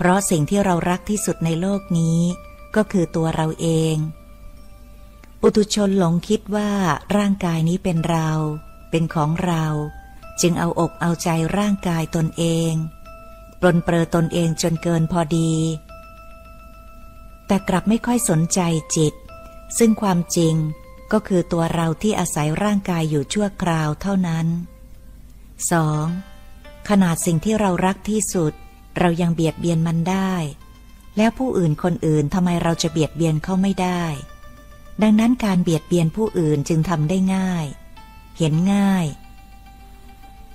[0.00, 2.20] เพราะสิ่งที่เรารักที่สุดในโลกนี้
[2.76, 3.96] ก็คือตัวเราเอง
[5.40, 6.70] ปุถุชนหลงคิดว่า
[7.16, 8.30] ร่างกายนี้เป็นเรา
[8.90, 9.64] เป็นของเรา
[10.40, 11.28] จึงเอาอกเอาใจ
[11.58, 12.72] ร่างกายตนเอง
[13.60, 15.52] ปลนเปลือตนเองจนเกินพอดี
[17.46, 18.60] แต่กลับไม่ค่อยสนใจ
[18.96, 19.14] จิต
[19.78, 20.54] ซึ่งความจริง
[21.12, 24.46] ก็คือตัวเราที่อาศัยร่างกายอยู่ชั่วคราวเท่านั้น
[26.08, 26.88] 2.
[26.88, 28.52] ขนาดสิ่งที่เรารักที่สุด
[28.98, 30.32] เรายังเบียดเบียนมันได้
[31.16, 34.04] แล้วผู้อื่นคนอื่นทำไมเราจะเบียดเบียนเขาไม่ได้
[35.02, 37.66] ดังนั้นการเบียดเบียนผู้อื่นจึงทำได้ง่าย
[38.38, 39.06] เห็นง่าย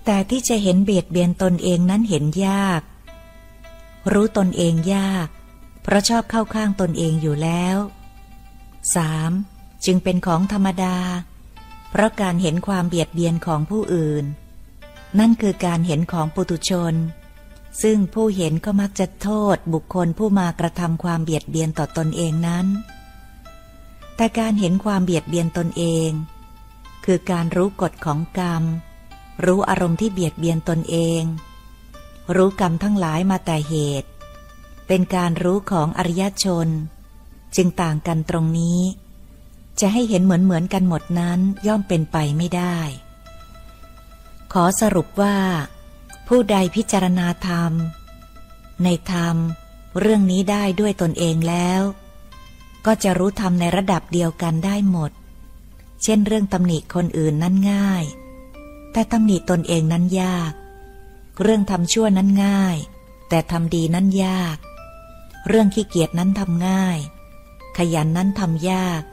[0.05, 2.81] แต่ที่จะเห็นเบียดเบียนตนเองนั้นเห็นยาก
[4.11, 5.27] รู้ตนเองยาก
[5.83, 7.77] เพราะชอบเข้าข้างตนเองอยู่แล้ว
[9.01, 9.85] 3.
[9.85, 10.97] จึงเป็นของธรรมดา
[11.89, 14.25] เพราะการเห็นความเบียดเบียนของผู้อื่น
[15.19, 16.93] นั่นคือการเห็นของปุตุชน
[17.81, 22.65] ซึ่งผู้เห็นก็มักจะโทษบุคคลผู้มากระทำความเบียดเบียนต่อตนเองนั้น
[24.15, 26.09] แต่การเห็นความเบียดเบียนตนเอง
[27.05, 28.63] คือการรู้กฎของกรรม
[29.45, 31.23] รู้อารมณ์ที่เบียดเบียนตนเอง
[32.35, 34.09] รู้กรรมทั้งหลายมาแต่เหตุ
[34.87, 36.67] เป็นการรู้ของอริยชน
[37.55, 38.81] จึงต่างกันตรงนี้
[39.79, 42.77] จะให้เห็นเหมือนเหมือนกันหมดนั้นย่อมเป็นไปไม่ได้
[44.53, 45.37] ขอสรุปว่า
[46.27, 47.71] ผู้ใดพิจารณาธรรม
[48.83, 49.35] ในธรรม
[49.99, 51.81] เรื่องนี้ได้ด้วยตนเองแล้ว
[52.85, 55.11] ก็จะรู้ธรรมในระดับเดียวกันได้หมด
[56.03, 58.03] เช่นเรื่องตำหนิคนอื่นนั้นง่าย
[58.93, 60.53] แต่ตำหนิตนเองนั้นยาก
[61.41, 62.77] เรื่องทำชั่วนั้นง่าย
[63.29, 64.57] แต่ทำดีนั้นยาก
[65.47, 66.97] เรื่องขี้เกียจนั้นทำง่าย
[67.77, 69.03] ขยันนั้นทำยาก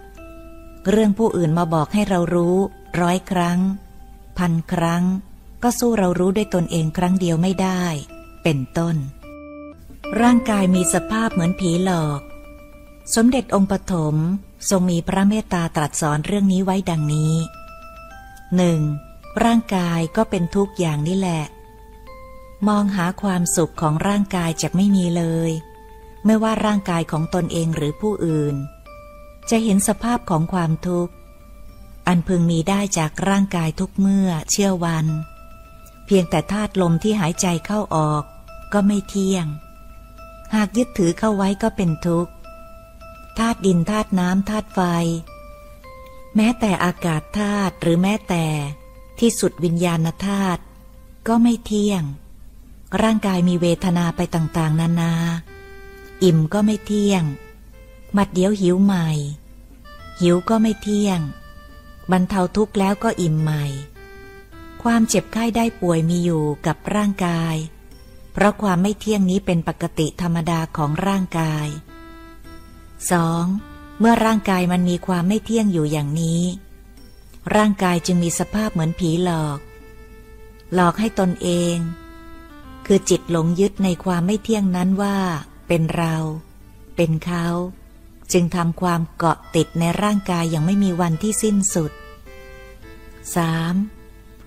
[0.91, 2.56] เรื่องผู้อื่นมาบอกให้เรารู้
[3.00, 3.58] ร้อยครั้ง
[4.38, 5.05] พันครั้ง
[5.62, 7.82] ก็สู้เรารู้ด้วยตนเองครั้งเดียวไม่ได้
[8.43, 8.97] เป็นต้น
[10.21, 12.21] ร่างกายมีสภาพเหมือนผีหลอก
[13.15, 14.16] สมเด็จองค์ปฐม
[14.70, 17.34] ทรงมีพระเมตตาตรัสสอนเรื่องนี้ไว้ดังนี้
[18.56, 18.81] หนึ่ง
[19.44, 21.44] ร่างกายก็เป็นทุกอย่างนี่แหละ
[22.69, 25.50] มองหาความสุขของร่างกายจะไม่มีเลย
[26.25, 28.54] ไม่ว่าร่างกายของตนเองหรือผู้อื่น
[29.50, 31.12] จะเห็นสภาพของความทุกข์
[32.06, 35.06] อันพึงมีได้จากร่างกายทุกเมื่อเชื่อวัน
[36.12, 38.25] พียงแต่ธาตุลมที่หายใจเข้าออก
[38.72, 39.47] ก็ไม่เที่ยง
[40.54, 42.32] หากยึดถือเข้าไว้ก็เป็นทุกข์
[43.38, 44.81] ธาตุดินธาตุน้ำธาตุไฟ
[46.37, 48.44] แม้แต่อากาศธาตุหรือแม้แต่
[49.19, 50.62] ที่สุดวิญญาณธาตุ
[51.28, 52.03] ก็ไม่เที่ยง
[53.03, 55.12] ร่างกายมีเวทนาไปต่างๆ นานา
[56.22, 57.22] อิ่มก็ไม่เที่ยง
[58.16, 59.09] มัดเดียวหิวใหม่
[60.20, 61.20] หิวก็ไม่เที่ยง
[62.10, 63.65] บรรเทาทุกข์แล้วก็อิ่มใหม่
[64.83, 67.57] ความเจ็บไข้ได้ป่วยมีอยู่กับร่างกาย
[68.33, 71.69] เพราะความไม่เที่ยงนี้เป็นปกติธรรมดาของร่างกาย
[73.25, 74.01] 2.
[74.01, 76.43] เมื่อร่างกายมันมีความไม่เที่ยงอยู่อย่างนี้
[77.57, 79.59] ร่างกายจึงมีสภาพเหมือนผีหลอก
[80.75, 81.77] หลอกให้ตนเอง
[82.87, 85.17] คือจิตหลงยึดในความไม่เที่ยงนั้นว่า
[85.69, 86.17] เป็นเรา
[86.97, 87.47] เป็นเขา
[88.33, 92.01] จึงทำความเกาะติดในร่างกายอย่างไม่มีวันที่สิ้นสุด 3.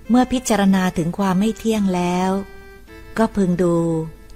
[0.10, 2.32] เมื่อพิจารณาถึงความไม่เที่ยงแล้ว
[3.18, 3.78] ก็พึงดู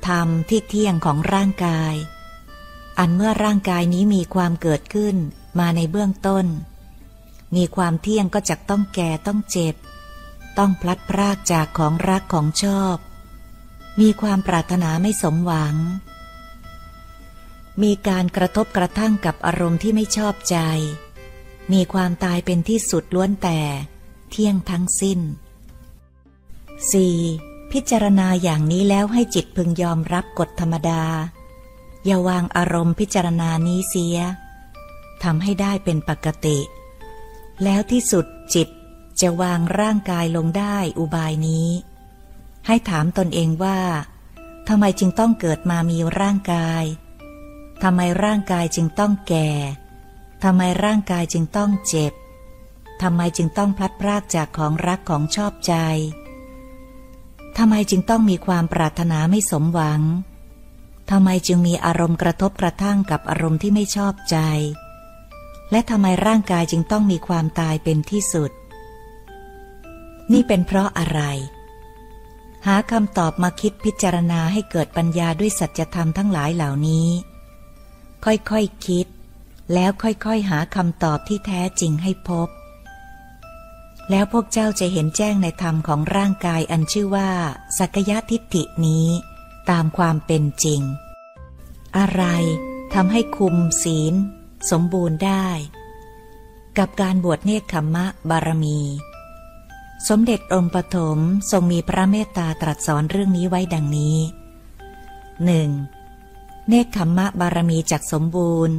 [0.07, 1.93] ธรรมที่เที่ยงของร่างกาย
[2.99, 5.15] อันเมื่อร่างกายนี้มีความเกิดขึ้น
[5.59, 6.45] มาในเบื้องต้น
[7.55, 9.75] มีความเที่ยงก็จะต้องแก่ต้องเจ็บ
[10.57, 12.97] ต้องพลัดพรากจากของรักของชอบ
[14.01, 15.75] มีความปรารถนาไม่สมหวัง
[17.83, 20.57] มีการกระทบกระทั่งกับอารมณ์ที่ไม่ชอบใจ
[21.73, 23.59] มีความตายเป็นที่สุดล้วนแต่
[24.29, 25.19] เที่ยงทั้งสิ้น
[26.85, 27.71] 4.
[27.71, 31.03] พิจารณาอย่างนี้แล้วให้จิตพึงยอมรับกฎธรรมดา
[32.05, 34.17] อย่าวางอารมณ์พิจารณานี้เสีย
[35.23, 36.59] ทำให้ได้เป็นปกติ
[37.63, 38.67] แล้วที่สุดจิต
[39.21, 41.69] จะวางร่างกายลงได้อุบายนี้
[42.67, 43.79] ให้ถามตนเองว่า
[44.67, 46.83] ทำไมจึงต้องเกิดมามีร่างกาย
[47.83, 49.49] ทำไมร่างกายจึงต้องแก่
[50.43, 52.13] ทำไมร่างกายจึงต้องเจ็บ
[53.01, 55.73] ทำไมจึงต้องพลัดพรากจากของรักของชอบใจ
[57.57, 60.01] ทำไมจึงต้องมีความปรารถนาไม่สมหวัง
[61.11, 64.37] ทำไมจึงมีอารมณ์กระทบกระทั่งกับอารมณ์ที่ไม่ชอบใจ
[65.71, 68.51] และทำไมร่างกายจึงต้องมีความตายเป็นที่สุด
[70.31, 71.21] นี่เป็นเพราะอะไร
[72.65, 77.09] หาคำตอบมาคิดพิจารณาให้เกิดปัญญาด้วยสัจธรรมทั้งหลายเหล่านี้
[78.25, 78.53] ค่อยๆค
[78.85, 79.07] คิด
[79.73, 82.47] แล้วค่อยๆหาคำตอบที่แท้จริงให้พบ
[84.09, 87.29] แล้วพวกเจ้าจะเห็นแจ้งในธรรมของร่างกายอันชื่อว่า
[87.77, 89.07] สักยะทิฏฐินี้
[89.69, 90.81] ตามความเป็นจริง
[91.97, 92.23] อะไร
[92.93, 94.13] ทำให้คุมศีล
[94.71, 95.47] สมบูรณ์ได้
[96.77, 98.79] กับการบวชเนคขมมะบารมี
[100.07, 101.19] สมเด็จองค์ปฐม
[101.51, 104.17] ทรงมีพระเมตตาตรัสสอนเรื่องนี้ไว้ดังนี้
[105.45, 105.69] หนึ่ง
[106.69, 108.75] เนคขมมะบารมีจักสมบูรณ์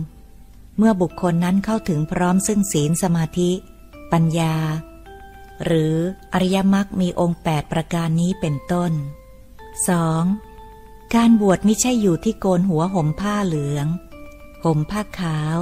[0.79, 3.51] เมื่อบุคคลนั้นเข้าถึงพร้อมซึ่งศีลสมาธิ
[4.13, 4.55] ปัญญา
[5.65, 5.95] หรือ
[6.33, 8.93] อริยมรรคมีองค์แปดประการนี้เป็นต้น
[10.39, 11.15] 2.
[11.15, 13.87] การบวชไม่ใช่อยู่ที่โกนหัวห่มผ้าเหลือง
[14.65, 15.59] ห่มผ้าขาว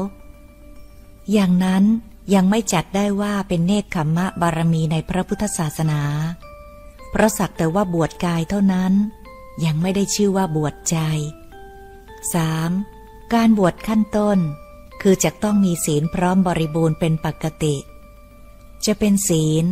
[1.32, 1.84] อย่างนั้น
[2.34, 6.02] ยังไม่จัดได้ว่าเป็นเนคขมมะบารมีในพระพุทธศาสนา
[7.10, 8.92] เพราะสักแต่ว่าบวชกายเท่านั้น
[9.64, 10.98] ยังไม่ได้ชื่อว่าบวชใจ
[12.56, 13.34] 3.
[13.34, 14.38] การบวชขั้นต้น
[15.02, 17.74] คือจะต้องมีศีลพร้อมบริบูรณ์เป็นปกติ
[18.84, 19.66] จะเป็นศีล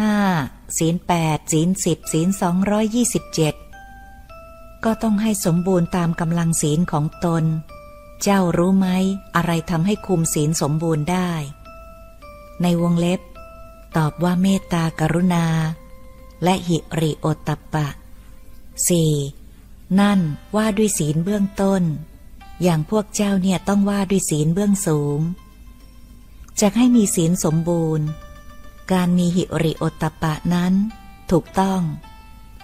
[0.00, 0.16] ห้า
[0.78, 3.54] ศีลแปดศีลสิบศีลสองร้อยยี่สิบเจ็ด
[4.84, 7.44] ก็ต้องให้สมบูรณ์ตามกำลังศีลของตน
[8.22, 8.88] เจ้ารู้ไหม
[9.36, 11.30] อะไรทำให้คุมศีลสมบูรณ์ได้
[12.62, 13.20] ในวงเล็บ
[13.96, 15.46] ตอบว่าเมตตากรุณา
[16.44, 17.86] และหิริโอตตปปะ
[19.14, 20.00] 4.
[20.00, 20.20] นั่น
[20.56, 21.82] ว่าด้วยศีลเบื้องต้น
[22.62, 25.20] อย่างพวกเจ้าเนี่ยต้องว่าด้วยศีลเบื้องสูง
[26.60, 28.06] จะให้มีศีลสมบูรณ์
[28.92, 30.74] การมีหิริโอตตปะนั้น
[31.30, 31.82] ถูกต้อง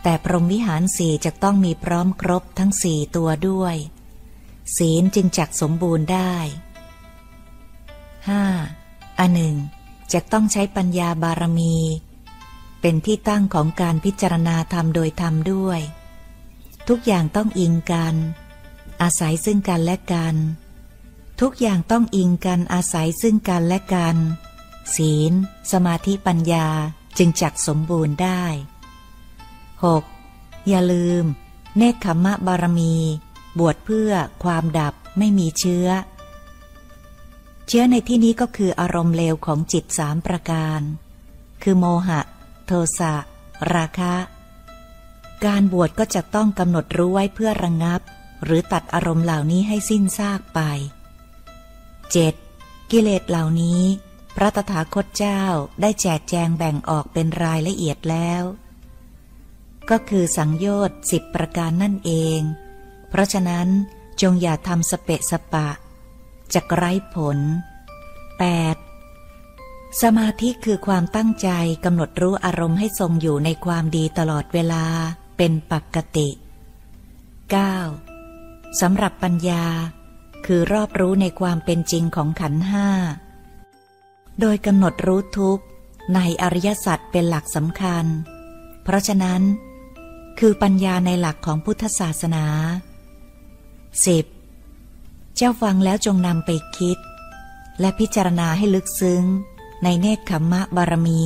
[0.03, 3.77] แต่พรหมวิหารสี่จะต้องมีพร้อมครบทั้งสี่ตัวด้วย
[4.77, 6.35] ศีลจึงจักสมบูรณ์ได้
[8.37, 9.19] 5.
[9.19, 9.57] อันหนึ่ง
[10.13, 11.77] จะต้องใช้ปัญญาบารมี
[12.81, 15.81] เป็นที่ตั้งของการพิจารณาธรรมโดยธรรมด้วย
[16.89, 18.15] ทุกอย่างต้องอิงกัน
[19.03, 20.37] อาศัยซึ่งกันและกัน
[21.41, 24.17] ทุกอย่างต้องอิงกันอาศัยซึ่งกันและกัน
[24.97, 25.33] ศีล
[25.73, 26.69] สมาธิปัญญา
[27.19, 28.43] จึงจักสมบูรณ์ได้
[29.95, 30.69] 6.
[30.69, 31.25] อย่าลืม
[31.77, 32.95] เนคขมมะบารมี
[33.59, 34.13] บวชเพื่อ
[34.45, 35.89] ความดับไม่มีเชื้อ
[37.67, 40.81] เชื้อในที่นี้ก็คืออารมณ์เลวของจิตสามประการ
[41.63, 42.21] คือโมหะ
[42.67, 43.15] โทสะ
[43.75, 44.15] ราคะ
[45.45, 48.01] การบวชก็จะต้องกำหนดรู้ไว้เพื่อระงงับ
[48.45, 50.61] หรือตัดอารมณ์เหล่านี้ให้สิ้นซากไป
[52.17, 52.91] 7.
[52.91, 53.83] กิเลสเหล่านี้
[54.37, 55.43] พระตถาคตเจ้า
[55.81, 58.43] ได้แจกแจงแบ่งออกเป็นรายละเอียดแล้ว
[59.91, 62.41] ก็คือสังโยชน์สิบประการนั่นเอง
[63.09, 63.69] เพราะฉะนั้น
[64.23, 65.69] จงอย่าทำสเปะสปะ
[66.55, 67.39] จะไร้ผล
[68.65, 70.03] 8.
[70.03, 71.49] สมาธิคือความตั้งใจ
[71.85, 74.85] กำหนดรู้อารมณ์ให้ทรงอยู่ในความดีตลอดเวลา
[75.37, 76.29] เป็นปกติ
[77.95, 78.81] 9.
[78.81, 79.65] สำหรับปัญญา
[80.47, 82.89] คือรอบรู้ในความเป็นจริงของขันห้า
[84.41, 85.65] โดยกำหนดรู้ทุกข์
[86.15, 88.05] ในอริยสัจเป็นหลักสำคัญ
[88.83, 89.43] เพราะฉะนั้น
[90.39, 92.45] คือปัญญาในหลักของพุทธศาสนา
[94.51, 95.37] 10.
[95.37, 96.99] เจ้าฟังแล้วจงนำไปคิด
[97.81, 99.25] และพิจารณาให้ลึกซึ้ง
[99.83, 101.23] ในเนคขมมะบารมี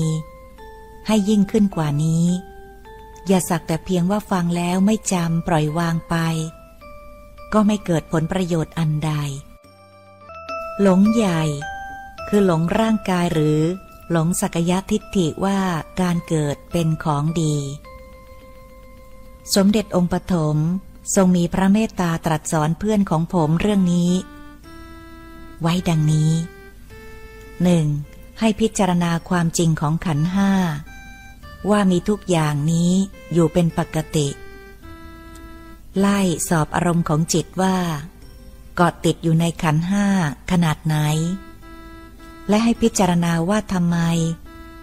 [1.07, 2.27] ให้ยิ่งขึ้นกว่านี้
[3.27, 6.17] อย่าสักแต่เพียงว่าฟังแล้วไม่จำปล่อยวางไป
[7.53, 9.13] ก็ไม่เกิดผลประโยชน์อันใด
[10.81, 11.43] หลงใหญ่
[12.35, 13.61] คือหลงร่างกายหรือ
[14.11, 15.59] หลงสักยะทิฏฐิว่า
[16.01, 17.57] การเกิดเป็นของดี
[19.55, 20.57] สมเด็จองค์ปฐม
[21.15, 24.13] ทรงมีพระเมตตาตรัสสอนเพื่อนของผมเรื่องนี้
[25.61, 26.33] ไว้ดังนี้
[27.63, 27.87] หนึ่ง
[28.41, 30.53] ให้พิจารณาความจริงของขันห้า
[31.71, 32.93] ว่ามีทุกอย่างนี้
[33.33, 34.29] อยู่เป็นปกติ
[35.99, 37.77] ไล่สอบอารมณ์ของจิตว่า
[38.75, 40.07] เกาะติดอยู่ในขันห้า
[40.51, 40.97] ขนาดไหน
[42.49, 43.99] และให้พิจารณาว่าทำไม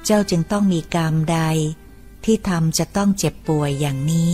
[0.05, 1.39] เจ้าจึงต้องมีกรรมใด
[2.25, 4.33] ที่ทำจะต้องเจ็บป่วยอย่างนี้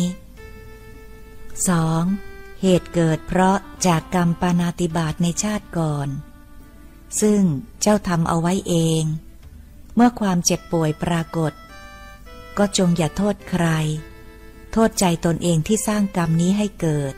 [1.90, 2.62] 2.
[2.62, 6.08] เหตุเกิดเพราะจากกรรมปานาติบาตในชาติก่อน
[7.22, 7.42] ซึ่ง
[7.82, 9.04] เจ้าทำเอาไว้เอง
[9.96, 11.54] เมื่อความเจ็บป่วยปรากฏ
[12.58, 13.66] ก็จงอย่าโทษใคร
[14.72, 17.14] โทษใจตนเองที่สร้างกรรมนี้ให้เกิด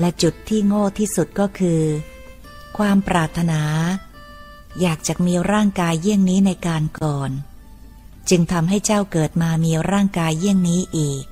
[0.00, 1.82] และจุดที่โง่ที่สุดก็คือ
[2.78, 3.62] ความปรารถนา
[4.80, 7.30] อยากจะมีร่างกายเยี่ยงนี้ในการก่อน
[8.28, 11.24] จึงทำให้เจ้าเกิดมามีร่างกายเยี่ยงนี้อีก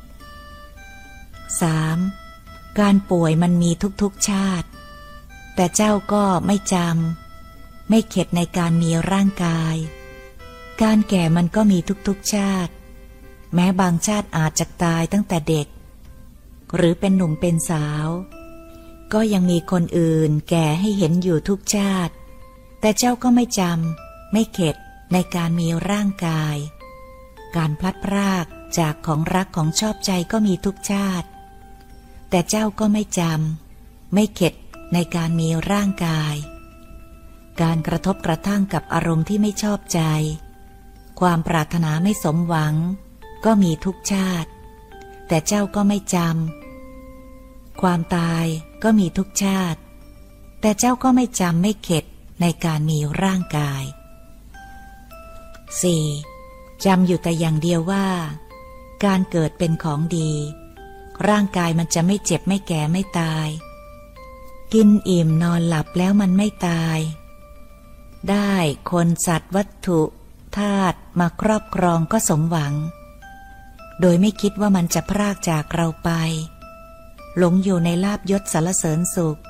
[1.95, 2.79] 3.
[2.79, 3.71] การป่วยมันมี
[4.03, 4.69] ทุกๆชาติ
[5.55, 9.77] แต่เจ้าก็ไม่จำไม่เข็ดในการมีร่างกาย
[10.83, 12.73] การแก่มันก็มีทุกๆชาติ
[13.55, 15.67] แม้บางชาติอาจจะตายตั้งแต่เด็ก
[16.77, 18.09] หรือเป็นหนุ่มเป็นสาว
[19.13, 22.15] ก็ยังมีคนอื่นแก่ให้เห็นอยู่ทุกชาติ
[22.83, 24.77] แต่เจ้าก็ไม่จำไม่เข็ด
[25.12, 26.57] ในการมีร่างกาย
[27.57, 28.47] การพลัดพราก
[28.79, 31.29] จากของรักของชอบใจก็มีทุกชาติ
[32.31, 34.55] แต่เจ้าก็ไม่จำไม่เข็ด
[34.95, 36.35] ในการมีร่างกาย
[37.62, 40.01] การกระทบกระทั่งกับอารมณ์ที่ไม่ชอบใจ
[41.21, 42.75] ความปรารถนาไม่สมหวัง
[43.45, 44.51] ก็มีทุกชาติ
[45.29, 48.47] แต่เจ้าก็ไม่จำความตาย
[48.83, 49.81] ก็มีทุกชาติ
[50.61, 52.05] แต่เจ้าก็ไม่จำไม่เข็ด
[52.43, 53.85] ในการมีร่างกาย
[55.95, 56.85] 4.
[56.85, 58.07] จำอยู่แต่อย่างเดียวว่า
[59.05, 60.31] การเกิดเป็นของดี
[61.29, 63.49] ร่างกายมันจะไม่เจ็บไม่แก่ไม่ตาย
[64.73, 66.99] กินอิ่มนอนหลับแล้วมันไม่ตาย
[68.31, 68.53] ได้
[68.91, 70.01] คนสัตว์วัตถุ
[70.59, 72.75] ธาตุมาครอบครองก็สมหวัง
[74.01, 76.11] โดยไม่คิดว่ามันจะพรากจากเราไป
[77.39, 79.41] หลงอยู่ในลาบยศสารเสริญสุข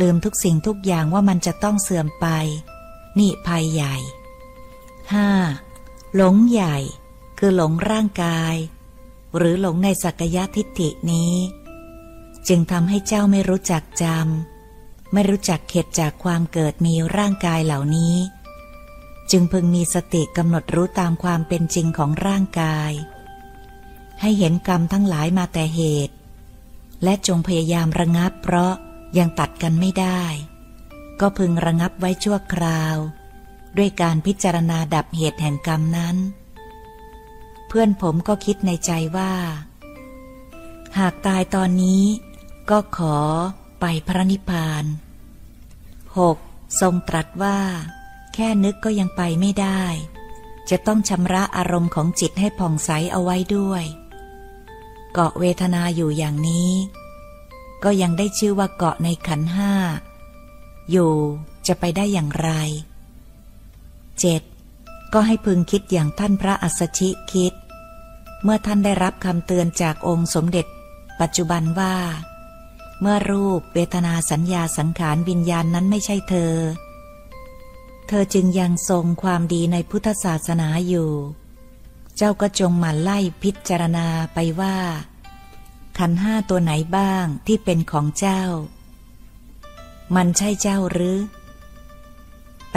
[0.00, 2.26] ลืมทุกสิ่งทุกอย่างว่ามันจะต้องเสื่อมไป
[3.18, 3.96] นี่ภัยใหญ่
[5.26, 6.16] 5.
[6.16, 6.76] หลงใหญ่
[7.38, 8.54] คือหลงร่างกาย
[9.36, 11.34] หรือหลงในสักยะทิฏฐินี้
[12.48, 18.16] จึงทำให้เจ้าไม่รู้จักจำไม่รู้จักเข็ดจากความเกิดมีร่างกายเหล่านี้
[19.30, 22.92] จึงพึงมีสติกำหนดรู้ตามความเป็นจริงของร่างกาย
[24.20, 26.14] ให้เห็นกรรมทั้งหลายมาแต่เหตุ
[27.02, 28.74] และจงพยายามระงับเพราะ
[29.18, 30.22] ยังตัดกันไม่ได้
[31.20, 32.96] ก็พึงระงับไว้ชั่วคราว
[33.76, 36.16] ด้วยการพิจารณาดับเหตุแห่งกรรมนั้น
[37.66, 39.32] เพื่อนผมก็คิดในใจว่า
[40.98, 42.04] หากตายตอนนี้
[42.70, 43.16] ก็ขอ
[43.80, 44.84] ไปพระนิพพาน
[46.02, 46.80] 6.
[46.80, 47.58] ทรงตรัสว่า
[48.34, 49.82] แค่นึกก็ยังไปไม่ได้
[50.70, 53.84] จะต้องชำระอารมณ์ของจิตให้ผ่องใสเอาไว้ด้วย
[55.12, 56.70] เกาะเวทนาอยู่อย่างนี้
[57.84, 59.72] ก็ยังได้ชื่อว่าเกาะในขันห้า
[60.90, 61.12] อยู่
[61.66, 62.50] จะไปได้อย่างไร
[64.20, 64.42] เจ็ด
[65.12, 67.52] ก็ให้พึงคิดอย่างท่านพระอัสชิคิด
[68.42, 70.66] เมื่อท่านได้รับคำเตือนจากองค์สมเด็จ
[71.20, 71.94] ปัจจุบันว่า
[73.00, 76.54] เมื่อรูปเวทนาสัญญาสังขารวิญญาณนั้นไม่ใช่เธอ
[78.08, 81.10] เธอจึงยังทรงความดีในพุทธศาสนาอยู่
[82.16, 84.76] เจ้าก็จงหมั่นไล่พิจารณาไปว่า
[85.98, 88.42] ขันห้าตัวไหนบ้างที่เป็นของเจ้า
[90.16, 91.18] มันใช่เจ้าหรือ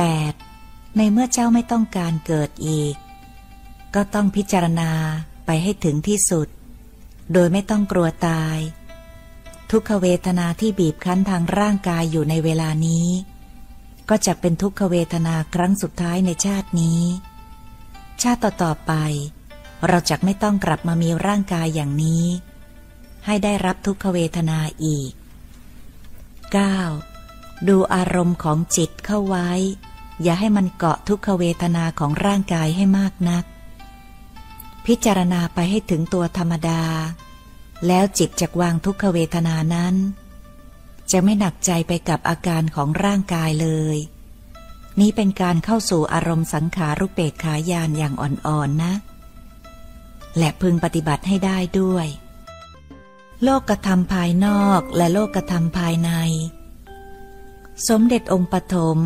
[0.07, 0.97] 8.
[0.97, 2.95] ในเมื่อเจ้าไม่ต้องการเกิดอีก
[3.95, 4.91] ก็ต้องพิจารณา
[5.45, 6.47] ไปให้ถึงที่สุด
[7.33, 8.57] โดยไม่ต้องกลัวตาย
[9.71, 13.07] ทุกขเวทนาที่บีบคั้นทางร่างกายอยู่ในเวลานี้
[14.09, 17.01] ก็จะเป็นทุกขเวทนาครั้งสุดท้ายในชาตินี้
[18.21, 18.93] ชาติต่อๆไป
[19.87, 22.25] เราจะไม่ต้องกลับมามีร่างกายอย่างนี้
[23.27, 25.11] ให้ได้รับทุกขเวทนาอีก
[26.79, 27.67] 9.
[27.67, 29.49] ดูอารมณ์ของจิตเข้าไว้
[30.23, 33.43] อย่าให้มันเกาะทุกขเวทนาของร่างกายให้มากนัก
[34.85, 36.83] พิจารณาไปให้ถึงตัวธรรมดา
[37.87, 39.95] แล้วจิตจะวางทุกขเวทนานั้น
[41.11, 43.97] จะไม่หนักใจไปกับอาการของร่างกายเลย
[44.99, 48.93] นี้เป็นการเข้าสู่อารมณ์สังขารุเปกขายานอย่างอ่อนๆนนะ
[50.37, 52.07] และพึงปฏิบัติให้ได้ด้วย
[53.43, 56.11] โลกกระทำภายนอกและโลกกระทำภายใน
[57.87, 58.99] สมเด็จองค์ปฐม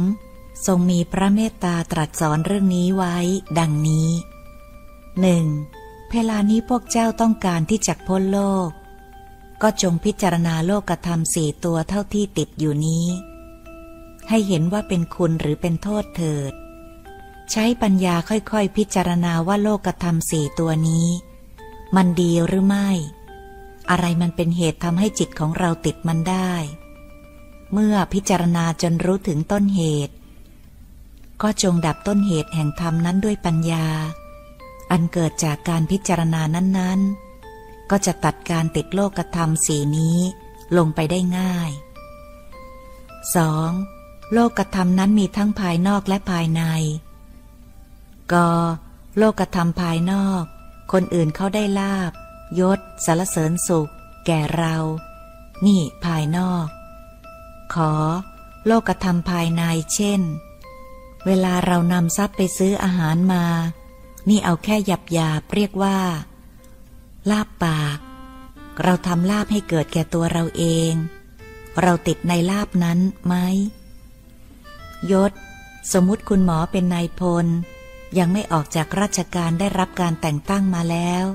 [0.66, 3.18] ทรงมีพระเมตตาตรัสสอนเรื่องนี้ไว้
[3.60, 4.10] ดังนี้
[5.22, 5.46] หนึ่ง
[6.12, 8.70] เวลานี้พวกเจ้าต้องการที่จะพ้นโลก
[9.62, 13.06] ก็จงพิจารณาโลกธรรมสี่ตัวเท่าที่ติดอยู่นี้
[14.30, 16.54] ให้เห็นว่าเป็นคุณหรือเป็นโทษเถิด
[17.52, 21.08] ใช้ปัญญาค่อยๆ พิจารณาว่าโลกธรรมสี่ตัวนี้
[21.96, 22.90] มันดีหรือไม่
[23.90, 26.52] อะไรมันเป็นเหตุทำให้จิตของเราติดมันได้
[27.74, 30.14] เมื่อพิจารณาจนรู้ถึงต้นเหตุ
[31.42, 33.88] ก็จงดับต้นเหตุแห่งธรรมนั้นด้วยปัญญา
[34.92, 37.00] อันเกิดจากการพิจารณานั้น
[37.46, 40.18] ๆ ก็จะตัดการติดโลกธรรมสีนี้
[40.78, 41.72] ลงไปได้ง่าย
[43.42, 44.34] 2.
[44.34, 46.62] โลกธรรมนั้นมีทั้งภายนอกและภายใน
[48.34, 48.36] ก
[49.18, 50.44] โลกธรรมภายนอก
[50.92, 52.12] คนอื่นเขาได้ลาบ
[52.60, 53.92] ยศสารเสริญสุข
[54.26, 54.76] แก่เรา
[55.66, 56.68] นี่ภายนอก
[57.74, 57.94] ขอ
[58.66, 60.22] โลกธรรมภายในเช่น
[61.26, 63.46] เวลาเรานำทรัพย์ไปซื้ออาหารมา
[64.30, 66.00] นี่เอาแค่หยับหยาเรียกว่า
[67.32, 67.98] ลาบปาก
[68.84, 70.94] เราทำลาบให้เกิดแก่ตัวเราเอง
[71.82, 73.34] เราติดในลาบนั้นไหม
[75.12, 75.32] ยศ
[75.94, 77.46] สมมุติคุณหมอเป็นนายพล
[78.18, 81.26] ยังไม่ออกจากราชการได้รับการแต่งตั้งมาแล้ว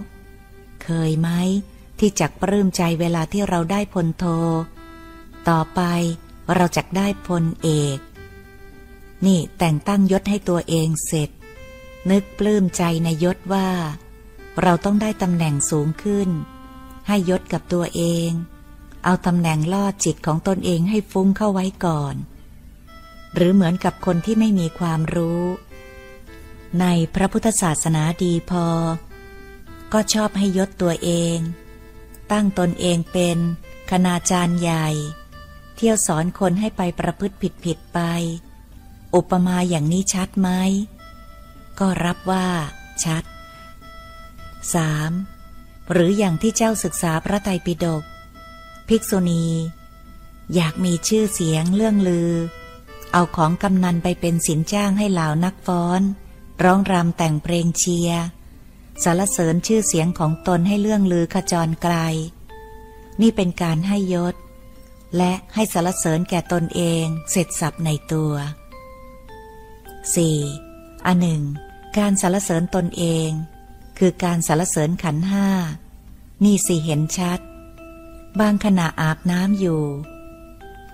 [0.87, 1.31] เคยไหม
[1.99, 4.25] ที่จักปลื้มใจเวลาที่เราได้พลโท
[5.49, 5.81] ต่อไป
[6.55, 7.99] เราจะได้พลเอก
[9.27, 11.31] นี่แต่งตั้งยศให้ตัวเองเสร็จ
[12.11, 13.69] นึกปลื้มใจในยศว่า
[14.63, 16.29] เราต้องได้ตำแหน่งสูงขึ้น
[17.09, 18.31] ให้ยศกับตัวเอง
[19.05, 22.15] เอาตำแหน่งล่อจิตของตนเองให้ฟุ้งเข้าไว้ก่อน
[23.35, 25.43] หรือเหมือนกับคนที่ไม่มีความรู้
[26.81, 28.67] ในพระพุทธศาสนาดีพอ
[29.93, 31.39] ก็ชอบให้ยศตัวเอง
[32.33, 33.39] ตั้งตนเองเป็น
[33.91, 34.89] คณาจารย์ใหญ่
[35.77, 38.01] เที่ยวสอนคนให้ไปประพฤติผิดผิดไป
[39.15, 40.49] อุปมาอย่างนี้ชัดไหม
[41.79, 42.47] ก็รับว่า
[43.05, 43.25] ชัด
[44.97, 45.93] 3.
[45.93, 48.03] หรืออย่างที่เจ้าศึกษาพระไตรปิฎก
[48.89, 49.45] ภิกษุณี
[50.55, 52.33] อยากมีชื่อเสียงเรื่องลือ
[53.13, 56.01] เอาของกำนันไปเป็นสินจ้างให้เหล่านักฟ้อน
[56.63, 58.23] ร้องรำแต่งเพลงเชียร์
[59.05, 61.95] สารเสริญชื่อเสียงของตนให้เรื่องลือขจรไกล
[63.21, 64.35] นี่เป็นการให้ยศ
[65.17, 68.33] และให้สารเสริญแก่ตนเองเสร็จสับในตัว
[70.35, 71.07] 4.
[71.07, 71.43] อันหนึ่ง
[71.99, 73.29] การสารเสริญตนเอง
[73.99, 75.49] คือการสารเสริญขันห้า
[76.45, 77.41] นี่สิเห็นชัด
[78.41, 79.83] บางขณะอาบน้ำอยู่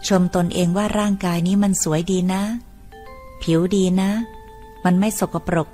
[0.09, 2.42] ชมตนเองว่าร่างกายนี้มันสวยดีนะ
[3.42, 4.11] ผิวดีนะ
[4.85, 5.68] มันไม่สกปรก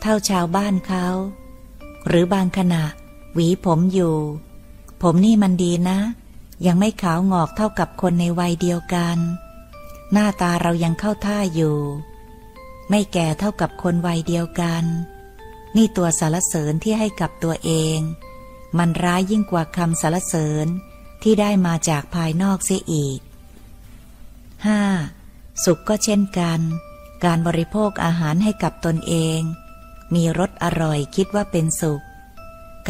[0.00, 1.06] เท่าชาวบ้านเขา
[2.06, 2.84] หรือบางขณะ
[3.34, 4.16] หวีผมอยู่
[5.02, 5.98] ผมนี่มันดีนะ
[6.66, 9.18] ยังไม่ขาวงอกเท่ากับคนในวัยเดียวกัน
[10.12, 11.78] หน้าตาเรายังเข้าท่าอยู่
[12.90, 14.84] ไม่แก่เท่ากับคนวัยเดียวกัน
[15.76, 17.98] นี่ตัวสารเสริญที่ให้กับตัวเอง
[18.78, 20.66] มันร้ายยิ่งกว่าคำสารเสริญ
[21.22, 23.20] ที่ได้มาจากภายนอกเสียอีก
[24.82, 25.64] 5.
[25.64, 26.60] สุขก็เช่นกัน
[27.24, 29.40] การบริโภคอาหารให้กับตนเอง
[30.14, 32.02] มีรสอร่อยคิดว่าเป็นสุข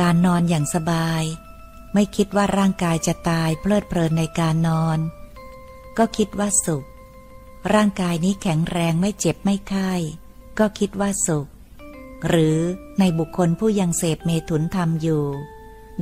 [0.00, 1.24] การนอนอย่างสบาย
[1.94, 4.98] ไม่คิดว่าร่างกายจะตายเพลิดเพลินในการนอน
[5.98, 6.84] ก็คิดว่าสุข
[7.74, 9.92] ร่างกายนี้แข็งแรงไม่เจ็บไม่ไข้
[10.58, 11.46] ก็คิดว่าสุข
[12.28, 12.58] หรือ
[12.98, 15.24] ในบุคคลผู้ยังเสพเมถุนธรรมอยู่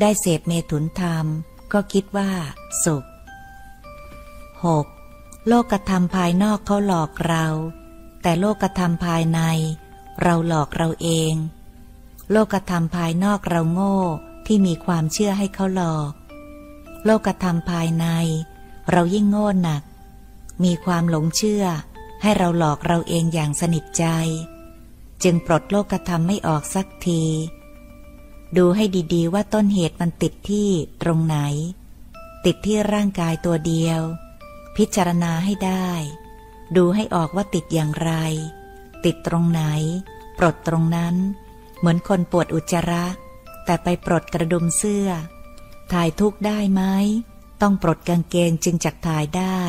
[0.01, 1.27] ได้เสพเมถุนธรรม
[1.73, 2.31] ก็คิดว่า
[2.85, 3.05] สุข
[4.67, 5.49] 6.
[5.49, 7.47] โลกธรรมภายนอกเขาหลอกเรา
[8.23, 9.41] แต่โลกธรรมภายใน
[10.23, 11.35] เราหลอกเราเอง
[12.31, 13.99] โลกธรรมภายนอกเราโง่
[14.47, 16.13] ที่มีความเชื่อให้เขาหลอก
[17.05, 18.07] โลกธรรมภายใน
[18.91, 19.83] เรายิ่งโง่หนัก
[20.65, 21.65] มีความหลงเชื่อ
[22.23, 24.05] ให้เราหลอกเราเองอย่างสนิทใจ
[25.23, 27.23] จึงปลดโลกธรรมไม่ออกสักที
[28.57, 30.69] ดูให้ดีๆว่าต้นเหตุมันติดที่
[31.03, 31.37] ตรงไหน
[32.45, 34.01] ติดที่ร่างกายตัวเดียว
[34.77, 35.91] พิจารณาให้ได้
[36.77, 38.13] ดูให้ออกว่าติดอย่างไร
[39.05, 39.63] ติดตรงไหน
[40.39, 41.15] ปลดตรงนั้น
[41.79, 43.07] เหมือนคนปวดอุจจาระ
[43.65, 45.09] แต่ไปปลดกระดุมเสื้อ
[45.93, 46.83] ถ่ายทุกได้ไหม
[47.61, 49.61] ต้องปลดกางเกงจึงจักถ่ายได้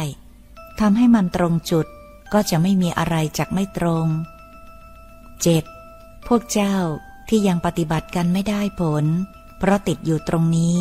[0.79, 1.87] ทำให้มันตรงจุด
[2.33, 4.07] ก็จะไม่มีอะไรจักไม่ตรง
[5.57, 6.27] 7.
[6.27, 6.75] พวกเจ้า
[7.29, 9.05] ที่ยังปฏิบัติกันไม่ได้ผล
[9.57, 10.77] เพราะติดอยู่ตรงนี้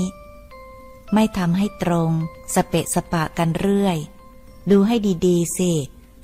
[1.15, 2.11] ไม่ทำให้ตรง
[2.55, 3.99] สเปะสปะกันเรื่อย
[4.71, 5.73] ดูให้ดี ๆ สิ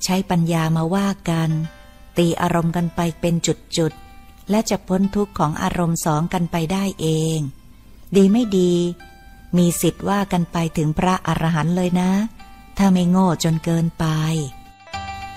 [0.03, 1.49] ใช้ปัญญามาว่ากัน
[2.17, 7.39] ตีอารมณ์กันไปเป็นจุดๆ และจะพ้นทุกข์ของอารมณ์สองกันไปได้เอง
[8.15, 8.73] ดีไม่ดี
[9.57, 12.11] มีสิทธิ์ว่ากันไปถึงพระอรหันต์เลยนะ
[12.77, 14.05] ถ้าไม่โง่จนเกินไป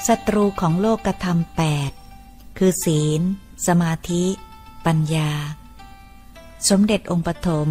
[0.06, 1.90] ศัตรูของโลกกระทำแปด
[2.58, 3.20] คือศีล
[3.66, 4.24] สมาธิ
[4.86, 5.32] ปัญญา
[6.68, 7.68] สมเด็จองค์ปฐม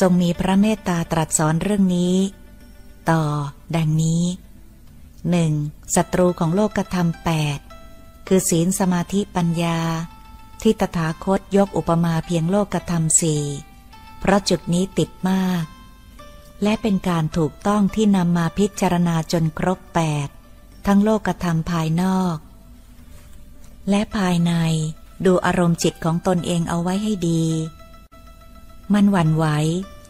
[0.00, 2.16] ทรงมีพระเมตตาตรัสสอนเรื่องนี้
[3.10, 3.22] ต่อ
[3.76, 4.24] ดังนี้
[5.30, 5.52] หนึ่ง
[5.94, 7.58] ศัตรูของโลกกระทำแปด
[8.26, 9.78] คือศีลสมาธิปัญญา
[10.62, 13.44] ที่ตถาคตยกอุปมาเพียงโลกกระทำสี่
[14.20, 15.64] เพราะจุดนี้ติดมาก
[16.62, 20.28] และเป็นการถูกต้องที่นำมาพิจารณาจนครบแปด
[20.86, 22.36] ทั้งโลกธรรมภายนอก
[23.90, 24.52] และภายใน
[25.24, 27.44] ดูอารมณ์จิตของตนเองเอาไว้ให้ดี
[28.94, 29.46] มันหวั่นไหว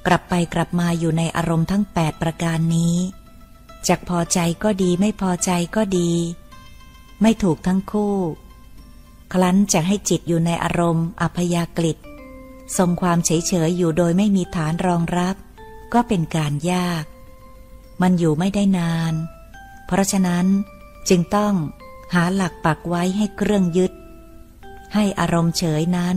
[0.06, 2.96] กลับไปกลับมาอยู่ในอารมณ์ทั้งแปดประการนี้
[3.88, 6.10] จากพอใจก็ดีไม่พอใจก็ดี
[7.22, 8.16] ไม่ถูกทั้งคู่
[9.32, 11.98] คลั้นจะให้จิตอยู่ในอารมณ์ อัพยากฤิต
[12.76, 15.36] ทรงความเฉยเฉยอยู่โดยไม่มีฐานรองรับ
[15.92, 17.04] ก็เป็นการยาก
[18.02, 19.14] มันอยู่ไม่ได้นาน
[19.86, 20.46] เพราะฉะนั้น
[21.08, 21.54] จึงต้อง
[22.14, 23.92] หาหลักปักไว้ให้เครื่องยึด
[24.94, 26.16] ให้อารมณ์เฉยนั้น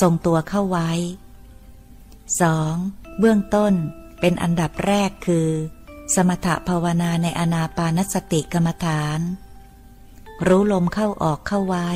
[0.00, 0.90] ทรงตัวเข้าไว้
[2.40, 3.18] 2.
[3.18, 3.72] เบื้องต้น
[4.20, 5.48] เป็นอันดับแรกคือ
[6.14, 9.20] สมถภาวนาในอนาปานสติกรรมฐาน
[10.46, 11.88] รู้ลมเข้าออกเข้าไว้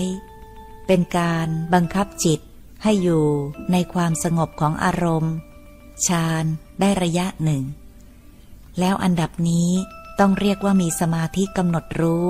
[0.87, 2.41] เป็นการบังคับจิต
[2.83, 3.25] ให้อยู่
[3.73, 5.35] ในความสงบของอารมณ์
[6.07, 6.45] ฌาน
[6.81, 7.63] ได้ระยะหนึ่ง
[8.79, 9.71] แล้วอันดับนี้
[10.19, 12.29] ต้องเรียกว่ามีสมาธิกำหนดรู้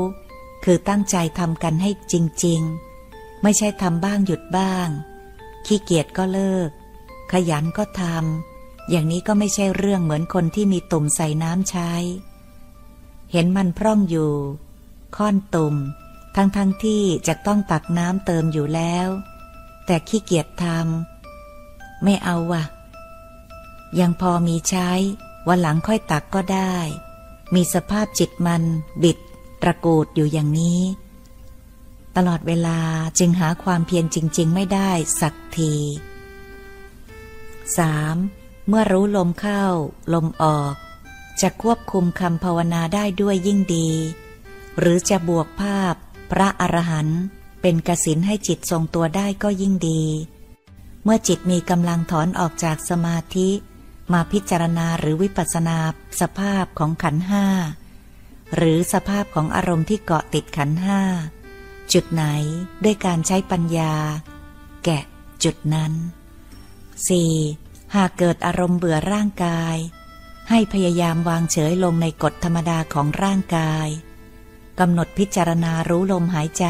[0.65, 2.61] คือตั้งใจทำกันให้จริง
[3.03, 4.89] ๆ ไม่ใช่ทำบ้างหยุดบ้าง
[5.67, 6.71] ขี้เกียจก็เลิก
[7.33, 11.93] ขยันก็ทำอย่างนี้ก็ไม่ใช่เรื่องเหมือนคนที่มีตุ่มใส่น้ำใช้
[13.33, 14.33] เห็นมันพร่องอยู่
[15.17, 15.75] ค่อนตุ่ม
[16.37, 19.09] ทั้งทั้งที่จะต้องตักน้ำเติมอยู่แล้ว
[19.87, 22.65] แต่ขี้เกียจทำไม่เอาวะ
[24.01, 24.91] ยังพอมีใช้
[25.49, 26.75] วันหลังค่อยตักก็ได้
[27.55, 28.63] มีสภาพจิตมัน
[29.03, 29.19] บิด
[29.63, 30.83] ตะกูดอยู่อย่างนี้
[32.17, 32.81] ตลอดเวลา
[33.19, 35.75] จึงหาความเพียรจริง ๆ ไม่ได้สักที
[37.81, 38.69] 3.
[38.69, 39.65] เมื่อรู้ลมเข้า
[40.15, 40.75] ลมออก
[41.41, 43.91] จะควบคุมคำภาวนาได้ด้วยยิ่งดี
[44.79, 45.95] หรือจะบวกภาพ
[46.31, 47.21] พระอรหันต์
[47.61, 50.03] เป็นกสินให้จิตทรงตัวได้ก็ยิ่งดี
[51.05, 53.51] เมื่อจิตมีกำลังถอนออกจากสมาธิ
[54.13, 55.79] มาพิจารณาหรือวิปัสนา
[56.21, 57.47] สภาพของขันห้า
[58.57, 61.01] หรือสภาพของอารมณ์ที่เกาะติดขันห้า
[61.93, 62.25] จุดไหน
[62.85, 63.95] ด้วยการใช้ปัญญา
[64.85, 65.03] แกะ
[65.45, 65.93] จุดนั้น
[67.15, 67.97] 4.
[67.97, 69.77] หากเกิดอารมณ์เบื่อร่างกาย
[70.51, 73.89] ให้พยายามวางเฉยลงในกฎธรรมดาของร่างกาย
[74.81, 76.67] กำหนดพิจารณารู้ลมหายใจ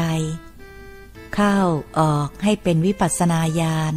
[1.35, 1.57] เข้า
[1.99, 3.93] ออกให้เป็นวิปัสนาญาณ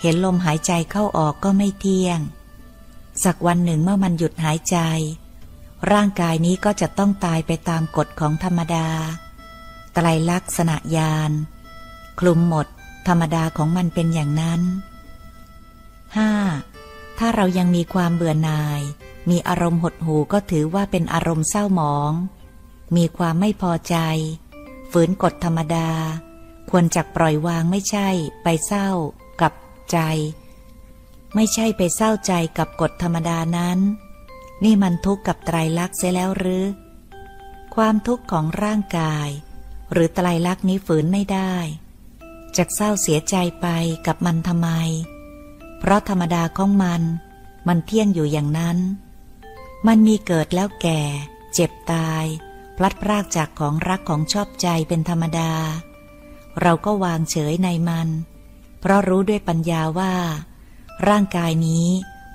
[0.00, 2.20] เห็นลมหายใจเข้าออกก็ไม่เที่ยง
[3.24, 4.78] สักวันหนึ่งเมื่อมันหยุดหายใจ
[5.92, 8.88] ร่างกายนี้ก็จะต้องตายไปตามกฎของธรรมดา
[9.94, 11.32] ไตรลักษณะญาณ
[12.18, 12.66] คลุมหมด
[13.08, 14.60] ธรรมดาของมันเป็นอย่างนั้น
[16.30, 17.18] 5.
[17.18, 18.80] ถ้าเรายังมีความเบื่อหน่าย
[19.30, 22.12] มีอารมณ์หดหูก็ถือว่าเป็นอารมณ์เศร้าหมอง
[22.96, 23.96] มีความไม่พอใจ
[24.90, 25.90] ฝืนกฎธรรมดา
[26.70, 28.08] ควรจักปล่อยวางไม่ใช่
[28.42, 28.88] ไปเศร้า
[29.40, 29.52] กับ
[29.92, 29.98] ใจ
[31.34, 33.78] ไม่ใช่ไปเศร้าใจกับกฎธรรมดานั้น
[34.64, 36.64] นี่มันทุกข์กับไตรลักษณ์เสียแล้วหรือ
[37.74, 39.28] ความทุกข์ของร่างกาย
[39.92, 41.54] หรือไตรลักษณ์นี้ฝืนไม่ได้
[42.56, 43.66] จะเศร้าเสียใจไป
[44.06, 44.70] กับมันทำไม
[45.78, 47.02] เพราะธรรมดาของมัน
[47.68, 48.78] มันเที่ยงอยู่อย่างนั้น
[49.86, 51.00] มันมีเกิดแล้วแก่
[51.54, 52.24] เจ็บตาย
[52.80, 55.52] พลัดพรากจากของรักของชอบใจเป็นธรรมดา
[56.60, 58.08] เราก็วางเฉยในมัน
[58.80, 60.14] เพราะรู้ด้วยปัญญาว่า
[61.08, 61.88] ร่างกายนี้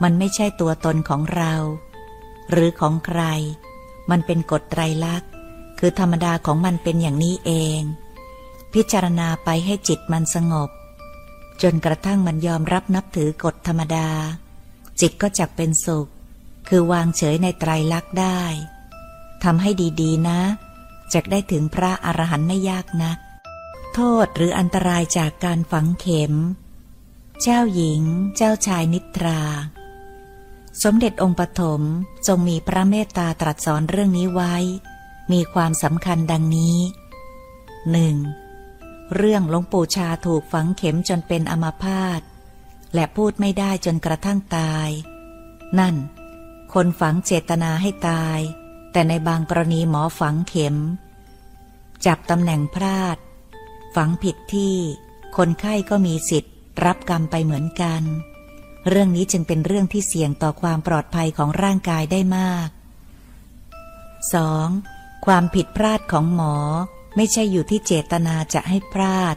[0.04, 1.54] มันไม่ใช่ตัวตนของเรา
[2.52, 3.22] หรือของใคร
[4.10, 5.30] มันเป็นกฎไตรลักษณ์
[5.80, 7.80] คือธรรมดาของมันเป็นอย่างนี้เอง
[8.74, 10.70] พิจารณาไปให้จิตมันสงบ
[11.62, 14.10] จนกระทั่งมันยอมรับนับถือกฎธรรมดา
[15.02, 16.08] จิตก็จักเป็นสุข
[16.70, 18.42] คือวางเฉยในไตรลักษณ์ได้
[19.44, 19.70] ทำให้
[20.02, 20.42] ดีๆ นะ
[21.14, 23.18] จะได้ถึงพระอรหันต์ไม่ยากนัก
[23.94, 26.34] โทษหรืออันตรายจากการฝังเข็ม
[27.42, 28.02] เจ้าหญิง
[28.36, 29.42] เจ้าชายนิทรา
[30.84, 31.82] สมเด็จองค์ปฐม
[32.28, 34.56] ทรงมีพระเมตตาตรัสสอนเรื่องนี้ไว้
[35.32, 36.78] มีความสำคัญดังนี้
[37.92, 38.16] หนึ่ง
[39.16, 42.22] เรื่องหลวงปู่ชาถูกฝังเข็มจนเป็นอมาพาต
[42.94, 44.90] และพูดไม่ได้จนกระทั่งตาย
[45.80, 45.96] นั่น
[46.74, 48.40] คนฝังเจตนาให้ตาย
[48.94, 50.76] แต่ในบางกรณีหมอฝังเข็ม
[52.06, 53.18] จับตำแหน่งพลาด
[53.96, 54.76] ฝังผิดที่
[55.38, 56.54] คนไข้ก็มีสิทธิ์
[56.86, 58.02] รับกรรมไปเหมือนกัน
[58.90, 62.70] เรื่องนี้จึงเป็นเรื่องที่เสี่ยงต่อความปลอดภัยของร่างกายได้มาก
[64.38, 65.26] 2.
[65.26, 66.56] ความผิดพลาดของหมอ
[67.16, 69.36] ไม่ใช่อยู่ที่เจตนาจะให้พลาด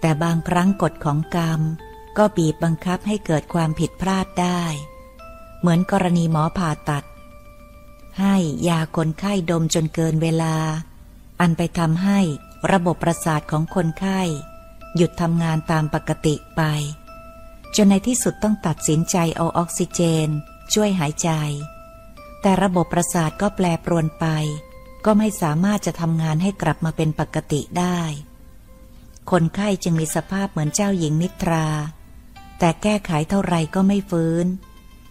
[0.00, 1.60] แต่บางครั้งกฎของกรรม
[2.18, 4.62] ก็บีบบังคับให้เกิดความผิดพลาดได้
[5.60, 7.04] เหมือนกรณีหมอผ่าตัด
[8.20, 8.36] ให้
[8.68, 10.56] ยาคนไข้ดมจนเกินเวลา
[11.40, 12.18] อันไปทำให้
[12.72, 14.20] ระบบประสาทของคนไข้
[14.96, 16.62] หยุดทำงานตามปกติไป
[17.76, 20.28] จนในที่สุดต้องตัดสินใจเอาออกซิเจน
[20.74, 21.30] ช่วยหายใจ
[22.40, 24.26] แต่ระบบประสาทก็แปรปรวนไป
[25.04, 28.00] ก็ไม่สามารถจะทำงานให้กลับมาเป็นปกติได้
[29.30, 31.66] คนไข้จึงมีสภาพเหมือนเจ้าหญิงนิทรา
[32.58, 34.46] แต่แก้ไขเท่าไรก็ไม่ฟื้น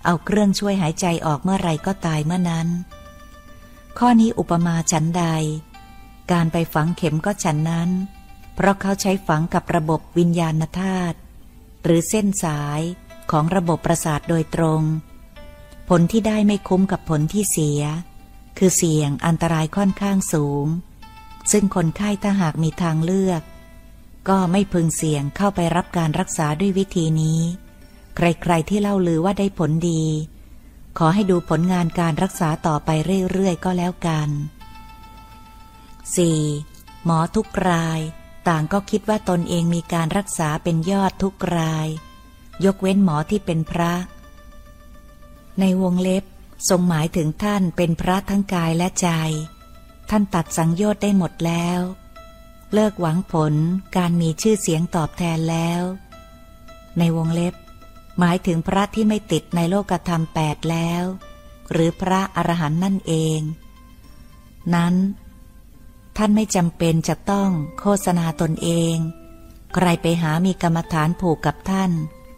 [0.06, 2.68] เอาเครื่องช่วยหายใจออกเมื่อไรก็ตายเมื่อนั้น
[4.02, 5.26] ข้อนี้อุปมาฉันใด
[6.32, 7.90] การไปฝังเข็มก็ฉันนั้น
[8.56, 11.18] เพราะเขาใช้ฝังกับระบบวิญญาณธาตุ
[11.84, 12.82] หรือเส้นสาย
[13.32, 14.82] ของระบบประสาทโดยตรง
[15.90, 17.82] ผลที่ได้ไม่คุ้มกับผลที่เสีย
[18.58, 20.66] คือเสี่ยงอันตรายค่อนข้างสูง
[21.52, 23.42] ซึ่งคนไข้ถ้าหากมีทางเลือก
[24.30, 27.42] ก็ไม่พึงเสี่ยงเข้าไปรับการรักษาด้วยวิธีนี้
[28.16, 30.04] ใครๆที่เล่าลือว่าได้ผลดี
[30.98, 32.90] ขอให้ดูผลงานการรักษาต่อไป
[33.32, 34.30] เรื่อย ๆ ก็แล้วกัน
[36.28, 37.06] 4.
[37.06, 38.00] หมอทุกราย
[38.48, 41.88] ต่างก็คิดว่าตนเองมีการรักษาเป็นยอดทุกราย
[42.66, 43.94] ยกเว้นหมอที่เป็นพระ
[45.60, 46.24] ในวงเล็บ
[46.70, 49.10] ทรงหมายถึงท่านเป็นพระทั้งกายและใจ
[50.10, 51.80] ท่านตัดสังโยชน์ได้หมดแล้ว
[52.74, 53.54] เลิกหวังผล
[53.98, 55.82] การมีชื่อเสียงตอบแทนแล้ว
[56.98, 57.54] ในวงเล็บ
[58.20, 61.04] หมายถึงพระที่ไม่ติดในโลกธรรมแปดแล้ว
[61.72, 63.40] หรือพระอรหันต์นั่นเอง
[64.76, 64.96] นั้น
[66.18, 67.50] ท่านไม่จำเป็นจะต้อง
[67.80, 68.96] โฆษณาตนเอง
[69.76, 71.92] ใครไปหามีกรรมฐานผูกกับท่าน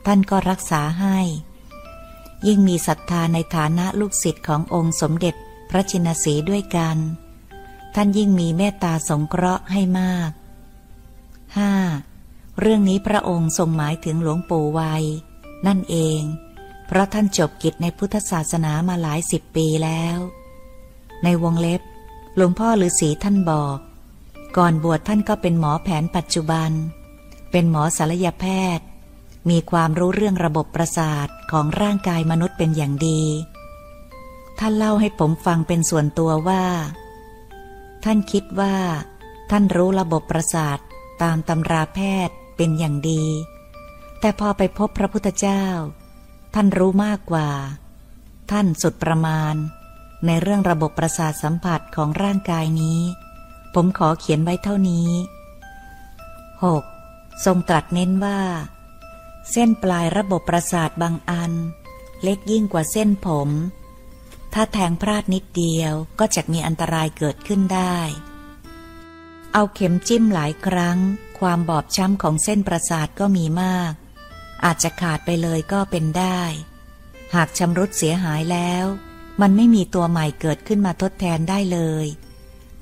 [0.05, 1.19] ท่านก็รักษาให้
[2.47, 5.35] ยิ่งมีศรัทธาในฐานะลูกศิษย์ขององค์สมเด็จ
[5.69, 6.97] พระชินสีด้วยกัน
[7.95, 10.31] ท่านยิ่งมีเมตตาสงเคราะห์ให้มาก
[11.85, 12.59] 5.
[12.59, 15.03] เรื่องนี้พระองค์ทรงหมายถึงหลวงปู่วัย
[15.67, 16.21] นั่นเอง
[16.87, 20.17] เพราะท่านจบกิจในพุทธศาสนามาหลายสิบปีแล้ว
[21.23, 21.81] ในวงเล็บ
[22.35, 23.77] หลวงพ่อฤาษีท่านบอก
[24.57, 26.71] ก่อนบวชท่านก็เป็นหมอแผนปัจจุบัน
[27.51, 28.45] เป็นหมอศัลยแพ
[28.77, 28.85] ทย์
[29.49, 33.21] มีความรู้เรื่องระบบประสาทของร่างกายมนุษย์เป็นอย่างดี
[34.59, 36.63] ท่านเล่าให้ผมฟังเป็นส่วนตัวว่า
[38.03, 38.75] ท่านคิดว่า
[39.49, 40.77] ท่านรู้ระบบประสาท
[41.21, 43.23] ตามตำราแพทย์เป็นอย่างดี
[44.19, 45.65] แต่พอไปพบพระพุทธเจ้า
[46.53, 47.49] ท่านรู้มากกว่า
[48.51, 49.55] ท่านสุดประมาณ
[50.25, 53.01] ในเรื่องระบบประสาทสัมผัสของร่างกายนี้
[53.73, 55.10] ผมขอเขียนไว้เท่านี้
[56.67, 57.45] 6.
[57.45, 58.39] ทรงตรัสเน้นว่า
[59.51, 61.51] เส้นปลายระบบประสาทบางอัน
[62.23, 63.49] เล็กยิ่งกว่าเส้นผม
[64.53, 67.97] ถ้าแทงพลาดนิดเดียวก็จะมีอันตรายเกิดขึ้นได้
[69.53, 70.97] เอาเข็มจิ้มหลายครั้ง
[71.39, 73.93] ความบอบช้ำของเส้นประสาทก็มีมาก
[74.65, 76.41] อาจจะขาดไปเลยก็เป็นได้
[77.35, 78.85] หากชำรุดเสียหายแล้ว
[79.41, 82.05] มันไม่มีตัวใหม่เกิดขึ้นมาทดแทนได้เลย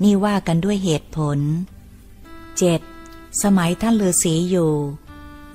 [0.04, 1.40] นี่ว่ากันด้วยเหตุผล
[2.60, 3.44] 7.
[3.44, 4.74] สมัยท่านฤาษีอยู่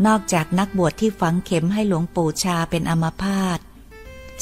[0.07, 3.59] นอกจากนักบวชที่ฝังเข็มให้หลวงปู่ชาเป็นอัมพาต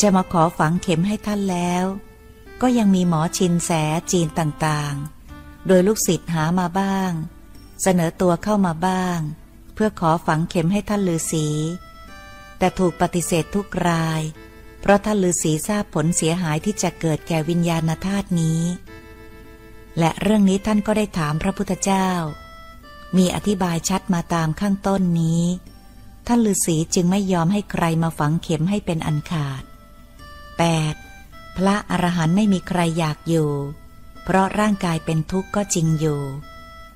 [0.00, 1.84] จะมาขอฝังเข็มให้ท่านแล้ว
[2.60, 3.70] ก็ยังมีหมอชินแส
[4.12, 7.12] จีนต่างๆ โดยลูกศิษย์หามาบ้าง
[7.82, 9.18] เสนอตัวเข้ามาบ้าง
[9.82, 11.46] พื่อขอฝังเข็มให้ท่านฤาษี
[12.58, 14.22] แต่ถูกปฏิเสธทุกราย
[14.80, 18.62] เพราะท่านฤาษีทราบผลเสียหายที่จะเกิดแก่วิญญาณธาตุนี้
[19.98, 22.08] และเรื่องนี้ท่านก็ได้ถามพระพุทธเจ้า
[23.16, 25.44] มีอธิบายชัดมาตามข้างต้นนี้
[26.26, 29.62] ท่านฤาษีจึงไม่ยอมให้ใครมาฝังเข็มให้เป็นอันขาด
[30.80, 31.56] 8.
[31.56, 33.50] พระอรหันต์ไม่มีใครอยากอยู่
[34.24, 36.22] เพราะร่างกายเป็นทุกข์ก็จริงอยู่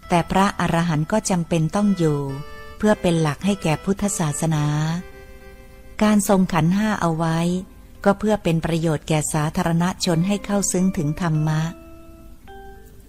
[0.09, 2.21] แต่พระอรหันต์ก็จำเป็นต้องอยู่
[2.87, 4.67] พื่อเป็นหลักให้แก่พุทธศาสนา
[6.03, 7.39] การทรงขันห้าเอาไว้
[8.05, 11.63] ก็เพื่อเป็นประโยชน์แก่สาธารณชนให้เข้าซึ้งถึงธรรมะ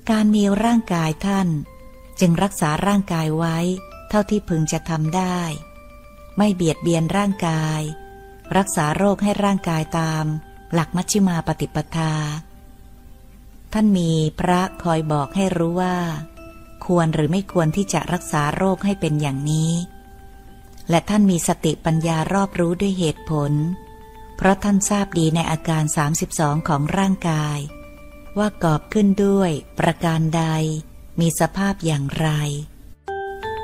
[0.09, 1.47] การมีร่างกายท่าน
[2.19, 3.57] จึงรักษาร่างกายไว้
[4.09, 5.39] เท่าที่พึงจะทำได้
[6.37, 7.81] ไม่เบียดเบียนร่างกาย
[8.57, 10.25] รักษาโรคให้ร่างกายตาม
[10.73, 12.13] หลักมัชฌิมาปฏิปทา
[13.73, 15.97] ท่านมีพระคอยบอกให้รู้ว่า
[16.85, 19.71] ควรหรือไม่ควรที่จะรักษาโรคให้เป็นอย่างนี้
[20.89, 23.51] และท่านมีสติปัญญารอบรู้ด้วยเหตุผล
[24.35, 25.83] เพราะท่านทราบดีในอาการ
[26.25, 27.59] 32 ของร่างกาย
[28.37, 30.43] ว่ากอบขึ้นด้วยประการใด
[31.19, 32.27] มีสภาพอย่างไร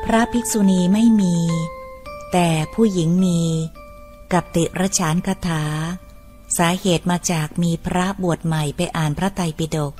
[0.03, 1.37] พระภิกษุณีไม่มี
[2.31, 3.41] แต่ผู้หญิงมี
[4.33, 5.63] กับติระชานคาถา
[6.57, 9.93] สาเหตุมาจากมีพระบวชใหม่ไปอ่านพระไตรปิฎก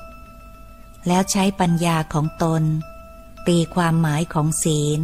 [1.08, 2.64] แล้วใช้ปัญญาของตน
[3.48, 5.00] ตีความหมายของศีล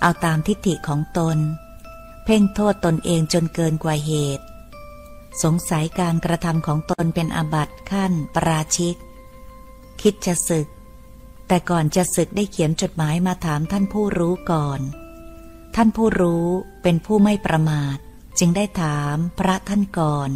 [0.00, 1.38] เอาตามทิฏฐิของตน
[2.24, 4.44] เพ่งโทษตนเองจนเกินกว่าเหตุ
[5.42, 8.96] สงสัยการกระทำของตนเป็นอบัตขั้นปราชิก
[10.00, 10.68] คิดจะศึก
[11.48, 14.80] แต่ก่อนจะศึกได้เขียนจดหมายมาถามท่านผู้รู้ก่อน
[15.76, 16.46] ท่านผู้รู้
[16.82, 17.96] เป็นผู้ไม่ประมาท
[18.38, 20.30] จึงได้ถามพระท่านก่อน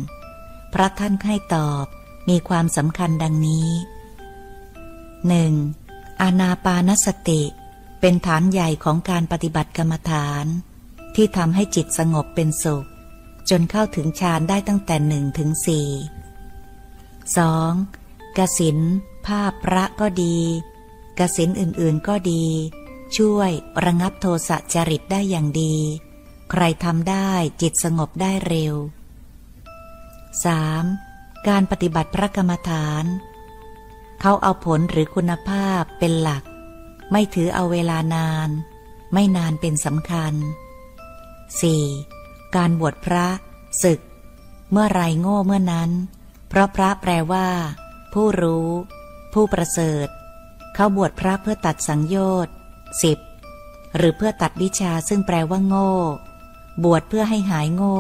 [0.75, 1.87] พระท่านให้ตอบ
[2.29, 3.69] มีความสำคัญดังนี้
[5.29, 5.53] หนึ่ง
[6.21, 7.43] อานาปานสติ
[8.01, 10.45] เป็นฐานใหญ่ของการปฏิบัติกรรมฐาน
[11.15, 12.87] ที่ทำให้จิตสงบเป็นสุข
[13.51, 15.89] จนเข้าถึงฌานได้ตั้งแต่หนึ่งถึงสี่
[17.37, 17.73] สอง
[18.39, 18.79] กสิน
[19.27, 20.39] ภาพพระก็ดี
[21.19, 22.45] กสินอื่นๆก็ดี
[23.17, 23.51] ช่วย
[23.85, 25.75] ระงับโทสะจริตได้อย่างดี
[26.51, 27.31] ใครทำได้
[27.63, 28.75] จิตสงบได้เร็ว
[30.71, 31.49] 3.
[31.49, 33.05] การปฏิบัติพระกรรมฐาน
[34.21, 36.43] เขาเอาผลหรือคุณภาพเป็นหลัก
[37.13, 38.49] ไม่ถือเอาเวลานาน
[39.13, 40.35] ไม่นานเป็นสำคัญ
[41.65, 42.57] 4.
[42.57, 43.27] การบวชพระ
[43.83, 44.01] ศึก
[44.71, 45.91] เมื่อไรโง่เมื่อนั้น
[46.49, 47.49] เพราะพระแปลว่า
[48.13, 48.69] ผู้รู้
[49.33, 50.09] ผู้ประเสริฐ
[50.75, 52.55] เขาบวชพระเพื่อตัดสังโยชน์
[53.03, 53.19] สิบ
[53.97, 55.91] หรือเพื่อตัดวิชาซึ่งแปลว่าโง่
[56.85, 57.99] บวชเพื่อให้หายโง่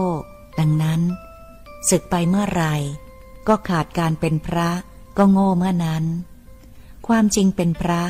[0.58, 1.00] ดังนั้น
[1.90, 2.64] ศึกไปเมื่อไร
[3.48, 4.68] ก็ขาดการเป็นพระ
[5.16, 6.04] ก็โง่เมื่อนั้น
[7.06, 8.02] ความจริงเป็นพระ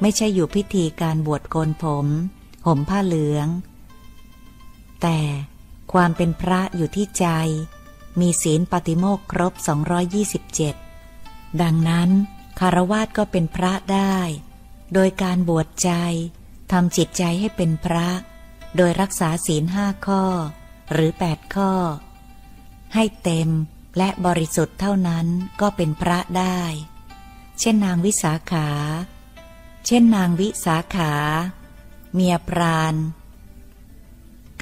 [0.00, 2.06] ไม่ใช่อยู่พิธีการบวชโกนผม
[2.66, 3.48] ห่มผ้าเหลือง
[5.02, 5.18] แต่
[5.92, 7.26] ความเป็นพระอยู่ที่ใจ
[8.20, 9.52] มีศีลปฏิโมกครบ
[10.76, 12.10] 227 ดังนั้น
[12.60, 14.16] คารวาสก็เป็นพระได้
[14.94, 15.90] โดยการบวชใจ
[16.72, 18.08] ทำจิตใจให้เป็นพระ
[18.76, 20.22] โดยรักษาศีลห้าข้อ
[20.92, 21.72] หรือแปดข้อ
[22.94, 23.48] ให้เต็ม
[23.96, 25.26] และบริสุทธิ์เท่านั้น
[25.60, 26.60] ก็เป็นพระได้
[27.60, 28.68] เช่นนางวิสาขา
[29.86, 31.12] เช่นนางวิสาขา
[32.14, 32.94] เมียปราณ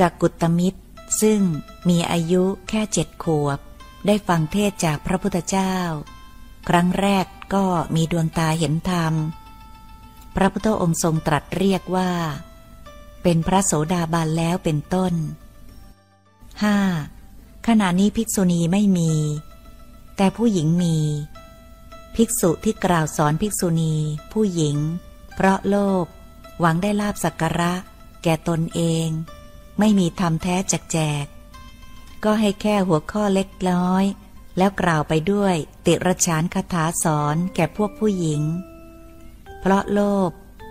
[0.00, 0.80] กกุตมิตร
[1.20, 1.40] ซึ่ง
[1.88, 3.58] มีอายุแค่เจ็ดขวบ
[4.06, 5.76] ได้ฟังเทศจากพระพุทธเจ้า
[6.68, 7.64] ครั้งแรกก็
[7.94, 9.14] มีดวงตาเห็นธรรม
[10.36, 12.10] พระพุทธองค์ทรงตรัสเรียกว่า
[13.22, 15.14] เป็นพระโสดาบันแล้วเป็นต้น
[16.72, 17.11] 5.
[17.68, 19.12] ขณะนี้ภิกษุณีไม่มี
[20.16, 20.96] แต่ผู้หญิงมี
[22.14, 23.94] ภิกษุที่กล่าวสอนภิกษุณี
[24.32, 24.76] ผู้หญิง
[25.34, 26.06] เพราะโลภ
[26.60, 27.72] หวังได้ลาบสักการะ
[28.22, 29.08] แก่ตนเอง
[29.78, 31.26] ไม่มีธรรมแท้แจกแจก
[32.24, 34.04] ก็ให้แค่หัวข้อเล็กน้อย
[34.58, 35.54] แล้วกล่าวไปด้วย
[35.86, 38.42] ติรชานคาถาสอนแก่พวกผู้หญิง
[39.60, 40.30] เพราะโลภ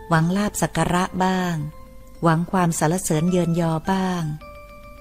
[0.10, 1.56] หวังลาบสักการะบ้าง
[2.24, 4.24] หวังความสารเสริญเยินยอบ้าง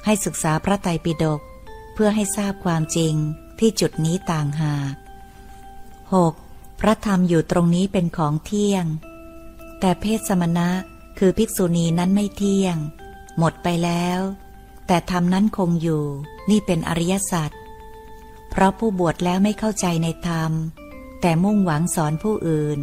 [0.04, 1.40] ให้ศึกษาพระไตรปิฎก
[1.92, 3.14] เพื่อให้ทราบความจริง
[3.58, 4.94] ที่จุดนี้ต่างหาก
[6.06, 6.80] 6.
[6.80, 8.84] พระธรรมอยู่ตรงนี้เป็นของเที่ยง
[9.80, 10.70] แต่เพศสมณะ
[11.18, 12.76] คือภิกษุณีนั้นไม่เที่ยง
[13.38, 14.20] หมดไปแล้ว
[14.86, 16.04] แต่ธรรมนั้นคงอยู่
[16.50, 17.50] นี่เป็นอริยสัจ
[18.50, 20.52] เพราะผู้บวชแล้วไม่เข้าใจในธรรม
[21.20, 22.78] แต่มุ่งหวังสอนผู้อื่น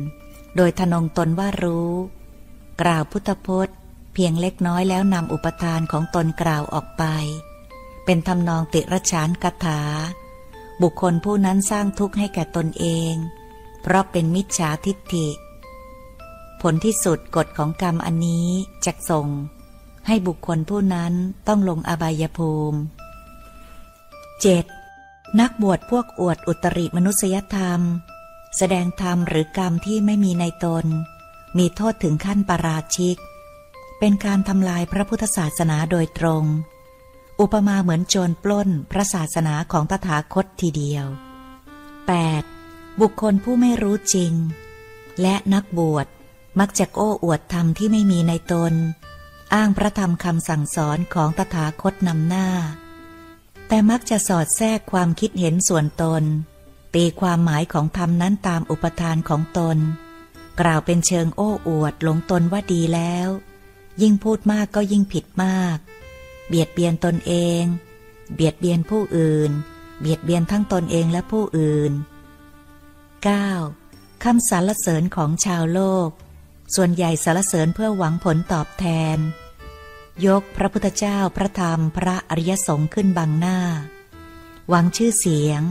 [0.56, 1.92] โดยทนงตนว่ารู้
[2.82, 3.76] กล่าวพุทธพจน์
[4.14, 7.04] เพียงเล็กน้อยแล้วนำอุปทานของตนกล่าวออกไป
[8.10, 9.82] เป็นทำนองติรชานกถา
[10.82, 13.14] บุคคลผู้นั้นสร้างทุกข์ให้แก่ตนเอง
[13.82, 15.28] เพราะเป็นมิจฉาทิฏฐิ
[16.62, 18.48] ผลที่สุดกฎของกรรมอันนี้
[18.86, 19.28] จะส่ง
[20.08, 21.14] ให้บุคคลผู้นั้น
[21.48, 22.80] ต้องลงอบายภูมิ
[24.70, 25.40] 7.
[25.40, 27.82] นักบวชพวกอวดอุตริมนุษยธรรม
[28.58, 30.86] แสดงธรรมหรือกรรมที่ไม่มีในตน
[31.58, 33.18] มีโทษถึงขั้นปราชิก
[34.00, 36.44] เป็นการทำลายพระพุทธศาสนาโดยตรง
[37.42, 41.06] อุปมาเหมือนโจรปล้นพระศาสนาของตถาคตทีเดียว
[42.24, 43.02] 8.
[43.02, 44.34] บุคคลผู้ไม่รู้จริง
[45.22, 46.08] และนักบวช
[46.60, 48.74] มักจะโอ้อวดธรรมที่ไม่มีในตน
[49.54, 52.48] อ้างพระธรรมคำสั่งสอนของตถาคตนำหน้า
[53.68, 56.24] แต่มักจะสอดแทรกความคิดเห็นส่วนตน
[56.96, 59.78] ตีความหมายของธรรมนั้นตามอุปทานของตน
[60.60, 63.28] กล่าวเป็นเชิงโอ้อวดหลงตนว่าดีแล้ว
[64.02, 65.78] ยิ่งพูดมากก็ยิ่งผิดมาก
[66.48, 67.64] เบียดเบียนตนเอง
[68.36, 69.52] เบียดเบียนผู้อื่น
[70.00, 71.92] เบียดเบียนทั้งตนเองและผู้อื่น
[73.48, 74.24] 9.
[74.24, 76.10] คำสรรเสริญของชาวโลก
[76.76, 79.18] ส่วนใหญ่สารเสริญเพื่อหวังผลตอบแทน
[80.28, 83.60] ยกพระพุทธเจ้าพระธรรมพระอริยสงฆ์ขึ้นบังหน้า
[84.70, 85.62] หวังชื่อเสียง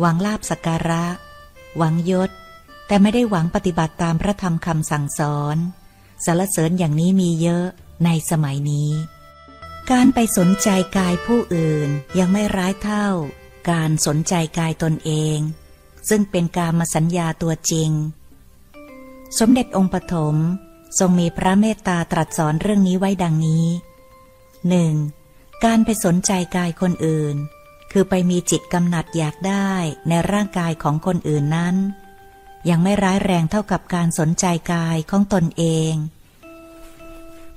[0.00, 1.06] หวังลาบสักการะ
[1.78, 2.30] หวังยศ
[2.86, 5.56] แต่ไม่ได้หวังปฏิบัติตามพระธรรมคำสั่งสอน
[6.24, 7.66] สารเสริญอย่างนี้มีเยอะ
[8.04, 8.90] ในสมัยนี้
[9.92, 10.68] การไปสนใจ
[10.98, 13.08] กายผู้อื่นยังไม่ร้ายเท่า
[13.70, 15.38] การสนใจกายตนเอง
[16.08, 17.90] ซึ่งเป็นการมาสัญญาตัวจริง
[19.38, 20.36] สมเด็จองค์ปฐม
[20.98, 23.66] ทรงมีพระเมตตาตรัสสอนเรื่องนี้ไว้ดังนี้
[24.68, 24.94] หนึ่ง
[25.64, 27.34] การไปสนใจกายคนอื่น
[27.92, 29.72] คือไปมีจิตกำหนัดอยากได้
[30.08, 31.76] ในร่างกายของคนอื่นนั้น
[32.68, 35.94] ยังไม่ร้ายแรงเท่ากับการสนใจกายของตนเอง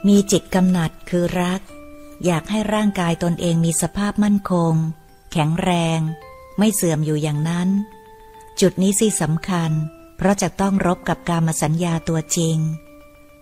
[0.07, 1.61] มีจิตกำหนัดคือรัก
[2.25, 4.73] อยากให้ร่างกายตนเองมีสภาพมั่นคง
[5.31, 5.99] แข็งแรง
[6.57, 7.69] ไม่เสื่อมอยู่อย่างนั้น
[8.59, 9.71] จุดนี้สิสำคัญ
[10.17, 12.57] เพราะจะต้องรบกับการมาสัญญาตัวจริง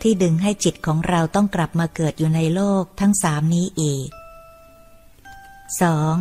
[0.01, 4.09] ที่ดึงให้จิตของเราต้องกลับมาเกิดอยู่ในโลกทั้งสามนี้อีก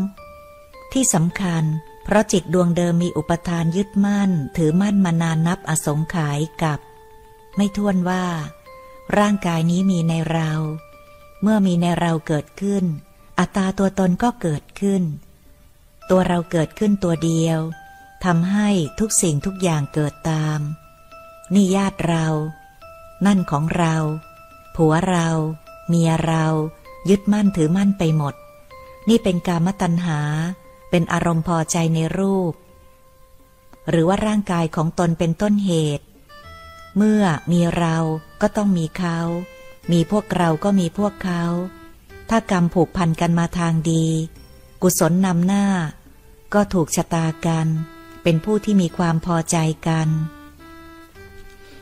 [0.01, 0.93] 2.
[0.93, 1.65] ที่สำคัญ
[2.05, 6.81] เพราะจิตดวงเดิมมีอุปทานยึดมั่น ถือมั่นมานานนับอสงไขยกับ
[7.57, 8.25] ไม่ท้วนว่า
[9.19, 10.51] ร่างกายนี้มีในเรา
[11.47, 12.85] เมื่อมีในเราเกิดขึ้น
[13.39, 15.03] อัตตาตัวตนก็เกิดขึ้น
[16.11, 17.59] ตัวเราเกิดขึ้นตัวเดียว
[18.25, 18.69] ทำให้
[19.01, 20.61] ทุกสิ่งทุกอย่างเกิดตาม
[21.55, 22.27] นี่ญาติเรา
[23.27, 23.97] นั่นของเรา
[24.77, 25.29] ผัวเรา
[25.89, 26.47] เมียเรา
[27.09, 28.35] ยึดมั่นถือมั่นไปหมด
[29.09, 30.21] นี่เป็นกามตัณหา
[30.91, 32.53] เป็นอารมณ์พอใจในรูป
[33.89, 36.05] หรือว่าร่างกายของตนเป็นต้นเหตุ
[36.97, 37.23] เมื่อ
[37.53, 37.97] มีเรา
[38.41, 39.19] ก็ต้องมีเขา
[39.93, 41.45] มีพวกเราก็มีพวกเขา
[42.31, 44.07] ถ้ากรรมผูกพันกันมาทางดี
[44.83, 45.67] กุศลนำหน้า
[46.55, 47.67] ก็ถูกชะตากัน
[48.23, 49.57] เป็นผู้ที่มีความพอใจ
[49.89, 50.09] กัน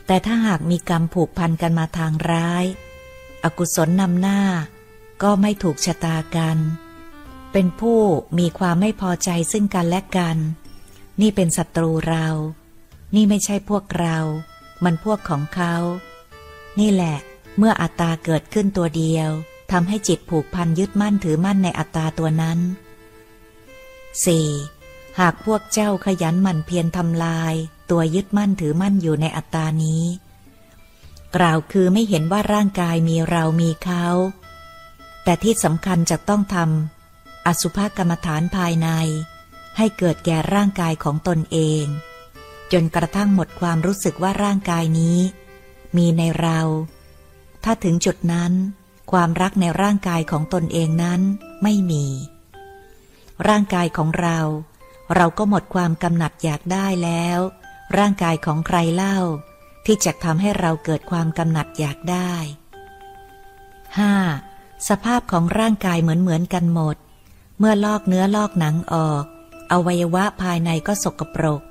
[0.06, 2.64] แต่ถ้าหากมีกรรมผูกพันกันมาทางร้าย
[3.44, 4.40] อกุศลนำหน้า
[5.22, 6.58] ก็ไม่ถูกชะตากัน
[7.52, 8.00] เป็นผู้
[8.38, 10.38] มีความไม่พอใจซึ่งกันและกัน
[11.20, 12.28] นี่เป็นศัตรูเรา
[13.14, 14.18] นี่ไม่ใช่พวกเรา
[14.84, 15.74] มันพวกของเขา
[16.80, 17.18] นี่แหละ
[17.58, 19.30] เมื่ออัตตาเกิดขึ้นตัวเดียว
[19.72, 22.58] ทำให้จิตผูกพันยึดมั่นถือมั่นในอัตตาตัวนั้น
[24.28, 25.18] 4.
[25.20, 27.54] หากพวกเจ้าขยันหมั่นเพียรทำลาย
[27.90, 30.04] ตัวยึดมั่นถือมั่นอยู่ในอัตตานี้
[31.36, 34.06] กล่าวคือไม่เห็นว่าร่างกายมีเรามีเขา
[35.24, 38.88] แต่ที่สำคัญจะต้องทำอสุภกรรมฐานภายใน
[39.76, 41.84] ให้เกิดแก่ร่างกายของตนเอง
[42.72, 45.18] จนกระทั่งหมดความรู้สึกว่าร่างกายนี้
[45.96, 46.60] มีในเรา
[47.64, 48.52] ถ้าถึงจุดนั้น
[49.12, 51.20] ความรักในร่างกายของตนเองนั้น
[51.62, 52.06] ไม่มี
[53.48, 54.38] ร่างกายของเรา
[55.14, 57.38] เราก็หมดความกำหนัดอยากได้แล้ว
[57.98, 59.18] ร่างกายของใครเล่า
[59.86, 62.32] ที่จะทำให้เราเกิดความกำหนัดอยากได้
[64.00, 64.88] 5.
[64.88, 66.96] สภาพของร่างกายเหมือนเหมือนกันหมด
[67.58, 69.24] เมื่อลอกเนื้อลอกหนังออก
[69.72, 71.62] อวัยวะภายในก็สกปรก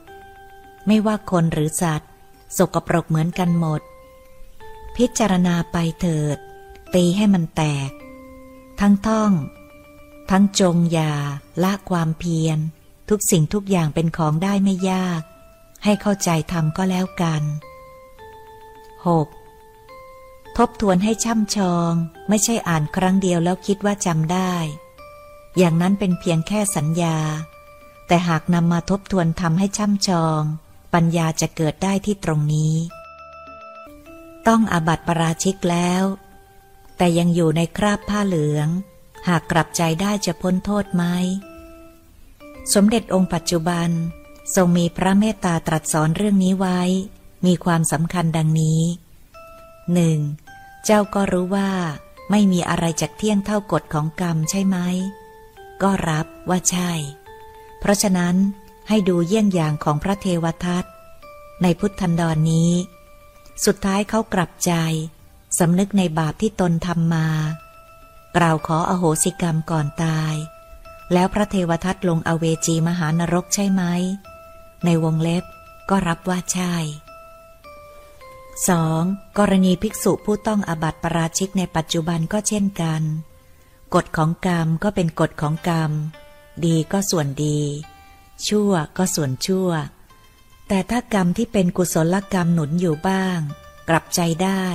[0.87, 2.09] ไม่ว่าคนหรือสัตว์
[2.57, 3.81] สกปรกเหมือนกันหมด
[4.97, 6.37] พิจารณาไปเถิด
[6.95, 7.91] ตีให้มันแตก
[8.79, 9.31] ทั้งท่อง
[10.31, 11.13] ทั้งจงยา
[11.63, 12.57] ละความเพียร
[13.09, 15.21] ทุกสิ่งทุกอย่างเป็นของได้ไม่ยาก
[15.83, 17.43] ให้เข้าใจทำก็แล้วกัน
[19.79, 20.57] 6.
[20.57, 21.93] ทบทวนให้ช่ำชอง
[22.29, 24.53] ไม่ใช่อ่านครั้งเดียวแล้วคิดว่าจำได้
[25.57, 27.17] อย่างนั้นเป็นเพียงแค่สัญญา
[28.07, 30.41] แต่หากนำมาทบทวนทำให้ช่ำชอง
[30.93, 32.73] ปัญญาจะเกิดได้ที่ตรงนี้
[34.47, 36.03] ต้องอาบัติปราชิกแล้ว
[36.97, 38.67] แต่ยังอยู่ในคราบผ้าเหลือง
[39.27, 41.03] หากกลับใจได้จะพ้นโทษไหม
[42.73, 43.89] สมเด็จองค์ปัจจุบัน
[44.55, 46.81] ทรงมีพระเมตตาตรัสสอนเรื่องนี้ไว้
[47.45, 48.81] มีความสำคัญดังนี้
[49.93, 50.19] หนึ่ง
[50.85, 51.71] เจ้าก็รู้ว่า
[52.31, 54.77] ไม่มีอะไรจากเที่ยงเท่ากฎของกรรมใช่ไหม
[55.81, 56.91] ก็รับว่าใช่
[57.79, 58.35] เพราะฉะนั้น
[58.89, 60.85] ให้ดูเยี่ยงอย่างของพระเทวทัต
[61.61, 62.71] ในพุทธันดรนนี้
[63.65, 64.73] สุดท้ายเขากลับใจ
[65.59, 67.27] สำนึกในบาปที่ตนทำมา
[68.37, 70.35] กล่าวขออโหสิกรรมก่อนตาย
[71.13, 73.83] แล้วพระเทวทัตลงอเวจีมหานรกใช่ไหม
[74.85, 75.43] ในวงเล็บ
[75.89, 76.75] ก็รับว่าใช่
[78.67, 79.37] 2.
[79.37, 83.01] กรณีภิกษุผู้ต้องอบัติปราชิกในปัจจุบันก็เช่นกัน
[83.95, 85.91] กฎของกรรมก็เป็นกฎของกรรม
[86.65, 87.59] ดีก็ส่วนดี
[88.47, 89.69] ชั่วก็ส่วนชั่ว
[90.73, 93.39] แต่ถ้ากรรมที่เป็นกุศลกรรมหนุนอยู่บ้าง
[93.89, 94.65] กลับใจได้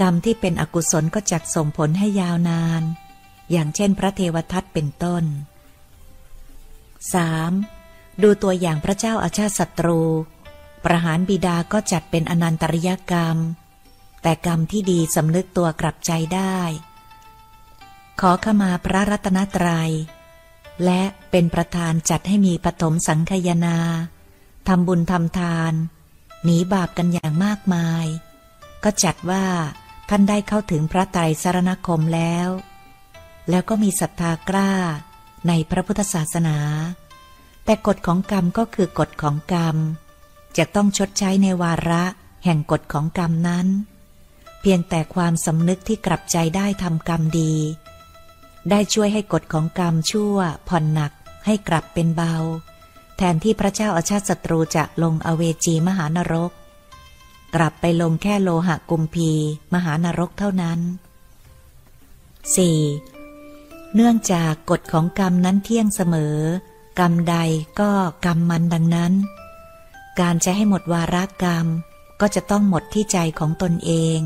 [0.00, 2.82] กรรมที่เป็นอกุศลก็จักส่งผลให้ยาวนาน
[3.50, 5.24] อย่างเช่นพระเทวทัตเป็นต้น
[7.32, 8.22] 3.
[8.22, 10.00] ดูตัวอย่างพระเจ้าอาชาติศัตรู
[10.84, 13.36] ประหารบิดาก็จัดเป็นอนันตริยกรรม
[14.22, 16.58] แต่กรรมที่ดีสำนึกตัวกลับใจได้
[18.20, 19.92] ขอขมาพระรัตนตรยัย
[20.84, 23.78] และเป็นประธานจัดให้มีปฐมสังคยนา
[24.68, 25.72] ทำบุญทำทาน
[26.44, 28.06] หนีบาปกันอย่างมากมาย
[28.84, 29.44] ก็จัดว่า
[30.08, 32.48] ท่านได้เข้าถึงพระไตรสรณคมแล้ว
[33.50, 34.72] แล้วก็มีศรัทธากล้า
[35.48, 36.58] ในพระพุทธศาสนา
[37.64, 39.76] แต่กฎของกรรมก็คือกฎของกรรม
[40.56, 42.04] จะต้องชดใช้ในวาระ
[42.44, 43.66] แห่งกฎของกรรมนั้น
[44.60, 47.54] เพียงแต่ความสำนึกที่กลับใจได้ทำกรรมดี
[48.70, 50.36] ได้ช่วยให้กฎของกรรมชั่ว
[50.68, 51.12] ผ่อนหนัก
[51.46, 52.34] ให้กลับเป็นเบา
[53.16, 56.52] แทนที่พระเจ้าอาชาติศัตรูจะลงอเวจีมหานรก
[57.54, 59.30] กลับไปลงแค่โลหะกุมพี
[59.74, 60.80] มหานรกเท่านั้น
[62.56, 63.94] 4.
[63.94, 66.36] เนื่องจากกฎของกรรมนั้นเที่ยงเสมอ
[66.98, 67.36] กรรมใด
[67.80, 67.90] ก็
[68.26, 69.12] กรรมมันดังนั้น
[70.20, 71.66] การจะให้หมดวาระกรรม
[72.20, 74.18] ก็จะต้องหมดที่ใจของตนเอง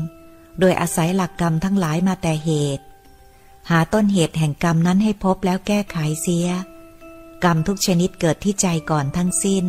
[0.59, 2.83] โดยอาศัยหลักกรรมทั้งหลายมาแต่เหตุ
[3.69, 6.47] หาต้นเหตุแห่งกรรมนั้นให้พบแล้วแก้ไขเสีย
[7.43, 9.65] กรรมทุกชนิดเกิดที่ใจก่อนทั้งสิ้น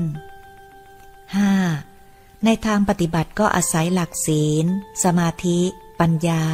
[1.60, 2.44] 5.
[2.44, 4.66] ในทางปฏิบัติก็อาศัยหลักศีล
[5.04, 5.60] สมาธิ
[6.00, 6.44] ปัญญา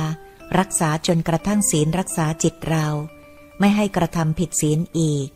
[0.58, 2.88] รักษาจนกระทั่งศีลรักษาจิตเรา
[3.58, 5.28] ไม่ให้กระทำผิดศีลอีก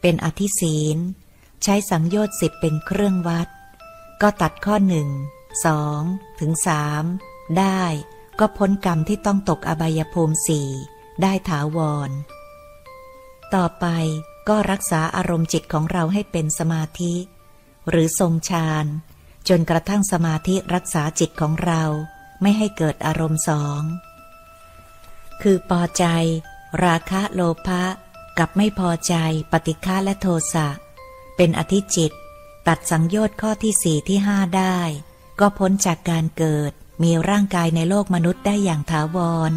[0.00, 0.96] เป็นอธิศีล
[1.62, 3.48] ใช้สังโยชน์สิบเป็นเครื่องวัด
[4.22, 5.08] ก็ตัดข้อหนึ่ง
[5.64, 6.00] สอง
[6.40, 7.04] ถึงสาม
[7.58, 7.82] ได้
[8.38, 10.68] ก็พ้นกรรมที่ต้องตกอบายภูมิสี่
[11.22, 11.78] ได้ถาว
[12.08, 12.10] ร
[13.54, 13.86] ต่อไป
[14.48, 17.14] ก็รักษาอารมณ์จิตของเราให้เป็นสมาธิ
[17.88, 18.86] หรือทรงฌาน
[19.48, 21.82] จนกระทั่งสมาธิรักษาจิตของเรา
[22.42, 23.80] ไม่ให้เกิดอารมณ์สอง
[25.42, 26.04] คือพอใจ
[26.84, 27.82] ราคะโลภะ
[28.38, 29.14] กับไม่พอใจ
[29.52, 30.68] ปฏิฆาและโทสะ
[31.36, 32.12] เป็นอธิจิต
[32.68, 34.78] ตัดสังโยชน์ข้อที่สี่ที่ห้าได้
[35.40, 36.72] ก็พ้นจากการเกิด
[37.02, 39.18] มีร่างกายในโลกมนุษย์ได้อย่างถาว
[39.50, 39.52] ร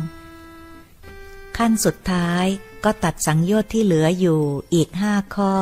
[1.58, 2.46] ขั้นสุดท้าย
[2.86, 4.42] ก็ตัดสังโยชน์ที่เหลืออยู่
[4.74, 5.54] อีกห้าข้อ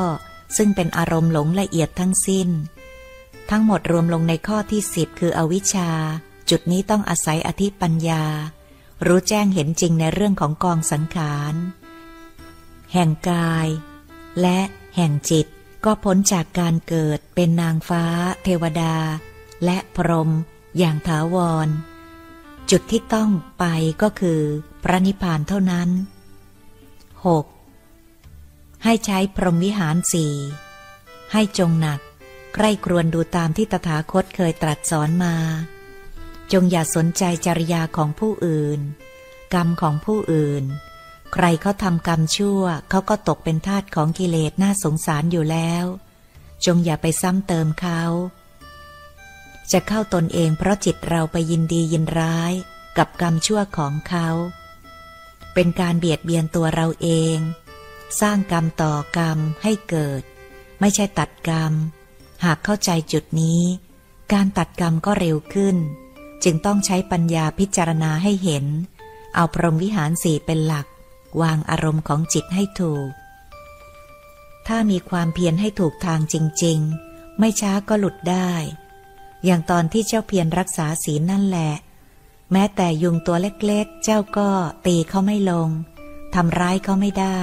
[0.58, 2.50] ซึ่งเป็นอารมณ์หลงละเอียดทั้งสิ้น
[3.50, 5.90] ทั้งหมดรวมลงในข้อที่สิบคืออวิชชา
[6.50, 8.24] จุดนี้ต้องอาศัยอธิปัญญา
[9.06, 11.54] รู้แจ้งเห็นจริงในเรื่องของกองสังขาร
[12.94, 13.68] แห่งกาย
[14.42, 14.60] และ
[14.96, 15.48] แห่งจิต
[15.86, 18.06] ก็พ้นจากการเกิดเป็นนางฟ้า
[18.44, 18.96] เทวดา
[19.66, 20.30] และพรหม
[20.78, 21.68] อย่างถาวร
[22.72, 23.66] จุดที่ต้องไป
[24.02, 24.42] ก็คือ
[24.84, 25.90] พระนิพพานเท่านั้น
[27.24, 28.84] 6.
[28.84, 30.34] ให้ใช้พรหมวิหารสี่
[31.32, 32.00] ให้จงหนัก
[32.56, 35.36] ใกล้ครวนดูตามที่ตถาคตเคยตรัสสอนมา
[36.52, 38.80] จงอย่าสนใจจริยาของผู้อื่น
[39.54, 40.64] กรรมของผู้อื่น
[41.34, 45.86] ใครเขาทำกรรมชั่วเขาก็ตกเป็นทาสของกิเลสน่าสงสารอยู่แล้ว
[46.66, 48.02] จงอย่าไปซ้ำเติมเขา
[49.72, 52.54] จะเข้าตนเองเพราะจิตเราไปยินดียินร้าย
[52.98, 54.30] กับกรรมชั่วของเขา
[55.54, 57.38] เป็นการเบียดเบียนตัวเราเอง
[58.22, 60.22] สร้างกรรมต่อกรรมให้เกิด
[60.80, 61.74] ไม่ใช่ตัดกรรม
[62.46, 63.62] หากเข้าใจจุดนี้
[64.34, 65.78] การตัดกรรมก็เร็วขึ้น
[66.44, 68.66] จึงต้องใช้ปัญญาพิจารณาให้เห็น
[69.36, 70.88] เอาพรหมวิหารสี่เป็นหลัก
[71.42, 73.10] วางอารมณ์ของจิตให้ถูก
[74.68, 76.80] ถ้ามีความเพียรให้ถูกทางจริง
[77.10, 78.52] ๆ ไม่ช้าก็หลุดได้
[79.46, 81.74] อย่างตอนที่เจ้าเพียรรักษาศีลนั่นแหละ
[82.52, 84.50] แม้แต่ยุงตัวเล็กๆ เจ้าก็
[84.86, 85.70] ตีเขาไม่ลง
[86.36, 87.42] ทำร้ายเขาไม่ได้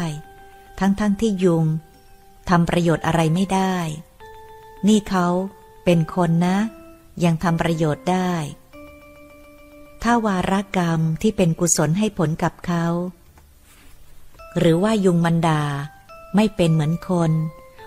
[0.78, 1.64] ทั้งๆทที่ยุง
[2.48, 3.76] ทำประโยชน์อะไรไม่ได้
[4.88, 5.26] นี่เขา
[5.84, 6.58] เป็นคนนะ
[7.24, 8.32] ยังทำประโยชน์ได้
[10.02, 12.86] ถ้าวารกรรมที่เป็นกุศลให้ผลกับเขา
[14.58, 15.62] หรือว่ายุงมันดา
[16.36, 17.32] ไม่เป็นเหมือนคน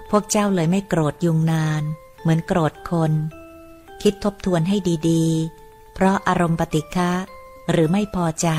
[0.10, 1.84] พวกเจ้าเลยไม่โกรธยุงนาน
[2.22, 3.12] เหมือนโกรธคน
[4.02, 4.78] คิดทบทวนให้
[5.10, 5.63] ดีๆ
[5.94, 7.12] เพราะอารมณ์ปฏิฆะ
[7.72, 8.50] หรือไม่พอใจ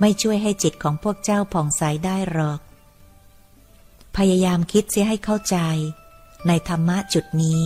[0.00, 2.60] ไม่ช่วยให้จิตของพวกเจ้าผ่องใสได้หรอก
[4.16, 5.58] พยายามคิดเสียให้เข้าใจ
[6.46, 7.64] ในธรรมะจุดนี้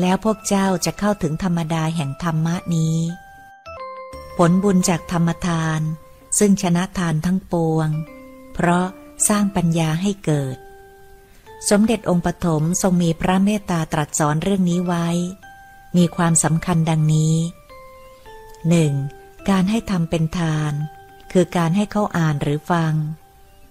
[0.00, 2.98] แล้วพวกเจ้าจะเข้าถึงธรรมดาแห่งธรรมะนี้
[4.36, 5.80] ผลบุญจากธรรมทาน
[6.38, 7.88] ซึ่งชนะทานทั้งปวง
[8.54, 8.86] เพราะ
[9.28, 10.56] สร้างปัญญาให้เกิด
[11.70, 15.08] สมเด็จองค์ปฐมทรงมีพระเมตตาตรัสสอนเรื่องนี้ไว้
[15.96, 17.34] มีความสำคัญดังนี้
[18.68, 18.92] หนึ่ง
[19.50, 20.72] การให้ทำเป็นทาน
[21.32, 22.94] คือการให้เขาอ่านหรือฟัง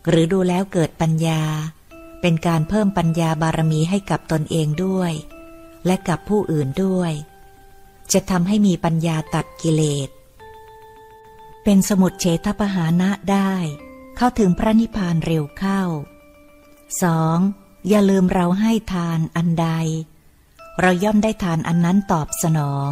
[0.09, 1.43] หรือดูแล้วเกิดปัญญา
[2.21, 5.11] เป็นการเพิ่มปัญญาบารมีให้กับตนเองด้วย
[5.85, 7.11] และกับผู้อื่นด้วย
[8.13, 10.09] จะทำให้มีปัญญาตัดกิเลส
[11.63, 13.53] เป็นสมุดเฉทปหานะได้
[14.17, 15.81] เข้าถึงพระนิพพานเร็วเข้า
[17.05, 17.89] 2.
[17.89, 19.67] อย่าลืมเราให้ทานอันใด
[20.81, 22.91] เราย่อมได้ทานอันนั้นตอบสนอง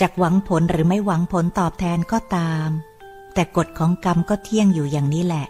[0.00, 2.68] จากหวังผลหรือไม่หวังผลตอบแทนก็ตาม
[3.34, 5.46] แต่กฎของกรรมก็เที่ยงอยู่อย่างนี้แหละ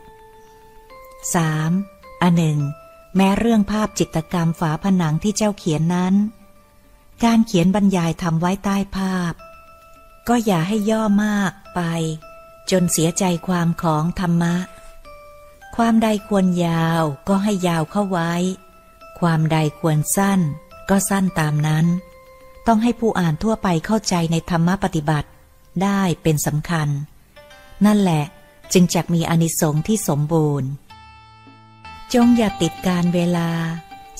[1.55, 2.23] 3.
[2.23, 2.59] อันหนึ่ง
[3.17, 6.15] แม้เรื่องภาพจิตกรรมฝาผนังที่เจ้าเขียนนั้น
[7.25, 9.33] การเขียนบรรยายทำไว้ใต้ภาพ
[10.29, 11.81] ก็อย่าให้ย่อมากไป
[12.71, 14.57] จนเสียใจความของธรรมะ
[15.77, 18.33] ความใดควรยาวก็ให้ยาวเข้าไว้
[19.21, 20.41] ความใดควรสั้น
[20.91, 21.87] ก็สั้นตามนั้น
[22.67, 25.29] ต้องให้ผู้อ่านทั่วไปเข้าใจในธรรมปฏิบัติ
[25.83, 26.89] ได้เป็นสำคัญ
[27.87, 28.25] นั่นแหละ
[28.73, 30.71] จึงจะมีอนิสงส์ที่สมบูรณ์
[32.15, 33.51] จงอย่าติดการเวลา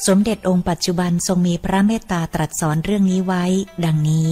[0.07, 3.45] สมเด็จองค์ปัจจุบันทรงมีพระเมตตาตรัสสอนเรื่องนี้ไว้
[3.85, 4.31] ดังนี้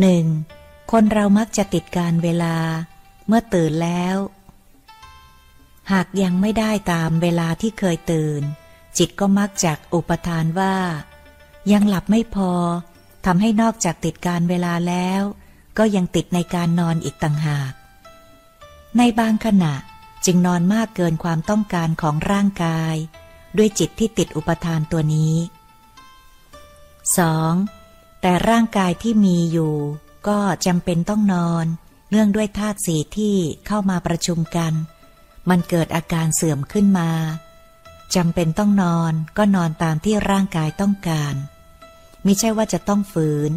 [0.00, 0.24] หนึ่ง
[0.90, 2.56] คนเรามักจะติดการเวลา
[3.26, 4.16] เมื่อตื่นแล้ว
[5.92, 8.42] หากยังไม่ได้ตามเวลาที่เคยตื่น
[8.98, 10.76] จิตก็มักจากอุปทานว่า
[11.72, 12.52] ยังหลับไม่พอ
[13.24, 15.22] ทำให้นอกจากติดการเวลาแล้ว
[15.78, 17.72] ก็ยังติดในการนอนอีกต่างหาก
[18.98, 19.74] ในบางขณะ
[20.24, 22.94] จึงนอนมากเกินความต้องการของร่างกาย
[23.56, 25.34] ด้วยจิตที่ติดอุปทานตัวนี้
[27.38, 28.20] 2.
[28.20, 29.74] แต่ร่างกายที่มีอยู่
[30.28, 31.66] ก็จำเป็นต้องนอน
[32.10, 34.72] เนื่องด้วยธาตุสีที่เข้ามาประชุมกัน
[35.48, 37.10] มันเกิดอาการเสื่อมขึ้นมา
[38.14, 41.34] จำเป็นต้องนอนก็นอนตามที่ร่างกายต้องการ
[42.26, 43.52] มิใช่ว่าจะต้องฝืน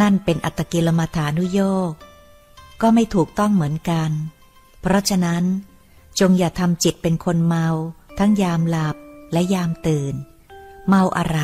[0.00, 1.60] นั่นเป็นอัตกิลมัฐานุโย
[1.90, 1.92] ก
[2.80, 4.10] ก็ไม่ถูกต้องเหมือนกัน
[4.80, 5.44] เพราะฉะนั้น
[6.20, 7.68] จงอย่าทำจิตเป็นคนเมา
[8.18, 8.96] ทั้งยามหลับ
[9.32, 10.14] และยามตื่น
[10.88, 11.40] เมาอะไร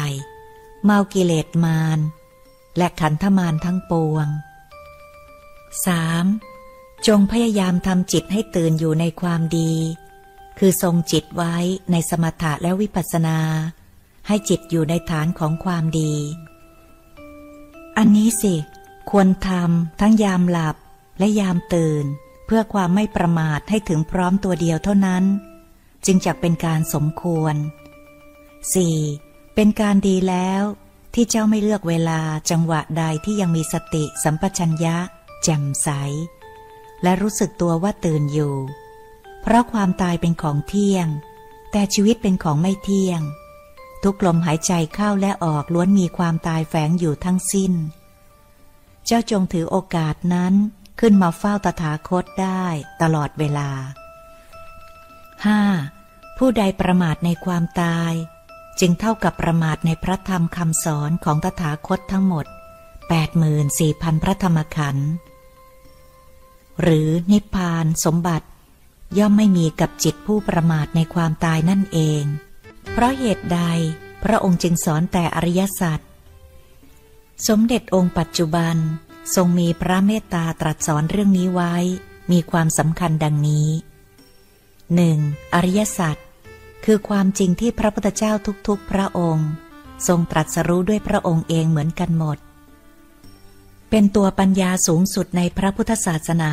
[0.84, 1.99] เมากิเลสมาร
[2.76, 4.26] และขันธมารทั้งปวง
[5.86, 7.07] 3.
[7.07, 9.72] จงพยายามทำจิตให้ตื่นอยู่ในความดี
[10.59, 11.57] คือทรงจิตไว้
[11.90, 13.38] ในสมถะและวิปัสสนา
[14.27, 16.14] ให้จิตอยู่ในฐานของความดี
[17.97, 18.55] อันนี้สิ
[19.11, 20.77] ควรทำทั้งยามหลับ
[21.18, 22.05] และยามตื่น
[22.47, 25.25] เพื่อความไม่ประมาทให้ถึงพร้อมตัวเดียวเท่านั้น
[26.07, 27.55] จึงจะเป็นการสมควร
[28.75, 29.55] 4.
[29.55, 30.62] เป็นการดีแล้ว
[31.14, 32.20] ที่เจ้าไม่เลือกเวลา
[32.51, 34.97] จังหวะใดที่ยังมีสติสัมปชัญญะ
[35.43, 35.89] แจ่มใส
[37.03, 38.55] และรู้สึกตัวว่าตื่นอยู่
[39.43, 41.07] เพราะความตายเป็นของเที่ยง
[41.73, 43.20] แต่ชีวิตเป็นของไม่เที่ยง
[44.03, 47.72] ทุกลมหายใจเข้าและออกล้วนมีความตายแฝงอยู่ทั้งสิ้น
[49.07, 50.55] เจ้าจงถือโอกาสนั้น
[51.00, 52.64] ขึ้นมาเฝ้าตถาคตได้
[53.03, 53.70] ตลอดเวลา
[55.64, 56.38] 5.
[56.38, 58.12] ผู้ใดประมาทในความตาย
[58.80, 62.46] จึงเท่ากับประมาทในพระธรรมคำสอนของตถาคตทั้งหมด
[63.34, 65.11] 84,000 พระธรรมขันธ์
[66.80, 68.46] หรือนิพพานสมบัติ
[69.18, 72.22] ย่อมไม่มีกับจิตผู้ประมาทในความตายนั่นเอง
[72.91, 73.61] เพราะเหตุใด
[74.24, 76.01] พระองค์จึงสอนแต่อริยสัจ
[77.49, 78.76] สมเด็จองค์ปัจจุบัน
[79.35, 81.74] ทรงมีพระเมตตาตรัสสอนเรื่องนี้ไว้
[82.33, 83.68] มีความสำคัญดังนี้
[84.95, 85.18] หนึ่ง
[85.55, 86.16] อริยสัจ
[86.85, 88.33] คือความจริงที่พระพุทธเจ้า
[88.68, 89.49] ทุกๆ พระองค์
[90.07, 92.39] ทรงตรัสรู้ด้วยพระองค์เองเหมือนกันหมด
[93.91, 96.53] เป็นตัวปัญญาสูงสุดในพระพุทธศาสนา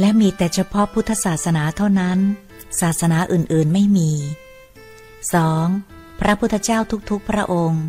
[0.00, 2.18] และมีแต่เฉพาะพุทธศาสนาเท่านั้น
[2.80, 4.10] ศาสนาอื่นๆไม่มี
[5.26, 6.20] 2.
[6.20, 6.78] พระพุทธเจ้า
[7.10, 7.84] ทุกๆ พระองค์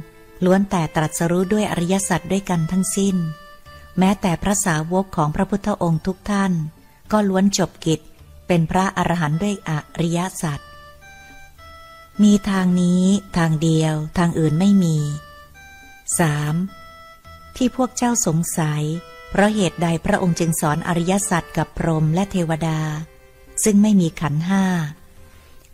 [0.46, 3.16] ล้วนแต่ตรัสรู้ด้วยอริยสัจด้วยกันทั้งสิ้น
[3.98, 6.54] แม้แต่พระสาวกของพระพุทธองค์ทุกท่าน
[7.12, 8.00] ก็ล้วนจบกิจ
[8.48, 9.72] เป็นพระอรหันต์ด้วยอ
[10.02, 10.60] ริยสัจ
[12.24, 13.04] มีทางนี้
[13.38, 14.98] ทางเดียวทางอื่นไม่มี
[16.28, 17.56] 3.
[17.56, 18.84] ที่พวกเจ้าสงสัย
[19.30, 22.80] เพราะเหตุใดพระองค์จึงสอนอริยสัจกับพรหมและเทวดา
[23.64, 24.66] ซึ่งไม่มีขันห้า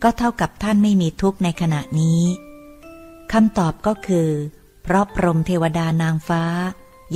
[0.04, 2.22] ก็เท่ากับท่านไม่มีทุกข์ในขณะนี้
[3.32, 4.30] คำตอบก็คือ
[4.84, 6.44] เพราะพรหมเทวดานางฟ้า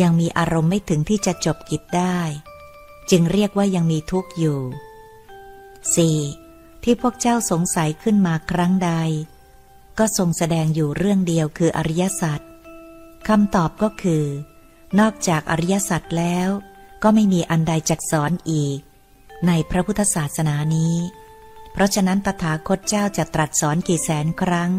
[0.01, 2.19] ยังมีอารมณ์ไม่ถึงที่จะจบกิจได้
[3.09, 4.59] จึงเรียกว่ายังมีทุกข์อยู่
[6.15, 6.83] 4.
[6.83, 8.91] ที่พวกเจ้าสงสัยขึ้นมาครั้งใด
[9.99, 12.41] ก็ทรงแสดงอยู่เรื่องเดียวคืออริยสัจ
[13.27, 14.25] คำตอบก็คือ
[14.99, 16.49] นอกจากอริยสัจแล้ว
[17.03, 18.79] ก็ไม่มีอันใดจักสอนอีก
[19.47, 20.95] ในพระพุทธศาสนานี้
[21.79, 24.71] ราะฉะนั้นตถาคตเจ้าจะตรัสสอนกี่แสนครั้ง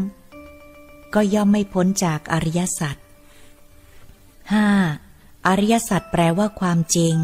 [1.13, 2.97] ก็ย่อมไม่พ้นจากอริยสัจ
[4.61, 5.47] 5.
[5.47, 7.15] อริยสัจแปลว่าความจริง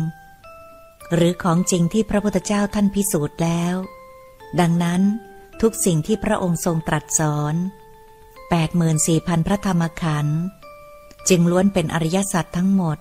[1.13, 3.75] หรือของจริงที่พระพุทธเจ้าท่านพิสูจน์แล้ว
[4.59, 5.01] ดังนั้น
[5.61, 7.55] ทุกสิ่งที่พระองค์ทรงตรัสสอน
[8.71, 10.39] 84,000 พระธรรมขันธ์
[11.29, 12.97] จึงล้วนเป็นอริยสัจทั้งหมด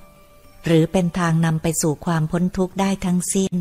[0.64, 3.55] หรือเป็นทางนำไปสู่ความพ้นทุกข์ได้ทั้งสิ้น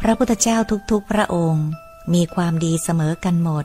[0.00, 0.58] พระพุทธเจ้า
[0.90, 1.68] ทุกๆพระองค์
[2.14, 3.64] มีความดีเสมอกันหมด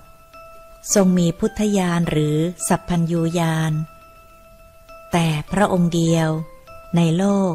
[0.93, 3.73] ทรงมีพุทธญาณหรือสัพพัญญูญาณ
[5.11, 6.29] แต่พระองค์เดียว
[6.95, 7.53] ในโลก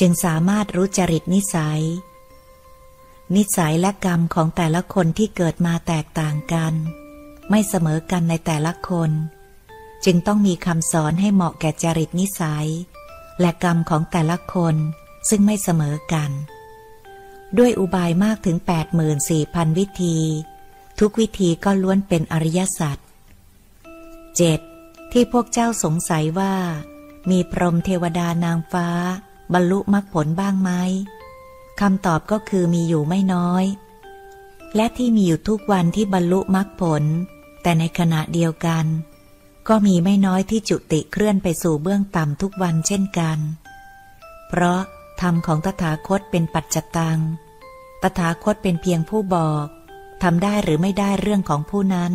[0.00, 1.82] จึงสามารถรู้จริตนิสัย
[3.36, 6.74] นิสัยและกรรมของแต่ละคนที่เกิดมาแตกต่างกัน
[7.50, 9.10] ไม่เสมอกันในแต่ละคน
[10.04, 12.68] จึงต้องมีคำสอนให้เหมาะแก่จริตนิสัย
[13.40, 14.76] และกรรมของแต่ละคน
[15.28, 16.30] ซึ่งไม่เสมอกัน
[17.58, 18.56] ด้วยอุบายมากถึง
[19.18, 20.16] 84,000 วิธี
[21.00, 22.98] ทุกวิธีก็ล้วนเป็นอริยสัจ
[24.36, 24.60] เจ็ด
[25.12, 26.54] ที่พวกเจ้าสงสัยว่า
[27.30, 28.88] มีพรหมเทวดานางฟ้า
[29.52, 30.70] บรรลุมรรคผลบ้างไหม
[31.80, 33.64] คำตอบก็คือมีอยู่ไม่น้อย
[34.76, 37.04] และที่มีอยู่ทุกวันที่บรรลุมรรคผล
[37.62, 38.84] แต่ในขณะเดียวกัน
[39.68, 43.38] ก็มีไม่น้อยที่จุติเคลื่อนไปสู่เบื้องต่ำทุกวันเช่นกัน
[44.48, 44.80] เพราะ
[45.20, 47.18] ธรรมของตถาคตเป็นปัจจตัง
[48.02, 49.66] ตถาคตเป็นเพียงผู้บอก
[50.22, 52.12] ทำได้หรือไม่ได้เรื่องของผู้นั้น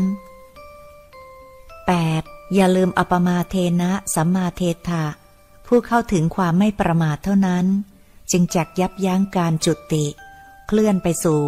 [1.85, 2.53] 8.
[2.55, 5.05] อย่าลืมอปมาเทนะสัมมาเทถะ
[5.67, 7.65] ผู้เข้าถึงความไม่ประมาทเท่านั้น
[8.31, 10.05] จึงจักยับยั้งการจุติ
[10.67, 11.43] เคลื่อนไปสู่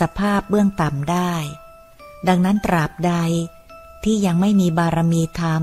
[0.00, 1.32] สภาพเบื้องต่ำได้
[2.28, 3.14] ดังนั้นตราบใด
[4.04, 5.62] ที่ยังไม่มีบารมีธรรม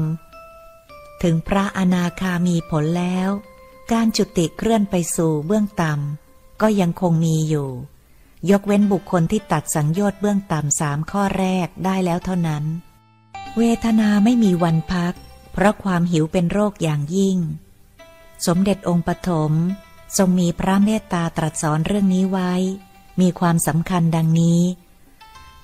[1.23, 3.29] ถึงพระอนาคามีผลแล้ว
[3.91, 7.69] การจุติเคลื่อนไปสู่เบื้องต่ำก็ยังคงมีอยู่
[8.49, 12.63] ยกเว้นบุคคลที่ตัดสังโยชน์เบื้องต่ำสามข้อแรกได้แล้วเท่านั้น
[13.57, 15.13] เวทนาไม่มีวันพัก
[15.53, 17.37] เพราะความหิวเป็นโรคอย่างยิ่ง
[18.45, 19.51] สมเด็จองค์ปฐม
[20.17, 22.51] ทรงมีพระเมตตาตรัสสอนเรื่องนี้ไว้
[23.21, 24.61] มีความสำคัญดังนี้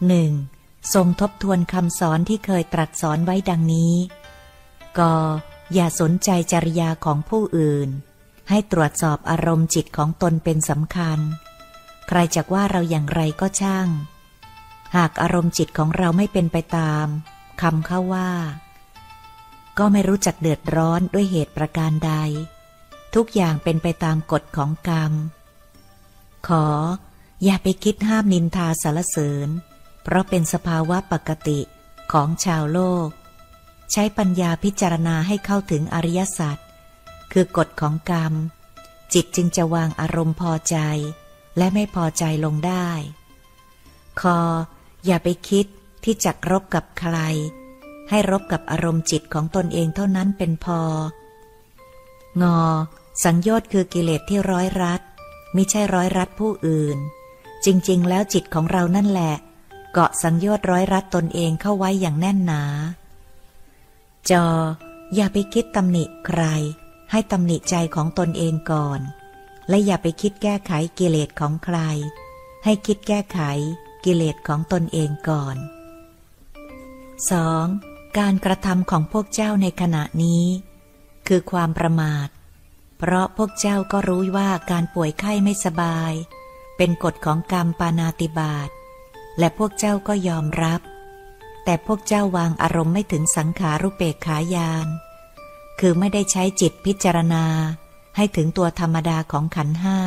[0.08, 0.32] หนึ่ง
[0.94, 3.94] ทรงทบทวนคำสอนที่เคยตรัสสอนไว้ดังนี้
[5.00, 5.02] ก
[5.74, 7.90] อย่าสนใจจริยาของผู้อื่น
[8.52, 11.20] ให้ตรวจสอบอารมณ์จิตของตนเป็นสำคัญ
[12.08, 13.88] ใครจะว่าเราอย่างไรก็ช่าง
[14.96, 17.08] หากอารมณ์จิตของเราไม่เป็นไปตาม
[17.62, 18.32] คำเข้าว่า
[19.78, 22.14] ก็ไม่รู้จักเดือดร้อนด้วยเหตุประการใด
[23.16, 25.14] ทุกอย่างเป็นไปตามกฎของกรรม
[26.48, 26.68] ขอ
[27.44, 29.50] อย่าไปคิดห้ามนินทาสารเสริญ
[30.04, 31.60] เพราะเป็นสภาวะปกติ
[32.12, 33.10] ของชาวโลก
[33.92, 36.58] ใช้ปัญญาพิจารณาให้เข้าถึงอริยสัจ
[37.32, 38.34] คือกฎของกรรม
[39.14, 40.78] จิตจึงจะวางอารมณ์พอใจ
[41.58, 42.90] และไม่พอใจลงได้
[44.22, 44.40] คอ
[45.06, 45.66] อย่าไปคิด
[46.04, 47.18] ที่จะรบกับใคร
[48.10, 50.82] ให้รบกับอารมณ์จิตของตนเองเท่านั้นเป็นพอ
[52.42, 52.56] งอ
[53.24, 55.02] สังโยชน์คือกิเลสที่ร้อยรัด
[55.56, 56.98] มิใช่ร้อยรัดผู้อื่น
[57.66, 59.36] จริงๆ แล้วจิตของเรานั่นแหละ
[59.94, 62.64] เกาะสังโยชน์ร้อยรัดตนเองเข้าไว้อย่างแน่นหนา
[64.32, 64.46] จอ
[65.16, 66.42] อย่าไปคิดตำหนิใคร
[67.12, 69.00] ให้ตำหนิใจของตนเองก่อน
[69.70, 71.78] และอย่าไปคิดแก้ไขกิเลสของใคร
[72.64, 73.40] ให้คิดแก้ไข
[74.06, 75.56] กิเลสของตนเองก่อน
[77.32, 78.18] 2.
[78.18, 80.46] การกระทำของพวกเจ้าในขณะนี้
[81.28, 82.28] คือความประมาท
[82.98, 86.14] เพราะพวกเจ้าก็รู้ว่าการป่วยไข้ไม่สบาย
[86.78, 88.70] เป็นกฎของกรรมปานาติบาต
[89.40, 90.82] และพวกเจ้าก็ยอมรับ
[91.64, 94.88] แต่พวกเจ้าวางอารมณ์ไม่ถึงสังขารุเปกขายาน
[95.82, 97.46] คือไม่ได้ใช้จิตพิจารณา
[98.16, 100.00] ให้ถึงตัวธรรมดาของขันห้า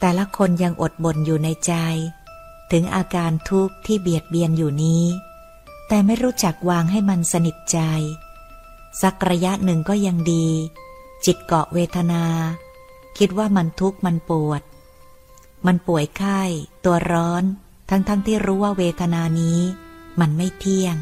[0.00, 1.74] แต่ละคนยังอดบ่นอยู่ในใจ
[2.72, 5.04] ถึงอาการทุกข์ที่เบียดเบียนอยู่นี้
[5.88, 7.78] แต่ไม่รู้จักวางให้มันสนิทใจ
[9.02, 10.46] สักระยะหนึ่งก็ยังดี
[11.24, 12.24] จิตเกาะเวทนา
[13.18, 14.62] คิดว่ามันทุกข์มันปวด
[15.66, 16.40] มันป่วยไข้
[16.84, 17.44] ตัวร้อน
[17.88, 19.60] ทั้งๆทที่รู้ว่าเวทนานี้
[20.20, 20.96] มันไม่เที่ยง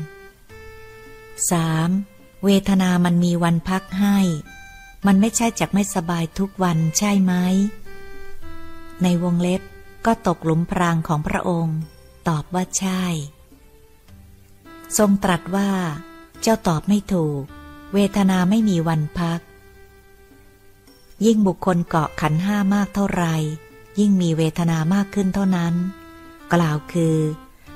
[1.50, 2.09] 3.
[2.44, 4.18] เวทนามันมีวันพักให้
[5.06, 7.32] มันไม่ใช่จักไม่สบายทุกวันใช่ไหม
[9.02, 9.62] ในวงเล็บ
[10.06, 11.78] ก็ตกหลุมพรางของพระองค์
[12.28, 13.02] ตอบว่าใช่
[14.98, 15.70] ทรงตรัสว่า
[16.40, 17.42] เจ้าตอบไม่ถูก
[17.94, 19.40] เวทนาไม่มีวันพัก
[21.24, 23.24] ยิ่งบุคคลเกาะขันห้ามากเท่าไร
[23.98, 25.74] ยิ่งมีเวทนามากขึ้นเท่านั้น
[26.54, 27.16] กล่าวคือ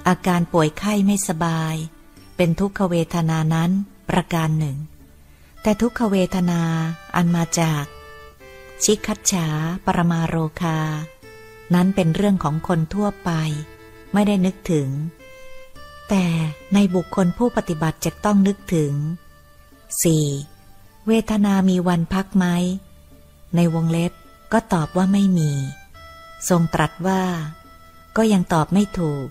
[0.09, 1.75] อาการป่วยไข้ไม่สบาย
[2.37, 3.71] เป็นทุกขเวทนานั้น
[4.11, 4.77] ประการหนึ่ง
[5.63, 6.63] แต่ทุกขเวทนา
[7.15, 7.85] อันมาจาก
[8.83, 9.47] ชิคัตฉา
[9.85, 10.79] ปรมาโรคา
[11.75, 13.31] นั้นเป็นเรื่องของคนทั่วไป
[14.13, 14.89] ไม่ได้นึกถึง
[16.09, 16.25] แต่
[16.75, 18.93] ในบุคคลผู้ปฏิบัติจะต้องนึกถึง
[20.21, 21.07] 4.
[21.07, 22.47] เวทนามีวันพักไหม
[23.57, 24.13] ในวงเล็บ
[24.53, 25.53] ก็ตอบว่าไม่มี
[26.49, 27.23] ทรงตรัสว่า
[28.17, 29.27] ก็ยังตอบไม่ถูก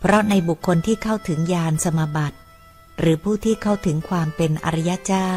[0.00, 2.38] เพราะในบุคคลที่เข้าถึงญาณสมาบัติ
[2.98, 5.32] หรือผู้ที่เข้าถึงความเป็นอริยเจ้า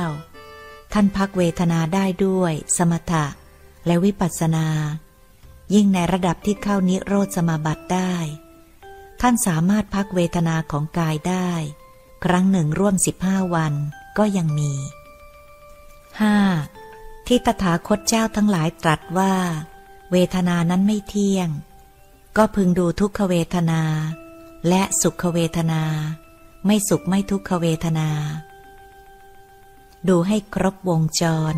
[0.94, 3.26] ท่านพักเวทนาได้ด้วย สมถะ
[3.86, 4.68] และวิปัสสนา
[5.74, 8.14] ยิ่งในระดับที่เข้านิโรธสมาบัติได้
[9.22, 11.52] ท่านสามารถพักเวทนาของกายได้
[12.26, 13.74] ครั้งหนึ่งร่วมสิบห้าวัน
[14.18, 14.72] ก็ยังมี
[16.40, 17.28] 5.
[17.28, 19.34] ที่ตถาคตเจ้าทั้งหลายตรัสว่า
[20.12, 21.50] เวทนานั้นไม่เที่ยง
[22.38, 23.82] ก็พึงดูทุกขเวทนา
[24.68, 25.84] และสุขเวทนา
[26.66, 28.10] ไม่สุขไม่ทุกขเวทนา
[30.08, 31.56] ดูให้ครบวงจร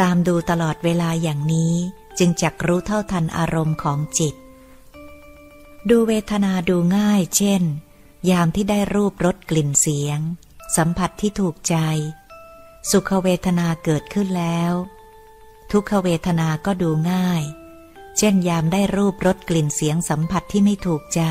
[0.00, 1.74] ตามดูตลอดเวลาอย่างนี้
[2.18, 4.34] จึงจักรู้เท่าทันอารมณ์ของจิต
[5.90, 7.62] ดูเวทนาดูง่าย เช่น
[8.30, 10.18] ยามที่ได้รูปรสกลิ่นเสียง
[10.76, 11.76] สัมผัสที่ถูกใจ
[12.90, 14.72] สุขเวทนาเกิดขึ้นแล้ว
[15.72, 17.42] ทุกขเวทนาก็ดูง่าย
[18.18, 21.22] เช่น ยามได้รูปรสกลิ่นเสียงสัมผัสที่ไม่ถูกใจ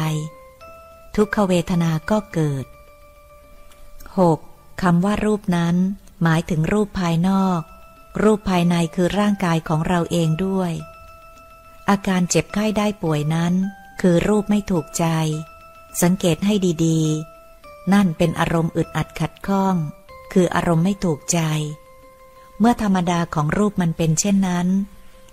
[1.16, 2.66] ทุกขเวทนาก็เกิด
[4.20, 4.82] 6.
[4.82, 5.76] คำว่ารูปนั้น
[6.24, 7.62] หมายถึงรูปภายนอก
[8.24, 10.72] รูปภายในคือร่างกายของเราเองด้วย
[11.89, 13.53] อาการเจ็บไข้ได้ป่วยนั้น
[14.01, 15.05] คือรูปไม่ถูกใจ
[16.01, 16.53] สังเกตให้
[16.86, 19.76] ดีๆ นั่นเป็นอารมณ์อึดอัดขัดข้อง
[20.34, 21.39] คืออารมณ์ไม่ถูกใจ
[22.59, 24.68] เมื่อธรรมดาของรูปมันเป็นเช่นนั้น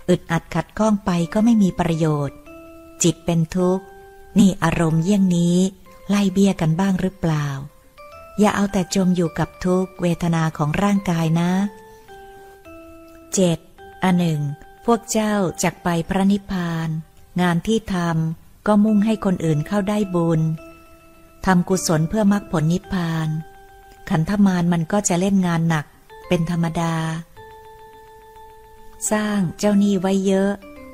[0.09, 2.37] อึดอัดขัดข้องไปก็ไม่มีประโยชน์
[3.03, 3.85] จิตเป็นทุกข์
[4.39, 5.57] นี่อารมณ์เยี่ยงนี้
[6.09, 7.47] ไล่เบี้ยกันบ้างหรือเปล่า
[8.41, 11.51] อย่าเอาแต่จมอยู่กับทุกเวทนาของร่างกายนะ
[13.23, 14.05] 7.
[14.05, 14.41] อันหนึ่ง
[14.85, 16.89] พวกเจ้าจักไปพระนิพพาน
[17.41, 20.41] งานที่ทำก็มุ่งให้คนอื่นเข้าได้บุญ
[21.47, 23.29] ทำกุศลเพื่อมรรคผลนิพพาน
[24.11, 25.87] ขันธมารมันก็จะเล่นงานหนัก
[26.29, 26.95] เป็นธรรมดา
[29.11, 30.51] สร้างเจ้าหนี้ไว้เยอะ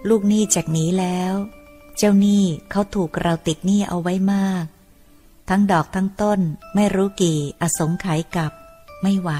[0.09, 1.35] ลูกหนี้จากหนีแล้ว
[1.97, 4.65] เจ้าหนี้เขาถูกเราติดหนี้เอาไว้มาก
[5.49, 6.41] ทั้งดอกทั้งต้น
[6.75, 8.53] ไม่รู้กี่อสงไขยกับ
[9.03, 9.31] ไม่ไหว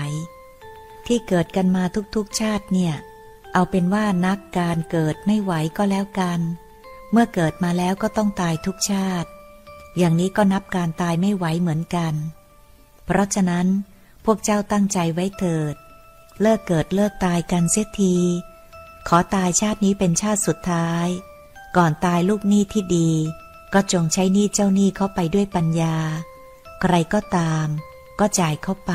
[1.07, 1.85] ที่เกิดกันมา
[2.15, 2.95] ทุกๆชาติเนี่ย
[3.53, 6.41] เอาเป็นว่านักการเกิดไม่ไหวก็แล้วกัน
[7.11, 9.29] เมื่อเกิดมาแล้วก็ต้องตายทุกชาติ
[9.97, 12.15] อย่างนี้ก็นับการตายไม่ไหวเหมือนกัน
[13.05, 13.67] เพราะฉะนั้น
[14.25, 15.75] พวกเจ้าตั้งใจไว้เถิด
[16.41, 18.17] เลิกเกิดเลิกตายกันเสียที
[19.09, 21.07] ขอตายชาตินี้เป็นชาติสุดท้าย
[21.77, 23.11] ก่อนตายลูกหนี้ที่ดี
[23.75, 25.97] ก็จงใช้หนี้เจ้าหนี้เข้าไปด้วยปัญญา
[26.81, 27.67] ใครก็ตาม
[28.21, 28.93] ก็จ่ายเข้าไป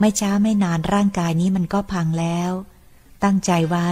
[0.00, 2.52] ไม่ช้าไม่นานร่างกายนี้มันก็พังแล้ว
[3.24, 3.88] ตั้งใจไว้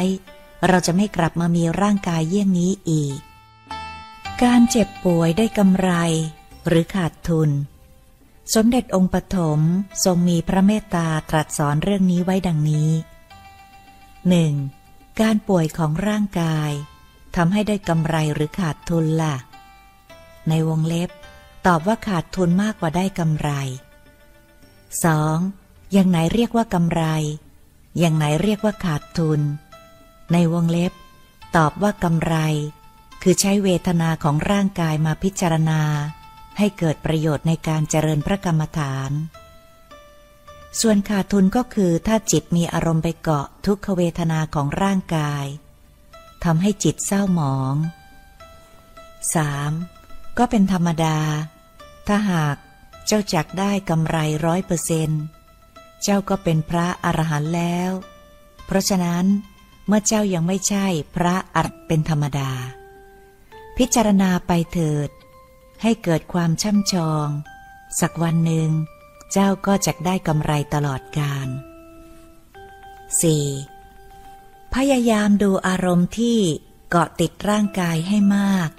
[0.68, 3.18] เราจะไม่กลับมามีร่างกายเยี่ยงนี้อีก
[4.42, 5.90] การเจ็บป่วยได้กำไร
[6.66, 7.50] หรือขาดทุน
[8.54, 9.60] สมเด็จองค์ปฐม
[10.04, 12.90] ทรงมีพระเมตตาตรัสสอนเรื่องนี้ไว้ดังนี้
[14.28, 14.52] หนึ่ง
[15.20, 16.70] การป่วยของร่างกาย
[17.36, 19.36] ทำให้ได้กำไรหรือขาดทุนละ่ะ
[20.50, 21.10] ในวงเล็บ
[21.66, 23.50] ตอบว่าขาดทุนมากกว่าได้กำไร
[25.12, 25.92] 2.
[25.92, 27.02] อย่างไหนเรียกว่ากำไร
[27.98, 29.40] อย่างไหนเรียกว่าขาดทุน
[30.32, 30.92] ในวงเล็บ
[31.56, 32.34] ตอบว่ากำไร
[33.22, 35.82] คือใช้เวทนาของร่างกายมาพิจารณา
[36.58, 39.10] ให้เกิดประโยชน์ในการเจริญพระกรรมฐาน
[40.80, 45.44] ส่วนขาดทุนก็คือถ้าจิตมีอารมณ์ไปเกาะทุกขเวทนาของร่างกาย
[46.44, 47.74] ทำให้จิตเศร้าหมอง
[49.34, 49.99] 3.
[50.38, 51.18] ก็เป็นธรรมดา
[52.06, 52.56] ถ้าหาก
[53.06, 54.16] เจ้าจักได้กำไร
[54.46, 55.10] ร้อยเปอร์เซน
[56.02, 57.90] เจ้าก็เป็นพระอรหันต์แล้ว
[58.66, 59.26] เพราะฉะนั้น
[59.86, 62.50] เมื่อเจ้ายังไม่ใช่พระอรเป็นธรรมดา
[63.76, 65.08] พิจารณาไปเถิด
[65.82, 67.28] ให้เกิดความช่ำชอง
[68.00, 68.70] สักวันหนึ่ง
[69.32, 71.48] เจ้าก็จะได้กำไรตลอดกาล
[73.90, 74.74] 4.
[74.74, 76.38] พยายามดูอารมณ์ที่
[76.90, 78.70] เกาะติดร่างกายให้มาก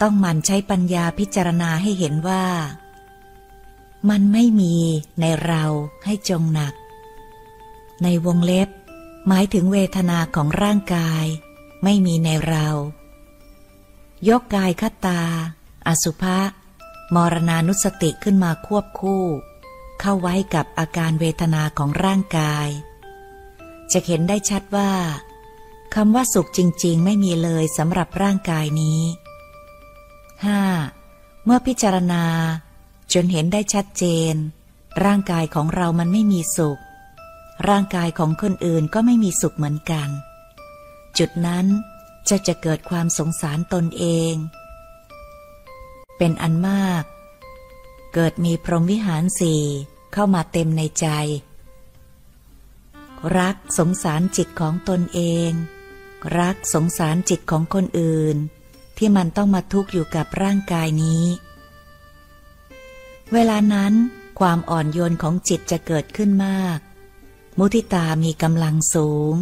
[0.00, 2.44] ต้องมันใช้ปัญญาพิจารณาให้เห็นว่า
[4.10, 4.76] มันไม่มี
[5.20, 5.64] ในเรา
[6.04, 6.74] ให้จงหนัก
[8.02, 8.68] ในวงเล็บ
[9.28, 11.24] หมายถึงเวทนาของร่างกาย
[11.84, 12.68] ไม่มีในเรา
[14.28, 15.22] ยกกายคตา
[15.88, 16.38] อสุภะ
[17.14, 19.24] มรณานุสติขึ้นมาควบคู่
[20.00, 22.68] เข้าไว้กับอาการเวทนาของร่างกาย
[23.92, 24.92] จะเห็นได้ชัดว่า
[25.94, 29.00] คำว่าสุขจริง ๆ ไม่มีเลยสำหรับร่างกายนี้
[30.46, 31.44] 5.
[31.44, 32.24] เมื่อพิจารณา
[33.12, 34.34] จนเห็นได้ชัดเจน
[35.04, 36.80] ร่างกายของเรามันไม่มีสุข
[37.68, 40.08] ร่างกายของคนอื่นก็ไม่มีสุขเหมือนกัน
[41.18, 41.66] จุดนั้น
[42.28, 44.34] จะจะเกิดความสงสารตนเอง
[46.18, 47.04] เป็นอันมาก
[48.14, 49.62] เกิดมีพรหมวิหารสี่
[50.12, 51.06] เข้ามาเต็มในใจ
[53.38, 55.50] รักสงสารจิตของตนเอง
[56.38, 58.36] รักสงสารจิตของคนอื่น
[58.98, 61.24] ที่มันต้องมาทุกข์อยู่กับร่างกายนี้
[63.32, 63.92] เวลานั้น
[64.40, 66.78] ความอ่อนโยนของจิตจะเกิดขึ้นมาก
[67.58, 69.34] มุทิตามีกำลังสูง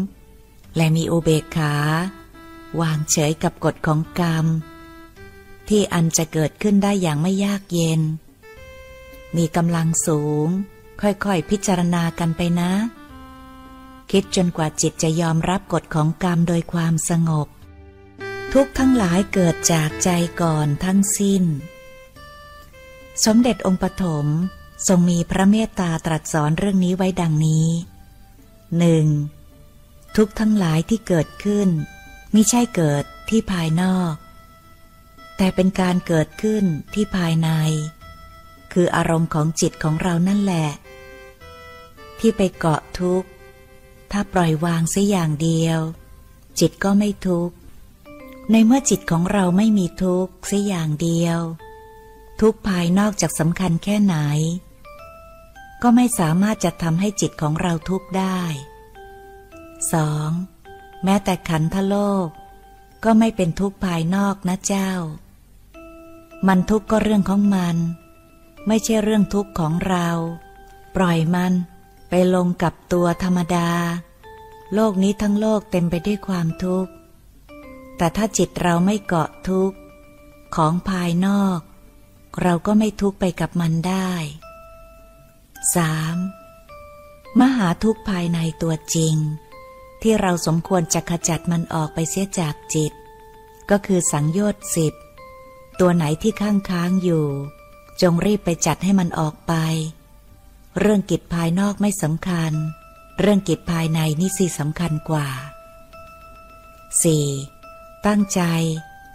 [0.76, 1.74] และมีอุเบกขา
[2.80, 4.46] วางเฉยกับกฎของกรรม
[5.68, 8.00] ที่อันจะเกิดขึ้นได้อย่างไม่ยากเย็น
[9.36, 10.46] มีกำลังสูง
[11.00, 12.72] ค่อยๆพิจารณากันไปนะ
[14.10, 17.48] คิดจนกว่าจิตจะยอมรับกฎของกรรมโดยความสงบ
[18.60, 21.44] ทุกทั้งหลายเกิดจากใจก่อนทั้งสิ้น
[23.24, 24.26] สมเด็จองค์ปฐม
[24.88, 27.68] ทรงมีพระเมตตาตรัสสอนเรื่องนี้ไว้ดังนี้
[28.78, 29.06] หนึ่ง
[30.16, 31.68] ทุกทั้งหลายที่เกิดขึ้น
[32.34, 34.14] มิใช่เกิดที่ภายนอก
[35.36, 37.48] แต่เป็นการเกิดขึ้นที่ภายใน
[38.72, 40.68] คืออารมณ์ของจิตของเรานั่นแหละ
[42.18, 43.28] ที่ไปเกาะทุกข์
[44.10, 45.80] ถ้าปล่อยวางเสียอย่างเดียว
[46.58, 47.56] จิตก็ไม่ทุกข์
[48.50, 51.38] ในเมื่อจิตของเราไม่มีทุกข์สียอย่างเดียว
[52.40, 54.16] ทุกภายนอกจากสำคัญแค่ไหน
[55.82, 58.40] ก็ไม่สามารถจะทำให้จิตของเราทุกข์ได้
[60.12, 61.04] 2.
[61.04, 62.28] แม้แต่ขันธโลก
[63.04, 64.92] ก็ไม่เป็นทุกข์ภายนอกนะเจ้า
[66.46, 67.76] มันทุกข์ก็เรื่องของมัน
[68.66, 70.08] ไม่ใช่เรื่องทุกข์ของเรา
[70.96, 71.52] ปล่อยมัน
[72.08, 73.70] ไปลงกับตัวธรรมดา
[74.74, 76.90] โลกนี้ทั้งโลกเต็มไปด้วยความทุกข์
[77.96, 79.76] แต่ถ้าจิตเราไม่เกาะทุกข์
[80.56, 81.60] ของภายนอก
[82.42, 84.10] เราก็ไม่ทุกข์ไปกับมันได้
[86.14, 87.40] 3.
[87.40, 89.14] มหาทุกข์ภายในตัวจริง
[90.02, 92.92] ที่เราสมควรจะขจัดมันออกไปเสียจากจิต
[93.70, 94.94] ก็คือสังโยชน์สิบ
[95.80, 97.26] ตัวไหนที่ข้างค้างอยู่
[98.02, 99.54] จงรีบไปจัดให้มันออกไป
[100.78, 102.52] เรื่องกิจภายนอกไม่สำคัญ
[103.20, 105.28] เรื่องกิจภายในนี่สิสำคัญกว่า
[106.94, 107.55] 4.
[108.06, 108.42] ตั้งใจ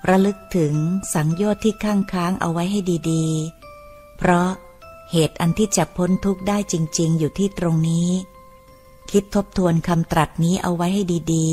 [0.09, 0.73] ระลึกถึง
[1.13, 2.79] สังโยชน์ที่ข้างค้างเอาไว้ให้
[3.11, 4.49] ดีๆ เพราะ
[5.11, 8.09] เหตุอันที่จะพ้นทุกข์ได้จริง ๆ อยู่ที่ตรงนี้
[9.11, 11.01] คิดทบทวนคำตรัสนี้เอาไว้ให้
[11.33, 11.49] ดี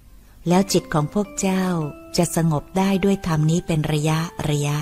[0.00, 1.64] ๆ แล้วจิตของพวกเจ้า
[2.16, 4.18] จะสงบได้ด้วยธรรมนี้เป็นระยะ
[4.48, 4.78] ระยะ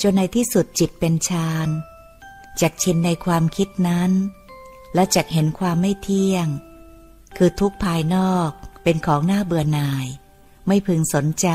[0.00, 1.68] จนในที่สุดจิตเป็นฌาน
[2.60, 4.10] จากชินในความคิดนั้น
[4.94, 6.46] และจากเห็นความไม่เที่ยง
[7.36, 8.50] คือทุกภายนอก
[8.82, 10.06] เป็นของหน้าเบื่อหน่าย
[10.72, 11.48] ไม่พึงสนใจ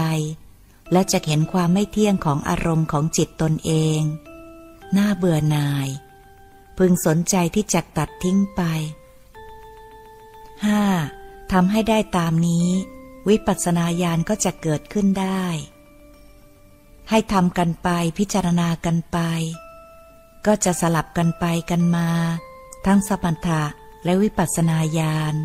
[0.91, 4.01] และจะเห็นความไม่เที่ยงของอารมณ์ของจิตตนเอง
[4.97, 5.87] น่าเบื่อหน่าย
[6.77, 8.61] พึงสนใจที่จะตัดทิ้งไป
[10.73, 11.51] 5.
[11.51, 12.69] ทำให้ได้ตามนี้
[13.29, 15.45] วิปัสสนาญาณก็จะเกิดขึ้นได้
[17.09, 19.17] ให้ทำกันไปพิจารณากันไป
[20.45, 22.09] ก็จะสลับกันไปกันมา
[22.85, 23.63] ทั้งสมถะ
[24.03, 25.35] และวิปัสสนาญาณ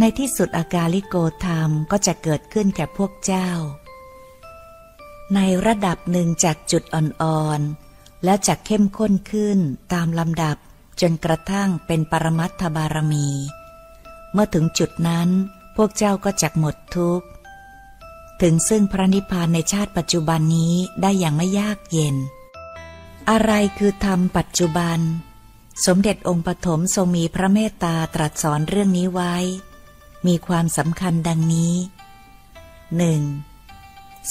[0.00, 3.48] ในที่สุดอาการลิโกธรรมก็จะเกิดขึ้นแก่พวกเจ้า
[5.34, 9.58] ในระดับหนึ่งจากจุดอ่อนๆ แล้วจะเข้มข้นขึ้น
[9.92, 10.56] ตามลำดับ
[11.00, 13.28] จนกระทั่งเป็นปรมัตถบารมี
[14.32, 15.28] เมื่อถึงจุดนั้น
[15.76, 17.26] พวกเจ้าก็จะหมดทุกข์
[18.42, 22.16] ถึงซึ่งพระนิพพานในชาติปัจจุบันนี้ได้อย่างไม่ยากเย็น
[23.30, 24.98] อะไรคือธรรมปัจจุบัน
[25.86, 29.34] สมเด็จองค์ปฐมทรงมีพระเมตตาตรัสสอนเรื่องนี้ไว้
[30.26, 31.74] มีความสำคัญดังนี้
[32.96, 33.22] หนึ่ง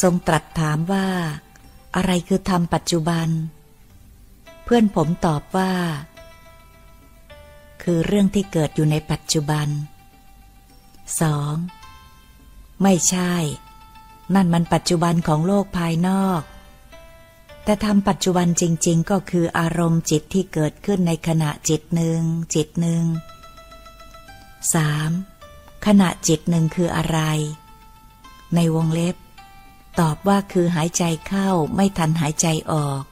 [0.02, 1.08] ทรงตรัสถามว่า
[1.96, 3.28] อะไรคือธรรมปัจจุบัน
[4.64, 5.74] เพื่อนผมตอบว่า
[7.84, 9.68] คือเรื่องที่เกิดอยู่ในปัจจุบัน
[11.22, 11.56] สอง
[12.84, 13.34] ไม่ใช่
[14.36, 16.42] นั่นมันปัจจุบันของโลกภายนอก
[17.64, 22.22] แต่ธรรมปัจจุบันจริง ๆ ก็คืออารมณ์จิตที่เกิดขึ้นในขณะจิตหนึ่ง
[22.56, 23.04] จิตหนึ่ง
[24.74, 25.12] สาม
[25.86, 27.20] ขณะจิตหนึ่งคืออะไร
[28.56, 29.16] ในวงเล็บ
[30.00, 33.04] ตอบว่าคือหายใจเข้าไม่ทันหายใจออก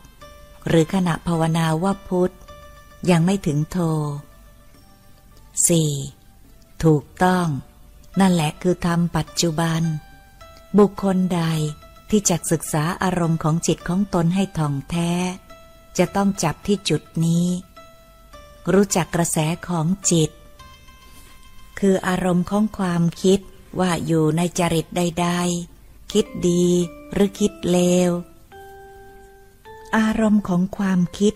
[0.67, 2.33] หรือขณะภาวนาว่าพุทธ
[3.09, 3.77] ยังไม่ถึงโท
[5.87, 6.83] 4.
[6.83, 7.47] ถูกต้อง
[8.19, 9.81] นั่นแหละคือธรรมปัจจุบัน
[10.77, 11.41] บุคคลใด
[12.09, 15.11] ที่จะศึกษาอารมณ์ของจิตของตนให้ท่องแท้
[15.97, 17.47] จะต้องจับที่จุดนี้
[18.73, 20.29] รู้จักกระแสของจิต
[21.79, 23.39] คืออารมณ์ของความคิด
[23.79, 26.65] ว่าอยู่ในจริตใดๆ คิดดี
[27.13, 28.11] หรือคิดเลว
[29.97, 31.33] อารมณ์ของความคิด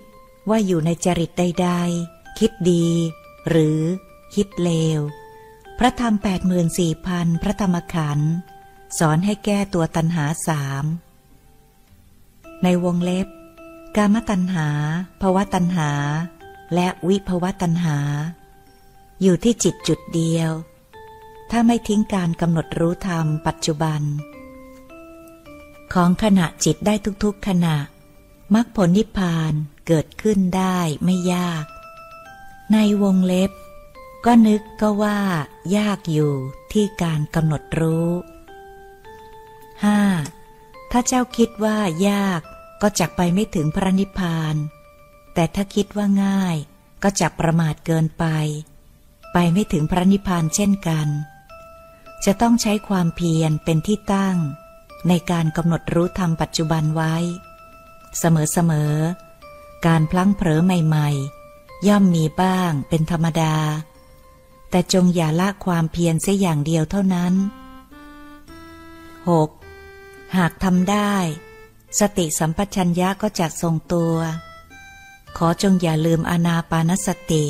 [0.50, 2.88] ว่าอยู่ในจริตใดๆ คิดดี
[3.50, 3.80] หรือ
[4.36, 5.00] คิดเลว
[5.80, 8.32] พระธรรมแปดหมื่นสี่พันพระธรรมขันธ์
[9.00, 10.86] สอนให้แก้ตัวตัณหาสาม
[12.64, 13.28] ในวงเล็บ
[13.96, 14.68] กามตัณหา
[15.22, 15.92] ภวะตัณหา
[16.74, 17.98] และวิภวะตัณหา
[19.22, 20.52] อยู่ที่จิตจุดเดียว
[21.52, 24.02] ถ้าไม่ทิ้งการกำหนดรู้ธรรมปัจจุบัน
[25.94, 26.94] ของขณะจิตได้
[27.24, 27.78] ทุกๆขณะ
[28.54, 29.54] มรรคผลนิพพาน
[29.88, 31.66] เกิดขึ้นได้ไม่ยาก
[32.74, 33.52] ในวงเล็บ
[34.26, 35.20] ก็นึกก็ว่า
[35.78, 36.34] ยากอยู่
[36.72, 38.10] ที่การกำหนดรู้
[39.84, 40.00] ห้า
[40.92, 41.78] ถ้าเจ้าคิดว่า
[42.10, 42.42] ยาก
[42.82, 44.56] ก็จักไปไม่ถึงพระนิพพาน
[45.34, 46.56] แต่ถ้าคิดว่าง่าย
[47.04, 48.26] ก็จักประมาทเกินไป
[49.34, 51.08] ไปไม่ถึงพระนิพพานเช่นกัน
[52.26, 54.38] จะต้องใช้ความเพียรเป็นที่ตั้ง
[55.08, 57.16] ในการกำหนดรู้ธรรมปัจจุบันไว้
[58.20, 63.56] เสมอๆ การพลั้งเผลอใหม่ๆ ย่อมมีบ้างเป็นธรรมดา
[64.70, 67.34] แต่จงอย่าละความเพียรเสียอย่างเดียวเท่านั้น
[69.04, 70.38] 6.
[70.38, 71.14] หากทำได้
[72.00, 74.16] สติสัมปชัญญะก็จะทรงตัว
[75.38, 77.44] ขอจงอย่าลืมอานาปานสติ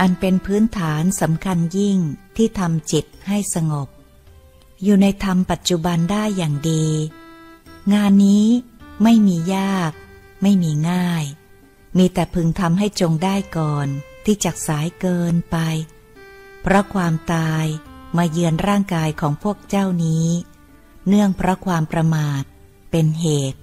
[0.00, 1.98] อันเป็นพื้นฐานสำคัญยิ่ง
[2.36, 3.88] ที่ทำจิตให้สงบ
[4.82, 6.86] อยู่ในธรรมปัจจุบันได้อย่างดี
[7.94, 8.46] งานนี้
[9.02, 9.92] ไม่มียาก
[10.42, 11.24] ไม่มีง่าย
[11.98, 13.88] มีแต่พึงทำให้จงได้ก่อน
[14.24, 15.56] ที่จักสายเกินไป
[16.62, 17.66] เพราะความตาย
[18.16, 20.28] มาเยือนร่างกายของพวกเจ้านี้
[21.08, 22.42] เนื่องเพราะความประมาท
[22.90, 23.60] เป็นเหตุ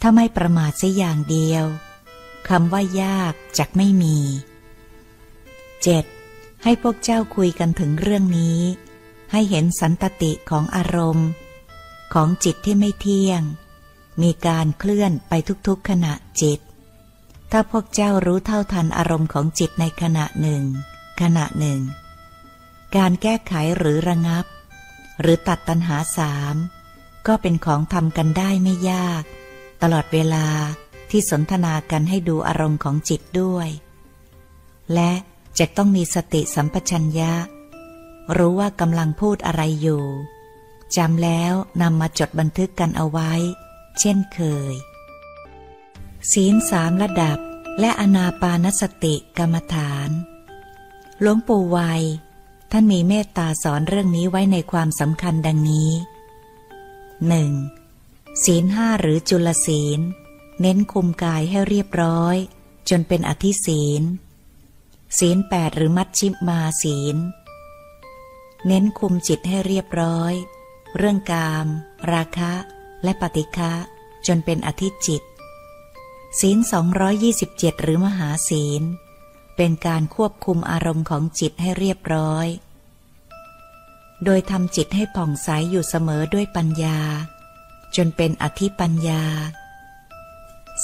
[0.00, 1.64] ถ้าไม่ประมาทสียอย่างเดียว
[2.48, 4.18] คำว่ายากจักไม่มี
[5.90, 6.62] 7.
[6.62, 8.60] ให้พวกเจ้าคุยกันถึงเรื่องนี้
[9.32, 11.28] ให้เห็นสันตติของอารมณ์
[12.14, 13.42] ของจิตที่ไม่เที่ยง
[14.22, 15.32] มีการเคลื่อนไป
[15.66, 16.60] ทุกๆขณะจิต
[17.50, 20.64] ถ้าพวกเจ้ารู้เท่าทันอารมณ์ของจิตในขณะหนึ่ง
[21.20, 21.80] ขณะหนึ่ง
[22.96, 24.44] การแก้ไขหรือระงับ
[25.20, 26.54] หรือตัดตัณหาสาม
[27.26, 29.22] ก็เป็นของทำกันได้ไม่ยาก
[29.82, 30.46] ตลอดเวลา
[31.10, 33.68] ที่สนทนากันให้ดูอารมณ์ของจิตด้วย
[34.94, 35.12] และ
[35.58, 37.32] จะต้องมีสติสัมปชัญญะ
[38.36, 40.04] รู้ว่ากำลังพูดอะไรอยู่
[40.96, 43.32] จำแล้วนำมาจดบันทึกกันเอาไว้
[43.98, 44.40] เช่นเค
[44.72, 44.74] ย
[46.32, 47.38] ศีลสามระดับ
[47.80, 50.10] และอนาปานสติกรรมฐาน
[51.20, 52.02] หลวงปู่วัย
[52.70, 55.90] ท่านมีเมตตาสอนเรื่องนี้ไว้ในความสำคัญดังนี้
[57.28, 57.52] หนึ่ง
[58.44, 60.00] ศีลห้าหรือจุลศีล
[60.60, 62.36] เน้นคุมกายให้เรียบร้อย
[62.88, 64.02] จนเป็นอธิศีล
[65.18, 67.16] ศีลแปดหรือมัชชิมาศีล
[68.66, 70.34] เน้นคุมจิตให้เรียบร้อย
[70.96, 71.66] เรื่องกาม
[72.12, 72.52] ราคะ
[73.04, 73.72] และปฏิฆะ
[74.26, 75.22] จนเป็นอธิจิต
[76.40, 76.58] ศีล
[77.20, 78.82] 227 หรือมหาศีล
[79.56, 82.46] เป็นการควบคุมอารมณ์ของจิตให้เรียบร้อย
[84.24, 86.98] โดยทำจิตให้ผ่องใสอยู่เสมอด้วยปัญญา
[87.96, 89.24] จนเป็นอธิปัญญา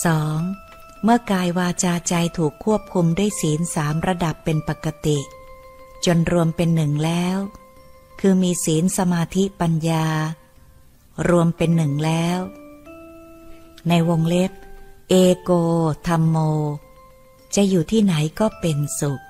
[0.05, 0.68] 2.
[1.03, 5.19] เมื่อกายวาจาใจถูกควบคุมด้วยศีลสามระดับเป็นปกติ
[6.05, 7.39] จนรวมเป็นหนึ่งแล้ว
[8.21, 10.07] คือมีศีลสมาธิปัญญา
[11.29, 12.39] รวมเป็นหนึ่งแล้ว
[13.89, 14.53] ในวงเล็บ
[15.09, 15.51] เอโก
[16.07, 16.37] ธรรมโม
[17.55, 19.21] จะอยู่ที่ไหนก็เป็นสุข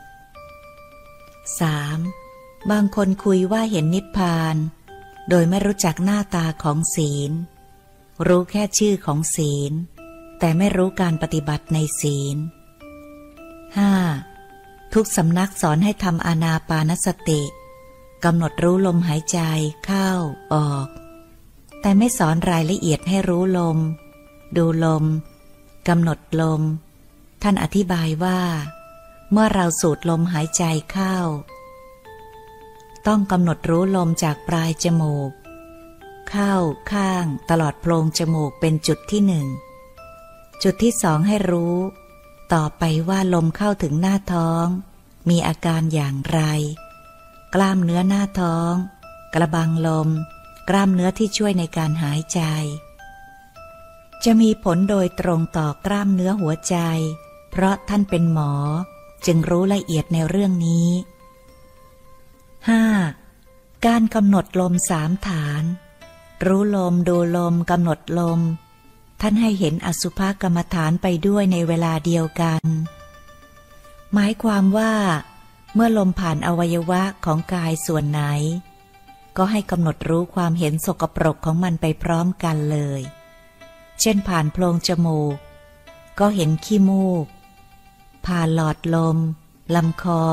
[1.50, 2.70] 3.
[2.70, 4.56] บางคนคุยว่าเห็นนิพพาน
[5.28, 7.30] โดยไม่รู้จักหน้าตาของศีล
[8.26, 9.72] รู้แค่ชื่อของศีล
[10.38, 12.36] แต่ไม่รู้การปฏิบัติในศีล
[14.10, 14.94] 5.
[14.94, 17.42] ทุกสำนักสอนให้ทำอานาปานสติ
[18.24, 19.38] กำหนดรู้ลมหายใจ
[19.86, 20.10] เข้า
[20.54, 20.88] ออก
[21.80, 23.78] แต่ไม่สอนรายละเอียดให้รู้ลม
[24.56, 25.04] ดูลม
[25.88, 26.62] กำหนดลม
[27.42, 28.40] ท่านอธิบายว่า
[29.32, 31.16] เมื่อเราสูดลมหายใจเข้า
[33.06, 35.30] ต้องกำหนดรู้ลมจากปลายจมูก
[36.30, 36.54] เข้า
[36.92, 39.46] ข้างตลอดโพรงจมูกเป็นจุดที่หนึ่ง
[40.62, 41.76] จุดที่สองให้รู้
[42.52, 44.66] ต่อไปว่าลมเข้าถึงหน้าท้อง
[45.28, 46.40] มีอาการอย่างไร
[47.54, 48.72] กล้ามเนื้อหน้าท้อง
[49.34, 50.08] กระบังลม
[50.68, 52.40] กล้ามเนื้อที่ช่วยในการหายใจ
[54.24, 56.76] จะมีผลโดยตรงต่อกล้ามเนื้อหัวใจ
[57.50, 58.52] เพราะท่านเป็นหมอ
[59.26, 60.88] จึงรู้ละเอียดในเรื่องนี้
[63.00, 63.86] 5.
[63.86, 65.62] การกำหนดลมสามฐาน
[66.46, 68.40] รู้ลมดูลมกำหนดลม
[69.20, 72.62] ท่านให้เห็นอสุภกรรมฐานไปด้วยในเวลาเดียวกัน
[74.14, 74.92] หมายความว่า
[75.74, 78.22] เมื่อลมผ่านอวัยวะของกายส่วนไหน
[79.36, 83.02] ก็ให้กำหนดรู้ความเห็นสกปรกของมันไปพร้อมกันเลย
[84.00, 85.36] เช่นผ่านโพรงจมูก
[86.20, 87.26] ก็เห็นขี้มูก
[88.26, 89.18] ผ่านหลอดลม
[89.74, 90.24] ลำคอ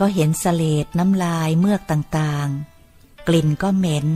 [0.00, 4.06] ก็เห็นสเลดน้ำลายเมือกต่างๆ กลิ่นก็เหม็น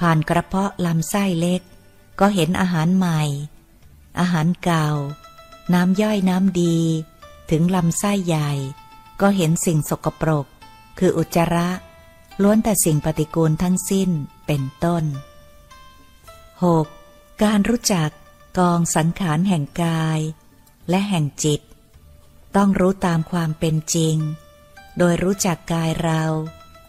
[0.00, 1.62] ผ่านกระเพาะลำไส้เล็ก
[2.20, 3.22] ก็เห็นอาหารใหม่
[4.18, 4.88] อาหารเก่า
[5.74, 6.78] น้ำย่อยน้ำดี
[7.50, 8.50] ถึงลำไส้ใหญ่
[9.20, 10.46] ก็เห็นสิ่งสกปรก
[10.98, 11.68] คืออุจจาระ
[12.42, 14.10] ล้วนแต่สิ่งปฏิกูลทั้งสิ้น
[14.46, 15.04] เป็นต้น
[16.62, 17.42] 6.
[17.42, 18.10] การรู้จัก
[18.58, 20.20] กองสังขารแห่งกาย
[20.88, 21.60] และแห่งจิต
[22.56, 24.16] ต้องรู้ตามความเป็นจริง
[24.98, 26.22] โดยรู้จักกายเรา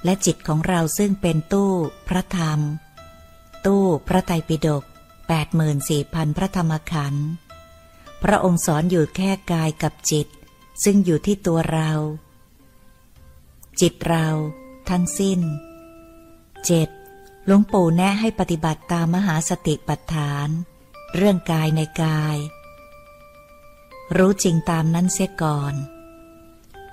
[0.05, 1.71] และจิตของเราซึ่งเป็นตู้
[2.07, 2.59] พระธรรม
[3.65, 4.83] ตู้พระไตรปิฎก
[5.29, 7.27] 84,000 พระธรรมขันธ์
[8.23, 10.27] พระองค์สอนอยู่แค่กายกับจิต
[10.83, 11.91] ซึ่งอยู่ที่ตัวเรา
[13.79, 14.27] จิตเรา
[14.89, 15.39] ทั้งสิ้น
[16.63, 17.45] 7.
[17.45, 20.49] หลวงปู่แนะให้ปฏิบัติตามมหาสติปัฏฐาน
[21.15, 22.37] เรื่องกายในกาย
[24.17, 25.73] รู้จริงตามนั้นเสียก่อน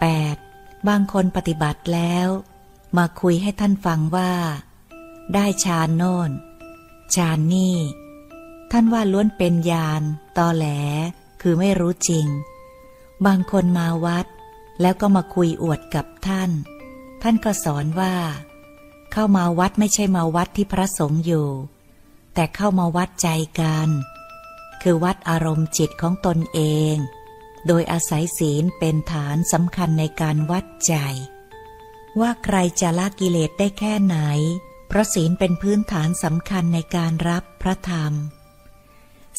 [0.05, 0.89] 8.
[0.89, 2.28] บางคนปฏิบัติแล้ว
[2.97, 4.32] มาคุยให้ท่านฟังว่า
[5.34, 6.30] ได้ฌานโน่น
[7.15, 7.77] ฌานนี่
[8.70, 10.02] ท่านว่าล้วนเป็นญาณ
[10.38, 10.66] ตอแหล
[11.40, 12.26] คือไม่รู้จริง
[13.26, 14.26] บางคนมาวัด
[14.80, 16.51] แล้วก็มาคุยอวดกับท่าน
[17.22, 18.14] ท่านก็สอนว่า
[19.12, 21.48] เข้ามาวัดไม่ใช่มาวัดที่พระสงฆ์อยู่
[22.34, 23.28] แต่เข้ามาวัดใจ
[23.60, 23.88] กัน
[24.82, 26.60] คือวัดอารมณ์จิตของตนเอ
[26.93, 26.94] ง
[27.66, 30.94] โดยอาศัยศีลเป็นฐานสำคัญในการวัดใจ
[32.20, 34.18] ว่าใครจะละกิเลสได้แค่ไหน
[34.88, 38.12] เพราะศีลเป็นพื้นฐานสำคัญในการรับพระธรรม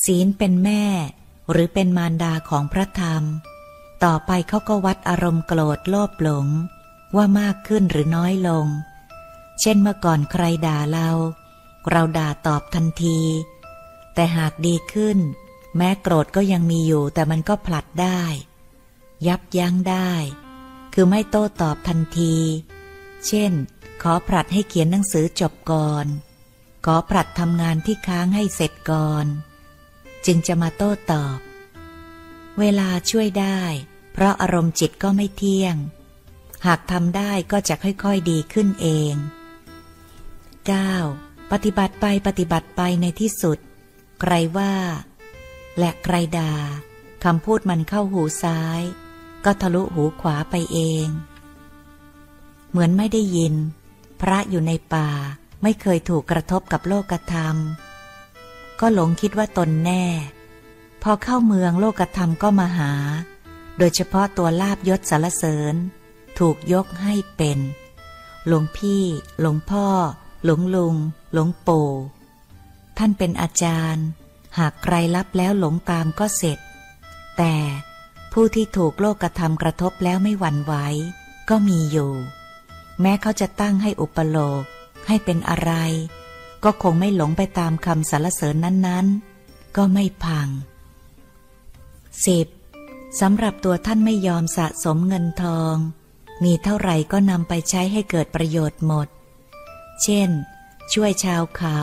[0.08, 0.84] ศีลเป็นแม่
[1.52, 3.24] หรือเป็นมารดาของพระธรรม
[4.04, 6.48] ต่อไปเขาก็วัดอารมณ์โกรธโลภหลง
[7.16, 8.68] ว่ามากขึ้นหรือน้อยลง
[9.62, 11.10] เช่นเมื่อก่อนใครด่าเรา
[11.90, 13.20] เราด่าตอบทันที
[14.14, 15.18] แต่หากดีขึ้น
[15.78, 18.22] แม้โกรธก็ยังมีอยู่แต่มันก็ผลัดได้
[19.28, 20.12] ยับยั้งได้
[20.94, 22.36] คือไม่โต้ตอบทันที
[23.28, 23.52] เช่น
[24.02, 26.06] ขอผลัดให้เขียนหนังสือจบก่อน
[26.86, 29.26] ขอผลัดทำงานที่ค้างให้เสร็จก่อน
[30.28, 31.40] จึงจะมาโต้ตอบ
[32.60, 33.60] เวลาช่วยได้
[34.14, 35.76] เพราะอารมณ์จิตก็ไม่เที่ยง
[36.66, 39.14] หากทำได้ก็จะค่อยๆดีขึ้นเอง
[40.74, 41.52] 9.
[41.52, 43.58] ปฏิบัติไปปฏิบัติไปในที่สุด
[44.22, 44.74] ใครว่า
[45.80, 46.54] และใครด่า
[47.24, 48.82] คำพูดมันเข้าหูซ้าย
[49.46, 51.08] ก็ทะลุหูขวาไปเอง
[52.70, 53.56] เหมือนไม่ได้ยิน
[54.22, 55.10] พระอยู่ในป่า
[55.64, 57.56] ไม่เคยถูกกระทบกับโลกธรรม
[58.80, 60.04] ก็หลงคิดว่าตนแน่
[61.04, 62.92] พอเข้าเมืองโลกธรรมก็มาหา
[63.78, 65.76] โดยเฉพาะตัวลาบยศสารเสริญ
[66.40, 67.60] ถูกยกให้เป็น
[68.48, 69.04] หลวงพี่
[69.42, 69.88] หลวงพ่อ
[70.46, 70.96] หลวงลุง
[71.34, 71.90] หลวงปู่
[72.98, 74.06] ท่านเป็นอาจารย์
[74.58, 76.60] หากใครรับแล้วหลงตามก็เสร็จ
[77.38, 77.56] แต่
[78.34, 80.74] ผู้ที่ถูกโลกกระทำกระทบแล้วไม่หวั่นไหว
[81.50, 82.12] ก็มีอยู่
[83.02, 84.64] แม้เขาจะตั้งให้อุปโลก
[85.08, 85.72] ให้เป็นอะไร
[86.70, 90.48] ก็คงไม่หลงไปตามคำสรรเสริญนั้นๆ ก็ไม่พัง
[92.26, 92.48] สิบ
[93.20, 95.76] สำหรับตัวท่านไม่ยอมสะสมเงินทอง
[96.44, 99.08] มีเท่าไหร่ก็นำไปใช้ให้เกิดประโยชน์หมด
[100.04, 100.30] เช่น
[100.94, 101.80] ช่วยชาวเขา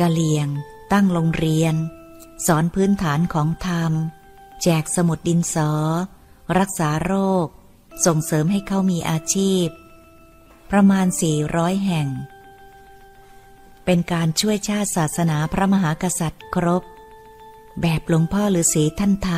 [0.00, 0.48] กะเหลี่ยง
[0.92, 1.74] ตั้งโรงเรียน
[2.46, 3.92] สอนพื้นฐานของธรรม
[4.62, 5.72] แจกสมุดดินสอ
[6.58, 7.14] รักษาโร
[7.44, 7.46] ค
[8.06, 9.66] ส่งเสริมให้เขามีอาชีพ
[10.70, 12.08] ประมาณสี่ร้อยแห่ง
[13.86, 16.82] เป็นการช่วยชาติศาสนาพระมหากษัตริย์ครบ
[17.80, 19.30] แบบหลวงพ่อฤาษีท่านท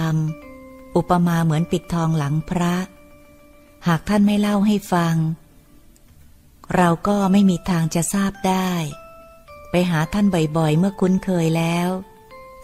[0.44, 2.74] ำอุปมาเหมือนปิดทองหลังพระ
[3.86, 5.16] หากท่านไม่เล่าให้ฟัง
[6.76, 8.70] เราก็ไม่มีทางจะทราบได้
[9.70, 11.88] ไปหาท่านบ่อยๆ เมื่อคุ้นเคยแล้ว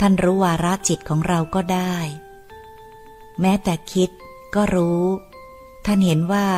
[0.01, 1.97] ท่านรู้วาระจิตของเราก็ได้
[3.41, 4.11] แม้แต่คิด
[4.55, 5.05] ก็รู้
[5.87, 6.49] ท่านเห็นว่า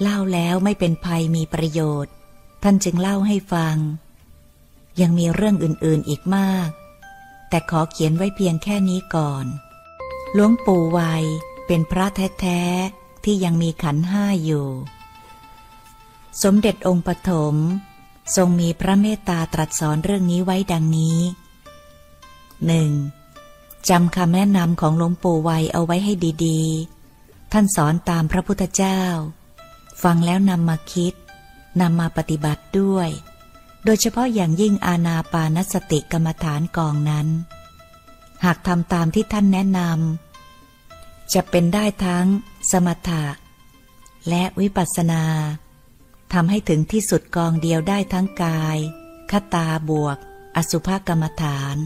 [0.00, 2.12] เล่าแล้วไม่เป็นภัยมีประโยชน์
[2.62, 3.76] ท่านจึงเล่าให้ฟัง
[5.00, 6.68] ยังมีเรื่องอื่นๆอีกมาก
[7.48, 9.46] แต่ขอเขียนไว้เพียงแค่นี้ก่อน
[10.34, 11.24] หลวงปู่วัย
[11.66, 12.06] เป็นพระ
[12.40, 14.68] แท้ๆ ที่ยังมีขันห้าอยู่
[16.42, 17.54] สมเด็จองค์ปฐม
[18.36, 21.18] ทรงมีพระเมตตาตรัสสอนเรื่องนี้ไว้ดังนี้
[22.66, 22.90] หนึ่ง
[23.88, 26.12] จำคำแนะนำของหลวงปู่วัยเอาไว้ให้
[26.46, 29.00] ดีๆ ท่านสอนตามพระพุทธเจ้า
[30.02, 31.14] ฟังแล้วนำมาคิด
[31.80, 33.08] นำมาปฏิบัติด้วย
[33.84, 37.28] โดยเฉพาะอย่างยิ่งอาณาปานสติกรรมฐานกองนั้น
[38.44, 42.26] หากทำตามที่ท่านแนะนำจะเป็นได้ทั้ง
[42.70, 43.24] สมถะ
[44.28, 45.24] และวิปัสสนา
[46.32, 48.78] ทำให้ถึงที่สุดกองเดียวได้ทั้งกาย
[49.30, 50.16] คตาบวก
[50.56, 51.76] อสุภกรรมฐาน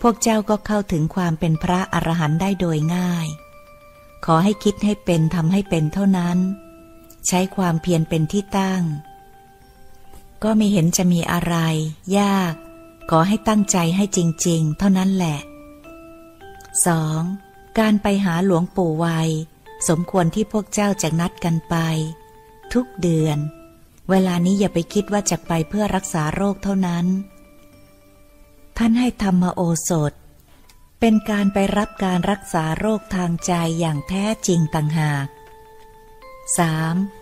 [0.00, 3.26] พวกเจ้าก็เข้าถึงความเป็นพระอรหันต์ได้โดยง่าย
[4.24, 6.38] ขอให้คิดให้เป็นทำให้เป็นเท่านั้น
[7.26, 8.82] ใช้ความเพียรเป็นที่ตั้ง
[10.42, 11.56] ก็ไม่เห็นจะมีอะไร
[12.18, 12.54] ยาก
[13.10, 15.38] ขอให้ตั้งใจให้จริง ๆ เท่านั้นแหละ
[16.98, 17.78] 2.
[17.78, 19.30] การไปหาหลวงปู่วัย
[19.88, 21.76] สมควรที่พวกเจ้าจะนัดกันไป
[22.72, 23.38] ทุกเดือน
[24.10, 27.06] เวลานี้อย่าไปคิดว่าจะไปเพื่อรักษาโรคเท่านั้น
[28.78, 30.12] ท่านให้ธรรมโอสถ
[31.00, 35.26] เป็นการไปรับการรักษาโรคทางใจอย่างแท้จริงต่างหาก
[36.48, 37.17] 3.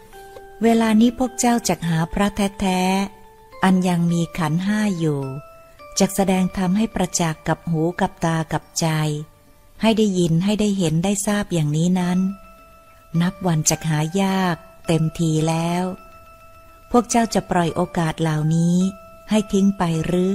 [0.62, 2.28] เวลานี้พวกเจ้าจักหาพระ
[2.60, 5.20] แท้ๆ อันยังมีขันห้าอยู่
[5.98, 8.86] จักแสดงธรรมให้ประจักษ์กับหูกับตากับใจ
[9.82, 12.18] ให้ได้ยินให้ได้เห็นได้ทราบอย่างนี้นั้น
[13.20, 14.56] นับวันจักหายาก
[14.86, 15.84] เต็มทีแล้ว
[16.90, 18.76] พวกเจ้าจะปล่อยโอกาสเหล่านี้
[19.30, 20.32] ให้ทิ้งไปหรือ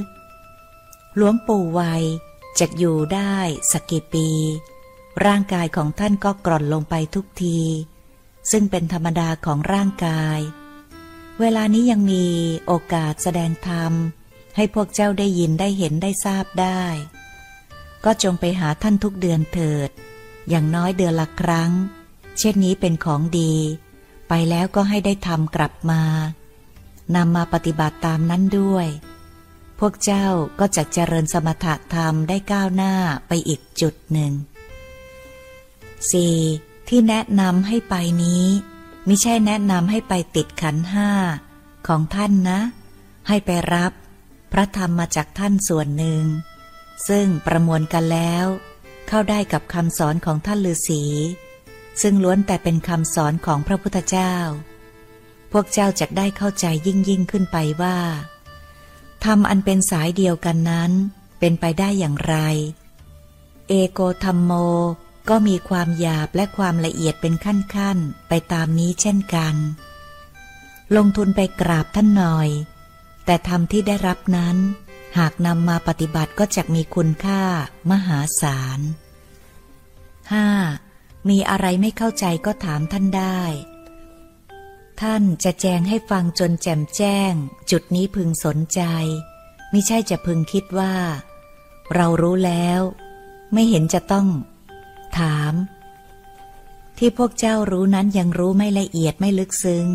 [1.16, 2.04] หลวงปู่วัย
[2.60, 3.36] จะอยู่ได้
[3.72, 4.30] สักกี่ปี
[5.26, 7.60] ร่างกายของท่านก็กร่อนลงไปทุกที
[8.52, 10.40] ซึ่งเป็นธรรมดาของร่างกาย
[11.40, 12.26] เวลานี้ยังมี
[12.66, 13.92] โอกาสแสดงธรรม
[14.56, 16.84] ให้พวกเจ้าได้ยินได้เห็นได้ทราบได้
[18.06, 19.90] ก็จงไปหาท่านทุกเดือนเถิด
[20.50, 21.72] อย่างน้อยเดือนละครั้ง
[22.38, 23.54] เช่นนี้เป็นของดี
[24.30, 26.04] ไปแล้วก็ให้ได้ทำกลับมา
[27.16, 28.88] นำมาปฏิบัติตามนั้นด้วย
[29.80, 30.28] พวกเจ้า
[30.60, 32.94] ก็จะเจริญสมถะธรรมได้ก้าวหน้า
[33.28, 34.34] ไปอีกจุดหนึ่ง
[36.12, 36.71] 4.
[36.94, 38.46] ที่แนะนำให้ไปนี้
[39.06, 41.10] ไม่ใช่แนะนำให้ไปติดขันห้า
[41.88, 42.60] ของท่านนะ
[43.28, 43.92] ให้ไปรับ
[44.52, 46.24] พระธรรมมาจากท่านส่วนหนึ่ง
[47.08, 48.46] ซึ่งประมวลกันแล้ว
[49.08, 51.04] เข้าได้กับคำสอนของท่านฤาษี
[52.02, 54.36] ซึ่งล้วนแต่เป็นคำสอนของพระพุทธเจ้า
[55.52, 57.98] พวกเจ้าจะได้เข้าใจยิ่งยิ่งขึ้นไปว่า
[59.26, 60.92] ธรรมอันเป็นสายเดียวกันนั้น
[61.40, 62.36] เป็นไปได้อย่างไร
[63.68, 64.54] เอโกธรรมโม
[65.30, 69.56] ก็มีความหยาบและความละเอียดเป็นขั้นๆ ไปตามนี้เช่นกัน
[70.96, 72.50] ลงทุนไปกราบท่านหน่อย
[73.26, 74.58] แต่ธรรมที่ได้รับนั้น
[75.18, 77.42] หากนำมาปฏิบัติก็จะมีคุณค่า
[77.92, 78.80] มหาศาล
[80.44, 81.30] 5.
[81.30, 83.42] มีอะไรไม่เข้าใจก็ถามท่านได้
[85.02, 87.34] ท่านจะแจงให้ฟังจนแจ่มแจ้ง
[87.72, 88.82] จุดนี้พึงสนใจ
[89.74, 90.96] มิใช่จะพึงคิดว่า
[91.96, 92.82] เรารู้แล้ว
[93.54, 94.28] ไม่เห็นจะต้อง
[95.20, 95.54] ถาม
[96.98, 99.88] ที่พวกเจ้ารู้นั้นยังรู้ไม่ละเอียดไม่ลึกซึ้ง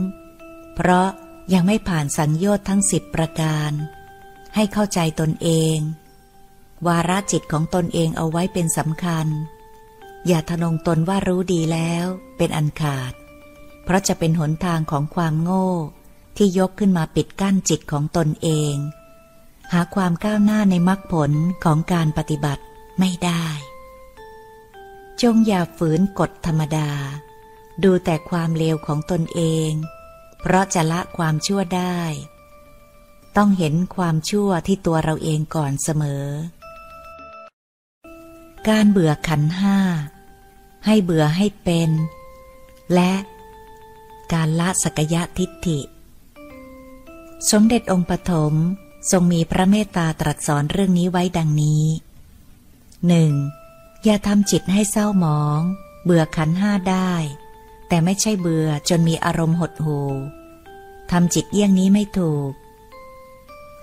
[0.74, 1.08] เพราะ
[1.52, 3.72] ยังไม่ผ่านสัญญอดทั้งสิบประการ
[4.54, 5.78] ให้เข้าใจตนเอง
[6.86, 9.26] วาระจิตของตนเองเอาไว้เป็นสำคัญ
[10.26, 12.06] อย่าทนงตนว่ารู้ดีแล้ว
[12.36, 13.12] เป็นอันขาด
[13.84, 15.68] เพราะจะเป็นหนทางของความโง่
[16.36, 18.74] ที่ยกขึ้นมาปิดกั้นจิตของตนเอง
[19.72, 21.32] หาความก้าวหน้าในมรรคผล
[21.64, 22.62] ของการปฏิบัติ
[22.98, 23.46] ไม่ได้
[25.22, 26.90] จงอย่าฝืนกฎธรรมดา
[27.82, 29.70] ดูแต่ความเลวของตนเอง
[30.38, 32.00] เพราะจะละความชั่วได้
[33.36, 36.26] ต้องเห็นความชั่วที่ตัวเราเองก่อนเสมอ
[38.68, 39.78] การเบื่อขันห้า
[40.86, 41.90] ให้เบื่อให้เป็น
[42.94, 43.12] และ
[44.32, 45.80] การละสกยะทิฏฐิ
[47.50, 48.54] สมเด็จองค์ปฐม
[49.10, 51.84] ทรงมีพระเมตตาตรัสสอนเรื่องนี้ไว้ดังนี้
[53.08, 53.32] หนึ่ง
[54.08, 55.60] อย่าทำจิตให้เศร้าหมอง
[56.04, 57.12] เบื่อขันห้าได้
[57.88, 60.00] แต่ไม่ใช่เบื่อจนมีอารมณ์หดหู
[61.10, 62.50] ทำจิตเยี่ยงนี้ไม่ถูก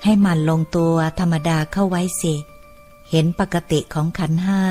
[0.03, 2.35] ให้มันลงตัวธรรมดาเข้าไว้สิ
[3.09, 4.63] เห็นปกติของขันห้า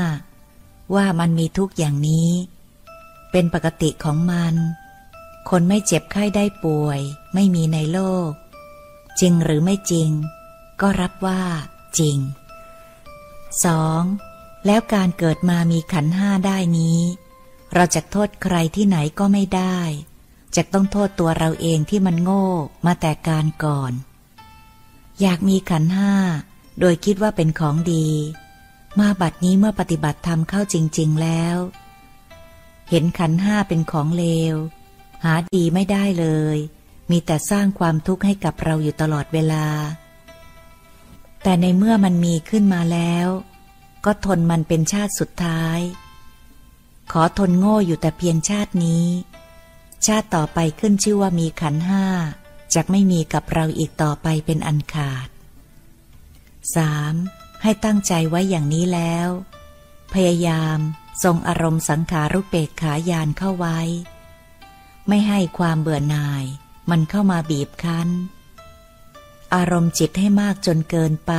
[0.94, 2.30] ว่ามันมีทุกอย่างนี้
[3.30, 4.54] เป็นปกติของมัน
[5.50, 7.00] คนไม่เจ็บไข้ได้ป่วย
[7.34, 8.30] ไม่มีในโลก
[9.20, 10.10] จริงหรือไม่จริง
[10.80, 11.42] ก็รับว่า
[11.98, 12.16] จริง
[13.62, 14.31] 2.
[14.66, 17.01] แล้วการเกิดมามีขันห้าได้นี้
[17.74, 19.78] เราจะโทษใครที่ไหนก็ไม่ได้
[20.56, 22.47] จะต้องโทษตัวเราเองที่มันโง่
[22.86, 23.93] มาแต่การก่อน
[25.20, 26.14] อยากมีขันห้า
[26.80, 28.09] โดยคิดว่าเป็นของดี
[29.01, 31.56] มาบัดนี้เมื่อปฏิบัติธรรมเข้าจริง ๆแล้ว
[32.90, 34.55] เห็นขันห้าเป็นของเลว
[35.24, 36.56] หาดีไม่ได้เลย
[37.10, 39.66] มีแต่สร้างความทุกข์ให้กับเราอยู่ตลอดเวลา
[41.43, 43.28] แต่ในเมื่อมันมีขึ้นมาแล้ว
[44.04, 45.80] ก็ทนมันเป็นชาติสุดท้าย
[47.12, 49.06] ขอทนโง่อยู่แต่เพียงชาตินี้
[50.06, 52.04] ชาติต่อไปขึ้นชื่อว่ามีขันห้า
[52.74, 55.28] จะไม่มีกับเราอีกต่อไปเป็นอันขาด
[56.84, 57.62] 3.
[57.62, 59.28] ให้ตั้งใจไว้อย่างนี้แล้ว
[60.14, 60.78] พยายาม
[61.22, 63.80] ทรงอารมณ์สังขารุเปกขายานเข้าไว้
[65.08, 66.44] ไม่ให้ความเบื่อหน่าย
[66.90, 68.08] มันเข้ามาบีบคั้น
[69.54, 71.32] อารมณ์จิตให้มากจนเกินไป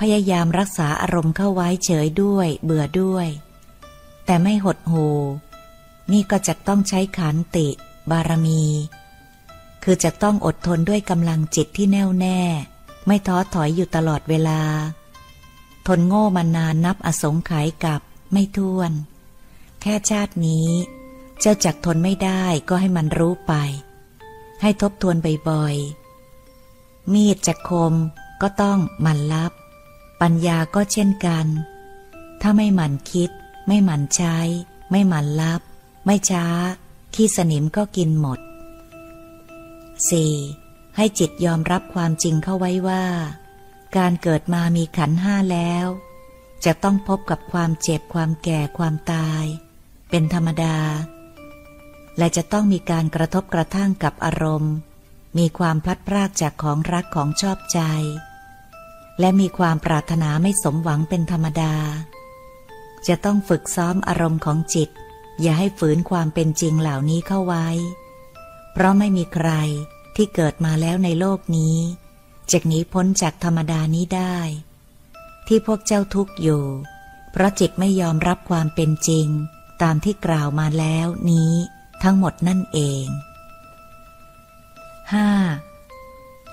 [0.00, 3.28] พยายามรักษาอารมณ์เข้าไว้เฉยด้วย เบื่อด้วย
[4.26, 5.08] แต่ไม่หดหู
[6.12, 7.68] นี่ก็จะต้องใช้ขันติ
[8.10, 8.62] บารมี
[9.82, 12.40] คือจะต้องอดทนด้วยกำลังจิตที่แน่วแน่
[13.06, 14.60] ไม่ท้อถอยอยู่ตลอดเวลา
[15.86, 18.00] ทนโง่มานานนับอสงไขยกับ
[18.32, 18.92] ไม่ท้วน
[19.80, 20.68] แค่ชาตินี้
[21.40, 23.52] เจ้าจักทนไม่ได้ก็ให้มันรู้ไป
[24.62, 25.16] ให้ทบทวน
[25.48, 27.94] บ่อยๆมีดจะคม
[28.42, 29.52] ก็ต้องมันรับ
[30.20, 31.46] ปัญญาก็เช่นกัน
[32.40, 33.30] ถ้าไม่หมั่นคิด
[33.66, 34.36] ไม่หมั่นใช้
[34.90, 35.60] ไม่หมั่นรับ
[36.06, 36.46] ไม่ช้า
[37.14, 38.40] ขี้สนิมก็กินหมด
[40.08, 40.96] 4.
[40.96, 43.04] ให้จิตยอมรับความจริงเข้าไว้ว่า
[43.96, 45.86] การเกิดมามีขันห้าแล้ว
[46.64, 49.44] จะต้องพบกับความเจ็บความแก่ความตาย
[50.10, 50.78] เป็นธรรมดา
[52.18, 54.74] และจะต้องมีการกระทบกระทั่งกับอารมณ์
[55.38, 57.80] มีความพลัดพรากจากของรักของชอบใจ
[59.20, 61.74] และมีความปรารถนาไม่สมหวังเป็นธรรมดา
[63.06, 64.88] จะต้องฝึกซ้อมอารมณ์ของจิต
[65.40, 67.68] อย่าให้ฝืนความเป็นจริงเหล่านี้เข้าไว้
[68.72, 69.50] เพราะไม่มีใคร
[70.16, 71.78] ที่เกิดมาแล้วในโลกนี้
[72.50, 74.36] จะหนีพ้นจากธรรมดานี้ได้
[75.46, 76.64] ที่พวกเจ้าทุกข์อยู่
[77.32, 79.26] เพราะจิตไม่ยอมรับความเป็นจริง
[79.82, 81.52] ตามที่กล่าวมาแล้วนี้
[82.02, 83.06] ทั้งหมดนั่นเอง
[85.24, 85.73] 5.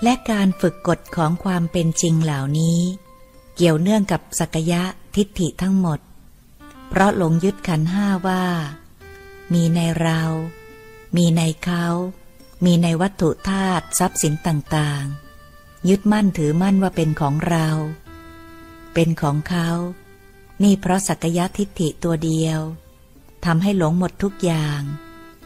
[0.02, 2.80] และการฝึกกฎของความเป็นจริงเหล่านี้
[3.56, 4.82] เกี่ยวเนื่องกับสักยะ
[5.16, 6.00] ทิฏฐิทั้งหมด
[6.88, 8.44] เพราะหลงยึดขันห้าว่า
[9.52, 10.22] มีในเรา
[11.16, 11.84] มีในเขา
[12.64, 17.68] มีในวัตถุธาตุทรัพย์สินต่างๆ ยึดมั่นถือมั่นว่าเป็นของเรา
[18.94, 19.68] เป็นของเขา
[20.62, 22.60] นี่เพราะสักยะทิฏฐิตัวเดียว
[23.44, 24.80] ทำให้หลงหมดทุกอย่าง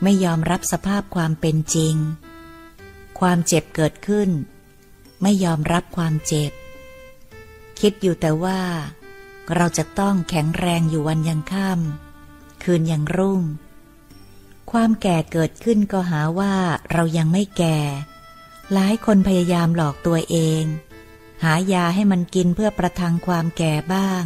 [0.02, 1.94] ไม่ยอมรับสภาพความเป็นจริง
[3.18, 4.30] ความเจ็บเกิดขึ้น
[5.22, 6.52] ไม่ยอมรับความเจ็บ
[7.80, 8.60] คิดอยู่แต่ว่า
[9.54, 13.42] เราจะต้องแข็งแรงอยู่วันยังค่ำคืนยังรุ่ง
[14.70, 16.54] ความแก่เกิดขึ้นก็หาว่า
[16.92, 17.78] เรายังไม่แก่
[18.72, 20.64] หลายคนพยายามหลอกตัวเอง
[21.44, 24.24] หายาให้มันกินเพื่อประทังความแก่บ้าง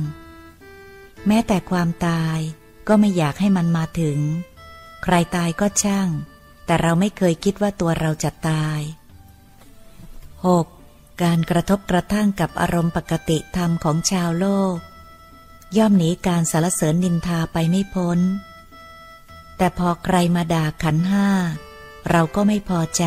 [1.26, 2.38] แม้แต่ความตาย
[2.88, 4.18] ก็ไม่อยากให้มันมาถึง
[5.02, 6.08] ใครตายก็ช่าง
[6.70, 8.80] แต่เราไม่เคยคิดว่าตัวเราจะตาย
[10.60, 11.22] 6.
[11.22, 14.76] การกระทบกระทั่งกับอารมณ์ปกติธรรมของชาวโลก
[15.76, 18.18] ย่อมหนีการสารเสริญนินทาไปไม่พ้น
[19.56, 21.28] แต่พอใครมาด่าขันห้า
[22.10, 23.04] เราก็ไม่พอใจ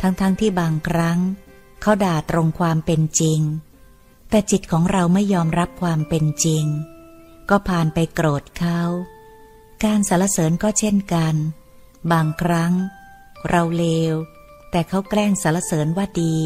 [0.00, 1.18] ทั้งๆทที่บางครั้ง
[1.80, 3.40] เขาด่าตรงความเป็นจริง
[4.30, 6.64] แต่จิตของเราไม่ยอมรับความเป็นจริง
[7.50, 8.80] ก็ผ่านไปโกรธเขา
[9.84, 11.36] การสารเสริญก็เช่นกัน
[12.12, 12.72] บางครั้ง
[13.48, 14.14] เราเลว
[14.70, 16.38] แต่เขาแกล้งสรรเสริญว่าดี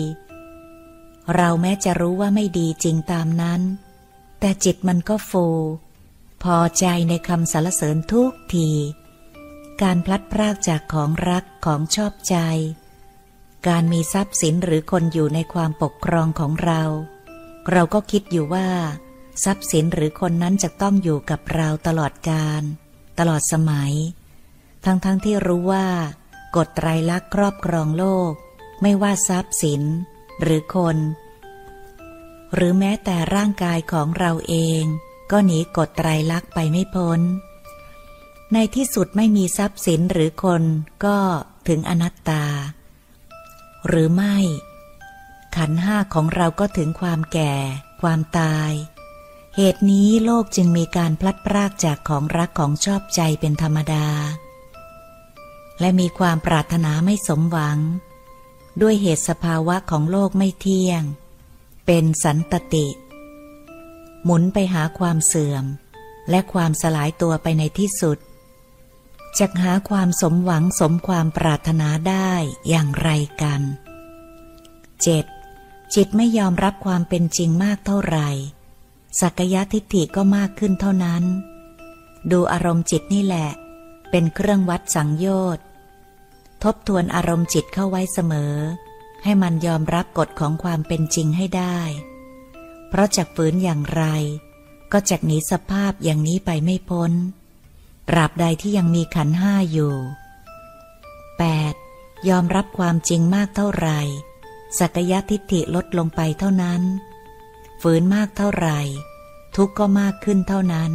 [1.35, 3.61] เราแม้จะรู้ว่าไม่ดีจริงตามนั้น
[4.41, 5.47] แต่จิตมันก็ฟู
[6.43, 8.71] พอใจในคำสรรเสริญทุกที
[9.83, 12.37] การพลัดพรากจากของรักของชอบใจ
[13.69, 16.83] การมีทรัพย์สินหรือคนอยู่ในความปกครองของเรา
[17.71, 18.69] เราก็คิดอยู่ว่า
[19.45, 22.63] ทรัพย์สินหรือคนนั้นจะต้องอยู่กับเราตลอดกาล
[23.19, 23.93] ตลอดสมัย
[24.85, 25.87] ทั้งๆทที่รู้ว่า
[26.57, 28.33] กฎไตรลักษณ์ครอบครองโลก
[28.83, 29.83] ไม่ว่าทรัพย์สิน
[30.43, 30.97] หรือคน
[32.55, 34.83] หรือแม้แต่ร่างกายของเราเอง
[35.31, 37.21] ก็หนีกฎไตรลักษณ์ไปไม่พ้น
[38.53, 40.63] ในที่สุดไม่มีทรัพย์สินหรือคน
[41.05, 41.19] ก็
[41.69, 42.45] ถึงอนัตตา
[43.87, 44.37] หรือไม่
[45.57, 47.55] ขันห้าของเราก็ถึงความแก่
[48.03, 48.73] ความตาย
[49.57, 54.07] เหตุนี้โลกจึงมีการพลัดพรากจากของรักของชอบใจเป็นธรรมดา
[55.81, 57.79] และมีความปรารถนาไม่สมหวัง
[58.81, 61.03] ด้วยเหตุสภาวะของโลกไม่เที่ยง
[61.87, 62.87] เป็นสันตติ
[64.25, 65.65] หมุนไปหาความเสื่อม
[66.31, 68.19] และความสลายตัวไปในที่สุด
[69.39, 72.33] จะหาความสมหวังสมความปรารถนาได้
[72.69, 73.11] อย่างไร
[73.43, 73.61] กัน
[75.17, 75.95] 7.
[75.95, 78.29] จิตไม่ยอมรับความเป็นจริงมากเท่าไหร่
[79.21, 81.25] สักยะทิฏฐิก็มากขึ้นเท่านั้น
[82.31, 83.51] ดูอารมณ์จิตนี่แหละ
[84.11, 85.27] เป็นเครื่องวัดสังโย
[85.57, 85.65] ชน์
[86.65, 88.55] ทบทวนอารมณ์จิตเข้าไว้เสมอ
[89.23, 91.79] ให้มันยอมรับกฎของความเป็นจริงให้ได้
[92.89, 94.05] เพราะจากฝืนอย่างไร
[94.93, 97.13] ก็จากหนีสภาพอย่างนี้ไปไม่พ้น
[98.09, 99.95] ตราบใดที่ยังมีขันห้าอยู่
[101.71, 102.29] 8.
[102.29, 104.01] ยอมรับความจริงมากเท่าไหร่
[104.79, 106.83] สักยะทิฏฐิลดลงไปเท่านั้น
[107.83, 108.81] ฝืนมากเท่าไหร่
[109.57, 110.93] ทุกข์ก็มากขึ้นเท่านั้น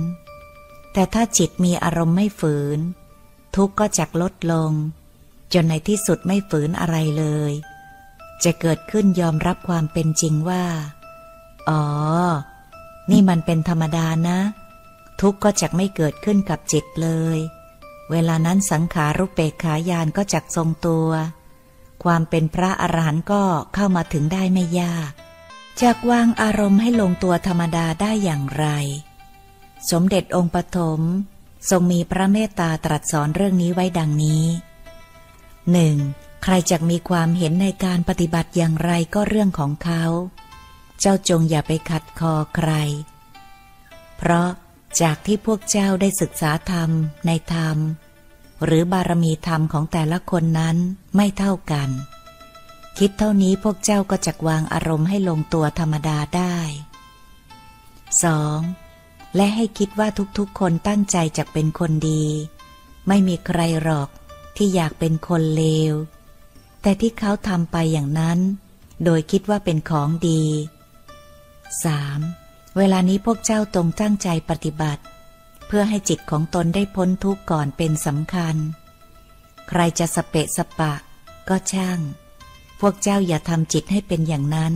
[0.94, 2.80] แต่ถ้าจิตมีอารมณ์ไม่ฝืน
[3.56, 4.72] ทุกข์ก็จักลดลง
[5.56, 7.52] จนในที่สุดไม่ฝืนอะไรเลย
[8.44, 10.66] จะเกิดขึ้นยอมรับความเป็นจริงว่า
[11.70, 11.84] อ๋อ
[13.12, 14.40] นี่มันเป็นธรรมดานะ
[15.22, 17.38] ทุกข์ก็จะไม่เกิดขึ้นกับจิตเลย
[18.12, 21.10] เวลานั้นสังขารุปเปกขายานก็จักทรงตัว
[22.04, 25.12] ความเป็นพระอรหันต์ก็เข้ามาถึงได้ไม่ยาก
[25.82, 28.66] จากวางอารมณ์ให้ลงตัวธรรมดาได้อย่างไร
[29.92, 31.02] สมเด็จองค์ปฐม
[31.70, 34.44] ทรงมีพระเมตตาตรัสสอนเรื่องนี้ไว้ดังนี้
[35.72, 35.98] หนึ่ง
[36.44, 40.04] ใครจะมีความเห็นในการปฏิบัติอย่างไรก็เรื่องของเขา
[41.00, 42.72] เจ้าจงอย่าไปขัดคอใคร
[44.18, 44.50] เพราะ
[45.02, 46.90] จากที่พวกเจ้าได้ศึกษาธรรม
[47.26, 47.78] ในธรรม
[48.66, 50.78] หรือบารมีธรรมของแต่ละคนนั้น
[51.16, 51.90] ไม่เท่ากัน
[52.98, 56.58] คิดเท่านี้พวกเจ้าก็จะวางอารมณ์ให้ลงตัวธรรมดาได้
[58.58, 59.36] 2.
[59.36, 62.24] และให้คิดว่าทุกๆคนตั้งใจจะเป็นคนดี
[63.08, 64.10] ไม่มีใครหรอก
[64.58, 65.94] ที่อยากเป็นคนเลว
[66.82, 68.40] แต่ที่เขาทำไปอย่างนั้น
[69.04, 70.44] โดยคิดว่าเป็นของดี
[72.00, 72.78] 3.
[72.78, 75.04] เวลานี้พวกเจ้าตรงตั้งใจปฏิบัติ
[75.68, 78.56] เพื่อให้จิตของตนได้พ้นทุกข์ก่อนเป็นสำคัญ
[79.70, 80.94] ใครจะสเปะสปะ
[81.50, 82.00] ก็ช่าง
[82.80, 84.74] พวกเจ้าอย่าทำจิตให้เป็นอย่างนั้น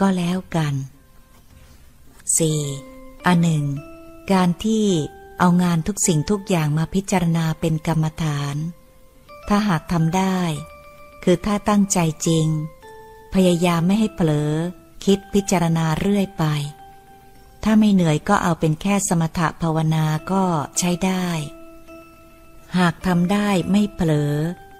[0.00, 0.74] ก็แล้วกัน
[2.40, 3.26] 4.
[3.26, 3.64] อันหนึ่ง
[4.32, 4.86] การที่
[5.38, 8.56] เอางานทุกสิ่งทุกอย่างมาพิจารณาเป็นกรรมฐาน
[9.54, 10.38] ถ้าหากทำได้
[11.24, 12.48] คือถ้าตั้งใจจริง
[13.34, 14.52] พยายามไม่ให้เผลอ
[15.04, 16.44] คิดพิจารณาเรื่อยไป
[17.64, 20.44] ถ้าไม่เหนื่อยก็เอาเป็นแค่สมถะภาวนาก็
[20.78, 21.26] ใช้ได้
[22.78, 24.34] หากทำได้ไม่เผลอ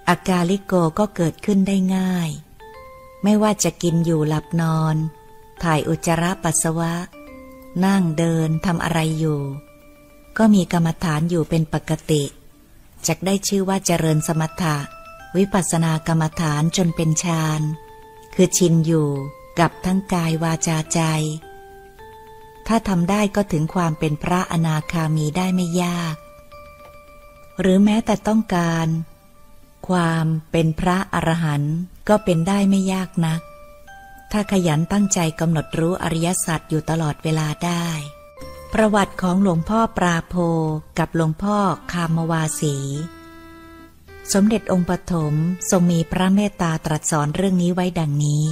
[0.09, 2.29] อาการลิโกก็เกิดขึ้นได้ง่าย
[3.23, 4.97] ไม่ว่าจะกินอยู่หลับนอน
[5.63, 6.95] ถ่ายอุจจาระปัสสาวะ
[7.85, 9.41] นั่งเดินทำอะไรอยู่
[10.39, 12.25] ก็มีกรรมฐานอยู่เป็นปกติ
[13.07, 14.77] จะได้ชื่อว่าเจริญสมถะ
[15.37, 17.63] วิปัสสนากรรมฐานจนเป็นฌาน
[18.35, 19.09] คือชินอยู่
[19.59, 21.01] กับทั้งกายวาจาใจ
[22.67, 26.17] ถ้าทำได้ก็ถึงความเป็นพระอนาคามีได้ไม่ยาก
[27.61, 28.87] หรือแม้แต่ต้องการ
[29.89, 31.77] ความเป็นพระอรหันต์
[32.09, 33.41] ก็เป็นได้ไม่ยากนัก
[34.33, 37.87] ถ้าขยันตั้งใจกำหนดรู้อริยสัจอยู่ตลอดเวลาได้
[38.77, 40.35] ประวัติของหลวงพ่อปราโพ
[40.99, 41.57] กับหลวงพ่อ
[41.93, 42.77] คามวาสี
[44.33, 45.35] สมเด็จองค์ปฐม
[45.71, 48.45] ทรงมีพระเมตตาตรัสสอนเรื่องนี้ไว้ดังนี้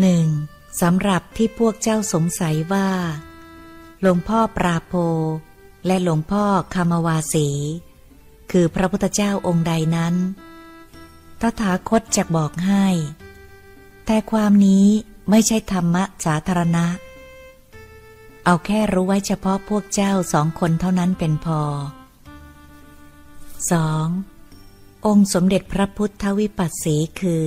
[0.00, 0.26] หนึ่ง
[0.80, 2.88] สำหรับที่พวกเจ้าสงสัยว่า
[4.00, 4.94] หลวงพ่อปราโพ
[5.86, 7.48] และหลวงพ่อคามวาสี
[8.50, 10.14] คือพระพุทธเจ้าองค์ใดนั้น
[11.40, 12.86] ตถาคตจะบอกให้
[14.06, 14.86] แต่ความนี้
[15.30, 16.86] ไม่ใช่ธรรมะสาธารณะ
[18.44, 21.60] เอาแค่รู้ไว้เฉพาะพวกเจ้าสองคนเท่านั้นเป็นพอ
[23.70, 25.06] 2.
[25.06, 27.46] องค์สมเด็จพระพุทธวิปัสสีคือ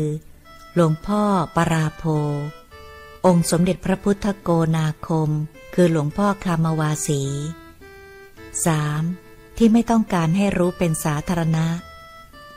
[0.75, 1.21] หลวงพ่อ
[1.55, 2.03] ปราโพ
[3.25, 5.29] องค์สมเด็จพระพุทธโกนาคม
[5.73, 7.21] คือหลวงพ่อคามวาสี
[8.79, 9.57] 3.
[9.57, 11.67] ที่ไม่ต้องการให้รู้เป็นสาธารณะ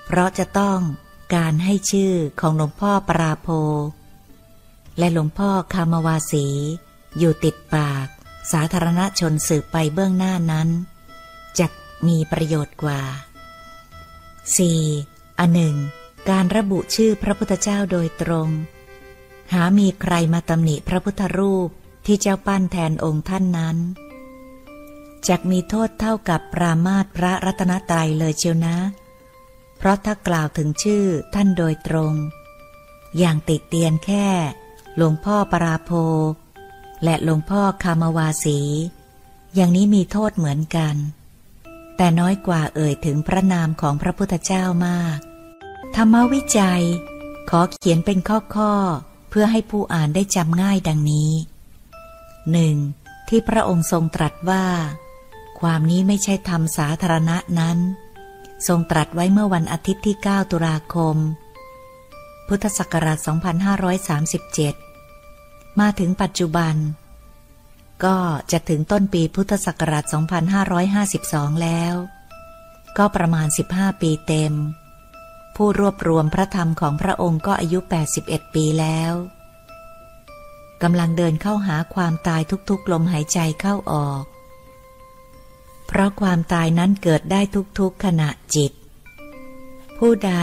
[0.04, 0.80] เพราะจะต้อง
[1.34, 3.48] การให้ชื่อของหลวงพ่อปราโพ
[4.98, 6.46] และหลวงพ่อคามวาสี
[7.18, 8.06] อยู่ติดปาก
[8.52, 10.68] สาธารณชนสืบไปเบื้องหน้านั้น
[11.58, 11.66] จะ
[12.06, 13.02] มีประโยชน์กว่า
[14.60, 15.38] 4.
[15.38, 15.76] อันหนึ่ง
[16.30, 18.48] การระบุชื่อพระพุทธเจ้าโดยตรง
[19.52, 21.68] หามีใครมาตำหนิพระพุทธรูป
[22.06, 23.76] ที่เจ้าปั้นแทนองค์ท่านนั้น
[25.28, 28.76] จะมีโทษเท่ากับปรามาตพระรัตนตรัยเลยเชียวนะ
[29.76, 31.04] เพราะถ้ากล่าวถึงชื่อ
[31.34, 32.14] ท่านโดยตรง
[33.18, 34.26] อย่างติดเตียนแค่
[34.96, 35.90] หลวงพ่อปราโพ
[37.04, 38.60] และหลวงพ่อคามวาสี
[39.54, 40.94] อย่างนี้มีโทษเหมือนกัน
[41.96, 45.18] แต่น้อยกว่าเอ่ยถึงพระนามของพระพุทธเจ้ามาก
[45.96, 46.84] ธรรมวิจัย
[47.50, 48.18] ขอเขียนเป็น
[48.56, 51.32] ข้อๆเพื่อให้ผู้อ่านได้จำง่ายดังนี้
[52.52, 52.76] หนึ่ง
[53.28, 54.66] ที่พระองค์ทรงตรัสว่า
[55.60, 57.78] ความนี้ไม่ใช่ธรรมสาธารณะนั้น
[58.66, 61.16] ทรงตรัสไว้เมื่อวันอาทิตย์ที่ 9 ตุลาคม
[62.48, 64.85] พุทธศักราช 2537
[65.80, 66.74] มาถึงปัจจุบัน
[68.04, 68.16] ก็
[68.52, 70.04] จะถึงต้นปีพุทธศักราช
[70.82, 71.94] 2552 แล้ว
[72.98, 74.54] ก็ประมาณ 15 ปีเต็ม
[75.56, 77.78] ผู้รวบรวมพระธรรมของพระองค์ก็อายุ
[78.16, 79.12] 81 ปีแล้ว
[80.82, 84.24] กำลังเดินเข้าหาความตายทุกๆ ลมหายใจเข้าออก
[85.86, 87.40] เพราะความตายนั้นเกิดได้
[87.78, 88.72] ทุกๆขณะจิต
[89.98, 90.34] ผู้ใด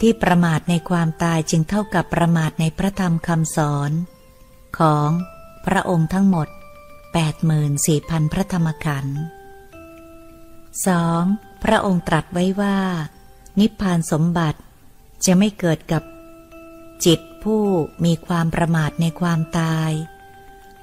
[0.00, 3.90] ที่ประมาทในความตายจึงเท่ากับประมาทในพระธรรมคำสอน
[4.78, 5.08] ของ
[5.66, 6.48] พระองค์ทั้งหมด
[7.20, 9.18] 84,000 พระธรรมขันธ์
[10.82, 11.62] 2.
[11.64, 12.78] พระองค์ตรัสไว้ว่า
[13.60, 14.60] นิพพานสมบัติ
[15.24, 16.02] จะไม่เกิดกับ
[17.04, 17.62] จิตผู้
[18.04, 19.90] มีความประมาทในความตาย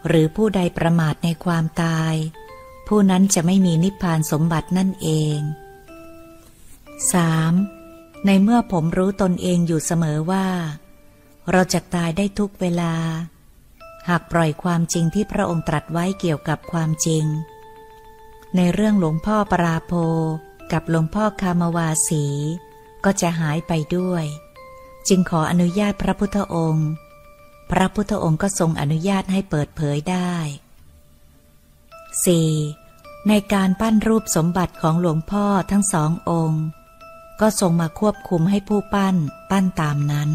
[0.08, 2.14] หรือผู้ใดประมาทในความตาย
[2.88, 5.38] ผู้นั้นจะไม่มีนิพพานสมบัตินั่นเอง
[7.04, 8.26] 3.
[8.26, 10.48] ในเมื่อผมรู้ตนเองอยู่เสมอว่า
[11.52, 12.94] เราจะตายได้ทุกเวลา
[14.10, 17.26] หากปล่อยความจริงที่พระองค์ตรัสไว้เกี่ยวกับความจริง
[18.56, 19.94] ในเรื่องหลวงพ่อปราโพ
[20.72, 22.26] กับหลวงพ่อคามวาสี
[23.06, 24.26] ก็จะหายไปด้วย
[25.08, 26.90] จึงขออนุญาตพระพุทธองค์
[27.72, 30.34] พระพุทธองค์ก็ทรงอนุญาตให้เปิดเผยได้
[32.46, 33.28] 4.
[33.28, 36.64] ในการปั้นรูปสมบัติของหลวงพ่อทั้งสององค์
[37.42, 39.16] ก็ทรงมาควบคุมให้ผู้ปั้น
[39.50, 40.30] ปั้นตามนั้น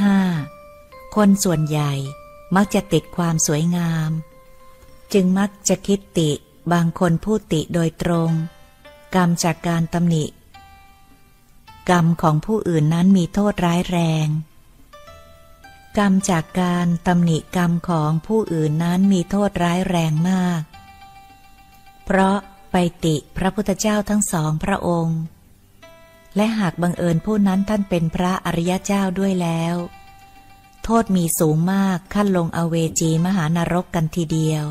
[0.00, 0.55] 5.
[1.16, 1.92] คนส่วนใหญ่
[2.56, 4.10] มักจะติดความสวยงาม
[5.12, 6.30] จึงมักจะคิดติ
[6.72, 8.30] บางคนพูดติโดยตรง
[9.14, 10.24] กรรมจากการตำหนิ
[11.90, 14.28] กรรมของผู้อื่นนั้นมีโทษร้ายแรง
[15.98, 20.62] กรรมจากการตำหนิกรรมของผู้อื่นนั้นมีโทษร้ายแรงมาก
[22.04, 22.36] เพราะ
[22.70, 25.20] ไปติพระพุทธเจ้าทั้งสองพระองค์
[26.36, 29.76] และหากบังเอิญผู้นั้นท่านเป็นพระอริยเจ้าด้วยแล้ว
[30.88, 34.64] โทษมีสูงมากขั้นลงอเวจีมหานรกกันทีเดียว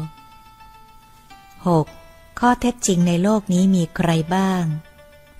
[1.58, 2.40] 6.
[2.40, 4.64] ข้อเท็จจริงในโลกนี้มีใครบ้าง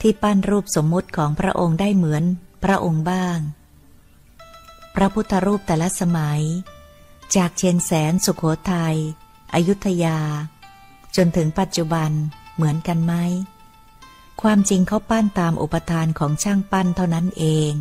[0.02, 2.24] ที่ปั้นรูปสมมุติของพระองค์ได้เหมือน
[2.64, 3.38] พระองค์บ้าง
[4.96, 6.42] พระพุทธรูปแต่ละสมัย
[7.36, 8.96] จากเชียงแสนสุขโขทยัย
[9.54, 10.20] อยุธยา
[11.16, 12.12] จนถึงปัจจุบัน
[12.56, 13.14] เหมือนกันไหม
[14.42, 17.72] ความจริงเขาปั้นตามอุปทานของช่างปั้นเท่านั้นเอง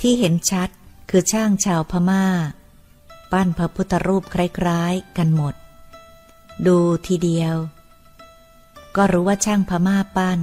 [0.00, 0.70] ที่เห็นชัด
[1.10, 2.26] คือช่างชาวพมา่า
[3.32, 4.36] ปั้นพระพุทธรูปค
[4.66, 5.54] ล้ายๆ กันหมด
[6.66, 7.56] ดูทีเดียว
[8.96, 10.40] ก็รู้ว่าช่างพม่าปั้น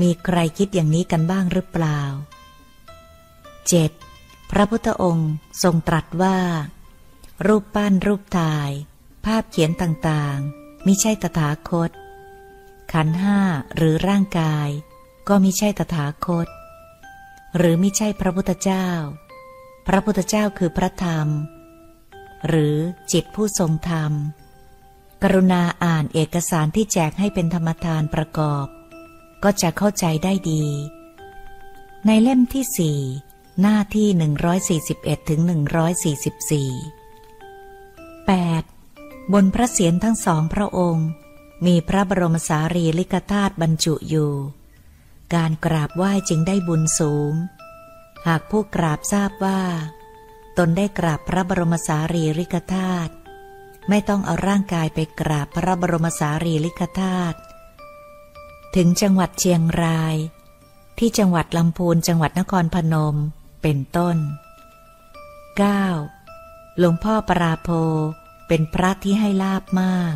[0.00, 2.00] มีใครคิดอย่างนี้กันบ้างหรือเปล่า
[3.70, 4.50] 7.
[4.50, 5.32] พระพุทธองค์
[5.62, 6.38] ทรงตรัสว่า
[7.46, 8.70] รูปปั้นรูปถ่าย
[9.24, 11.90] ภาพเขียนต่างๆมิใช่ตถาคต
[12.92, 13.38] ขันห้า
[13.76, 14.68] หรือร่างกาย
[15.28, 16.46] ก็มิใช่ตถาคต
[17.56, 18.88] หรือมิใช่พระพุทธเจ้า
[19.92, 21.28] ระพุทธเจ้าคือพระธรรม
[22.46, 22.76] หรือ
[23.12, 24.12] จิตผู้ทรงธรรม
[25.22, 28.66] กรุณาอ่านเอกสารที่แจกให้เป็นธรรมทานประกอบ
[29.44, 30.64] ก็จะเข้าใจได้ดี
[32.06, 32.98] ในเล่มที่สี่
[33.60, 34.08] หน้าที่
[34.88, 35.50] 141ถึง144
[38.28, 39.32] 8.
[39.32, 41.08] บนพระเศียรทั้งสองพระองค์
[41.66, 44.32] มีพระบรมสารีริกธาตุบรรจุอยู่
[45.34, 47.32] การกราบไหว้จึงได้บุญสูง
[48.26, 49.60] หากผู้กราบทราบว่า
[50.58, 53.12] ตนได้กราบพระบรมสารีริกธาตุ
[53.88, 57.38] ไม่ต้องเอาร่างกายไปกราบพระบรมสารีริกธาตุ
[58.76, 60.16] ถึงจังหวัดเชียงราย
[60.98, 63.16] ที่จังหวัดลำพูนจังหวัดนครพนม
[63.62, 64.16] เป็นต้น
[65.82, 66.78] 9.
[66.78, 67.68] หลวงพ่อปราโพ
[68.48, 70.14] เป็นพระที่ให้ลาบมาก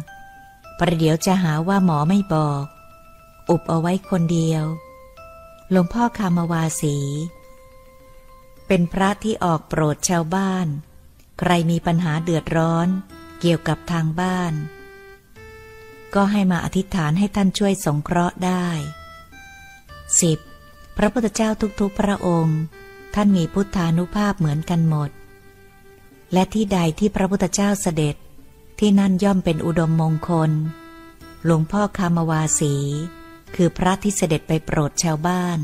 [0.79, 2.65] ประเดี๋ยวจะหาว่าหมอไม่บอก
[3.51, 4.65] อุบเอาไว้คนเดียว
[5.71, 6.97] หลวงพ่อคามวาสี
[8.77, 10.67] เป็นพระที่ออกโปรดชาวบ้าน
[11.39, 12.89] ใครมีปัญหาเดือดร้อน
[13.41, 14.53] เกี่ยวกับทางบ้าน
[16.15, 18.67] ก็ให้มาอธิษฐานให้ท่านช่วยสงเคราะห์ได้
[20.23, 20.97] 10.
[20.97, 22.61] พระพุทธเจ้าทุกๆพระองค์
[23.15, 25.11] ท่านมีพุทธานุภาพเหมือนกันหมด
[26.33, 28.17] และที่ใดที่พระพุทธเจ้าเสด็จ
[28.79, 30.51] ที่นั่นย่อมเป็นอุดมมงคล
[31.45, 32.75] หลวงพ่อคามวาสี
[33.55, 35.59] คือพระที่เสด็จไปโปรดชาวบ้าน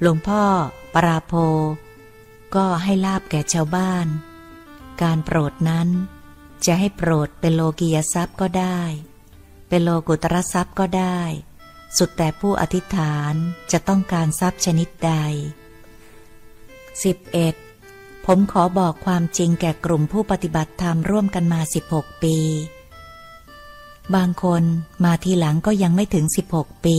[0.00, 0.42] หลวงพ่อ
[0.94, 1.34] ปราโพ
[2.56, 4.06] ก็ให้ลาบแก่ชาวบ้าน
[5.02, 5.88] การโปรดนั้น
[6.66, 8.80] จะให้โปรดเป็นโลกียทรัพย์ก็ได้
[9.68, 11.20] เป็นโลกุตรทรัพย์ก็ได้
[11.96, 13.34] สุดแต่ผู้อธิษฐาน
[13.72, 15.12] จะต้องการทรัพย์ชนิดใด
[17.52, 18.26] 11.
[18.26, 21.60] ผมขอบอกความจริงแก่กลุ่มผู้ปฏิบัติธรรมร่วมกันมา
[21.92, 22.36] 16 ปี
[24.14, 24.62] บางคน
[25.04, 26.24] มาทีหลังก็ยังไม่ถึง
[26.56, 26.98] 16 ปี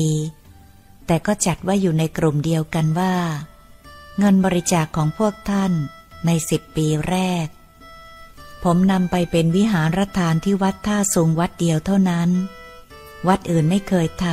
[1.07, 3.13] แต่ก็จัดว่าอยู่ในกลุ่มเดียวกันว่า
[4.19, 5.71] เงินบริจาคของพวกท่าน
[6.25, 7.47] ในสิบปีแรก
[8.63, 12.29] ผมนำไปเป็นวิหารทานที่วัดท่าสูงวัดเดียวเท่านั้น
[13.27, 14.27] วัดอื่นไม่เคยท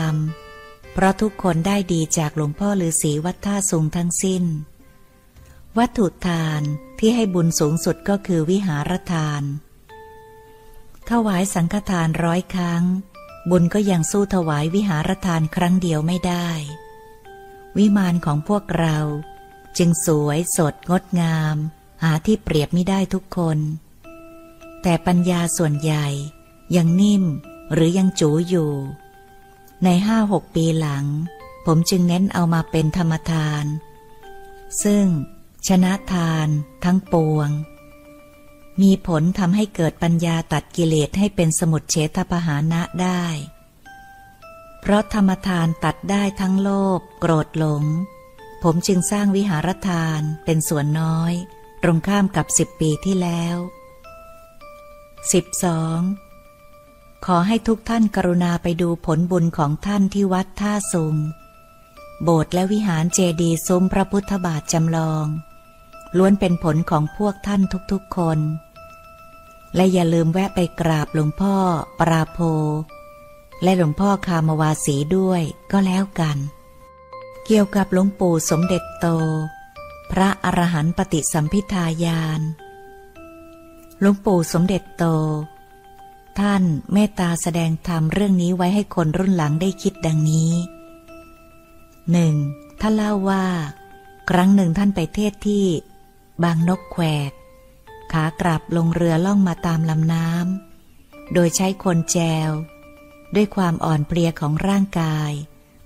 [0.44, 4.44] ำเพราะทุกคนได้ดีจากหลวงพ่อฤาษีวัดท่าสูงทั้งสิ้น
[5.78, 6.62] วัตถุทาน
[6.98, 9.42] ที่ให้บุญสูงสุดก็คือวิหารทาน
[11.10, 12.84] ถวายสังฆทานร้อยครั้ง
[13.50, 16.48] บุญก็ยังสู้ถวายวิหารทานครั้งเดียวไม่ได้
[17.78, 18.98] วิมานของพวกเรา
[19.78, 21.56] จึงสวยสดงดงาม
[22.02, 23.58] หาที่เปรียบไม่ได้ทุกคน
[24.82, 26.06] แต่ปัญญาส่วนใหญ่
[26.76, 27.24] ยังนิ่ม
[27.72, 28.72] หรือยังจูอยู่
[29.84, 31.06] ในห้าหกปีหลัง
[31.66, 33.64] ผมจึงเน้นเอามาเป็นธรรมทาน
[34.82, 35.04] ซึ่ง
[35.68, 36.48] ชนะทาน
[36.84, 37.48] ทั้งปวง
[38.82, 43.24] มีผลทำให้เกิดปัญญาตัดกิเลสให้เป็นสมุดเฉทปหานะได้
[44.80, 47.84] เพราะธรรมทานตัดได้ทั้งโลภโกรธหลง
[48.62, 51.32] ผมจึงสร้างวิหารทานเป็นส่วนน้อย
[51.82, 53.56] ตรงข้ามกับสิบปีที่แล้ว
[56.42, 57.26] 12.
[57.26, 61.16] ขอให้ทุกท่านกรุณาไปดูผลบุญของท่านที่วัดท่าสุง
[62.22, 65.26] โบสถ์และวิหารเจดีย์ซุ้มพระพุทธบาทจำลอง
[66.16, 67.60] ล้วนเป็นผลของพวกท่าน
[67.92, 68.38] ทุกๆคน
[69.74, 71.56] และอย่าลืมแวะไปกราบหลวงพ่อ
[72.00, 72.38] ปราโพ
[73.62, 76.38] และหลวงพ่อคามวาสีด้วยก็แล้วกัน
[77.46, 79.06] เกี่ยวกับหลวงปู่สมเด็จโต
[80.10, 82.40] พระอรหันต์ปฏิสัมพิทายาน
[84.00, 85.04] หลวงปู่สมเด็จโต
[86.38, 86.62] ท่าน
[86.92, 90.52] เมตตาแสดงธรรมเรื่องนี้ไว้ให้คนรุ่นหลังได้คิดดังนี้
[92.12, 92.34] หนึ่ง
[92.80, 93.44] ท่านเล่าว่า
[94.30, 95.66] ครั้งหนึ่งท่านไปเทศที่
[96.44, 97.32] บางนกแควก
[98.12, 102.50] ขากลับลงเรือล่องมาตามลำน้ำโดยใช้คนแจว
[103.34, 105.32] ด้วยความอ่อนเพลียของร่างกาย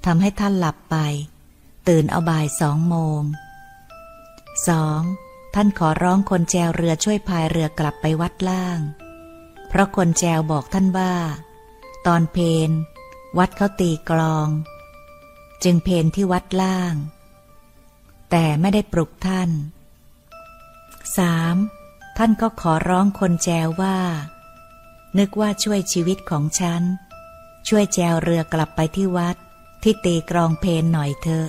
[0.04, 0.96] ทำให้ท่านหลับไป
[1.88, 3.22] ตื่นเอาบ่ายสองโมง
[4.68, 5.00] สอง
[5.54, 8.78] ท่านขอร้องคนแจวเรือช่วยพายเรือกลับไปวัดล่าง
[9.68, 11.14] เพราะคนแจวบอกท่านว่า
[12.06, 12.38] ตอนเพ
[12.68, 12.70] น
[13.38, 14.48] วัดเขาตีกลอง
[15.64, 16.94] จึงเพนที่วัดล่าง
[18.30, 19.50] แต่ไม่ได้ปลุกท่าน
[21.18, 22.16] 3.
[22.18, 23.98] ท่านก็ขอร้องคนแจวว่า
[25.18, 26.82] นึกว่าช่วยชีวิตของฉัน
[27.68, 29.36] ช่วยแจวเรือกลับไปที่วัด
[29.82, 31.48] ที่ตีกรองเพนหน่อยเถอะ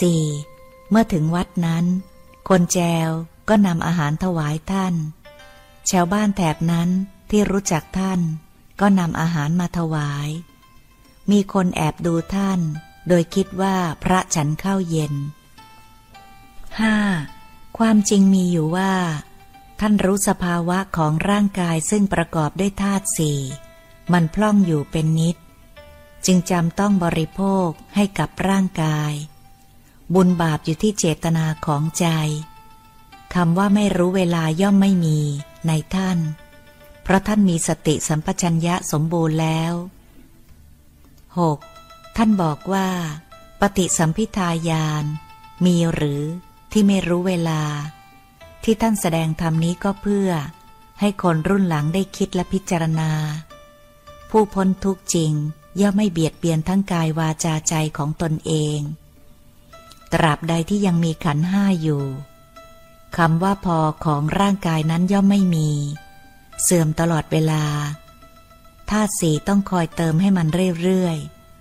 [0.00, 0.90] 4.
[0.90, 1.84] เมื่อถึงวัดนั้น
[2.48, 2.78] คนแจ
[3.08, 3.10] ว
[3.48, 4.94] ก็นำอาหารถวายท่าน
[5.90, 6.88] ชาวบ้านแถบนั้น
[7.30, 8.20] ที่รู้จักท่าน
[8.80, 10.28] ก็นำอาหารมาถวาย
[11.30, 12.60] มีคนแอบดูท่าน
[13.08, 15.14] โดยคิดว่าพระฉันเข้าเย็น
[17.10, 17.78] 5.
[17.78, 18.94] ความจริงมีอยู่ว่า
[19.80, 23.40] ท่านรู้สภาวะของร่างกายซึ่งประกอบด้วยธาตุสี่
[24.12, 25.36] มันพล่องอยู่เป็นนิด
[26.26, 29.12] จึงจำต้องบริโภคให้กับร่างกาย
[30.14, 32.06] บุญบาปอยู่ที่เจตนาของใจ
[33.34, 35.18] คำว่าไม่รู้เวลาย่อมไม่มี
[35.66, 36.18] ในท่าน
[37.02, 39.72] เพราะท่านมีสติสัมปชัญญะสมบูรณ์แล้ว
[41.34, 42.16] 6.
[42.16, 42.88] ท่านบอกว่า
[43.60, 45.04] ปฏิสัมพิทายาน
[45.64, 46.22] มีหรือ
[46.72, 47.62] ที่ไม่รู้เวลา
[48.64, 50.30] ที่ท่านแสดงธรรมนี้ก็เพื่อ
[51.00, 53.12] ให้คนรุ่นหลังได้คิดและพิจารณา
[54.30, 55.32] ผู้พ้นทุกข์จริง
[55.80, 58.80] ย่อมไม่เบียดเบียนทั้งกายวาจาใจของตนเอง
[60.12, 62.04] ตราบใดที่ยังมีขันห้าอยู่
[63.16, 65.70] คำว่าพอของร่างกายนั้นย่อมไม่มี
[66.62, 67.64] เสื่อมตลอดเวลา
[68.90, 70.48] ธาตุสีต้องคอยเติมให้มัน
[70.82, 71.16] เรื่อย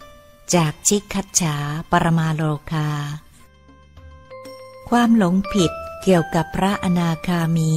[0.05, 1.55] ๆ จากชิกคัจฉา
[1.91, 2.41] ปรมาโล
[2.71, 2.89] คา
[4.89, 5.71] ความหลงผิด
[6.01, 7.73] เกี่ยวกับพระอนาคามี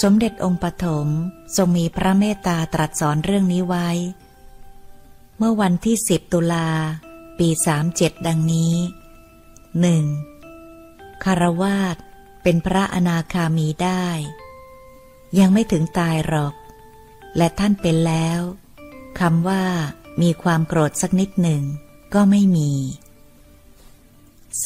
[0.00, 1.08] สมเด็จองค์ปฐม
[1.56, 3.88] ทรงมีพระเมตตาตรัสสอนเรื่องนี้ไว้
[5.38, 6.68] เมื่อวันที่สิบตุลา
[7.38, 8.74] ปีสามเจ็ดดังนี้
[9.80, 10.04] หนึ่ง
[11.24, 11.96] คารวาส
[12.42, 14.06] เป็นพระอนาคามีได้
[15.38, 16.54] ยังไม่ถึงตายหรอก
[17.36, 18.40] และท่านเป็นแล้ว
[19.20, 19.64] คำว่า
[20.22, 21.62] มีความโกรธสักนิดหนึ่ง
[22.14, 22.72] ก็ไม่มี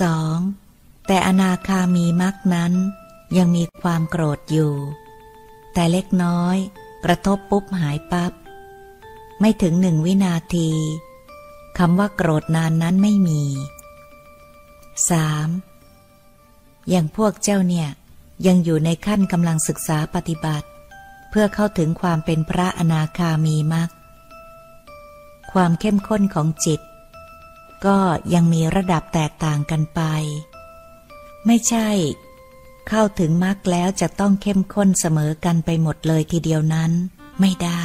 [0.01, 0.39] สอง
[1.07, 2.73] แต่อนาคามีมักนั้น
[3.37, 4.75] ยังมีความโกรธอยู่
[5.73, 6.57] แต่เล็กน้อย
[7.05, 8.33] กระทบปุ๊บหายปับ๊บ
[9.41, 10.71] ไม่ถึงหนึ่งวินาที
[11.79, 13.43] คำว่าโกรธนานนั้นไม่มี
[15.11, 15.49] สาม
[16.89, 17.89] อย่างพวกเจ้าเนี่ย
[18.47, 20.69] ยังอยู่ในขั้นกำลังศึกษาปฏิบัติ
[21.31, 23.91] เพื่อเข้าถึงความเป็นพระอนาคามีมัก
[25.53, 26.81] ความเข้มข้นของจิต
[27.87, 27.99] ก็
[28.35, 30.01] ยังมีระดับแตกต่างกันไป
[31.47, 31.89] ไม่ใช่
[32.89, 36.93] เข้าถึงมรรคแล้วจะต้องเข้มข้นเสมอกันไปหมดเลยทีเดียวนั้น
[37.41, 37.85] ไม่ได้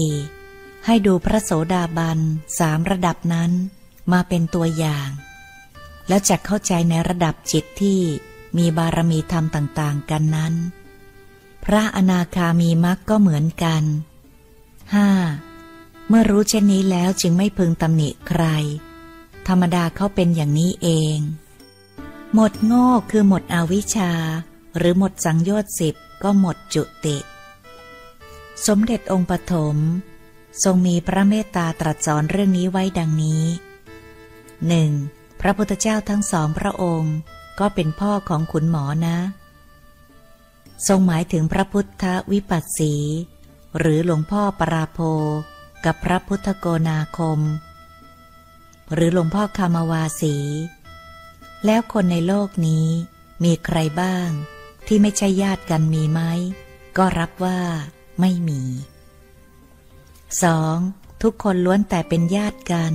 [0.00, 0.86] 4.
[0.86, 2.18] ให้ดูพระโสดาบัน
[2.58, 3.50] สามระดับนั้น
[4.12, 5.08] มาเป็นตัวอย่าง
[6.08, 8.00] แล้วจะเข้าใจในระดับจิตที่
[8.58, 10.54] มีบารมีธรรมต่างๆ กันนั้น
[11.64, 13.82] พระอนาคามีมรรคก็เหมือนกัน
[15.16, 16.08] 5.
[16.08, 18.44] เมื่อรู้เช่นนี้แล้วจึงไม่พึงตำหนิใคร
[19.48, 21.18] ธรรมดาเขาเป็นอย่างนี้เอง
[22.34, 24.12] หมดโง่คือหมดอวิชชา
[24.76, 27.16] หรือหมดสังโยชน์สิบก็หมดจุติ
[28.66, 29.76] สมเด็จองค์ปฐม
[30.62, 33.42] ทรงมีพระเมตตาตรัสสอนเรื่องนี้ไว้ดังนี้
[34.68, 34.90] หนึ่ง
[35.46, 37.16] ระพุทธเจ้าทั้งสองพระองค์
[37.60, 39.18] ก็เป็นพ่อของขุนหมอนะ
[40.88, 42.94] ทรงหมายถึงพระพุทธวิปัสสี
[43.78, 44.98] หรือหลวงพ่อปราโพ
[45.84, 47.40] กับพระพุทธโกนาคม
[48.94, 50.36] หรือหลวงพ่อคามาวาสี
[51.64, 52.88] แล้วคนในโลกนี้
[53.44, 54.28] มีใครบ้าง
[54.86, 56.20] ที่ไม่ใช่ญาติกันมีไหม
[56.96, 57.60] ก็รับว่า
[58.20, 58.62] ไม่มี
[60.32, 61.22] 2.
[61.22, 62.92] ทุกคนล้วนแต่เป็นญาติกัน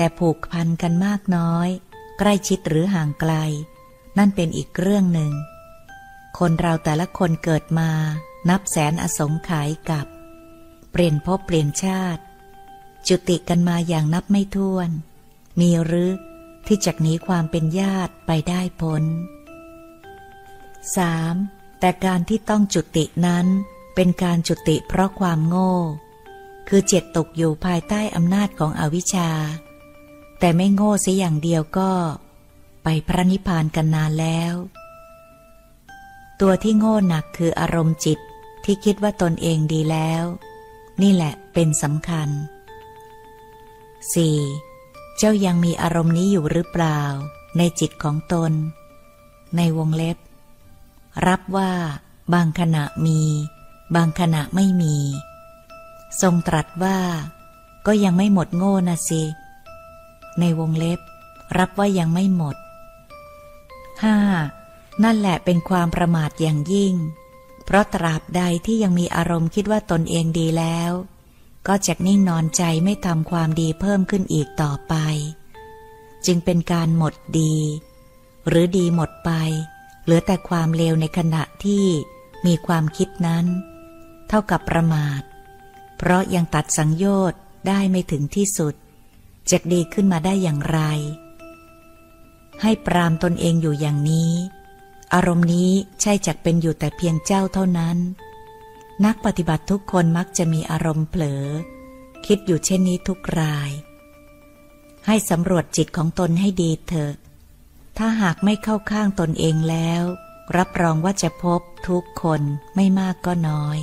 [0.00, 1.68] แต่ผูกพันกันมากน้อย
[2.18, 3.32] ใกล้ชิดหรือห่างไกล
[4.18, 5.32] นั่นเป็นอีกเรื่องหนึ่ง
[6.38, 7.90] คนเราแต่ละคนเกิดมา
[8.48, 10.06] นับแสนอสงไขยกับ
[10.90, 12.22] เปลี่ยนพบเปลี่ยนชาติ
[13.08, 14.90] จุติกันมาอย่างนับไม่ถ้วน
[15.60, 16.10] มีหรือ
[16.66, 19.02] ที่จะหนีความเป็นญาติไปได้พ้น
[21.02, 21.80] 3.
[21.80, 23.46] แต่การที่ต้องจุตินั้น
[23.94, 25.74] เป็นการจุติเพราะความโง่
[26.68, 29.30] คือเจ็ดตกอยู่ภายใต้อำนาจของอวิชชา
[30.40, 31.90] แต่ไม่โง่เสียอย่างเดียวก็
[32.82, 34.54] ไปพระนิพพานกันนานแล้ว
[36.40, 38.18] ตัวที่โง่หนักคืออารมณ์จิต
[38.64, 40.24] ที่คิดว่าตนเองดีแล้ว
[41.02, 42.28] นี่แหละเป็นสำคัญ
[44.32, 45.16] 4.
[45.18, 47.00] เจ้ายังมีอารมณ์นี้อยู่หรือเปล่า
[47.58, 48.52] ในจิตของตน
[49.56, 50.18] ในวงเล็บ
[51.26, 51.72] รับว่า
[52.34, 53.20] บางขณะมี
[53.94, 54.96] บางขณะไม่มี
[56.20, 56.98] ทรงตรัสว่า
[57.86, 59.22] ก็ยังไม่หมดโง่นะสิ
[60.40, 61.00] ในวงเล็บ
[61.58, 62.56] รับว่ายังไม่หมด
[64.18, 65.02] 5.
[65.02, 66.94] นั่นแหละเป็นความประมาทอย่างยิ่ง
[67.64, 70.92] เพราะตราบใดที่ยังมีอารมณ์คิดว่าตนเองดีแล้ว
[71.68, 74.94] ก็จะนิ่งนอนใจไม่ทำความดีเพิ่มขึ้นอีกต่อไป
[76.26, 77.56] จึงเป็นการหมดดี
[78.48, 79.30] หรือดีหมดไป
[80.04, 81.86] เหลือแต่ความเลวในขณะที่
[82.46, 83.46] มีความคิดนั้น
[84.28, 85.20] เท่ากับประมาท
[85.98, 88.74] เพราะยังตัดสังโยชน์ได้ไม่ถึงที่สุด
[89.50, 90.80] จะดีขึ้นมาได้อย่างไร
[92.62, 94.32] ให้ปรามตนเองอยู่อย่างนี้
[95.14, 95.70] อารมณ์นี้
[96.00, 97.98] ใช่จักเป็นอยู่แต่เพียงเจ้าเท่านั้น
[99.04, 101.44] นักปฏิบัติทุกคนมักจะมีอารมณ์เผลอ
[102.26, 103.70] คิดอยู่เช่นนี้ทุกราย
[105.06, 107.12] ให้สำรวจจิตของตนให้ดีเถอะ
[107.98, 110.02] ถ้าหากไม่เข้าข้างตนเองแล้ว
[110.56, 112.42] รับรองว่าจะพบทุกคน
[112.76, 113.78] ไม่มากก็น้อย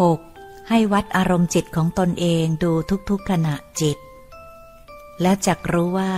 [0.00, 0.31] 6.
[0.74, 2.72] ให้วัดอารมณ์จิตของตนเองดู
[3.08, 3.98] ทุกๆขณะจิต
[5.22, 6.12] แล้วจักรู้ว่า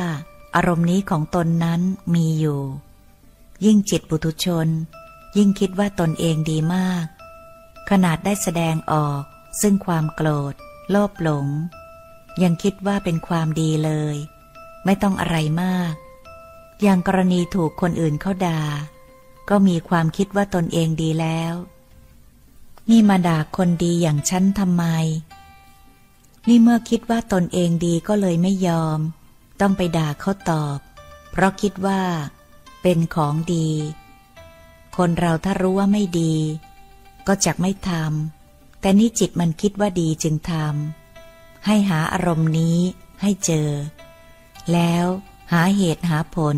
[0.54, 1.80] อารมณ์นี้ของตนนั้น
[2.14, 2.62] มีอยู่
[3.64, 4.68] ยิ่งจิตปุถุชน
[5.36, 7.06] ยิ่งคิดว่าตนเองดีมาก
[7.90, 9.22] ขนาดได้แสดงออก
[9.60, 10.54] ซึ่งความโกรธ
[10.90, 11.46] โลภหลง
[12.42, 14.16] ยังคิดว่าเป็นความดีเลย
[14.84, 15.94] ไม่ต้องอะไรมาก
[16.82, 18.60] อย่างกรณีถูกคนอื่นเขาดา่า
[19.48, 21.54] ก็มีความคิดว่าตนเองดีแล้ว
[22.90, 24.84] นี่มาด่าคนดีอย่างฉันทำไม
[26.48, 28.98] นี่เมื่อคิดว่าตนเองดีก็เลยไม่ยอม
[29.60, 30.78] ต้องไปด่าเขาตอบ
[31.30, 32.02] เพราะคิดว่า
[32.82, 33.68] เป็นของดี
[34.96, 36.34] คนเราถ้ารู้ว่าไม่ดี
[37.26, 42.78] ก็จะไม่ทำแต่นี่จิตมันคิดว่าดีจึงทำให้หาอารมณ์นี้
[43.22, 43.68] ให้เจอ
[44.72, 45.06] แล้ว
[45.52, 46.56] หาเหตุหาผล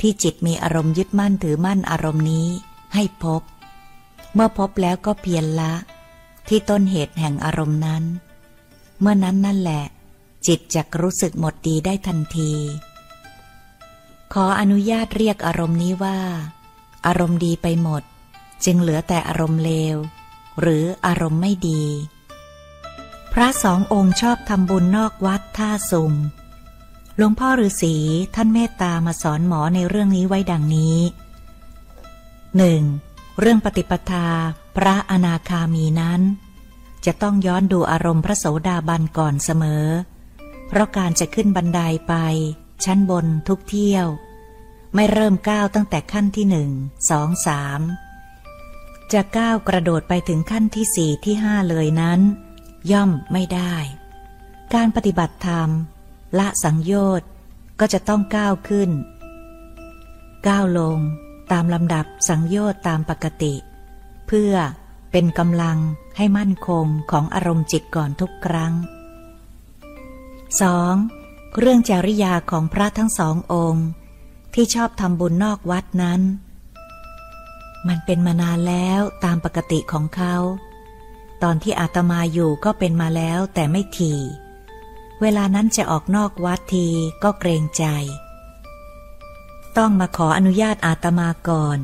[0.00, 2.48] ที่จิตมีอารมณ์ยึดมั่นถือมั่นอารมณ์นี้
[2.94, 3.42] ให้พบ
[4.34, 5.72] เมื่อพบแล้วก็เพียรละ
[6.48, 8.04] ที่ต้นเหตุแห่งอารมณ์นั้น
[9.00, 9.84] เมื่อนั้นนั่นแหละ
[10.46, 12.52] จิตจะรู้สึกหมดดีได้ทันที
[14.32, 16.18] ขออนุญาตเรียกอารมณ์นี้ว่า
[17.06, 18.02] อารมณ์ดีไปหมด
[18.64, 19.96] จึงเหลือแต่อารมณ์เลว
[20.60, 21.82] หรืออารมณ์ไม่ดี
[23.32, 26.12] พระสององค์ชอบทำบุญนอกวัดท่าสุง
[27.16, 27.96] หลวงพ่อฤาษี
[28.34, 30.96] ท่านเมตตามาสอนหมอในเรื่องนี้ไว้ดังนี้
[32.56, 32.82] หนึ่ง
[33.40, 34.26] เรื่องปฏิปทา
[34.76, 36.20] พระอนาคามีนั้น
[37.06, 39.86] จะต้องย้อนดูอารมณ์พระโสดาบันก่อนเสมอ
[40.68, 42.14] เพราะการจะขึ้นบันไดไป
[42.84, 44.06] ชั้นบนทุกเที่ยว
[44.94, 46.70] ไม่เริ่มก้าวตั้งแต่ขั้นที่หนึ่ง
[47.10, 47.80] สองสาม
[49.12, 52.20] จะก้าวกระโดดไปถึงขั้นที่สี่ที่ห้าเลยนั้น
[52.92, 53.74] ย่อมไม่ได้
[54.74, 55.68] การปฏิบัติธรรม
[56.38, 57.28] ละสังโยชน์
[57.80, 58.90] ก็จะต้องก้าวขึ้น
[60.46, 60.98] ก้าวลง
[61.52, 63.54] ตามลำดับสังโยชน์ตามปกติ
[64.26, 64.54] เพื่อ
[65.12, 65.78] เป็นกำลัง
[66.16, 68.72] ให้มั่นคงของอารมณ์จิตก่อนทุกครั้ง
[70.76, 71.58] 2.
[71.58, 73.86] เรื่องจริยาของพระทั้งสององค์
[74.54, 76.20] ที่ชอบทำบุญนอกวัดนั้น
[77.88, 80.34] มันเป็นมานานแล้วตามปกติของเขา
[81.42, 84.20] ตอนที่อาตมาอยู่ก็เป็นมาแล้วแต่ไม่ถี่
[85.20, 86.88] เวลานั้นจะออกนอกวัดที
[87.22, 87.84] ก็เกรงใจ
[89.78, 91.78] ต้องมาขออนุญาตอาตมาก่อน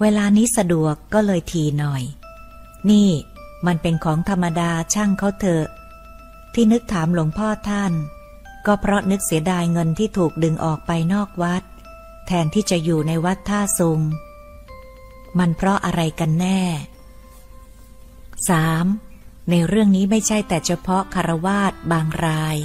[0.00, 2.02] เวลานี้สะดวกก็เลยทีหน่อย
[2.90, 3.10] นี่
[3.66, 5.66] มันเป็นของธรรมดาช่างเขาเถอะ
[6.54, 7.92] ที่นึกถามหลวงพ่อท่าน
[8.66, 11.62] ก็เพราะนึกเสียดายเงินที่ถูกดึงออกไปนอกวัด
[12.26, 14.00] แทนที่จะอยู่ในวัดท่าซุง
[15.38, 16.60] มันเพราะอะไรกันแน่
[18.64, 19.50] 3.
[19.50, 22.56] ในเรื่องนี้ไม่ใช่แต่เฉพาะคารวาสบางราย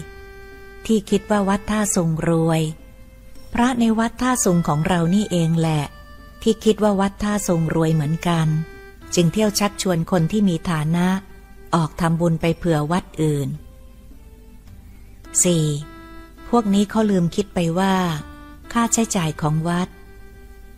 [0.86, 2.62] ที่คิดว่าวัดท่าทรงรวย
[3.54, 5.84] พระในวัดท่าทรงของเรานี่เองแหละ
[6.42, 8.48] ที่คิดว่าวัดท่าทรงรวยเหมือนกัน
[9.16, 11.08] จึงเที่ยวชักชวนคนที่มีฐานะ
[11.76, 13.50] ออกทำบุญไปเผื่อวัดอื่น
[15.64, 16.50] 4.
[16.50, 17.96] พวกนี้เขาลืมคิดไปว่า
[18.74, 19.90] ค่าใช้จ่ายของวัด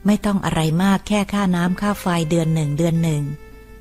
[0.06, 3.24] ไม่ต้องอะไรมากแค่ค่าน้ำค่าไฟเดือนหนึ่งเดือนหนึ่ง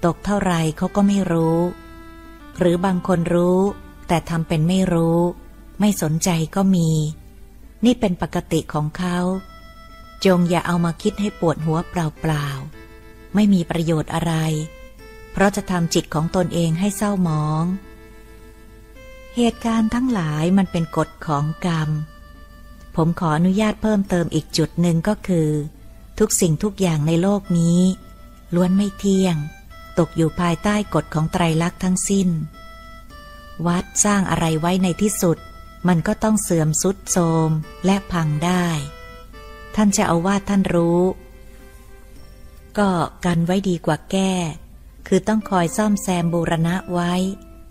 [0.04, 1.58] ตกเท่าไรเขาก็ไม่รู้
[2.58, 3.60] หรือบางคนรู้
[4.08, 5.18] แต่ทำเป็นไม่รู้
[5.80, 6.90] ไม่สนใจก็มี
[7.84, 9.18] นี่เป็นปกติของเขา
[10.24, 14.34] จงอย่าเอามาคิดให้ปวดหัวเปล่าๆ ไม่มีประโยชน์อะไร
[15.32, 17.64] เพราะจะทำจิตของตนเองให้เศร้าหมอง
[19.36, 21.90] เหตุการณ์ทั้งหลายมันเป็นกฎของกรรม
[22.96, 25.50] ผมขออนุญาตเพิ่มเติมอีกจุดหนึ่งก็คือ
[26.18, 27.80] ทุกสิ่งทุกอย่างในโลกนี้
[28.54, 29.36] ล้วนไม่เที่ยง
[29.98, 32.28] ตกอยู่ภายใต้กฎของไตรลักษณ์ทั้งสิ้น
[33.66, 35.38] วัดสร้างอะไรไว้ในที่สุด
[35.88, 37.16] มันก็ต้องเสื่อมสุดโท
[37.48, 37.50] ม
[37.84, 38.66] และพังได้
[39.74, 41.02] ท่านจะเอาว่าท่านรู้
[42.78, 42.90] ก็
[43.24, 44.32] กันไว้ดีกว่าแก้
[45.08, 47.12] คือต้องคอยซ่อมแซมบูรณะไว้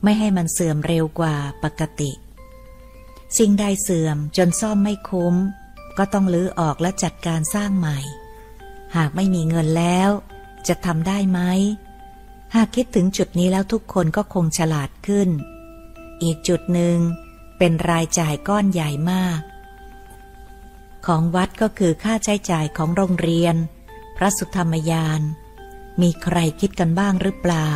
[0.03, 2.11] ไม่ให้มันเสื่อมเร็วกว่าปกติ
[3.38, 5.36] สิ่งใดเสื่อมจนซ่อมไม่คุ้ม
[5.98, 7.99] ก็ต้องลื้อออกและจัดการสร้างใหม่
[8.95, 10.10] หากไม่มีเงินแล้ว
[10.68, 11.40] จะทำได้ไหม
[12.56, 15.30] หากคิดถึงจุดนี้แล้วทุกคนก็คงฉลาดขึ้น
[16.23, 16.98] อีกจุดหนึ่ง
[17.60, 19.41] เป็นรายจ่ายก้อนใหญ่มาก
[21.06, 23.56] ของวัดก็คือค่าใช้จ่ายของโรงเรียน
[24.18, 25.22] พระสุธรรมยาน
[26.02, 27.69] มีใครคิดกันบ้างหรือเปล่า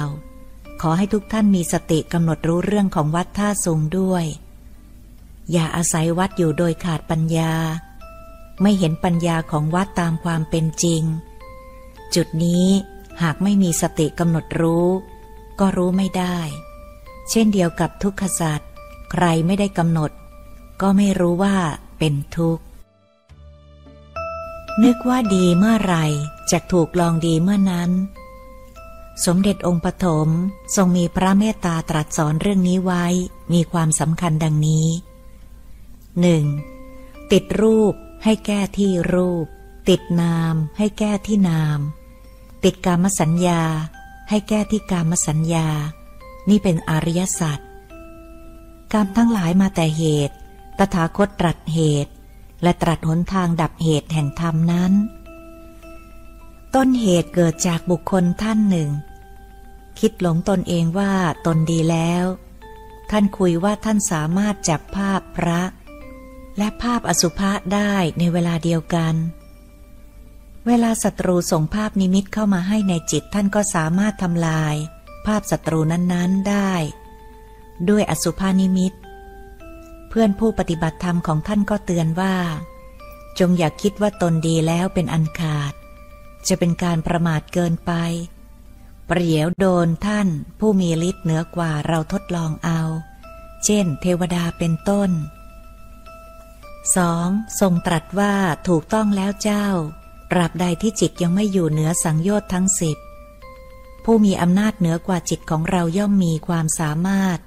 [0.82, 4.26] ขอให้ทุกท่านมีสติกำหนดรู้เรื่องของวัดท่าทรงด้วย
[5.52, 7.54] อย่าอาศัยวัดอยู่โดยขาดปัญญา
[8.62, 11.04] ไม่เห็นปัญญาของวัดตามความเป็นจริง
[12.16, 12.68] จุดนี้
[13.22, 14.88] หากไม่มีสติกำหนดรู้
[15.60, 16.38] ก็รู้ไม่ได้
[17.30, 18.70] เช่นเดียวกับทุกขสัตว์
[19.16, 20.12] ใครไม่ได้กำหนด
[20.82, 21.56] ก็ไม่รู้ว่า
[21.98, 22.64] เป็นทุกข์
[24.84, 25.96] นึกว่าดีเมื่อไร
[26.52, 27.92] จะถูกลองดีเมื่อนั้น
[29.26, 30.30] สมเด็จองค์ปฐม
[30.76, 33.06] ทรงมีพระเมตตาตรัสสอนเรื่องนี้ไว้
[33.54, 34.88] มีความสำคัญดังนี้
[36.22, 36.46] หนึ่ง
[37.32, 39.46] ติดรูปให้แก้ที่รูป
[39.90, 41.80] ติดนามให้แก้ที่นาม
[42.64, 43.64] ติดกามสัญญา
[44.30, 45.68] ให้แก้ที่กามสัญญา
[46.50, 47.60] นี่เป็นอริยสัจ
[48.94, 50.36] กรรมทั้งหลายมาแต่เหตุ
[50.78, 52.12] ตถาคตตรัสเหตุ
[52.64, 54.94] และตรัสหนทางดับเหตุแห่งธรรมนั้น
[56.76, 58.90] ต้นเหตุเกิดจากบุคคลท่านหนึ่ง
[60.00, 61.14] คิดหลงตนเองว่า
[61.46, 62.26] ตนดีแล้ว
[63.12, 65.62] ท่านคุยว่าท่านสามารถจับภาพพระ
[66.58, 69.16] และภาพอสุภะได้ในเวลาเดียวกัน
[70.68, 74.76] เวลาศัตรูส่งภาพนิมิตเข้ามาให้ในจิตท่านก็สามารถทำลาย
[75.26, 76.74] ภาพศัตรูนั้นๆได้
[77.90, 78.94] ด้วยอสุภานิมิต
[80.10, 82.36] เพื่อนผู้ปฏิบัติธรรมของท่านก็เตือนว่า
[83.40, 85.74] จงอย่าคิดว่าตนดีแล้วเป็นอันขาด
[86.48, 87.92] จะเป็นการประมาทเกินไป
[89.10, 90.28] ประเดี๋ยวโดนท่าน
[90.60, 92.82] ผู้มีฤทธิ์เหนือกว่าเราทดลองเอา
[93.66, 95.10] เช่น เทวดาเป็นต้น
[96.80, 97.60] 2.
[97.60, 98.34] ทรงตรัสว่า
[98.68, 99.68] ถูกต้องแล้วเจ้า
[100.32, 102.98] ตราบใดที่จิตยังไม่อยู่เหนือสังโยชน์ทั้งสิบ
[104.04, 107.40] ผู้มีอำนาจเหนือกว่าจิตของเราย่อมมีความสามารถ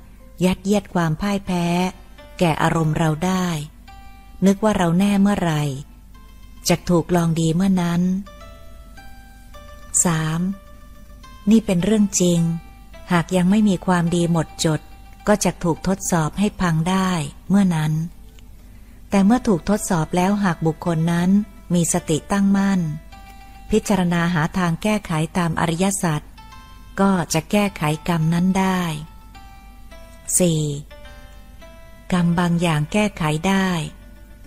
[0.44, 1.66] ยัดเยียดความพ่ายแพ้
[2.38, 3.46] แก่อารมณ์เราได้
[4.46, 5.62] นึกว่าเราแน่เมื่อไหร่
[6.68, 8.02] จะถูกลองดีเมื่อนั้น
[10.16, 11.50] 3.
[11.50, 12.40] นี่เป็นเรื่องจริง
[13.12, 14.80] หากยังไม่มีความดีหมดจด
[15.28, 17.10] ก็จะถูกทดสอบให้พังได้
[17.48, 17.92] เมื่อนั้น
[19.10, 21.30] แต่เมื่อถูกทดสอบแล้วหากบุคคลนั้น
[21.74, 22.80] มีสติตั้งมั่น
[23.70, 26.22] พิจารณาหาทางแก้ไขตามอริยสัจ
[27.00, 28.82] ก็จะแก้ไขกรรมนั้นได้
[30.26, 32.12] 4.
[32.12, 33.68] กรรมบางอย่างแก้ไขได้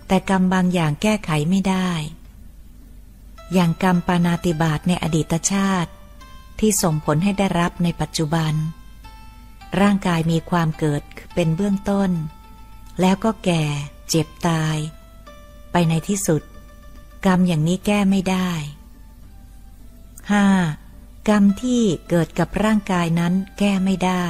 [0.06, 1.90] แต่กรรมบางอย่างแก้ไขไม่ได้
[3.52, 5.90] อย่างกรรมปานาติบาตในอดีตชาติ
[6.60, 8.54] ที่ส่งผลให้ได้รับในปัจจุบัน
[9.80, 11.02] ร่างกายมีความเกิด
[11.34, 12.10] เป็นเบื้องต้น
[13.00, 13.64] แล้วก็แก่
[14.08, 14.76] เจ็บตาย
[15.72, 16.42] ไปในที่สุด
[17.26, 18.50] กรรมอย่างนี้แก้ไม่ได้
[20.50, 21.28] 5.
[21.28, 24.26] กรรมที่เกิดกับร่างกายนั้นแก้ไม่ได้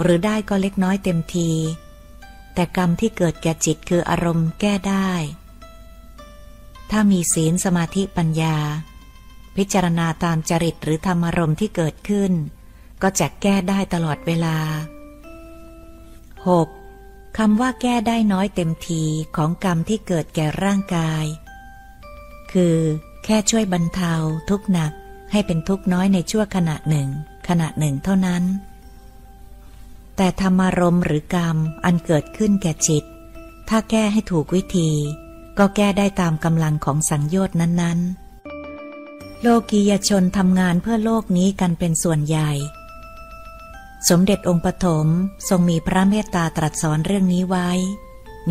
[0.00, 1.50] หรือได้ก็เล็กน้อยเต็มที
[2.54, 5.10] แต่กรรมที่เกิดแก่จิตคืออารมณ์แก้ได้
[6.90, 8.56] ถ้ามีศีลสมาธิปัญญา
[9.56, 12.32] พิจารณาตามจริตหรือธรรมารมณ์ที่เกิดขึ้น
[13.02, 14.56] ก็จะแก้ได้ตลอดเวลา
[16.56, 17.38] 6.
[17.38, 19.02] คำว่าแก้ได้น้อยเต็มที
[19.36, 21.24] ของกรรมที่เกิดแก่ร่างกาย
[22.52, 22.76] คือ
[23.24, 24.14] แค่ช่วยบรรเทา
[24.50, 24.92] ทุกหนัก
[25.32, 27.08] ให้เป็นทุกน้อยในชั่วขณะหนึ่ง
[27.48, 28.42] ขณะหนึ่งเท่านั้น
[30.22, 33.04] แต่ธรรมารมหรือกรรมอันเกิดขึ้นแก่จิต
[33.68, 34.90] ถ้าแก้ให้ถูกวิธี
[35.58, 42.50] ก็แก้ได้ตามกำลังของสังโยชน์นั้นๆ โลกียชนทำงานเพื่อโลกนี้กันเป็นส่วนใหญ่
[44.08, 45.06] สมเด็จองค์ปฐม
[45.48, 47.70] ทรงมีพระเมตตาตรัสสอนเรื่องนี้ไว้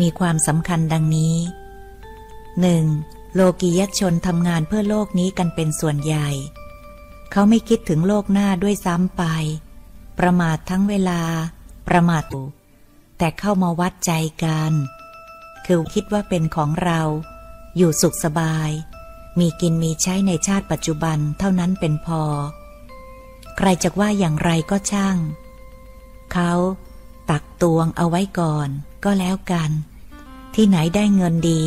[0.00, 1.36] มีความสำคัญดังนี้
[2.60, 2.84] หนึ่ง
[3.34, 6.28] โลกียชนทำงานเพื่อโลกนี้กันเป็นส่วนใหญ่
[7.30, 9.24] เขาไม่คิดถึงโลกหน้าด้วยซ้ำไป
[10.18, 11.22] ประมาททั้งเวลา
[11.90, 12.24] ประมาท
[13.18, 14.12] แต่เข้ามาวัดใจ
[14.44, 14.72] กัน
[15.66, 17.00] คือคิดว่าเป็นของเรา
[17.76, 18.70] อยู่สุขสบาย
[19.38, 22.22] มีกินมีใช้ในชาติปัจจุบันเท่านั้นเป็นพอ
[23.56, 25.16] ใครจะว่าอย่างไรก็ช่าง
[26.32, 26.52] เขา
[27.30, 28.68] ตักตวงเอาไว้ก่อน
[29.04, 29.70] ก็แล้วกัน
[30.54, 31.62] ที่ไหนได้เงินดี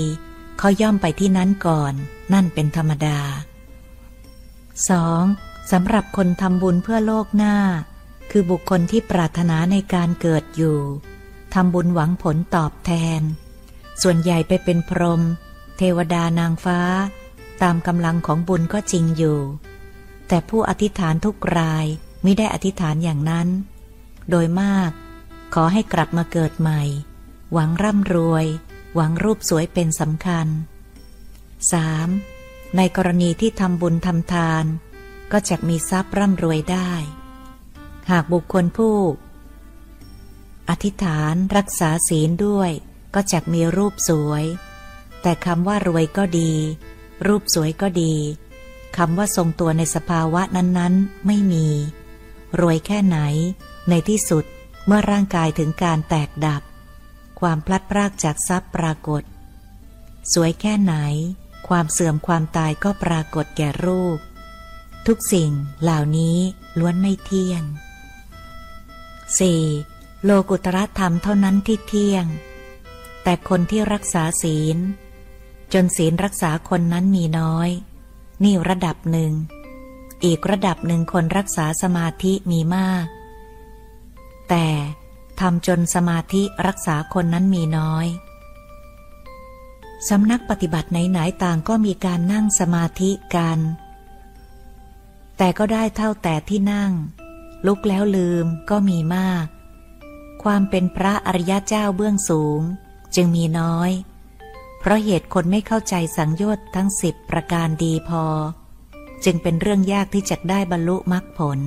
[0.58, 1.94] เขาย่อมไปที่นั้นก่อน
[2.34, 3.20] นั่นเป็นธรรมดา
[4.86, 5.72] 2.
[5.72, 7.56] สำหรับคนทำบุญเพื่อโลกหน้า
[8.36, 10.80] คือบุคคลที่ปรารถนาในการเกิดอยู่
[11.54, 13.22] ทำบุญหวังผลตอบแทน
[14.02, 15.22] ส่วนใหญ่ไปเป็นพรหม
[15.78, 16.80] เทวดานางฟ้า
[17.62, 19.40] ตามกำลังของบุญก็จริงอยู่
[20.28, 21.86] แต่ผู้อธิษฐานทุกราย
[22.24, 23.48] ไม่ได้อธิษฐานอย่างนั้น
[24.30, 24.92] โดยมาก
[25.54, 26.82] ขอให้กลับมาเกิดใหม่
[27.54, 28.46] หวังร่ำรวย
[28.96, 30.48] หวังรูปสวยเป็นสำคัญ
[32.02, 32.76] 3.
[32.78, 34.66] ในกรณีที่ทำบุญทำทาน
[35.32, 36.92] ก็จะมีทรัพย์ร่ำรวยได้
[38.12, 38.98] หากบุคคลผู้
[40.70, 42.72] อธิษฐานรักษาศีลด้วย
[43.16, 44.44] ก็จะมีรูปสวย
[45.22, 46.54] แต่คำว่ารวยก็ดี
[47.28, 48.14] รูปสวยก็ดี
[48.98, 51.68] คำว่าทรงตัวในสภาวะนั้นๆ ไม่มี
[52.60, 53.20] รวยแค่ไหน
[53.90, 54.46] ในที่สุด
[54.86, 56.62] เมื่อร่างกายถึงการแตกดับ
[57.40, 59.24] ความพลัดพรากจากทรัพย์ปรากฏ
[60.34, 60.96] สวยแค่ไหน
[61.68, 64.18] ความเสื่อมความตายก็ปรากฏแก่รูป
[65.08, 65.52] ทุกสิ่ง
[65.82, 66.38] เหล่านี้
[66.80, 67.64] ล้วนไม่เที่ยง
[69.42, 70.24] 4.
[70.24, 72.26] โลกุตรธรรมเท่านั้นที่เที่ยง
[73.24, 74.78] แต่คนที่รักษาศีล
[75.74, 77.70] จนศีลรักษาคนนั้นมีน้อย
[78.44, 79.34] นี่ระดับหนึ่ง
[80.24, 83.06] อีกระดับหนึ่งคนรักษาสมาธิมีมาก
[84.50, 84.68] แต่
[85.40, 88.08] ทำจนสมาธิรักษาคนนั้นมีน้อย
[90.10, 93.60] สำนักปฏิบัติไหนๆต่างก็มีการนั่งสมาธิกัน
[95.38, 96.92] แต่ก็ได้เท่าแต่ที่นั่ง
[97.66, 99.46] ลุกแล้วลืมก็มีมาก
[100.44, 102.62] ความเป็นพระอริยะเจ้าเบื้องสูง
[103.16, 103.92] จึงมีน้อย
[104.80, 108.26] เพราะเหตุคนไม่เข้าใจสังโยชน์ทั้งสิบประการดีพอ
[109.26, 111.60] จึงเป็นเรื่องยากที่จะได้บรรลุมรรคผล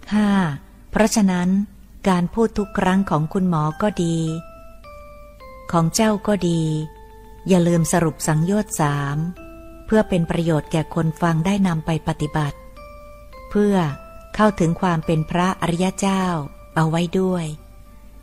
[0.00, 0.90] 5.
[0.90, 1.48] เพราะฉะนั้น
[2.08, 4.16] การพูดทุกครั้งของคุณหมอก็ดี
[5.72, 6.60] ของเจ้าก็ดี
[7.48, 9.16] อย่าลืมสรุปสังโยชน์สาม
[9.86, 12.58] เพื่อเป็นประโยชน์แก่คนฟังได้นำไปปฏิบัติ
[13.50, 13.76] เพื่อ
[14.34, 16.24] เข้าถึงความเป็นพระอริยเจ้า
[16.74, 17.44] เอาไว้ด้วย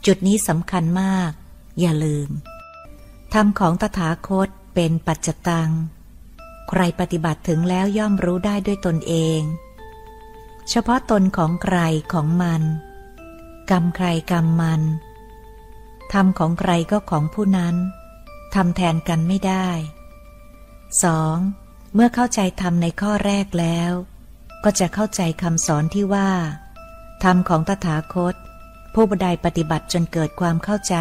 [0.05, 1.31] จุดนี้สำคัญมาก
[1.79, 2.29] อย่าลืม
[3.33, 5.69] ธรรมของตถาคตเป็นปัจจตัง
[6.69, 9.41] ใครปฏิบัติถึงแล้วย่อมรู้ได้ด้วยตนเอง
[10.69, 11.77] เฉพาะตนของใคร
[12.13, 12.61] ของมัน
[13.71, 14.81] กรรมใครกรรมมัน
[16.13, 17.75] ธรรมของใครก็ของผู้นั้น
[18.55, 19.69] ทำแทนกันไม่ได้
[21.01, 21.93] 2.
[21.93, 23.91] เมื่อเข้าใจธรรมในข้อแรกแล้ว
[24.63, 26.29] ก็จะเข้าใจคำสอนที่ว่า
[27.23, 28.35] ธรรมของตถาคต
[28.93, 30.95] ผู้บดายปฏิบัติจนเกิดความเข้าใจ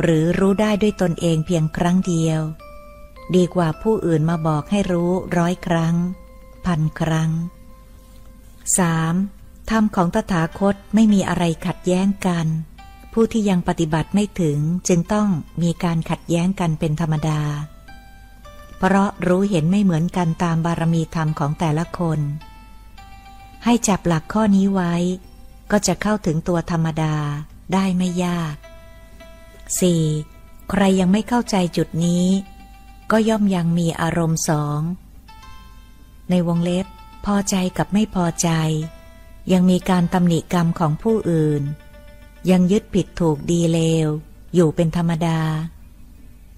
[0.00, 2.40] หรือรู้ได้ด้วยตนเองเพียงครั้งเดียว
[3.36, 5.96] ดีกว่าผู้อื่นมาบอกให้รู้ร้อยครั้ง
[6.66, 7.30] พันครั้ง
[8.90, 9.70] 3.
[9.70, 12.46] ธรรมของตถาคตไม่มีอะไรขัดแย้งกัน
[13.12, 14.58] ผู้ที่ยังปฏิบัติไม่ถึง
[14.88, 15.28] จึงต้อง
[15.62, 17.40] มีการขัดแย้งกันเป็นธรรมดา
[18.84, 22.20] เพราะรู้เห็นไม่เหมือนกันตามบารมีธรรมของแต่ละคน
[23.64, 24.94] ให้จับหลักข้อนี้ไว้
[25.70, 27.14] ก็จะเข้าถึงตัวธรรมดา
[27.72, 28.54] ได้ไม่ยาก
[29.82, 30.70] 4.
[30.70, 32.26] ใครยังไม่เข้าใจจุดนี้
[33.10, 34.80] ก็ย่อมยังมีอารมณ์สอง
[36.30, 36.86] ในวงเล็บ
[37.24, 38.50] พอใจกับไม่พอใจ
[39.52, 41.62] ยังมีการตำหนิกรรมของผู้อื่น
[42.50, 44.08] ยังยึดผิดถูกดีเลว
[44.54, 45.40] อยู่เป็นธรรมดา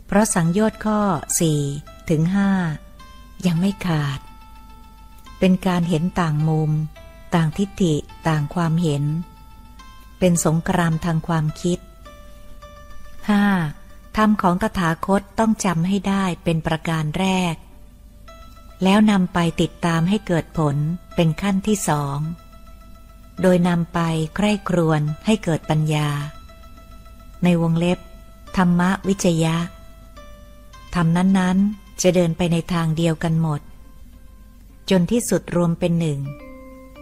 [0.06, 2.22] เพราะสังโยชน์ข้อ4 ถึง
[2.84, 4.20] 5ยังไม่ขาด
[5.38, 6.70] เป็นการเห็นต่างมุม
[7.34, 7.94] ต่างทิฏฐิ
[8.28, 9.04] ต่างความเห็น
[10.18, 11.78] เป็นสงครามทางความคิด
[13.38, 14.16] 5.
[14.16, 17.54] ธรรมของตถาคตต้องจำให้ได้เป็นประการแรก
[18.84, 20.76] แล้วนำไปติดตามให้เกิดผล
[21.14, 22.18] เป็นขั้นที่สอง
[23.42, 24.00] โดยนำไป
[24.36, 26.08] ใคร่ครวญให้เกิดปัญญา
[27.44, 27.98] ในวงเล็บ
[28.56, 29.56] ธรรมวิจยะ
[30.94, 33.60] ธรรมนั้นๆ จะเดินไปในทางเดียวกันหมด
[34.90, 36.20] จนที่สุดรวมเป็นหนึ่ง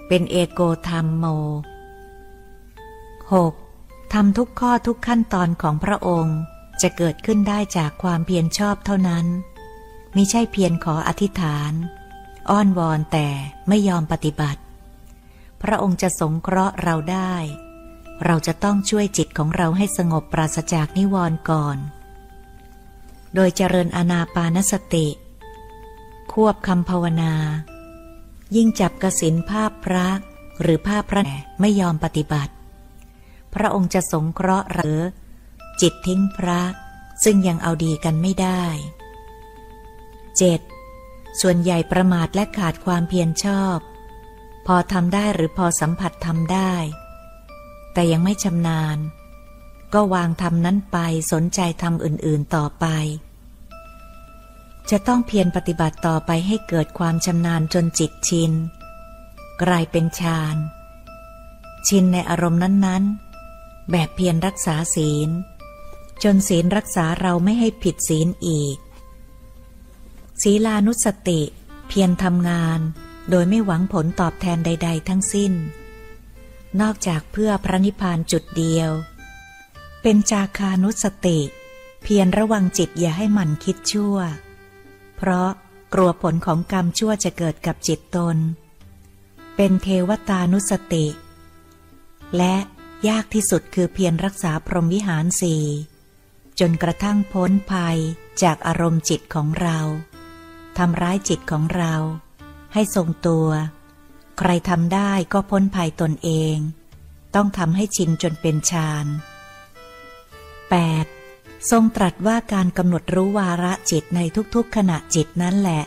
[0.08, 1.24] เป็นเอโกธรรมโม
[3.50, 4.12] 6.
[4.12, 6.38] ทำทุกข้อทุกขั้นตอนของพระองค์
[6.82, 9.26] จะเกิดขึ้นได้จากความเพียรชอบเท่านั้น
[10.16, 11.72] มิใช่เพียงขออธิษฐาน
[12.50, 13.28] อ้อนวอนแต่
[13.68, 14.60] ไม่ยอมปฏิบัติ
[15.62, 17.34] พระองค์จะสงเคราะห์เราได้
[18.24, 21.78] เราจะต้องช่วยจิตของเราให้สงบปราศจากนิวรณ์ก่อน
[23.34, 25.06] โดยเจริญอนาปานสติ
[26.32, 27.34] ควบคำภาวนา
[28.56, 30.06] ยิ่งจับกสินภาพพระ
[30.60, 31.22] หรือภาพพระ
[31.60, 32.52] ไม่ยอมปฏิบัติ
[33.54, 35.00] พระองค์จะสงเคราะห์หรือ
[35.80, 36.60] จิตทิ้งพระ
[37.24, 38.64] ซึ่งยังเอาดีกันไม่ได้
[40.62, 41.40] 7.
[41.40, 43.78] ส่วนใหญ่ประมาทและขาดความเพียรชอบ
[44.66, 46.74] พอทำได้หรือพอสัมผัสทำได้
[47.92, 48.98] แต่ยังไม่ชำนาญ
[49.94, 50.98] ก็วางทำนั้นไป
[51.32, 52.86] สนใจทำอื่นๆต่อไป
[54.90, 58.52] จะต้องเพียรปฏิบัติต่อไปให้เกิดความชำนาญจนจิตชิน
[59.62, 60.56] กลายเป็นฌาน
[61.88, 65.28] ชินในอารมณ์นั้นๆ แบบเพียรรักษาศีล
[66.22, 68.76] จนศีลรักษาเราไม่ให้ผิดศีลอีก
[70.42, 71.40] ศีลานุสติ
[71.88, 72.80] เพียรทำงาน
[73.30, 75.52] โดยไม่หวังผลตอบแทนใด ๆ ทั้งสิ้น
[76.80, 78.90] นอกจากเพื่อพระนิพพานจุดเดียว
[80.02, 81.38] เป็นจาคานุสติ
[82.02, 84.16] เพียรระวังจิตอย่าให้มันคิดชั่ว
[85.16, 85.50] เพราะ
[85.94, 88.36] กลัวผลของกรรมชั่วจะเกิดกับจิตตน
[89.56, 91.06] เป็นเทวตานุสติ
[92.36, 92.54] และ
[93.08, 95.64] ยากที่สุดคือเพียรรักษาพรหมวิหารสี่
[96.60, 97.98] จนกระทั่งพ้นภัย
[98.42, 99.78] จากอารมณ์จิตของเรา
[100.78, 101.94] ทำร้ายจิตของเรา
[102.72, 103.48] ให้ทรงตัว
[104.38, 106.56] ใครทำได้ก็พ้นภัยตนเอง
[107.34, 109.06] ต้องทำให้ชินจนเป็นฌาน
[110.80, 111.70] 8.
[111.70, 114.20] ทรงตรัสว่าการกำหนดรู้วาระจิตใน
[114.54, 115.84] ทุกๆขณะจิตนั้นแหละ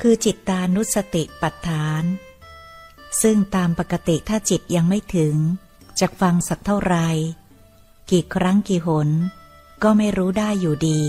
[0.00, 2.04] คือจิตตานุสติปัฏฐาน
[3.22, 5.34] ซึ่งตามปกติถ้าจิตยังไม่ถึง
[6.00, 6.96] จะฟังสักเท่าไร
[8.10, 9.08] กี่ครั้งกี่หน
[9.82, 11.02] ก็ไม่รู้ได้อยู่ดี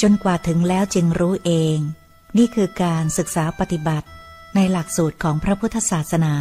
[0.00, 1.78] จนกว่าถึงแล้วจึงรู้เอง
[2.36, 4.08] นี่คือการศึกษาปฏิบัติ
[4.54, 6.34] ในหลักสูตรของพระพุทธศาสนา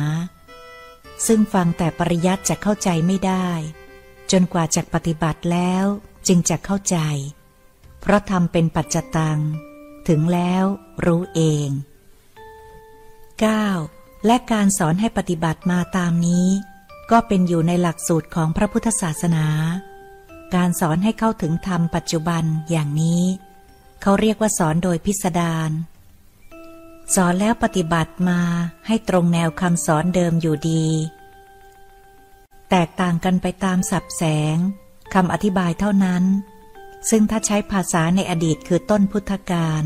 [1.28, 3.50] ซึ่งฟังแต่ปริยัติจะเข้าใจไม่ได้
[4.32, 5.86] จนกว่าจะปฏิบัติแล้ว
[6.28, 6.98] จึงจะเข้าใจ
[8.02, 9.40] เพราะทำเป็นปัจจตัง
[10.08, 10.64] ถึงแล้ว
[11.06, 11.68] รู้เอง
[13.38, 14.26] 9.
[14.26, 16.48] และการสอนให้ปฏิบัติมาตามนี้
[17.12, 19.48] ก็เป็นอยู่ในหลักสูตรของพระพุทธศาสนา
[20.56, 23.24] การสอนให้เข้าถึงธรรมปัจจุบันอย่างนี้
[24.02, 25.72] เขาเรียกว่าสอนโดยพิสดาร
[27.16, 28.42] สอนแล้วปฏิบัติมา
[28.88, 30.86] ให้ตรงแนวคำสอนเดิมอยู่ดี
[32.72, 34.24] แตกต่างกันไปตามสับแส
[34.56, 34.58] ง
[35.14, 36.24] คำอธิบายเท่านั้น
[37.10, 39.84] ซึ่งถ้าใช้ภาษาในอดีตคือต้นพุทธกาล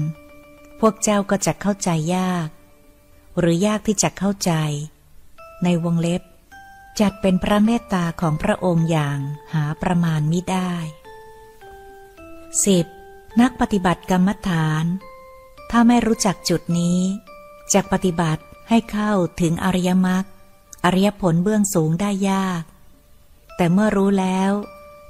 [0.79, 2.47] พวกเจ้าก็จะเข้าใจยาก
[3.39, 4.51] หรือยากที่จะเข้าใจ
[5.63, 6.21] ในวงเล็บ
[6.99, 9.19] จัดเป็นพระเมตตาของพระองค์อย่าง
[9.53, 10.73] หาประมาณมิได้
[12.45, 13.41] 10.
[13.41, 14.85] นักปฏิบัติกรรมฐาน
[15.71, 16.99] ถ้าไม่รู้จักจุดนี้
[17.73, 20.25] จะปฏิบัติให้เข้าถึงอริยมรรค
[20.85, 22.63] อริยผลเบื้องสูงได้ยาก
[23.55, 24.51] แต่เมื่อรู้แล้ว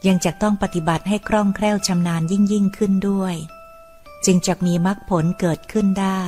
[0.07, 3.35] ยังจะต้องปฏิบัติให้คล่องแคล่วชำนาญยิ่งยิ่งขึ้นด้วย
[4.25, 6.23] จึงจะมีมรรคผลเกิดขึ้นได้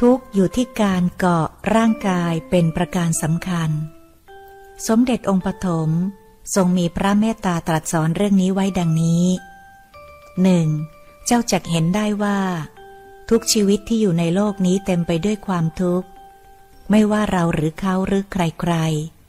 [0.00, 3.70] ทุกอยู่ที่การเกาะร่างกายเป็นประการสำคัญ
[4.86, 5.90] สมเด็จองค์ปฐม
[6.54, 9.24] ทรงมีพระเมตตาตรัสสอนเรื่องนี้ไว้ดังนี้
[10.42, 10.66] หนึ่ง
[11.26, 12.38] เจ้าจักเห็นได้ว่า
[13.30, 16.08] ทุกชีวิตที่อยู่ในโลกนี้เต็มไปด้วยความทุกข์
[16.90, 19.19] ไม่ว่าเราหรือเขาหรือใครๆ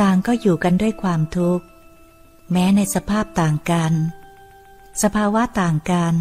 [0.00, 1.64] ต่างก็อยู่กันด้วยความทุกข์
[2.52, 3.92] แม้ในสภาพต่างกัน
[5.02, 6.14] สภาวะต่างกัน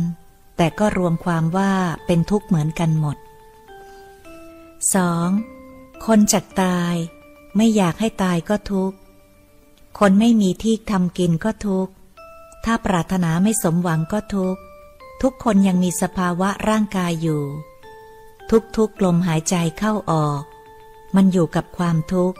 [0.57, 1.71] แต่ก็รวมความว่า
[2.05, 3.17] เป็นทุกข์เหมือนกันหมด
[5.21, 6.05] 2.
[6.05, 6.95] คนจักตาย
[7.55, 8.97] ไม่อยากให้ตายก็ทุกข์
[9.99, 11.93] คนไม่มีที่ทำกินก็ทุกข์
[12.65, 14.61] ถ้าปรารถนาไม่สมหวังก็ทุกข์
[15.21, 17.43] ทุกคนยังมีสภาวะร่างกายอยู่
[18.77, 20.43] ทุกๆลมหายใจเข้าออก
[21.15, 22.37] มันอยู่กับความทุกข์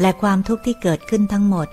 [0.00, 1.68] และความทุกข์ที่เกิดขึ้นทั้งหมด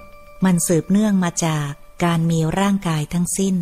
[0.46, 1.70] มันสืบเนื่องมาจาก
[2.04, 3.56] การมีร่างกายทั้งสิ้น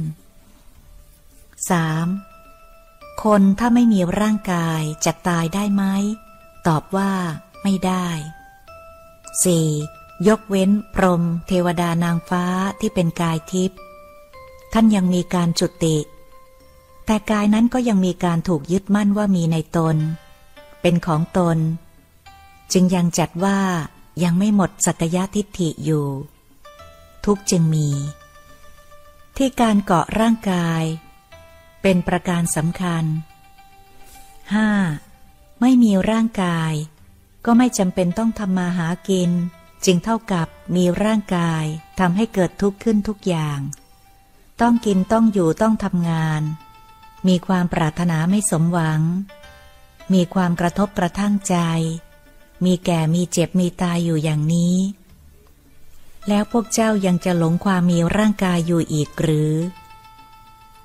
[1.60, 3.24] 3.
[3.24, 5.84] คนถ้าไม่มีร่างกายจะตายได้ไหม
[6.68, 7.12] ตอบว่า
[7.64, 8.08] ไม่ได้
[9.58, 10.28] 4.
[10.28, 12.46] ยกเว้นพรมเทวดานางฟ้า
[12.80, 13.80] ที่เป็นกายทิพย์
[14.74, 15.98] ท่านยังมีการจุติ
[17.06, 19.98] แต่กายนั้นก็ยังมีการถูกยึดมั่นว่ามีในตน
[20.82, 21.58] เป็นของตน
[22.74, 23.60] จึงยังจัดว่า
[24.24, 26.08] ยังไม่หมดสักยะทิฏฐิอยู่
[27.26, 27.90] ทุกจึงมี
[29.38, 30.84] ที่การเกาะร่างกาย
[31.82, 33.04] เป็นประการสำคัญ
[34.74, 35.62] 5.
[35.62, 36.74] ไม่มีร่างกาย
[37.46, 39.32] ก็ไม่จำเป็นต้องทำมาหากิน
[39.86, 41.66] จึงเท่ากับมีร่างกาย
[42.00, 43.60] ทำให้เกิดทุกข์ขึ้นทุกอย่าง
[44.62, 46.42] ต้องกินต้องอยู่ต้องทำงาน
[47.28, 49.02] มีความปรารถนาไม่สมหวัง
[50.14, 51.56] มีความกระทบกระทั่งใจ
[52.66, 54.76] มีแก่มีเจ็บมีตายอยู่อย่างนี้
[56.28, 59.54] แล้วพวกเจ้ายังจะหลงความมีร่างกายอยู่อีกหรือ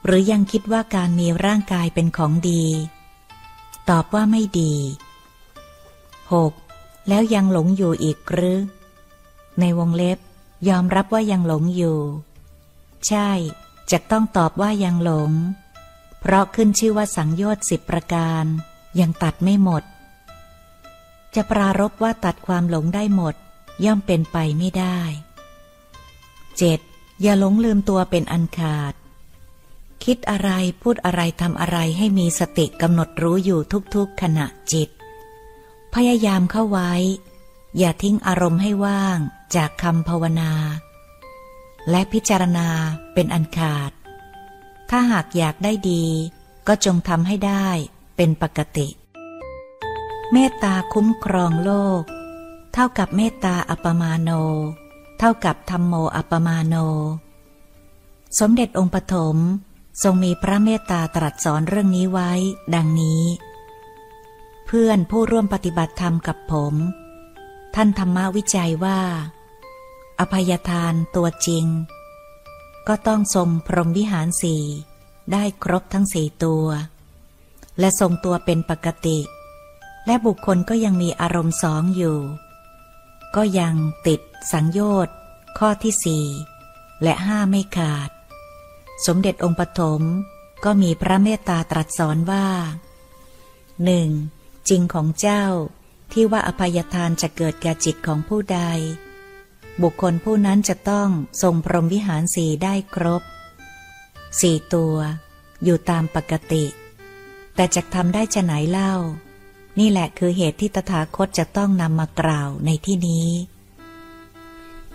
[0.05, 2.65] หรือยังคิดว่าการมีร่างกายเป็นของดี
[3.89, 4.75] ตอบว่าไม่ดี
[6.31, 7.09] 6.
[7.09, 8.61] แล้วยังหลงอยู่อีกหรือ
[9.61, 10.19] ในวงเล็บ
[10.69, 11.99] ยอมรับว่ายังหลงอยู่
[13.07, 13.31] ใช่
[13.91, 15.33] จะต้องตอบว่ายังหลง
[16.21, 18.45] เพราะขึ้นชื่อว่าสังโยชน์สิบประการ
[19.01, 19.83] ยังตัดไม่หมด
[21.41, 23.35] จะปรารบว่าตัดความหลงได้หมด
[23.85, 25.01] ย่อมเป็นไปไม่ได้
[26.47, 27.23] 7.
[27.23, 28.95] อย่าหลงลืมตัวเป็นอันขาด
[30.05, 30.51] คิดอะไร
[30.83, 33.61] พูดอะไรทำอะไรให้มีสติกำหนดรู้อยู่
[33.95, 34.89] ทุกๆขณะจิต
[35.95, 36.93] พยายามเข้าไว้
[37.79, 39.19] อย่าทิ้งอารมณ์ให้ว่าง
[39.57, 40.53] จากคำภาวนา
[41.91, 42.69] และพิจารณา
[43.15, 43.91] เป็นอันขาด
[44.91, 46.05] ถ้าหากอยากได้ดี
[46.69, 47.69] ก็จงทำให้ได้
[48.17, 48.89] เป็นปกติ
[50.33, 52.03] เมตตาคุ้มครองโลก
[52.75, 54.31] เท่ากับเมตตาอัปมาโน
[55.19, 56.75] เท่ากับธรรมโมอัปมาโน
[58.39, 59.37] สมเด็จองค์ปฐม
[60.03, 62.31] ทรงมีพระเมตตาตรัสสอนเรื่องนี้ไว้
[62.75, 63.23] ดังนี้
[64.67, 66.75] เพื่อนผู้ร่วมปฏิบัติธรรมกับผม
[67.75, 69.01] ท่านธรรมวิจัยว่า
[70.21, 71.67] อภัยทานตัวจริง
[72.89, 74.65] ก็ต้องทรงพรหมวิหารสี่
[75.33, 76.67] ได้ครบทั้งสี่ตัว
[77.79, 79.19] และทรงตัวเป็นปกติ
[80.09, 82.19] และบุคคลก็ยังมีอารมณ์สองอยู่
[83.37, 83.75] ก็ยัง
[84.07, 84.21] ติด
[84.53, 85.17] สังโยชน์
[85.59, 86.27] ข้อที่สี่
[87.03, 88.11] และห้าไม่ขาด
[89.07, 90.03] สมเด็จองค์ปฐม
[90.65, 92.47] ก็มีพระเมตตาตรัสสอนว่า
[93.85, 94.11] หนึ่ง
[94.69, 95.45] จริงของเจ้า
[96.13, 98.61] ที่ว่าอภัยทานจะเกิดแก่จิตของผู้ใด
[99.83, 101.09] บุคคลผู้นั้นจะต้อง
[101.43, 103.23] ทรงพรหมวิหารสีได้ครบ
[104.41, 104.97] สี่ตัว
[105.65, 106.65] อยู่ตามปกติ
[107.55, 108.95] แต่จะทำได้จะไหนเล่า
[109.79, 113.29] นี่แหละคือเหตุที่ตถาคตจะต้องนำมากล่าวในที่นี้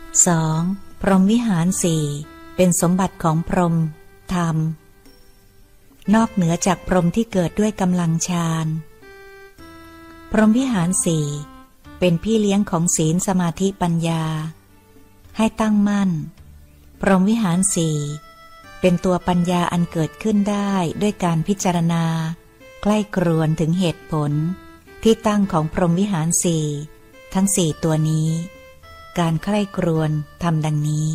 [0.05, 1.01] 2.
[1.01, 2.03] พรหมวิหารสี่
[2.55, 3.75] เป็นสมบัติของพรหม
[4.33, 4.57] ธรรม
[6.15, 8.67] นอกเหนือจากพรหมที่เกิดด้วยกำลังฌาน
[10.31, 11.27] พรหมวิหารสี่
[11.99, 14.23] เป็นพี่เลี้ยงของศีลสมาธิปัญญา
[15.37, 16.11] ให้ตั้งมั่น
[17.01, 17.97] พรหมวิหารสี่
[18.79, 22.05] เป็นตัวปัญญาอันเกิดขึ้นได้ด้วยการพิจารณา
[22.81, 24.31] ใกล้กรวนถึงเหตุผล
[25.03, 26.65] ที่ตั้งของพรหมวิหารสี่
[27.33, 28.29] ทั้งสี่ตัวนี้
[29.19, 30.11] การใกล้กรวน
[30.43, 31.09] ทำดังนี้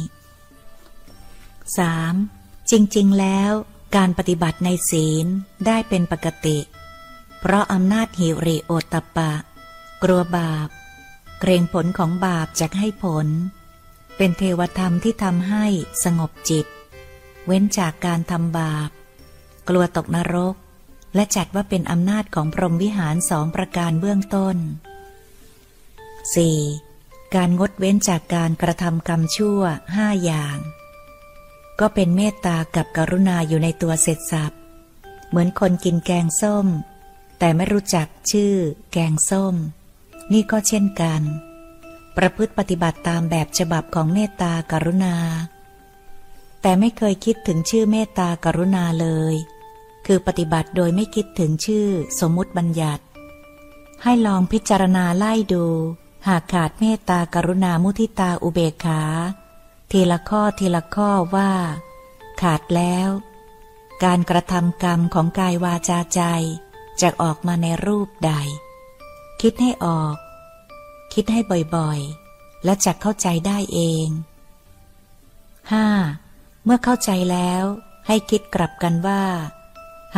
[1.92, 2.70] 3.
[2.70, 3.52] จริง ๆ แล้ว
[3.96, 5.26] การปฏิบัติในศีล
[5.66, 6.58] ได้เป็นปกติ
[7.38, 9.32] เพราะอำนาจหิริโอตตปะ
[10.02, 10.68] กลัวบาป
[11.40, 13.26] เกรงผลของบาปจะให้ผล
[14.16, 15.64] เป็นเทวธรรมที่ทำให้
[16.04, 16.66] สงบจิต
[17.46, 18.90] เว้นจากการทำบาป
[19.68, 20.54] กลัวตกนรก
[21.14, 24.56] และจัดว่าเป็นอำนาจของพรหมวิหารสองประการเบื้องต้น
[26.56, 27.34] 4.
[27.34, 29.60] การงดเว้นจากการกระทำกรรมชั่ว
[29.96, 30.58] ห้าอย่าง
[31.80, 34.52] ก็เป็นเมตตากับกรุณาอยู่ในตัวเสร็จสับ
[35.28, 36.66] เหมือนคนกินแกงส้ม
[37.38, 38.54] แต่ไม่รู้จักชื่อ
[38.92, 39.54] แกงส้ม
[40.32, 41.22] นี่ก็เช่นกัน
[42.16, 45.16] ประพฤติปฏิบัติตามแบบฉบับของเมตตากรุณา
[46.62, 49.34] แต่ไม่เคยคิดถึงชื่อเมตตากรุณาเลย
[50.10, 51.88] คือปฏิบัติโดยไม่คิดถึงชื่อ
[52.20, 53.04] สมมุติบัญญัติ
[54.02, 55.66] ให้ลองพิจารณาไล่ดู
[56.28, 59.02] หากขาดเมตตากรุณามุทิตาอุเบกขา
[59.90, 61.52] ทีละข้อทีละข้อว่า
[62.42, 63.08] ขาดแล้ว
[64.04, 66.22] การกระทำกรรมของกายวาจาใจ
[67.00, 68.32] จะออกมาในรูปใด
[69.40, 70.16] คิดให้ออก
[71.14, 71.40] คิดให้
[71.76, 74.08] บ่อยๆ และจะเข้าใจได้เอง
[75.36, 76.64] 5.
[76.64, 77.64] เมื่อเข้าใจแล้ว
[78.06, 79.22] ให้คิดกลับกันว่า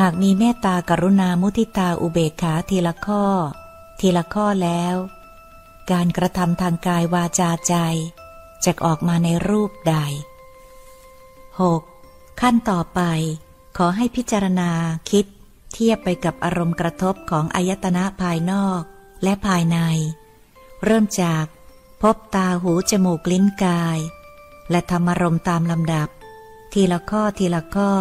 [0.00, 3.24] หากมีเมตตากรุณามุทิตาอุเบกขาทีละข้อ
[4.00, 4.96] ทีละข้อแล้ว
[5.90, 7.74] การกระทำทางกายวาจาใจ
[8.64, 9.96] จะออกมาในรูปใด
[11.58, 12.40] 6.
[12.40, 13.00] ขั้นต่อไป
[13.76, 14.70] ขอให้พิจารณา
[15.10, 15.24] คิด
[15.72, 18.82] เทียบไปกับอารมณ์กระทบของอายตนะภายนอก
[19.22, 19.78] และภายใน
[20.84, 21.44] เริ่มจาก
[22.02, 23.98] พบตาหูจมูกลิ้นกาย
[24.70, 26.08] และทำอารมตามลำดับ
[26.72, 27.92] ทีละข้อทีละข้อ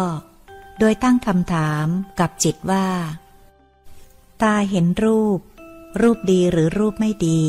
[0.80, 1.86] โดยตั้งคำถาม
[2.20, 2.86] กับจิตว่า
[4.42, 5.40] ตาเห็นรูป
[6.00, 7.42] รูปดีหรือรูปไม่ดี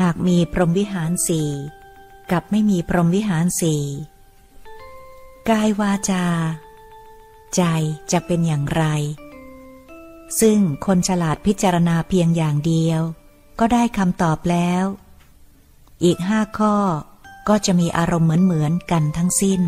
[0.00, 1.50] หากมีพรหมวิหารสี่
[2.30, 3.82] กับไม่มีพรหมวิหารสี่
[5.48, 6.26] กายวาจา
[7.54, 7.62] ใจ
[8.12, 8.84] จะเป็นอย่างไร
[10.40, 13.00] ซึ่งคนฉลาดพิจารณาเพียงอย่างเดียว
[13.58, 14.84] ก็ได้คำตอบแล้ว
[16.04, 16.76] อีกห้าข้อ
[17.48, 19.62] ก็จะมีอารมณ์เหมือนๆกันทั้งสิ้น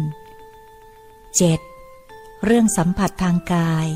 [1.38, 1.67] 7.
[2.44, 3.86] เรื่องสัมผัสทางกาย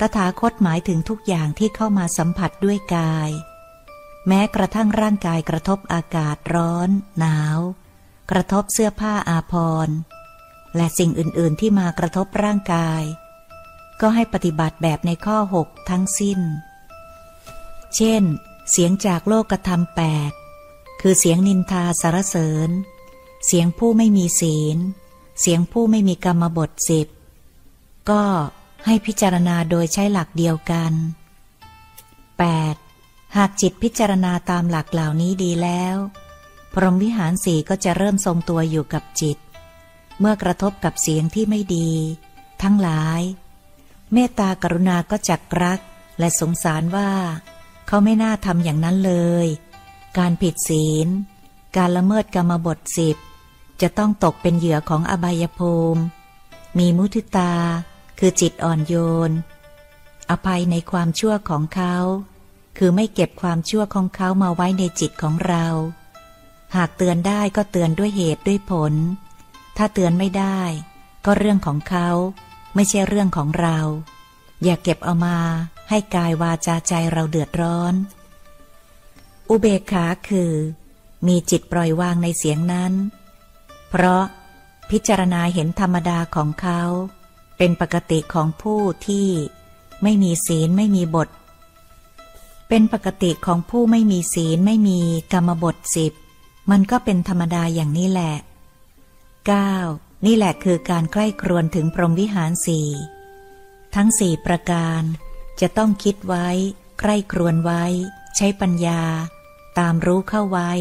[0.00, 3.30] ตถาคตหมายถึงทุกอย่างที่เข้ามาสัมผัสด้วยกาย
[4.26, 6.88] แม้กระทั่งร่างกายกระทบอากาศร้อน
[7.18, 7.58] หนาว
[8.30, 9.54] กระทบเสื้อผ้าอาภ
[9.86, 9.96] รณ์
[10.76, 13.02] และสิ่งอื่น ๆ ที่มากระทบร่างกาย
[14.00, 16.40] ก็ให้ปฏิบัติแบบในข้อหกทั้งสิ้น
[17.96, 18.22] เช่น
[18.70, 20.32] เสียงจากโลกธรรมแปด
[21.00, 22.70] คือเสียงนินทาสารเสริญ
[23.46, 24.78] เสียงผู้ไม่มีศีล
[25.40, 27.08] เสียงผู้ไม่มีกรรมบทสิบ
[28.10, 28.22] ก็
[28.84, 30.92] ให้พิจารณาโดยใช้หลักเดียวกัน
[32.54, 33.36] 8.
[33.36, 35.96] หากจิตพิจารณาตามหลักเหล่านี้ดีแล้ว
[36.72, 39.38] พรหมวิหารสีก็จะเริ่มทรงตัวอยู่กับจิต
[40.20, 41.90] เมื่อกระทบกับเสียงที่ไม่ดี
[42.62, 43.20] ทั้งหลาย
[44.12, 45.80] เมตตากรุณาก็จักรัก
[46.18, 47.10] และสงสารว่า
[47.86, 49.14] เขาไม่น่าทำอย่างนั้นเล
[49.44, 49.46] ย
[50.18, 51.08] การผิดศีล
[51.76, 53.16] การละเมิดกรรมบทสิบ
[53.80, 56.02] จะต้องตกเป็นเหยื่อของอบายภูมิ
[56.78, 57.52] มีมุทิตา
[58.18, 58.94] คือจิตอ่อนโย
[59.28, 59.30] น
[60.30, 61.96] อภัยในความชั่วของเขา
[62.78, 65.66] คือไม่เก็บความชั่วของเขามาไว้ในจิตของเรา
[66.76, 68.94] หากเตือนได้ก็เตือนด้วยเหตุด้วยผล
[69.76, 70.60] ถ้าเตือนไม่ได้
[71.24, 72.08] ก็เรื่องของเขา
[72.74, 73.78] ไม่ใช่เรื่องของเรา
[74.62, 75.38] อย่าเก็บเอามา
[75.88, 77.94] ให้กายวาจาใจเราเดือดร้อน
[79.48, 80.52] อุเบกขาคือ
[81.26, 82.92] มีจิตปล่อยวางในเสียงนั้น
[83.90, 84.24] เพราะ
[84.90, 86.82] พิจารณาเห็นธรรมดาของเขา
[87.56, 89.28] เป็นปกติของผู้ที่
[90.02, 91.28] ไม่มีศีลไม่มีบท
[92.68, 95.00] เป็นปกติของผู้ไม่มีศีลไม่มี
[95.32, 96.12] กรรมบทสิบ
[96.70, 98.34] มันก็เป็นธรรมดาอย่างนี้แหละ
[99.50, 100.26] 9.
[100.26, 102.88] นี่แหละคือการใกล้ครวนถึงพรหมวิหารสี่
[103.94, 105.02] ทั้งสี่ประการ
[105.60, 106.48] จะต้องคิดไว้
[107.00, 107.84] ใกล้ครวนไว้
[108.36, 109.02] ใช้ปัญญา
[109.78, 110.72] ตามรู้เข้าไว้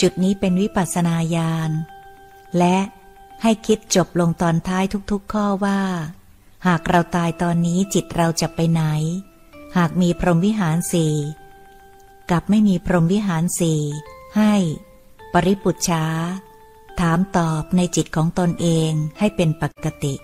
[0.00, 1.70] จุดนี้เป็นวิปัสสนาญาณ
[2.58, 2.76] และ
[3.42, 5.80] ให้คิดจบลงตอนท้ายทุกๆข้อว่า
[6.66, 8.82] หากเราตายตอนนี้จิตเราจะไปไหน
[9.76, 11.14] หากมีพรหมวิหารสี่
[12.30, 13.80] กับไม่มีพรหมวิหารสี่
[14.36, 14.54] ให้
[15.32, 16.04] ปริปุจฉา
[17.00, 20.14] ถามตอบในจิตของตนเองให้เป็นปกติ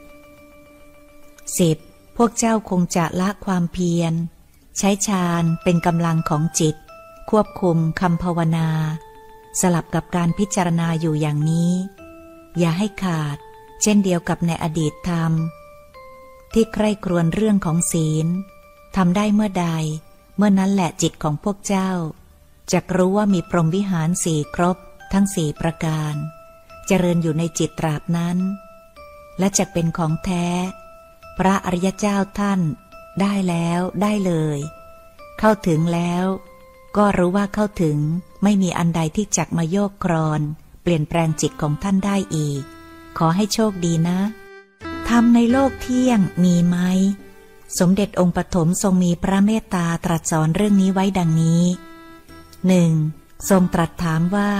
[1.65, 2.17] 10.
[2.17, 4.13] พวกเจ้าคงจะละความเพียร
[4.79, 6.77] ใช้ฌานเป็นกำลังของจิต
[7.31, 8.69] ควบคุมคำภาวนา
[9.61, 11.73] สลับกับการพิจารณาอยู่อย่างนี้
[12.59, 13.39] อย่าให้ขาด
[13.83, 15.33] เช่นเดียวกับในอดีตธรรม
[16.53, 18.27] ที่ใคร่ครวญเรื่องของศีล
[18.97, 19.69] ทำได้เมื่อใด
[20.37, 21.91] เมื่อนั้นแหละจิตของพวกเจ้า
[22.73, 24.77] จะรู้ว่ามีพรหมวิหารสี่ครบ
[25.13, 26.15] ทั้งสี่ประการ
[26.87, 28.39] เจริญอยู่ในจิตตราบนั้น
[29.39, 30.47] และจะเป็นของแท้
[31.39, 32.61] พระอริยเจ้าท่าน
[33.21, 34.59] ได้แล้วได้เลย
[35.39, 36.25] เข้าถึงแล้ว
[36.97, 37.99] ก็รู้ว่าเข้าถึง
[38.43, 40.41] ไม่มีอันใดที่จักมาโยกครอน
[40.91, 42.63] ปลี่ยนแปลงจิตของท่านได้อีก
[43.19, 44.21] ขอให้โชคดีนะ
[45.09, 46.77] ทำในโลกเที่ยงมีไหม
[47.79, 51.63] สมเด็จองค์ปฐมทรงมีพระเมตตาตรัสสอนเรื่องนี้ไว้ดังนี้
[52.67, 52.93] หนึ่ง
[53.51, 54.53] ทรงตรัสถามว่า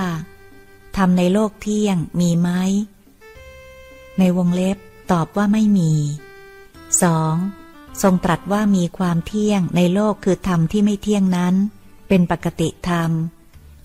[0.97, 2.51] ทำในโลกเที่ยงมีไหม
[4.19, 4.79] ในวงเล็บ
[5.13, 5.93] ตอบว่าไม่มี
[7.03, 7.35] สอง
[8.03, 11.55] ทรงตรัสว่ามีความเที่ยงในโลกคือธรรมที่ไม่เที่ยงนั้น
[12.09, 13.11] เป็นปกติธรรม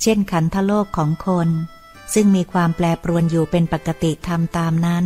[0.02, 1.50] เช่นขันธโลกของคน
[2.14, 5.06] ซึ่งมีความแปรปรวนอยู่เป็นปกติธรรมตามนั้น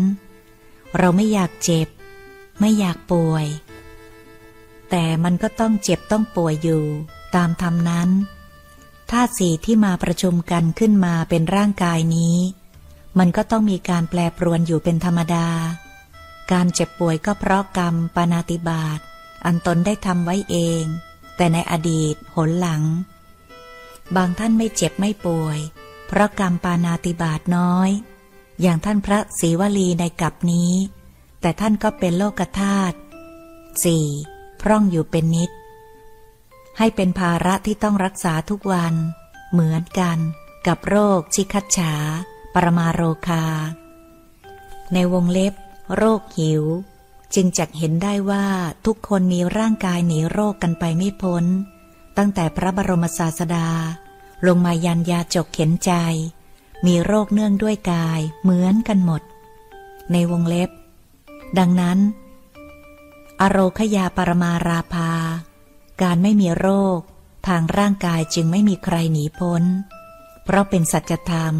[0.97, 1.87] เราไม่อยากเจ็บ
[2.59, 3.45] ไม่อยากป่วย
[4.89, 6.83] แต่มันก็ต้องเจ็บต้องป่วยอยู่
[7.35, 8.09] ตามธรรมนั้น
[9.11, 12.37] ธาตุสี่ที่มาประชุมกันขึ้นมาเป็นร่างกายนี้
[13.19, 15.47] มันก็ต้องมีการแปรปรวนอยู่เป็นธรรมดา
[16.51, 18.99] การเจ็บป่วยก็เพราะกรรมปานาติบาต
[19.45, 20.83] อันตนได้ทำไว้เอง
[21.35, 22.83] แต่ในอดีตหนหลัง
[24.15, 25.59] บางท่านไม่เจ็บไม่ป่วย
[26.07, 27.89] เพราะกรรมปานาติบาตน้อย
[28.61, 30.73] อย่างท่านพระศรีวลีในกับนี้
[31.41, 32.97] แต่ท่านก็เป็นโลกธาตุ
[33.83, 34.05] สี่
[34.61, 35.51] พร่องอยู่เป็นนิด
[36.77, 38.93] ให้เป็นภาระที่ต้องรักษาทุกวัน
[39.51, 40.17] เหมือนกัน
[40.67, 41.93] กับโรคชิคัดฉา
[42.53, 43.45] ปรมาโรคา
[44.93, 45.53] ในวงเล็บ
[45.95, 46.63] โรคหิว
[47.35, 48.45] จึงจักเห็นได้ว่า
[48.85, 51.45] ทุกคนมีร่างกายหนีโรคกันไปไม่พ้น
[52.17, 53.67] ตั้งแต่พระบรมศาสดา
[54.45, 55.91] ลงมายันยาจกเข็นใจ
[56.85, 59.21] มีโรคเนื่องด้วยกายเหมือนกันหมด
[60.11, 60.69] ในวงเล็บ
[61.57, 61.99] ดังนั้น
[63.41, 65.11] อโรคยาปรมาราภา
[66.01, 66.99] การไม่มีโรค
[67.47, 69.63] ทางร่างกายจึงไม่มีใครหนีพ้น
[70.43, 71.55] เพราะเป็นสัจธรรม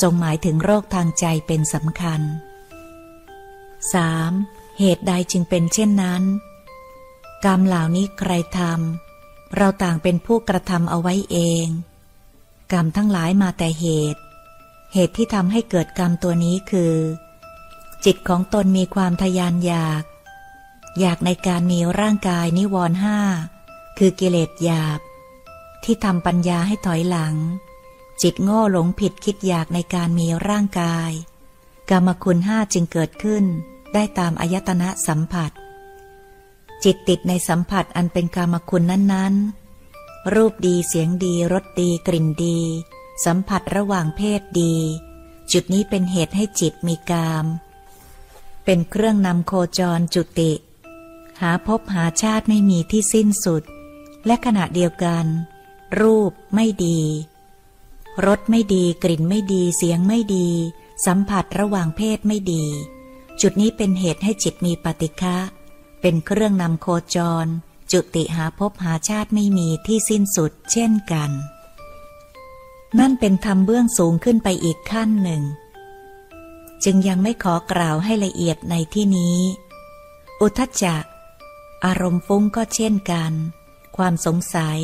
[0.00, 2.20] ทรงหมายถึงโรคทางใจเป็นสำคัญ
[3.70, 4.78] 3.
[4.78, 6.22] เหตุใดจึงเป็นเช่นนั้น
[7.44, 11.66] กรรมเหล่านี้ใครทำเราต่างเป็นผู้กระทำเอาไว้เอง
[12.72, 14.20] กรรมทั้งหลายมาแต่เหตุ
[14.94, 16.94] เหตุที่ทำให้เกิดกรรมตัวนี้คือ
[18.04, 20.02] จิตของตนมีความทยานอยาก
[21.00, 23.18] อยากในการมีร่างกายนิวรห้า
[23.98, 25.00] คือกิเลสหยาบ
[25.84, 27.34] ที่ทำปัญญาให้ถอยหลัง
[28.22, 31.10] จิตโง่หลงผิดคิดอยากในการมีร่างกาย
[31.90, 33.44] กรรมคุณห้าจึงเกิดขึ้น
[33.94, 35.50] ได้ตามอายตนะสัมผัส
[36.84, 39.67] จิตติดในสัมผัสอันเป็นกรรมคุณนั้นๆ
[40.34, 42.58] รูปดีเสียงดีรสดีกลิ่นดี
[43.24, 44.74] สัมผัสระหว่างเพศดี
[45.52, 47.46] จุดนี้เป็นเหตุให้จิตมีกาม
[48.64, 50.52] เป็นเครื่องนำโคจรจุติ
[51.40, 53.62] หาพบหาชาติไม่มีที่สิ้นสุด
[54.26, 55.26] และขณะเดียวกัน
[56.00, 57.00] รูปไม่ดี
[58.26, 60.48] รสไม่ดีกลิ่นไม่ดีเสียงไม่ดี
[61.06, 62.64] สัมผัสระหว่างเพศไม่ดี
[63.40, 65.36] จุดนี้เป็นเหตุให้จิตมีปฏิฆะ
[66.00, 66.86] เป็นเครื่องนำโค
[67.16, 67.46] จร
[67.92, 71.30] จุติหาพบหาชาติไม่มีที่สิ้นสุดเช่นกัน
[72.98, 75.42] นั่นเป็นธรรมเบื้องสูงขึ้นไปอีกขั้นหนึ่ง
[76.84, 79.38] จึงยังไม่ขอกล่าวให้ละเอียดในที่นี้
[80.40, 80.96] อุทจจะ
[81.84, 83.32] อารมณ์ฟุ้งก็เช่นกัน
[83.96, 84.78] ความสงสัย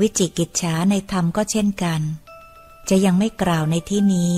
[0.00, 2.00] วิจิกิจฉาในธรรมก็เช่นกัน
[2.88, 4.36] จะยังไม่กล่าวในที่นี้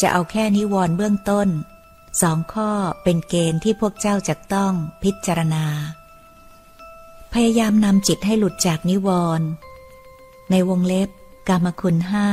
[0.00, 1.48] จะเอาแค่นิวรณ์เบื้องต้น
[2.20, 2.70] สองข้อ
[3.02, 5.66] เป็นเกณฑ์ที่พวกเจ้าจะต้องพิจารณา
[7.32, 9.48] พยายามนำจิตให้หลุดจากนิวรณ์
[10.50, 11.08] ในวงเล็บ
[11.48, 12.28] กามคุณห้า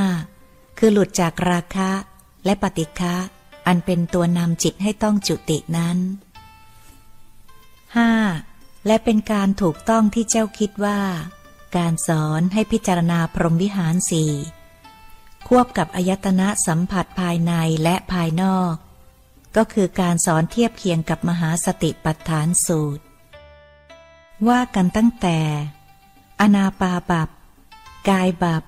[0.78, 1.92] คือหลุดจากราคะ
[2.46, 3.16] และปฏิฆะ
[3.68, 5.98] อันเป็นตัวนำจิตให้ต้องจุตินั้น
[7.96, 8.12] ห้า
[8.88, 11.00] และเป็นการถูกต้องที่เจ้าคิดว่า
[11.78, 14.34] การสอนให้พิจารณาพรหมวิหารสี่
[15.48, 17.54] ควบกับอายตนะสัมผัสภายใน
[17.84, 18.76] และภายนอก
[19.56, 23.04] ก็คือการสอนเทียบเคียงกับมหาสติปัฏฐานสูตร
[24.48, 25.38] ว่ากันตั้งแต่
[26.40, 27.30] อนาปาบับ
[28.10, 28.64] กายบับ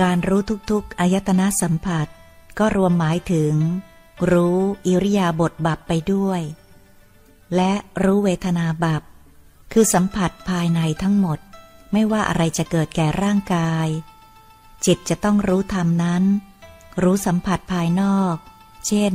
[0.00, 0.40] การรู้
[0.70, 2.06] ทุกๆอายตนะสัมผัส
[2.58, 3.54] ก็รวมหมายถึง
[4.30, 6.40] รู้อิริยาบถบับไปด้วย
[7.54, 7.72] และ
[8.02, 9.02] รู้เวทนาบับ
[9.72, 11.38] คือสัมผัสภายในทั้งหมด
[11.92, 13.88] ไม่ว่าอะไรจะเกิดแก่ร่างกาย
[14.86, 16.24] จิตจะต้องรู้ธรรมนั้น
[17.02, 18.36] รู้สัมผัสภายนอก
[18.86, 19.14] เช่น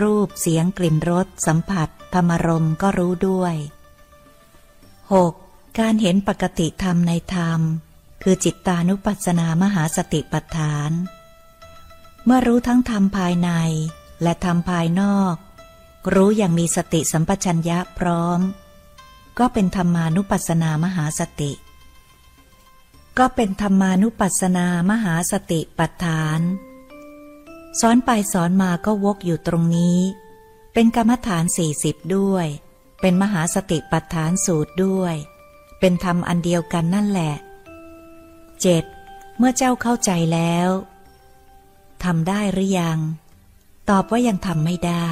[0.00, 3.54] รูปเสียงกลิ่นรสสัมผัสธรรมรมก็รู้ด้วย
[5.20, 5.78] 6.
[5.78, 7.60] การเห็นปกติธรรมในธรรม
[8.22, 10.90] คือจิตตานุปัสสนามหาสติปัฏฐาน
[12.24, 13.50] เมื่อรู้ทั้งธรรมภายใน
[14.22, 15.34] และธรรมภายนอก
[16.14, 18.40] รู้อย่างมีสติสัมปชัญญะพร้อม
[19.38, 21.52] ก็เป็นธรรมานุปัสสนามหาสติ
[23.18, 26.40] ก็เป็นธรรมานุปัสสนามหาสติปัฏฐาน
[27.80, 29.98] สอนไปสอนมาก็วกอยู่ตรงนี้
[30.72, 32.46] เป็นกรรมฐานสี่สิบด้วย
[33.04, 35.14] เป็นมหาสติปัฏฐานสูตรด้วย
[35.80, 37.34] เป็นธรรมอันเดียวกันนั่นแหละ
[38.60, 38.84] เจ็ด
[39.38, 40.68] เมื่อเจ้าเข้าใจแล้ว
[42.04, 42.98] ทำได้หรือยัง
[43.90, 45.08] ตอบว่ายังทำไม่ได้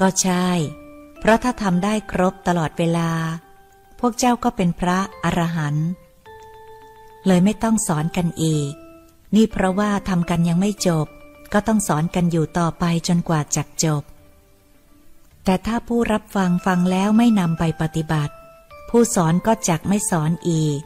[0.00, 0.48] ก็ใช่
[1.18, 3.10] เพราะถ้าทำได้ครบตลอดเวลา
[4.00, 5.88] พวกเจ้าก็เป็นพระอรหันต์
[7.26, 8.72] เลยไม่ต้องสอนกันอีก
[9.34, 11.06] นี่เพราะว่าทำกันยังไม่จบ
[11.52, 14.02] ก็ต้องสอนกันอยู่ต่อไปจนกว่าจะจบ
[15.44, 18.34] แต่ถ้าผู้รับฟังฟังแล้วไม่นำไปปฏิบัติ
[18.90, 20.80] ผู้สอนก็จักไม่สอนอีก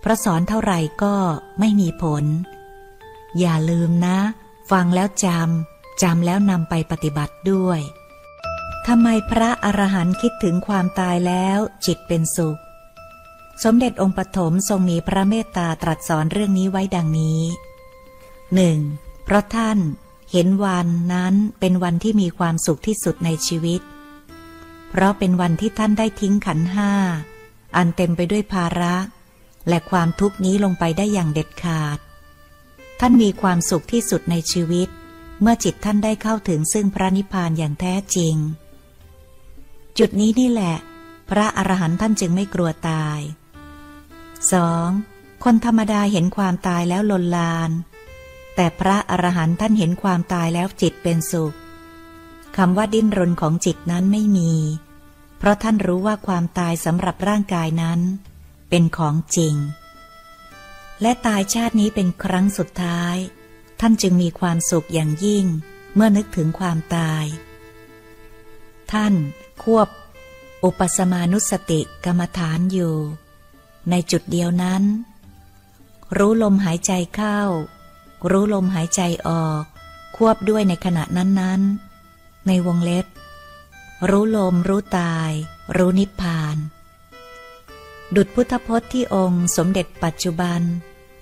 [0.00, 1.14] เพราะสอนเท่าไหร่ก็
[1.60, 2.24] ไม่มีผล
[3.38, 4.18] อย่าลืมนะ
[4.70, 7.80] ฟังแล้วจำจำแล้วนำไปปฏิบัติด้วย
[8.86, 12.58] ทำไมพระอรหันต์คิดถึงความตายแล้วจิตเป็นสุข
[13.64, 17.42] สมเด็จองค์ปฐมทรงมีพระเมตตาตรัสสอนเรื่องนี้ไว้ดังนี้
[18.54, 18.78] หนึ่ง
[19.24, 19.78] เพราะท่าน
[20.32, 23.80] เห็นวันนั้นเป็นวันที่มีความสุขที่สุดในชีวิต
[24.96, 26.92] เพราะเป็นวันที่ท่านได้ทิ้งขันห้า
[27.76, 28.94] อันเต็มไปด้วยภาระ
[29.68, 31.98] และความทุกข์นี้ลงไปได้อย่างเด็ดขาด
[33.00, 34.88] ท่านมีความสุขที่สุดในชีวิต
[35.40, 38.36] เมื่อจิตท่านได้เข้าถึงซึ่งพระนิพพานอย่างแท้จริง
[39.98, 40.76] จุดนี้นี่แหละ
[41.30, 43.20] พระอรหันต์ท่านจึงไม่กลัวตาย
[44.52, 45.44] 2.
[45.44, 47.70] คนธรรมดาเห็นความตายแล้วลนลาน
[48.54, 51.54] แต่พระอรหันต์ท่านเห็นความตายแล้วจิตเป็นสุข
[52.56, 54.52] คำว่าดิ้นรนของจิตนั้นไม่มี
[55.44, 58.00] ราะท่านรู้ว่าความตายสำหรับร่างกายนั้น
[58.70, 59.54] เป็นของจริง
[61.02, 63.16] และตายชาตินี้เป็นครั้งสุดท้าย
[63.80, 65.46] ท่านจึงมีความสุขอย่างยิ่ง
[65.94, 67.24] เมื่อนึกถึงความตาย
[68.92, 69.14] ท่าน
[69.62, 69.88] ควบ
[70.64, 72.96] อุปสมานุสติกรรมฐานอยู่
[73.90, 74.82] ในจุดเดียวนั้น
[76.18, 77.40] รู้ลมหายใจเข้า
[78.30, 79.62] รู้ลมหายใจออก
[80.16, 83.06] ควบด้วยในขณะนั้นๆ ในวงเล็บ
[84.08, 85.30] รู้ลม รู้ตาย
[85.76, 86.56] รู้นิพพาน
[88.14, 90.60] ดุจพุทธพจน์ที่องค์สมเด็จปัจจุบัน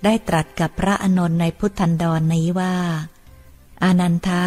[0.03, 2.75] ได้ตรัสกับพระอนนท์ในพุทธันดรนนี้ว่า
[3.83, 4.45] อานันทะ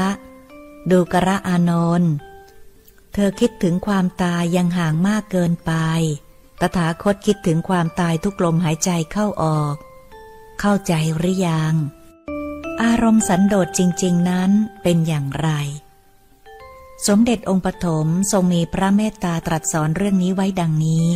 [0.90, 2.12] ดูกระอานนท์
[3.12, 5.72] เธอคิดถึงความตายยังห่างมากเกินไป
[6.60, 9.76] ตถาคตคิดถึงความตายทุกลมหายใจเข้าออก
[10.60, 11.74] เข้าใจหรือยัง
[12.82, 14.50] อารมณ์สันโดษจริง ๆ นั้น
[14.82, 15.48] เป็นอย่างไร
[17.06, 21.08] สมเด็จองค์ปฐมทรงมีพระเมตตาตรัสสอนเรื่องนี้ไว้ดังนี้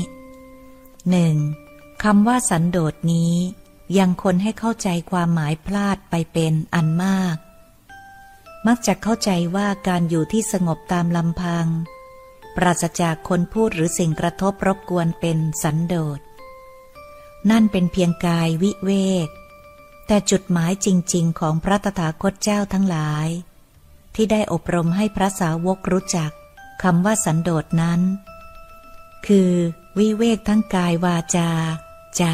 [1.10, 1.36] หนึ่ง
[2.02, 3.34] คำว่าสันโดษนี้
[3.98, 7.36] ยังคนให้เข้าใจความหมายพลาดไปเป็นอันมาก
[8.66, 11.66] มักจะเข้าใจว่าการอยู่ที่สงบตามลำพัง
[12.56, 16.20] ปราศจากคนพูดหรือสิ่งกระทบรบกวนเป็นสันโดษ
[17.50, 18.90] นั่นเป็นเพียงกายวิเว
[19.26, 19.28] ก
[20.06, 23.28] แต่จุดหมายจริง ๆ ของพระตถาคตเจ้าทั้งหลาย
[24.14, 26.30] ที่ได้อบรมให้พระสาวกรู้จัก
[26.82, 28.00] คำว่าสันโดษนั้น
[29.26, 29.52] คือ
[29.98, 31.50] วิเวกทั้งกายวาจา
[32.16, 32.24] ใจ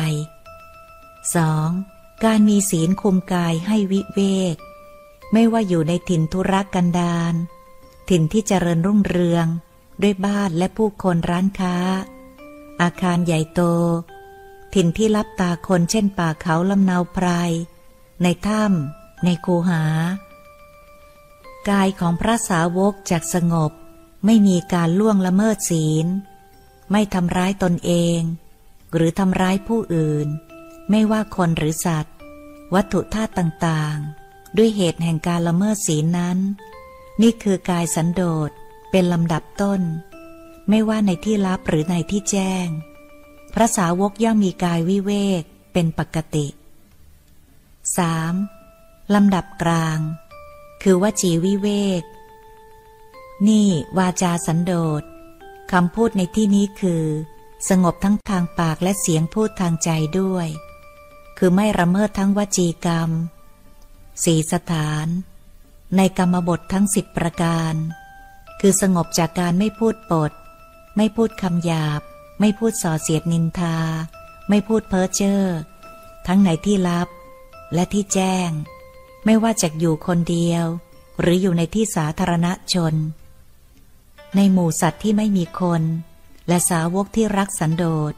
[1.45, 2.25] 2.
[2.25, 4.21] การมีศีลคุมกายให้วิเว
[4.55, 4.57] ก
[5.33, 7.35] ไม่ว่าอยู่ในถิ่นธุรกันดาร
[8.09, 9.47] ถิ่นที่เจริญรุ่งเรือง
[10.03, 11.77] ด้วยบ้านและผู้คนร้านค้า
[12.81, 13.61] อาคารใหญ่โต
[14.75, 17.29] ถิ่นที่รับตาคนเช่นป่าเขาลำนาวไพร
[18.23, 19.83] ในถ้ำในคูหา
[21.71, 23.73] กายของพระสาวกจากสงบ
[24.25, 26.07] ไม่มีการล่วงละเมิดศีล
[26.93, 28.21] ไม่ทำร้ายตนเอง
[28.95, 30.29] หรือทำร้ายผู้อื่น
[30.91, 32.15] ไม่ว่าคนหรือสัตว์
[32.75, 36.39] วัตถุธาตุต่างๆ ด้วยเหตุแห่งการละเมิดศีลนั้น
[37.23, 38.51] นี่คือกายสันโดษ
[38.91, 39.81] เป็นลำดับต้น
[40.69, 42.69] ไม่ว่าในที่ลับหรือในที่แจ้ง
[43.55, 46.47] พระสาวกย่อมมีกายวิเวกเป็นปกติ
[48.61, 49.15] 3.
[49.15, 49.99] ลำดับกลาง
[50.89, 51.69] คือวจีวิเว
[52.01, 52.03] ก
[53.49, 53.69] นี่
[53.99, 55.03] วาจาสันโดษ
[55.73, 57.05] คำพูดในที่นี้คือ
[57.69, 59.91] สงบทั้งทางปากและเสียงพูดทางใจ
[60.21, 60.49] ด้วย
[61.39, 63.11] คือไม่ระเมิดทั้งวจีกรรม
[64.25, 65.07] สีสถาน
[65.97, 67.75] ในกรรมบททั้งสิบประการ
[68.61, 70.33] คือสงบจากการไม่พูดปด
[70.97, 72.01] ไม่พูดคำหยาบ
[72.41, 73.77] ไม่พูดส่อเสียดนินทา
[74.49, 75.43] ไม่พูดเพ้อเจ้อ
[76.27, 77.09] ทั้งในที่ลับ
[77.75, 78.51] และที่แจ้ง
[79.27, 80.67] ไม่ว่าจะอยู่คนเดียว
[81.21, 82.95] หรืออยู่ในที่สาธารณชน
[84.37, 85.83] ในหมู่สัตว์ที่ไม่มีคน
[86.49, 88.13] และสาวกที่รักสันโดษ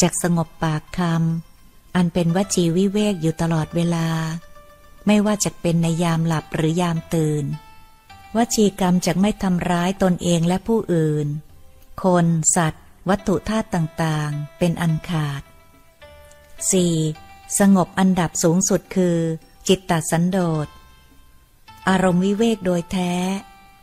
[0.00, 4.08] จากสงบปากคำอันเป็นวจีวิเวกอยู่ตลอดเวลา
[5.06, 7.44] ไม่ว่าจะเป็นในยามหลับหรือยามตื่น
[8.36, 11.26] วจีกรรมจะไม่ทำร้ายตนเองและผู้อื่น
[12.02, 12.26] คน
[12.56, 15.42] สัตว์ วัตถุธาตุต่างๆ เป็นอันขาด
[16.70, 17.58] 4.
[17.58, 19.18] สงบอันดับสูงสุดคือ
[19.68, 20.68] จิตตสันโดษ
[21.88, 23.12] อารมณ์วิเวกโดยแท้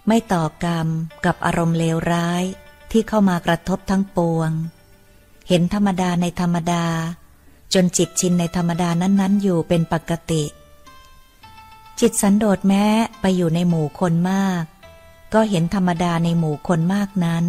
[0.08, 0.88] ไม่ต่อกรรม
[1.26, 2.44] กับอารมณ์เลวร้าย
[2.92, 4.52] ที่เข้ามากระทบทั้งปวง
[5.48, 6.86] เห็นธรรมดาในธรรมดา
[7.74, 10.44] จจนจิตชินในธรรมดานั้น ๆ อยู่เป็นปกติ
[12.00, 12.86] จิตสันโดษแม้
[13.22, 14.64] ไปอยู่ในหมู่คนมาก
[15.34, 17.46] ก็เห็นธรรมดาในหมู่คนมากนั้น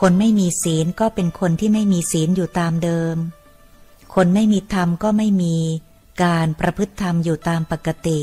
[0.00, 3.16] คนไม่มีศีลก็เป็นคนที่ไม่มีศีลอยู่ตามเดิม
[4.14, 5.56] คนไม่มีธรรมก็ไม่มี
[6.22, 8.20] การประพฤติธรรมอยู่ตามปกติ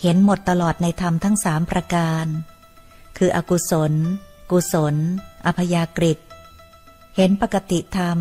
[0.00, 2.26] เห็นหมดตลอดในธรรมทั้งสามประการ
[3.16, 3.92] คืออกุศล
[4.50, 4.94] กุศล
[5.46, 6.12] อภยากฤิ
[7.16, 8.18] เห็นปกติธรรม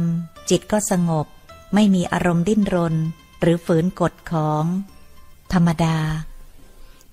[0.49, 1.25] จิตก็สงบ
[1.73, 2.95] ไม่มีอารมณ์ดิ้นรน
[3.41, 4.63] หรือฝืนกฎของ
[5.53, 5.97] ธรรมดา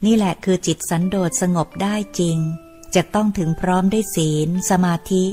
[0.05, 2.39] นี่แหละคือจิตสันโดษสงบได้จริง
[2.95, 5.25] จะต้องถึงพร้อมด้วยศีล สมาธิ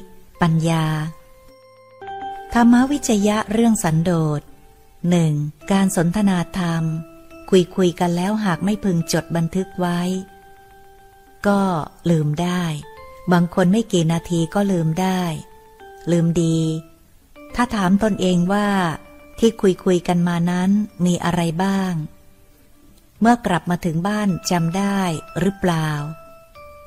[0.42, 0.86] ปัญญา
[2.54, 4.42] ธรรมวิจยะเรื่องสันโดษ
[5.10, 5.34] หนึ่ง
[5.72, 6.84] การสนทนาธรรม
[7.50, 10.00] คุยคุยกันแล้วหากไม่พึงจดบันทึกไว้
[11.48, 11.62] ก็
[12.10, 12.64] ลืมได้
[13.32, 15.22] บางคนไม่กี่นาทีก็ลืมได้
[16.12, 16.60] ลืมดี
[17.56, 18.70] ถ้าถามตนเองว่า
[19.40, 20.72] ที่คุยคุยกันมานั้น
[21.06, 21.94] มีอะไรบ้าง
[23.20, 25.00] เมื่อกลับมาถึงบ้านจำได้
[25.40, 25.90] หรือเปล่า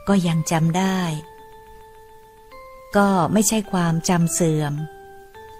[0.08, 1.00] ก็ยังจำได้
[2.96, 4.72] ก็ไม่ใช่ความจำเสื่อม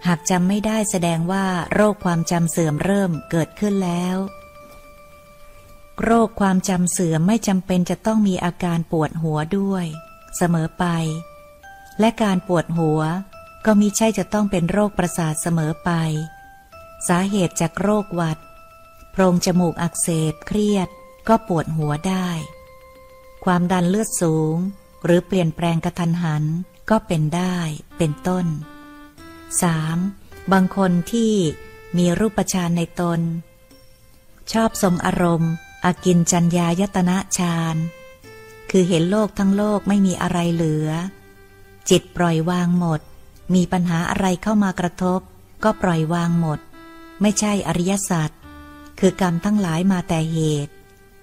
[0.06, 4.16] หากจำไม่ได้แสดงว่าโรคความจำเสื่อมเริ่มเกิดขึ้นแล้ว
[6.02, 9.86] โรคความจำเสื่อมไม่จำเป็นจะต้องมีอาการปวดหัวด้วย
[10.36, 10.85] เสมอไป
[12.01, 13.01] และการปวดหัว
[13.64, 15.90] ก็มิใช่จะต้องเป็นโรคประสาทเสมอไป
[17.09, 18.39] สาเหตุจากโรคหวัด
[19.12, 20.89] โพรงจมูกอักเสบเครียด
[21.28, 22.28] ก็ปวดหัวได้
[23.44, 24.56] ความดันเลือดสูง
[25.05, 26.44] หรือเปลี่ยนแปลงกระทันหัน
[26.90, 27.56] ก็เป็นได้
[27.98, 28.47] เป็นต้น
[29.62, 30.52] 3.
[30.52, 31.32] บางคนที่
[31.97, 33.20] มีรูปฌานในตน
[34.53, 35.53] ชอบสมอารมณ์
[35.85, 37.77] อากินจัญญายตนะฌาน
[38.70, 40.88] คือเห็นโลกทั้งโลกไม่มีอะไรเหลือ
[41.90, 43.01] จิตปล่อยวางหมด
[43.54, 45.20] มีปัญหาอะไรเข้ามากระทบ
[45.64, 46.59] ก็ปล่อยวางหมด
[47.20, 48.30] ไม่ใช่อริยสัจ
[49.01, 50.72] คือกรรมทั้งหลายมาแต่เหตุ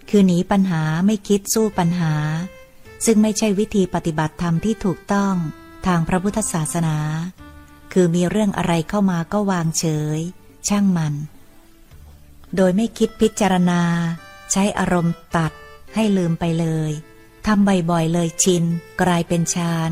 [0.09, 2.15] คือหนีปัญหาไม่คิดสู้ปัญหา
[3.05, 5.35] ซึ่งไม่ใช่วิธีปฏิบัติธรรมที่ถูกต้อง
[5.85, 6.97] ทางพระพุทธศาสนา
[7.93, 9.85] คือมีเรื่องอะไรเข้ามาก็วางเฉ
[10.17, 10.19] ย
[10.67, 11.13] ช่างมัน
[12.55, 13.81] โดยไม่คิดพิจารณา
[14.51, 15.51] ใช้อารมณ์ตัด
[15.95, 16.91] ให้ลืมไปเลย
[17.45, 18.63] ทำบ่อยๆเลยชิน
[19.01, 19.91] กลายเป็นฌาน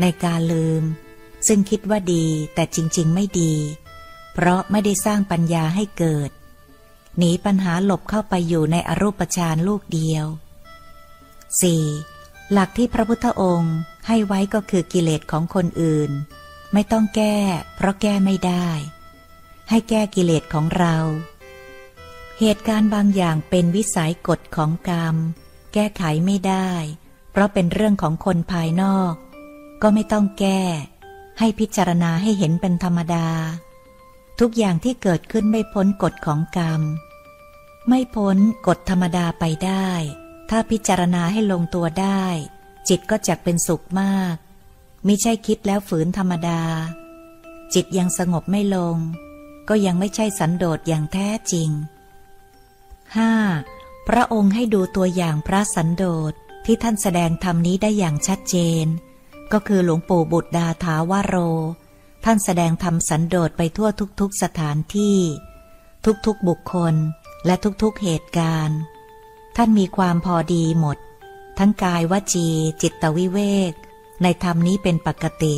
[0.00, 0.82] ในการลืม
[1.46, 3.54] ซึ่งคิดว่าดีแต่จริงๆไม่ดี
[4.32, 6.30] เพราะไม่ได้สร้างปัญญาให้เกิด
[7.18, 10.26] หนีปัญหาหลบเข้าไปอยู่ในอรูปฌานลูกเดียว
[11.60, 12.52] 4.
[12.52, 16.10] หลักที่พระพุทธองค์ให้ไว้ก็คือกิเลสของคนอื่น
[16.72, 17.38] ไม่ต้องแก้
[17.76, 18.68] เพราะแก้ไม่ได้
[19.70, 20.96] ให้แก้กิเลสของเรา
[22.40, 25.16] เหตุการณ์บางอย่างเป็นวิสัยกฎของกรรม
[25.74, 26.70] แก้ไขไม่ได้
[27.30, 29.14] เพราะเป็นเรื่องของคนภายนอก
[29.82, 30.62] ก็ไม่ต้องแก้
[31.38, 33.28] ให้พิจารณาให้เห็นเป็นธรรมดา
[34.40, 36.80] ทุกอย่างที่เกิดขึ้นไม่พ้นกฎของกรรม
[37.88, 39.88] ไม่พ้นกฎธรรมดาไปได้
[40.50, 42.24] ถ้าพิจารณาให้ลงตัวได้
[42.88, 44.36] จิตก็จะเป็นสุขมาก
[45.06, 46.62] มิใช่คิดแล้วฝืนธรรมดา
[47.74, 48.96] จิตยังสงบไม่ลง
[49.68, 51.70] ก็ยังไม่ใช่สันโดษอย่างแท้จริง
[53.28, 54.08] 5.
[54.08, 56.32] พระองค์ให้ดูตัวอย่างพระสันโดษ
[56.64, 58.86] ที่ท่านแสดงธรรมนี้ได้อย่างชัดเจน
[59.52, 61.36] ก็คือหลวงปู่บุตรดาถาวาโร
[62.24, 63.88] ท่านแสดงธรรมสันโดษไปทั่ว
[64.20, 65.18] ทุกๆสถานที่
[66.26, 66.94] ทุกๆบุคคล
[67.46, 68.78] และทุกๆเหตุการณ์
[69.56, 70.98] ท่านมีความพอดีหมด
[71.58, 72.48] ทั้งกายวจี
[72.82, 73.72] จิตวิเวก
[74.22, 75.56] ในธรรมนี้เป็นปกติ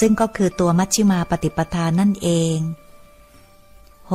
[0.00, 2.56] ซึ่งก็คือตัวมัชฌิมาปฏิปทานั่นเอง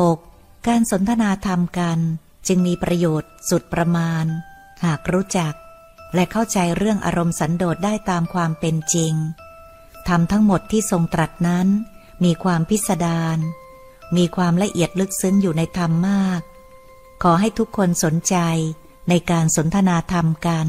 [0.10, 0.68] 6.
[0.68, 2.00] การสนทนาธรรมกัน
[2.48, 4.26] จึงมีประโยชน์สุดประมาณ
[4.84, 5.54] หากรู้จัก
[6.16, 9.14] และเข้าใจเรื่องอารมณ์สันโดษได้ตามความเป็นจริง
[10.08, 11.68] ธรรมทั้งหมดที่ทรงตรัสนั้น
[12.24, 13.38] มีความพิสดาร
[14.18, 16.42] มีความละเอียดลึกซึ้งอยู่ในธรรมมาก
[17.24, 18.36] ขอให้ทุกคนสนใจ
[19.10, 20.68] ในการสนทนาธรรมกัน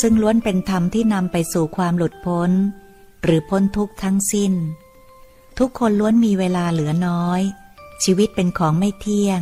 [0.00, 2.50] ซึ่งล้วนเป็นธรรมที่นำไปสู่ความหลุดพ้น
[3.24, 4.52] หรือพ้นทุกข์ทั้งสิ้น
[5.58, 7.42] ทุกคนล้วนมีเวลาเหลือน้อย
[8.04, 9.40] ชีวิตเป็นของไม่เที่ยง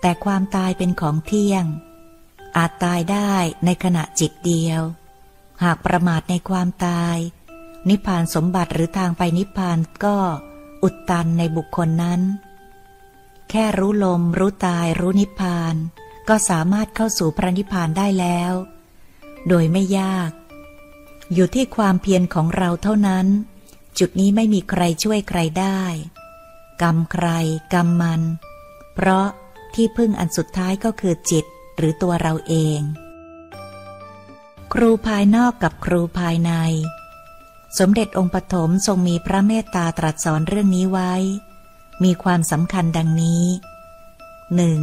[0.00, 1.64] แต่ความตายเป็นของเที่ยง
[2.56, 3.32] อาจตายได้
[3.64, 4.82] ในขณะจิตเดียว
[5.62, 7.16] หากประมาทในความตาย
[7.88, 10.16] นิพพานสมบัติหรือทางไปนิพพานก็
[10.82, 12.20] อุดตันในบุคคลนั้น
[13.50, 15.74] แค่รู้ลม รู้ตายรู้นิพพาน
[16.28, 18.52] ก็สามารถเข้าสู่พระนิพพานได้แล้ว
[19.48, 20.30] โดยไม่ยาก
[21.34, 23.26] อยู่ที่ความเพียรของเราเท่านั้น
[23.98, 25.82] จุดนี้ไม่มีใครช่วยใครได้
[26.82, 27.28] กรรมใคร
[27.74, 28.22] กรรมมัน
[28.94, 29.26] เพราะ
[29.74, 31.44] ที่พึ่งอันสุดท้ายก็คือจิต
[31.76, 32.80] หรือตัวเราเอง
[34.72, 36.52] ครูภายนอกกับครูภายใน
[37.78, 41.12] สมเด็จองค์ปฐมทรงมีพระเมตตาตรัสสอนเรื่องนี้ไว้
[42.04, 43.44] มีความสำคัญดังนี้
[44.56, 44.78] หนึ่ง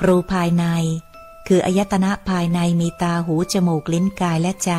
[0.00, 0.64] ครูภายใน
[1.46, 4.72] คืออายตนะภายในมีตาหูจมูกลิ้นกายและใจ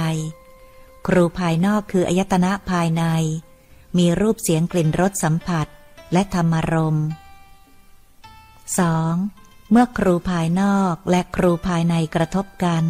[1.07, 3.03] ครูภายนอกคืออายตนะภายใน
[3.97, 5.67] มีรูปเสียงกลิ่นรสสัมผัส
[6.13, 7.05] และธรรมารมณ์
[8.97, 9.71] 2.
[9.71, 12.83] เมื่อครูภายนอกและครูภายในกระทบกัน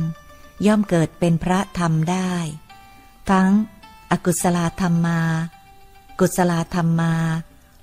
[0.65, 2.31] ย่อมเกิดเป็นพระธรรมได้
[3.29, 3.49] ทั้ง
[4.11, 5.21] อกุศลธรรมมา
[6.19, 7.13] กุศลธรรมมา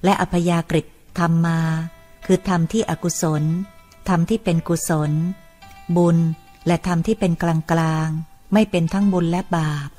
[0.04, 0.82] และอภยากฤิ
[1.18, 1.58] ธรรมมา
[2.26, 3.42] คือธรรมที่อกุศล
[4.08, 5.12] ธรรมที่เป็นกุศล
[5.96, 6.18] บุญ
[6.66, 8.08] และธรรมที่เป็นกลางกลาง
[8.52, 9.90] ไม่เป็นทั้งบุญและบาป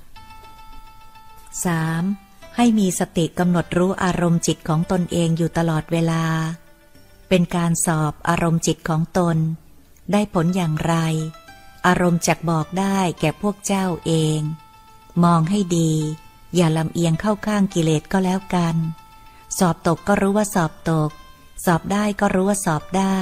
[1.64, 2.56] 3.
[2.56, 6.24] ให้มีสติกำหนดรู้อารมณ์จิตของตนเองอยู่ตลอดเวลา
[7.30, 9.38] เป็นการสอบอารมณ์จิตของตน
[10.12, 10.96] ได้ผลอย่างไร
[11.88, 14.40] อารมณ์จักบอกได้แก่พวกเจ้าเอง
[15.24, 15.92] มองให้ดี
[16.56, 18.76] อย่าลำเอียงเข้าข้างกิเลสก็แล้วกัน
[19.58, 21.12] สอบตกก็รู้ว่าสอบตก
[21.66, 23.22] สอบได้ก็รู้ว่าสอบได้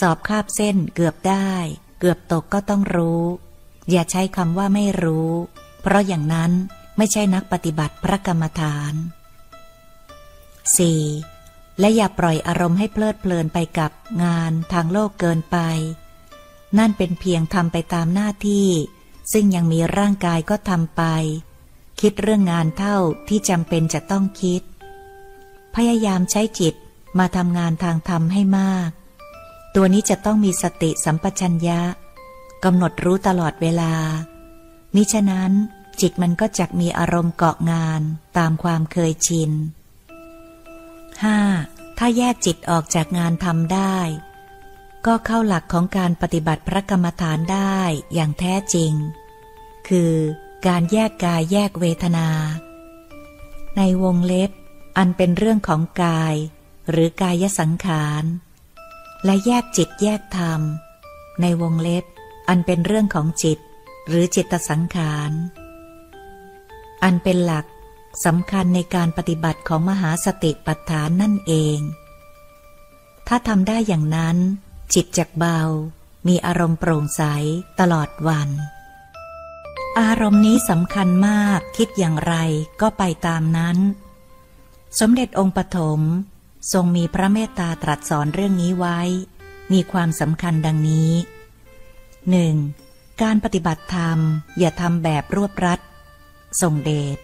[0.00, 1.50] สอบคาบเส้นเกือบได้
[2.00, 3.22] เกือบตกก็ต้องรู้
[3.90, 5.30] อย่าใช้คำว่าไม่รู้
[5.82, 6.52] เพราะอย่างนั้น
[6.96, 8.94] ไม่ใช่นักปฏิบัติพระกรรมฐาน
[10.96, 11.80] 4.
[11.80, 13.90] และอย่าปล่อยอารมณ์ให้เพลิดเพลินไปกับ
[14.22, 15.58] งานทางโลกเกินไป
[16.78, 18.68] นั่นเป็นเพียงทำไปตามหน้าที่
[19.32, 21.02] ซึ่งยังมีร่างกายก็ทำไป
[22.00, 22.96] คิดเรื่องงานเท่า
[23.28, 24.62] ที่จำเป็นจะต้องคิด
[25.74, 26.74] พยายามใช้จิต
[27.18, 28.90] มาทำงานทางธรรมให้มาก
[29.74, 31.80] ตัวนี้จะต้องมีสติสัมปชัญญะ
[32.64, 33.94] กำหนดรู้ตลอดเวลา
[34.94, 35.52] มิฉะนั้น
[36.00, 38.00] จิตมันก็จักมีอารมณ์เกาะงาน
[38.38, 39.50] ตามความเคยชิน
[41.54, 41.98] 5.
[41.98, 43.96] ถ้าแยกจิตออกจากงานทำได้
[45.06, 47.78] ก็เข้าหลักของการปฏิบัติพระกรรมฐานได้
[48.14, 48.92] อย่างแท้จริง
[49.88, 50.14] คือ
[50.66, 52.28] การแยกกายแยกเวทนา
[53.76, 54.50] ในวงเล็บ
[54.96, 56.34] อันเป็นเรื่องของกาย
[56.90, 58.24] หรือกายสังขาร
[59.24, 60.60] และแยกจิตแยกธรรม
[61.40, 62.04] ในวงเล็บ
[62.48, 63.58] อันเป็นเรื่องของจิต
[64.08, 65.32] หรือจิตสังขาร
[67.02, 67.66] อันเป็นหลัก
[68.24, 71.78] สำคัญในการปฏิบัติของมหาสติปัฏฐานนั่นเอง
[73.26, 74.36] ถ้าทำได้อย่างนั้น
[74.94, 75.60] จิตจักเบา
[76.28, 77.22] มีอารมณ์โปร่งใส
[77.80, 78.48] ตลอดวัน
[80.00, 82.34] อารมณ์นี้สำคัญมากคิดอย่างไร
[82.80, 83.78] ก็ไปตามนั้น
[85.00, 86.00] สมเด็จองค์ปฐม
[86.72, 89.00] ทรงมีพระเมตตาตรัสสอนเรื่องนี้ไว้
[89.72, 91.12] มีความสำคัญดังนี้
[92.30, 92.56] หนึ่ง
[93.22, 94.18] การปฏิบัติธรรม
[94.58, 95.80] อย่าทำแบบรวบรัด
[96.60, 97.18] ทรงเดช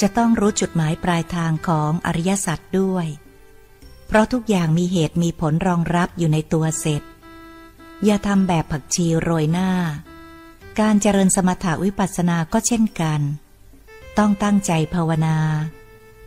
[0.00, 3.06] จะต้องรู้จุดหมายปลายทางของอริยสัจด้วย
[4.06, 7.02] เพราะทุกอย่างมีเหตุมีผลรองรับอยู่ในตัวเสร็จ
[8.04, 9.70] อย่าทำแบบผักชีโรยหน้า
[10.80, 13.20] การเจริญสมถาวิปัสสนาก็เช่นกัน
[14.18, 15.36] ต้องตั้งใจภาวนา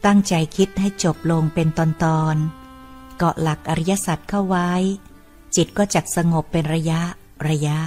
[0.06, 1.80] ตั้งใจคิดให้จบลงเป็นต
[2.20, 4.72] อนๆเกาะหลักอริยสัจเข้าไว้
[5.56, 7.02] จิตก็จักสงบเป็นระยะ
[7.50, 7.80] ระยะ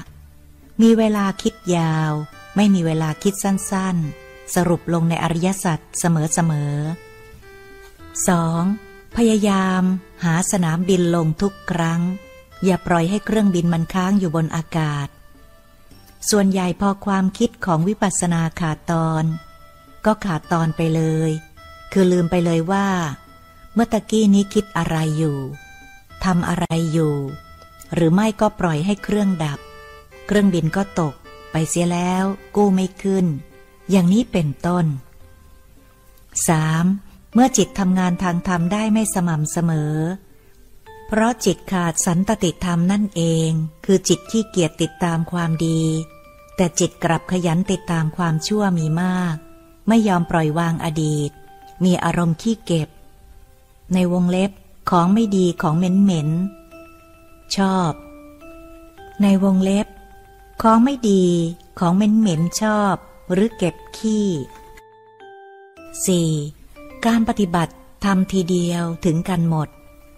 [0.82, 2.12] มีเวลาคิดยาว
[2.56, 7.06] ไม่มีเวลาคิดสั้น ๆ สรุปลงในอริยสัจเสมอๆ
[8.34, 9.16] 2.
[9.16, 9.82] พยายาม
[10.24, 12.00] หาสนามบินลงทุกครั้ง
[12.64, 15.08] อย่าปล่อยให้เครื่องบินมันค้างอยู่บนอากาศ
[16.30, 19.24] ส่วนใหญ่พอความคิดของวิปัสสนาขาดตอน
[20.06, 21.30] ก็ขาดตอนไปเลย
[21.92, 22.88] คือลืมไปเลยว่า
[23.74, 25.38] เมื่อตะกี้นี้คิดอะไรอยู่
[26.24, 27.14] ทำอะไรอยู่
[27.94, 29.58] หรือไม่ก็ปล่อยให้เครื่องดับ
[30.26, 31.14] เครื่องบินก็ตก
[31.52, 32.24] ไปเสียแล้ว
[32.56, 33.26] กู้ไม่ขึ้น
[33.90, 34.86] อย่างนี้เป็นต้น
[36.48, 37.34] 3.
[37.34, 39.94] เมื่อจิตทำงานทางธรรมได้ไม่สม่ำเสมอ
[41.06, 43.50] เพราะจิตขาดสันตติธรรมนั่นเอง
[43.84, 45.82] คือจิตที่เกียจติดตามความดี
[46.56, 49.36] แต่จิตกลับขยันติดตามความชั่วมีมาก
[49.88, 51.30] ไม่ยอมปล่อยวางอดีต
[51.84, 52.88] มีอารมณ์ขี้เก็บ
[53.94, 54.50] ในวงเล็บ
[54.90, 56.28] ของไม่ดีของเหม็นเหม็น
[57.56, 57.92] ชอบ
[59.22, 59.86] ในวงเล็บ
[60.62, 61.24] ของไม่ดี
[61.78, 62.94] ของเหม็นเหม็นชอบ
[63.32, 64.28] หรือเก็บขี้
[66.24, 67.04] 4.
[67.06, 67.72] การปฏิบัติ
[68.04, 69.68] ทำทีเดียวถึงกันหมด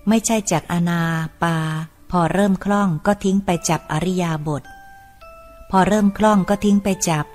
[0.09, 1.03] ไม่ใช่จากอนา
[1.43, 1.57] ปา
[2.11, 4.63] พอเริ่มคล่องก็ทิ้งไปจับอริยาบท
[5.71, 7.27] พอเริ่มคล่องก็ทิ้งไปจับ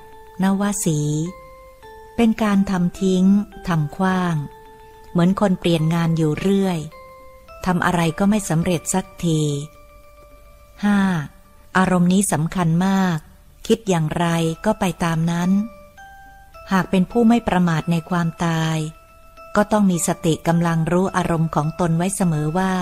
[0.42, 1.00] นวสี
[2.16, 3.25] เป็นการทำทิ้ง
[3.67, 4.35] ทำคว้าง
[5.11, 6.80] เหมือนคนเปลี่ยนงานอยู่เรื่อย
[7.66, 9.42] ทำอะไรก็ไม่สำเร็จสักที
[11.00, 11.77] 5.
[11.77, 13.17] อารมณ์นี้สำคัญมาก
[13.67, 14.25] คิดอย่างไร
[14.66, 15.51] ก็ไปตามนั้น
[16.72, 18.77] หากเป็นผู้ไม่ประมาทในความตาย
[19.56, 22.75] ก็ต้องมีสติกำลังรู้อารมณ์ของตนไว้เสมอว่า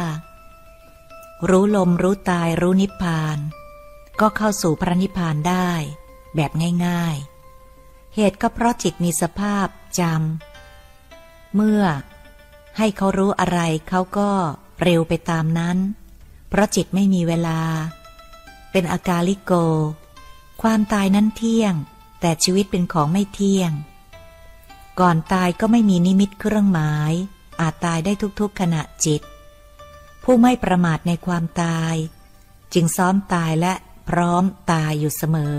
[1.49, 3.37] รู้ลมรู้ตายรู้นิพพาน
[4.21, 5.71] ก็เข้าสู่พระนิพพานได้
[6.35, 6.51] แบบ
[6.85, 7.30] ง่าย ๆ
[8.15, 9.67] เหตุก็เพราะจิตมีสภาพ
[9.99, 11.83] จำ เมื่อ
[12.77, 13.59] ให้เขารู้อะไร
[13.89, 14.31] เขาก็
[14.81, 15.77] เร็วไปตามนั้น
[16.49, 17.61] เพราะจิตไม่มีเวลา
[18.71, 19.53] เป็นอากาลิโก
[20.61, 21.73] ความตายนั้นเที่ยง
[22.21, 23.71] แต่ชีวิตเป็นของไม่เที่ยง
[24.99, 27.13] ก่อนตายก็ไม่มีนิมิตเครื่องหมาย
[27.61, 29.21] อาจตายได้ทุกๆขณะจิต
[30.23, 31.95] ผู้ไม่ประมาทในความตาย
[32.73, 33.73] จึงซ้อมตายและ
[34.09, 35.57] พร้อมตายอยู่เสมอ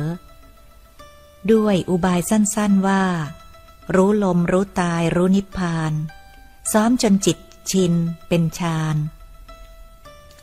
[1.52, 3.04] ด้วยอุบายสั้นๆว่า
[3.94, 5.92] รู้ลมรู้ตายรู้นิพพาน
[6.72, 7.38] ซ้อมจนจิต
[7.70, 7.92] ชิน
[8.28, 8.96] เป็นฌาน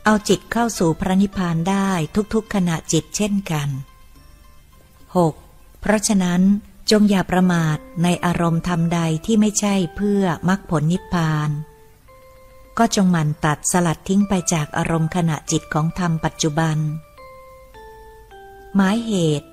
[0.04, 1.90] เอาจิตเข้าสู่พระนิพพานได้
[2.34, 3.68] ทุกๆขณะจิตเช่นกัน
[5.34, 5.80] 6.
[5.80, 6.42] เพราะฉะนั้น
[6.90, 11.50] จงอย่าประมาทในอารมณ์ธรรมใดที่ไม่ใช่เพื่อมรรคผลนิพพาน
[12.78, 16.78] ก็จงหมั่นตัดสลัดทิ้งไปจากอารมณ์ขณะจิตของธรรมปัจจุบัน
[18.74, 19.48] หมายเหตุ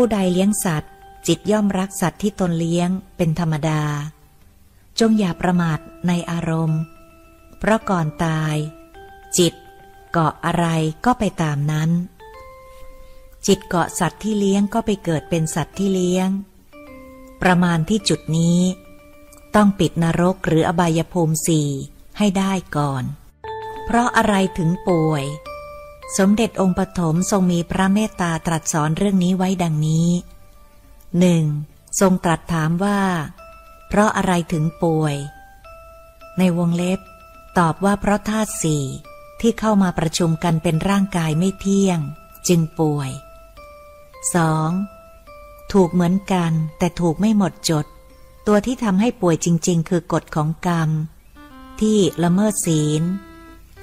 [0.00, 0.92] ผู้ใดเลี้ยงสัตว์
[1.26, 3.82] จิตย่อมรักสัตว์ที่ตนเลี้ยงเป็นธรรมดา
[4.98, 5.78] จงอย่าประมาท
[6.08, 6.80] ในอารมณ์
[7.58, 8.56] เพราะก่อนตาย
[9.38, 9.54] จิต
[10.12, 10.66] เกาะอะไร
[11.04, 11.90] ก็ไปตามนั้น
[13.46, 16.28] จิตเกาะสัตว์ที่เลี้ยงก็ไปเกิดเป็นสัตว์ที่เลี้ยง
[17.42, 18.60] ประมาณที่จุดนี้
[19.54, 21.68] ต้องปิดนรกหรืออบายภูมิสี่
[22.18, 23.04] ให้ได้ก่อน
[23.84, 25.24] เพราะอะไรถึงป่วย
[26.16, 30.08] สมเด็จองค์ปฐมทรงมีพระเมตตาตรัสสอนเรื่องนี้ไว้ดังนี้
[31.18, 31.44] หนึ่ง
[32.00, 33.00] ทรงตรัสถามว่า
[33.88, 35.16] เพราะอะไรถึงป่วย
[36.38, 37.00] ในวงเล็บ
[37.58, 38.84] ตอบว่าเพราะธาตุสี่
[39.40, 41.98] ที่เข้ามาประชุมกันเป็นร่างกายไม่เที่ยง
[42.48, 43.10] จึงป่วย
[44.40, 45.72] 2.
[45.72, 47.86] ถูกเหมือนกันแต่ถูกไม่หมดจด
[48.46, 50.90] ตัวที่ทำให้ป่วยจริง ๆ คือกฎของกรรม
[51.80, 53.02] ที่ละเมิดศีล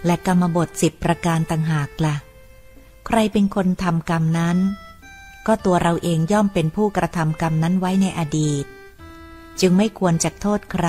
[0.06, 2.15] และกรรมบทสิบประการต่างหากละ่ะ
[3.06, 4.57] ใครเป็นคนทำกรรมนั้น
[5.48, 8.65] ก็ตัวเราเองย่อมเป็นผู้กระทำกรรมนั้นไว้ในอดีต
[9.59, 10.88] จึงไม่ควรจะโทษใคร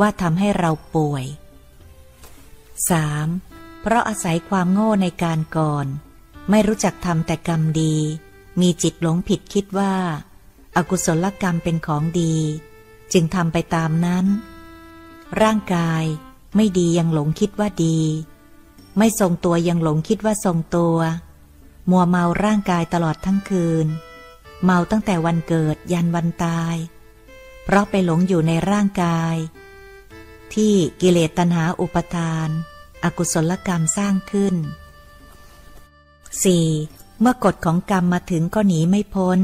[0.00, 1.24] ว่าทำให้เราป่วย
[2.92, 3.80] 3.
[3.82, 5.86] เพราะอาศัยความโง่ในการก่อน
[6.50, 7.96] ไม่รู้จักทำแต่กรรมดี
[8.60, 9.94] มีจิตหลงผิดคิดว่า
[10.76, 12.36] อากุศลกรรมเป็นของดี
[13.12, 14.26] จึงทำไปตามนั้น
[15.42, 16.04] ร่างกาย
[16.56, 17.98] ไม่ดียังหลงคิดว่าดี
[18.98, 20.98] ไม่ทรงตัวยังหลงคิดว่าทรงตัว
[21.90, 23.86] มัวเมาร่างกายตลอดทั้งคืน
[24.64, 26.76] เมาตั้งแต่วันเกิดยันวันตาย
[27.64, 29.36] เพราะไปหลงอยู่ในร่างกาย
[30.54, 32.48] ที่กิเลสตัณหาอุปทาน
[33.04, 34.54] อกุศลกรรมสร้างขึ้น
[36.26, 37.20] 4.
[37.20, 39.38] เมื่อกฎของกรรมมาถึงก็หนีไม่พ้น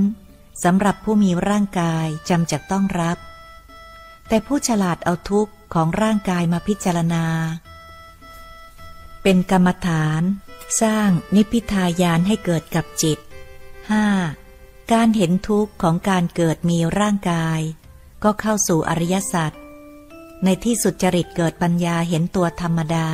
[0.64, 3.18] สำหรับผู้มีร่างกายจำจะต้องรับ
[4.28, 7.24] แต่ผู้ฉลาดเอาทุกข์ ของร่างกายมาพิจารณา
[9.22, 10.22] เป็นกรรมฐาน
[10.82, 13.18] สร้างนิพพิทายานให้เกิดกับจิต
[14.04, 14.92] 5.
[14.92, 17.60] การเห็นทุกข์ของการเกิดมีร่างกาย
[18.24, 19.52] ก็เข้าสู่อริยสัจ
[20.44, 23.08] ในที่สุดจริตเกิดปัญญาเห็นตัวธรรมดา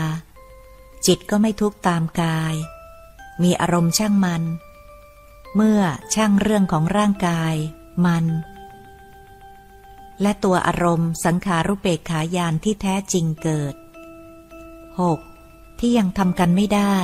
[1.07, 2.55] จิตก็ไม่ทุกข์ตามกาย
[3.43, 4.43] มีอารมณ์ช่างมัน
[5.55, 5.81] เมื่อ
[6.15, 7.55] ช่างเรื่องของร่างกาย
[8.07, 8.25] มัน
[10.23, 13.75] และตัวอารมณ์สังขารุเปกขายานที่แท้จริงเกิด
[14.99, 15.81] 6.
[15.81, 16.97] ที่ยังทำกันไม่ได้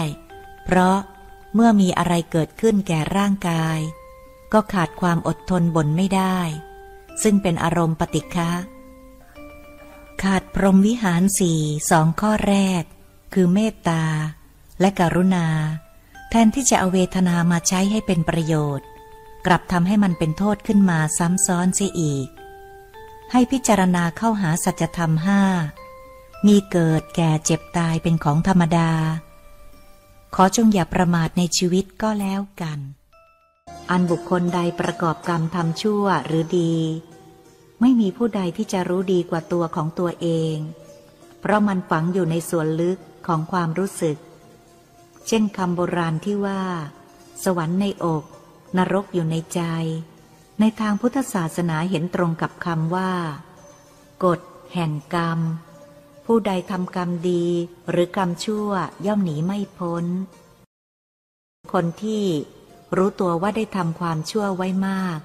[0.65, 0.99] เพราะ
[1.55, 3.78] เมื่อมีอะไรเกิดขึ้นแก่ร่างกาย
[4.52, 6.39] ก็ขาดความอดทนบนไม่ได้
[7.23, 8.50] ซึ่งเป็นอารมณ์ปฏิฆะ
[10.23, 11.60] ขาดพรหมวิหารสี่
[11.91, 12.82] สองข้อแรก
[13.34, 14.05] คือเมตตา
[14.81, 15.47] และกรุณา
[16.31, 18.86] แทนที่จะเอาเวทนามาใช้ให้เป็นประโยชน์
[19.47, 22.28] กลับทำให้มันเป็นโทษขึ้นมาซ้ำซ้อนเสียอีก
[23.34, 25.42] ให้พิจารณาเข้าหาสัจธรรมห้า
[26.46, 28.90] มีเกิดแก่เจ็บตายเป็นของธรรมดา
[30.34, 32.78] ขอจงอย่าประมาทในชีวิตก็แล้วกัน
[33.90, 36.76] อันบุคคลใดประกอบกรรมทำชั่วหรือดี
[37.80, 40.56] ไม่มีผู้ใดที่จะรู้ดีกว่าตัวของตัวเอง
[41.40, 44.16] เพราะมันฝังอยู่ในส่วนลึกของความรู้สึก
[45.26, 46.62] เช่นคำโบราณที่ว่า
[47.44, 48.24] สวรรค์ในอก
[48.76, 49.60] นรกอยู่ในใจ
[50.65, 53.12] ในทางพุทธศาสนาเห็นตรงกับคำว่า
[54.24, 54.41] กฎ
[54.74, 55.41] แห่งกรรม
[56.26, 57.47] ผู้ใดทำกรรมดี
[57.91, 58.70] หรือกรรมชั่ว
[59.07, 60.05] ย่อมหนีไม่พ้น
[61.73, 62.24] คนที่
[62.97, 65.18] รู้ตัวว่าได้ทำความชั่วไว้มาก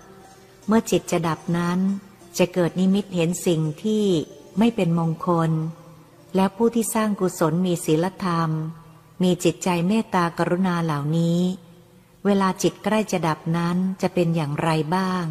[0.68, 1.80] เมื่อจิตจะดับนั้น
[2.38, 4.06] จะเกิดนิมิตเห็นสิ่งที่
[4.58, 5.52] ไม่เป็นมงคล
[6.36, 8.50] และผู้ที่สร้างกุศลมีศีลธรรม
[9.24, 11.40] มีจิตใจเมตตากรุณาเหล่านี้
[12.26, 15.26] เวลาจิตใกล้จะดับนั้นจะเป็นอย่างไรบ้าง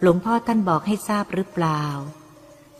[0.00, 1.82] หลวงพ่อท่านบอกให้ทราบหรือเปล่า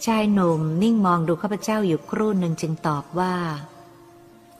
[0.06, 3.36] ชายหนุ่มนิ่งมองดูข้าพเจ้าอยู่ครู่หนึ่งจึงตอบว่า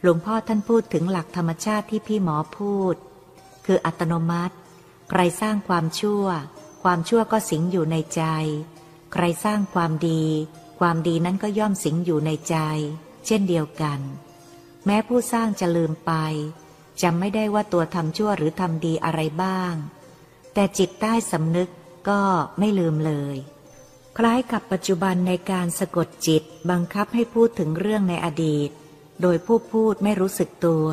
[0.02, 2.94] หลวงพ่อท่านพูดถึงหลักธรรมชาติที่พี่หมอพูด
[3.66, 4.54] คืออัตโนมัติ
[5.10, 6.24] ใครสร้างความชั่ว
[6.82, 8.22] ความชั่วก็สิงอยู่ในใจ
[9.12, 10.24] ใครสร้างความดี
[10.80, 12.56] ความดีนั้นก็ย่อมสิงอยู่ในใจ
[13.26, 14.00] เช่นเดียวกัน
[14.86, 16.12] แม้ผู้สร้างจะลืมไป
[17.02, 19.74] จำไม่ได้ว่าตัวทำชั่วหรือทำดีอะไรบ้าง
[20.54, 21.70] แต่จิตใต้สำนึก
[22.08, 22.20] ก็
[22.58, 23.36] ไม่ลืมเลย
[24.18, 28.70] คล้ายกับปัจจุบันในการสะกดจิตบังคับให้พูดถึงเรื่องในอดีต
[29.22, 30.86] โดยผู้พูดไม่รู้สึกตัว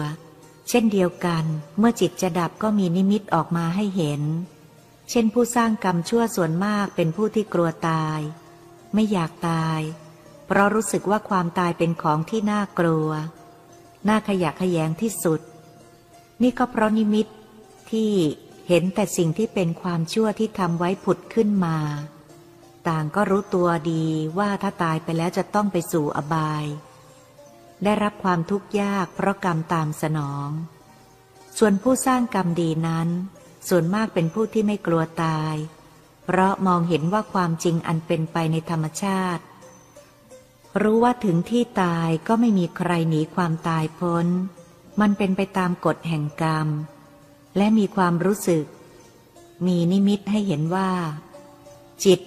[0.69, 1.43] เช่นเดียวกัน
[1.77, 4.21] เมื่อจิตจะดับก็มีนิมิตออกมาให้เห็น
[5.09, 8.19] เช่นผู้สร้างกรรมชั่วส่วนมากเป็นผู้ที่กลัวตาย
[8.93, 9.79] ไม่อยากตาย
[10.45, 13.09] เพราะรู้สึกว่าความตายเป็นของที่น่ากลัว
[14.07, 15.41] น่าขยะแขยงที่สุด
[16.41, 17.27] นี่ก็เพราะนิมิต
[17.91, 18.11] ที่
[18.67, 21.77] เห็นแต่สิ่งที่เป็นความชั่วที่ทำไว้ผุดขึ้นมา
[22.87, 24.05] ต่างก็รู้ตัวดี
[24.37, 26.65] ว่าถ้าตายไปแล้วจะต้องไปสู่อบาย
[27.83, 30.49] ได้รับความทุกข์ยากเพราะกรรมตามสนอง
[31.57, 33.07] ส่วนผู้สร้างกรรมดีนั้น
[33.69, 35.55] ส่วนมากเป็นผู้ที่ไม่กลัวตาย
[36.25, 39.43] เพราะมองเห็นว่าความจริงอันเป็นไปในธรรมชาติ
[40.81, 44.27] รู้ว่าถึงที่ตายก็ไม่มีใครหนีความตายพ้น
[45.01, 46.67] มันเป็นไปตามกฎแห่งกรรม
[47.57, 48.65] และมีความรู้สึก
[49.65, 50.91] มีนิมิตให้เห็นว่า
[52.03, 52.19] จิต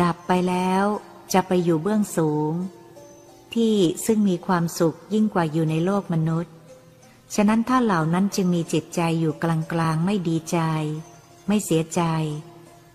[0.00, 0.84] ดับไปแล้ว
[1.32, 2.52] จะไปอยู่เบื้องสูง
[3.54, 3.74] ที่
[4.06, 6.52] ซึ่งมีความสุขยิ่งกว่าอยู่ในโลกมนุษย์
[7.34, 9.44] ฉะนั้นถ้าเหล่านั้นจึงมีจิตใจอยู่ก
[9.78, 10.58] ลางๆไม่ดีใจ
[11.48, 12.02] ไม่เสียใจ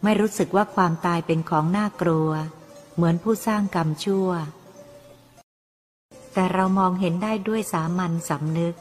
[0.03, 2.29] ไม่รู้สึกว่าความตายเป็นของน่ากลัว
[2.95, 4.29] เหมือนผู้สร้างกรรมชั่ว
[6.33, 8.75] แต่เรามองเห็นได้ด้วยสามัญสำนึก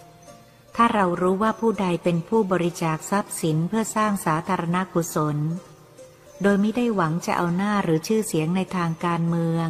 [0.80, 5.36] ถ้าเรารู้ว่าผู้ใดเป็นผู้บริจาคทรัพย์สินเพื่อสร้างสาธารณกุศล
[6.42, 9.68] โดยไม่ได้หวังจะเอาหน้าหรือชื่อเสียงในทางการเมือง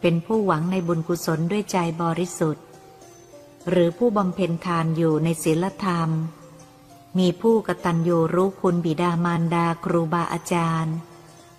[0.00, 2.64] เป็นผู้หวังในบุญกุศลด้วยใจบริสุทธิ์
[3.70, 6.10] หรือผู้บำเพ็ญทานอยู่ในศีลธรรม
[7.18, 10.96] มีผู้กตัญญูรู้คุณบิดามารดาครูบาอาจารย์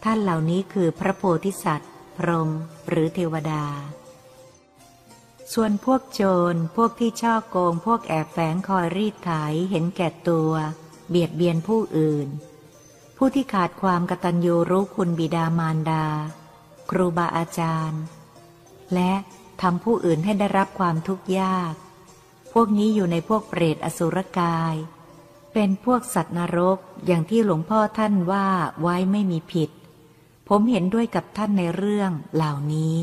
[0.04, 2.50] ท่านเหล่านี้คือพระโพธิสัตว์ พรหม
[2.90, 3.64] หรือเทวดา
[5.54, 6.22] ส่วนพวกโจ
[6.54, 9.32] ร พวกที่ช่อโกง พวกแอบแฝงคอยรีดไถ
[9.72, 10.52] เห็นแก่ตัว
[11.10, 12.28] เบียดเบียนผู้อื่น
[13.18, 16.06] ผู้ที่ขาดความกตัญญูรู้คุณบิดามารดา
[16.90, 18.02] ครูบาอาจารย์
[18.94, 19.14] และ
[19.62, 21.74] ทำผู้อื่นให้ได้รับความทุกข์ยาก
[22.54, 24.76] พวกนี้อยู่ในพวกเปรตอสุรกาย
[25.54, 28.48] เป็นพวกสัตว์นรกอย่างที่หลวงพ่อท่านว่า
[28.82, 29.70] ไว้ไม่มีผิด
[30.50, 32.98] ผมเห็นด้วยกับท่านในเรื่องเหล่านี้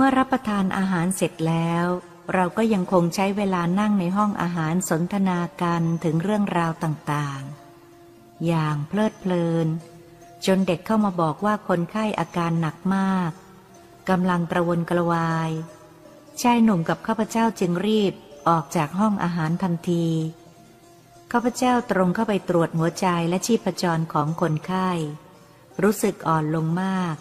[0.00, 1.86] มื่อรับประทานอาหารเสร็จแล้ว
[2.34, 9.66] เราก็ยังคงใช้เวลานั่งในห้องอาหารสนทนากันถึงเรื่องราวต่างๆ อย่างเพลิดเพลิน
[10.46, 13.30] จนเด็กเข้ามาบอกว่าคนไข้อาการหนักมาก
[14.10, 15.50] กำลังกระวนกระวาย
[16.42, 18.12] ชายหนุ่มกับข้าพเจ้าจึงรีบ
[18.48, 20.06] ออกจากห้องอาหารทันที
[21.32, 24.90] ข้าพเจ้าตรงเข้าไปตรวจหัวใจและชีพจรของคนไข้
[25.82, 27.16] รู้สึกอ่อนลงมาก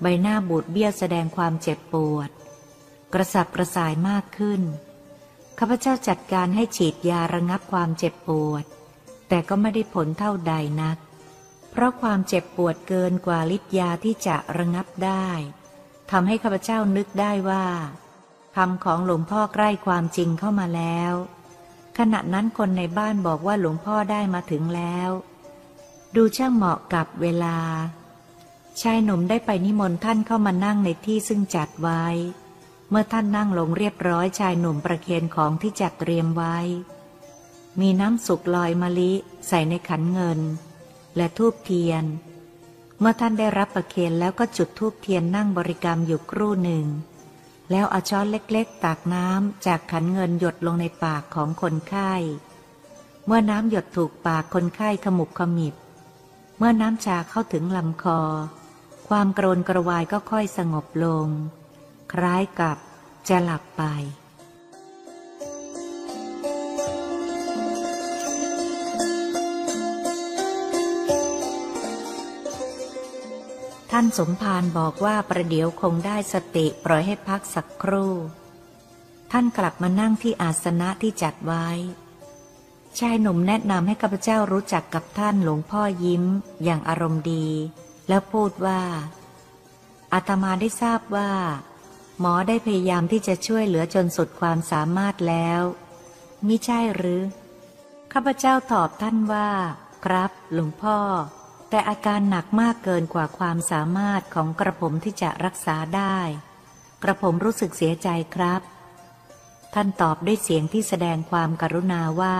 [0.00, 2.30] ใบหน้าบูดเบี้ยวแสดงความเจ็บปวด
[3.12, 4.62] กระสับกระส่ายมากขึ้น
[5.58, 8.64] ข้าพเจ้าจัดการให้ฉีดยาระงับความเจ็บปวด
[9.28, 10.98] แต่ก็ไม่ได้ผลเท่าใดนัก
[11.70, 15.28] เพราะความเจ็บปวดเกินกว่าฤทธิ์ยาที่จะระงับได้
[16.10, 17.66] ทำให้ข้าพเจ้านึกได้ว่า
[18.56, 21.12] คำของหลวงพ่อใกล้ความจริงเข้ามาแล้ว
[21.98, 25.10] ขณะนั้นคนในบ้านบอกว่าหลวงพ่อได้มาถึงแล้ว
[26.16, 27.56] ดูช่างเหมาะกับเวลา
[28.82, 32.04] ชายหนุ่มได้ไปนิมนต์ท่านเข้ามานั่งในที่ซึ่งจัดไว้
[32.90, 36.56] เมื่อท่านนั่งลงเรียบร้อยชายหนุ่มประเคนของที่จัดเตรียมไว้
[37.80, 39.12] มีน้ำสุกลอยมะลิ
[39.48, 40.40] ใส่ในขันเงิน
[41.16, 42.04] และทูบเทียน
[42.98, 46.86] เมื่อท่านได้รับประเคนแล้วก็จุดทูบเทียนนั่งบริกรรมอยู่ครู่หนึ่ง
[47.70, 52.12] แล้วเอาช้อนเล็กๆ ตักน้ำจากขันเงินหยดลงในปากของคนไข้
[53.26, 55.74] เมื่อน้ำหยดถูกปากคนไข้ขมุบขมิบ
[56.58, 58.20] เมื่อน้ำชาเข้าถึงลำคอ
[59.08, 61.28] ความโกรนกระวายก็ค่อยสงบลง
[62.12, 62.78] คล้ายกับ
[63.28, 63.82] จะหลับไป
[73.90, 78.12] ท่านสมภารบอกว่าประเดี๋ยวคงได้สติปล่อยให้พักสักครู่
[79.32, 81.68] ท่านกลับมานั่งที่อาสนะที่จัดไว้
[82.98, 86.24] ชายหนุ่มแนะนำให้ข้าพเจ้ารู้จักกับท่านหลวงพ่อยิ้ม
[86.64, 87.46] อย่างอารมณ์ดี
[88.08, 88.82] แล้วพูดว่า
[90.12, 91.32] อาตมาได้ทราบว่า
[92.20, 95.60] หมอได้พยายามที่จะช่วยเหลือจนสุดความสามารถแล้ว
[96.46, 97.22] มิใช่หรือ
[98.12, 99.50] ข้าพเจ้าตอบท่านว่า
[100.04, 100.98] ครับหลวงพ่อ
[101.70, 106.18] แต่อาการหนักมากเกินกว่าความสามารถของกระผมที่จะรักษาได้
[107.02, 108.62] กระผมรู้สึกเสียใจครับ
[109.74, 112.38] ท่านตอบด้วยเสียงที่แสดงความกรุณาว่า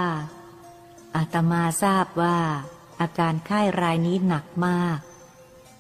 [1.17, 2.39] อาตมาทราบว่า
[3.01, 4.99] อาการไข้รายนี้หนักมาก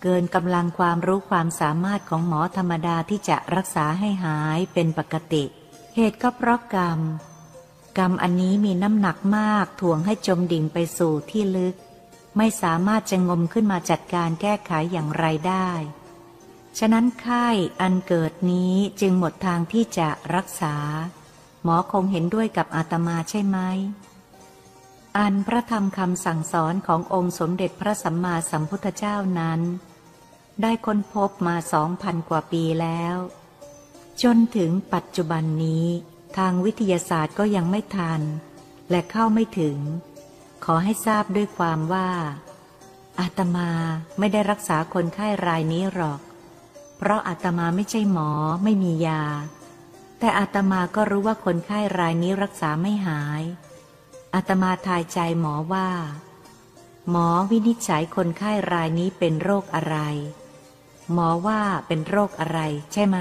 [0.02, 5.44] เกินกำลังความรู้ความสามารถของหมอธรรมดาที่จะรักษาให้หายเป็นปกติ
[5.96, 7.00] เหตุก็เพราะกรรม
[7.98, 11.74] กรรมอันนี้มีน้ำหนักมากถ่วงให้จมดิ่งไปสู่ที่ลึก
[12.36, 15.70] ไม่สามารถจะงมขึ้นมาจัดการแก้ไขอย่างไรได้
[16.78, 17.46] ฉะนั้นไข้
[17.80, 20.74] อันเกิดนี้จึงหมดทางที่จะรักษา
[21.62, 23.58] หมอคงเห็นด้วยกับอาตมาใช่ไหม
[25.18, 29.60] อันพระธรรมคำสั่งสอนขององค์สมเด็จพระสัมมาสัมพุทธเจ้านั้น
[30.62, 33.16] ได้ค้นพบมาสองพันกว่าปีแล้ว
[34.22, 35.86] จนถึงปัจจุบันนี้
[36.36, 38.20] ทางวิทยาศาสตร์ก็ยังไม่ทัน
[38.90, 39.78] และเข้าไม่ถึง
[40.64, 42.08] ขอให้ทราบด้วยความว่า
[43.20, 43.70] อาตมา
[44.18, 46.20] ไม่ได้รักษาคนไข้รายนี้หรอก
[46.98, 48.30] เพราะอาตมาไม่ใช่หมอ
[48.64, 49.24] ไม่มียา
[50.18, 53.42] แต่อาตมาก็รู้ว่าคนไข้รายนี้รักษาไม่หาย
[54.34, 55.88] อาตมาทายใจหมอว่า
[57.10, 59.96] หมอวินิจฉัยคนไข้รายนี้เป็นโรคอะไร
[61.12, 62.60] หมอว่าเป็นโรคอะไร
[62.92, 63.18] ใช่ไหม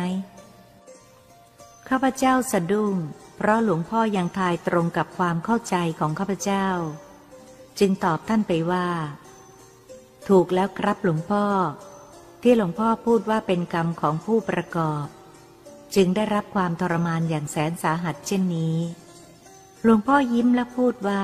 [1.90, 2.96] ข้าพเจ้าสะดุ้ง
[3.38, 6.68] เพราะหลวงพ่อยังทายตรงกับความเข้าใจของข้าพเจ้า
[7.80, 8.88] จึงตอบท่านไปว่า
[10.28, 11.46] ถูกแล้วครับหลวงพ่อ
[12.42, 15.06] ที่หลวงพ่อพูดว่าเป็นกรรมของผู้ประกอบ
[15.96, 18.78] จึงได้รับความทรมานอย่างแสนสาหัสเช่นนี้
[19.84, 21.24] หลวงพ่อยิ้มและพูดว่า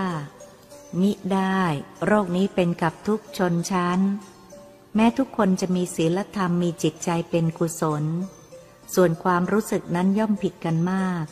[1.01, 1.61] มิได้
[2.06, 4.00] โรคนี้เป็นกับทุกชนชั้น
[4.95, 8.03] แม้ทุกคนจะมีศีลธรรมมีจิตใจเป็นกุศล
[8.95, 11.25] ส่วนความรู้สึกนั้นย่อมผิดกันมาก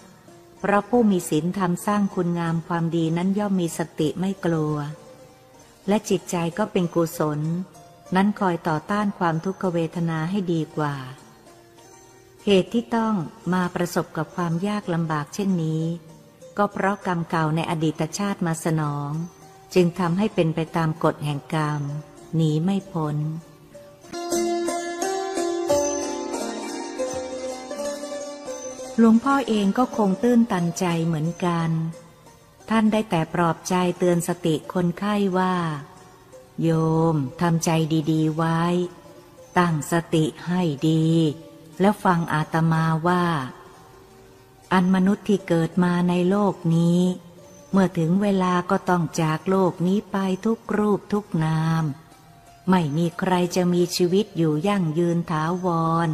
[0.60, 4.76] เพราะผู้มีศีลธรรมสร้างคุณงามความดีนั้นย่อมมีสติไม่กลัว
[5.88, 7.40] และจิตใจก็เป็นกุศล
[8.16, 10.96] นั้นคอยต่อต้านความทุกขเวทนาให้ดีกว่า
[12.46, 13.16] เหตุที่ต้อง
[13.54, 15.84] มาประสบกับความยากลำบากเช่นนี้
[16.58, 19.12] ก็เพราะกรรมเก่าในอดีตชาติมาสนอง
[19.74, 21.82] จึงทำให้เป็นไปตามกฎแห่งกรรม
[22.36, 23.18] หนีไม่พ้น
[29.04, 31.70] หลวงพ่อเองก็คงตื้นตันใจเหมือนกัน
[32.70, 35.56] ท่านได้แต่ปลอบใจเตือนสติคนไข้ว่า
[36.62, 36.70] โย
[37.14, 37.70] มทำใจ
[38.12, 38.62] ดีๆไว้
[39.58, 41.10] ตั้งสติให้ดี
[41.80, 43.26] แล้วฟังอาตมาว่า
[44.74, 47.02] อันมนุษย์ที่เกิดมาในโลกนี้
[47.72, 51.84] เมื่อถึงเวลาก็ต้องจากโลกนี้ไปทุกรูปทุกนาม
[52.70, 55.68] ไม่มีใครจะมีชีวิตอยู่ยั่งยืนถาว
[56.08, 56.10] ร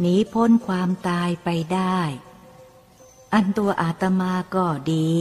[0.00, 1.98] หนีพ้นความตายไปได้
[3.34, 5.12] อันตัวอาตมาก็ดี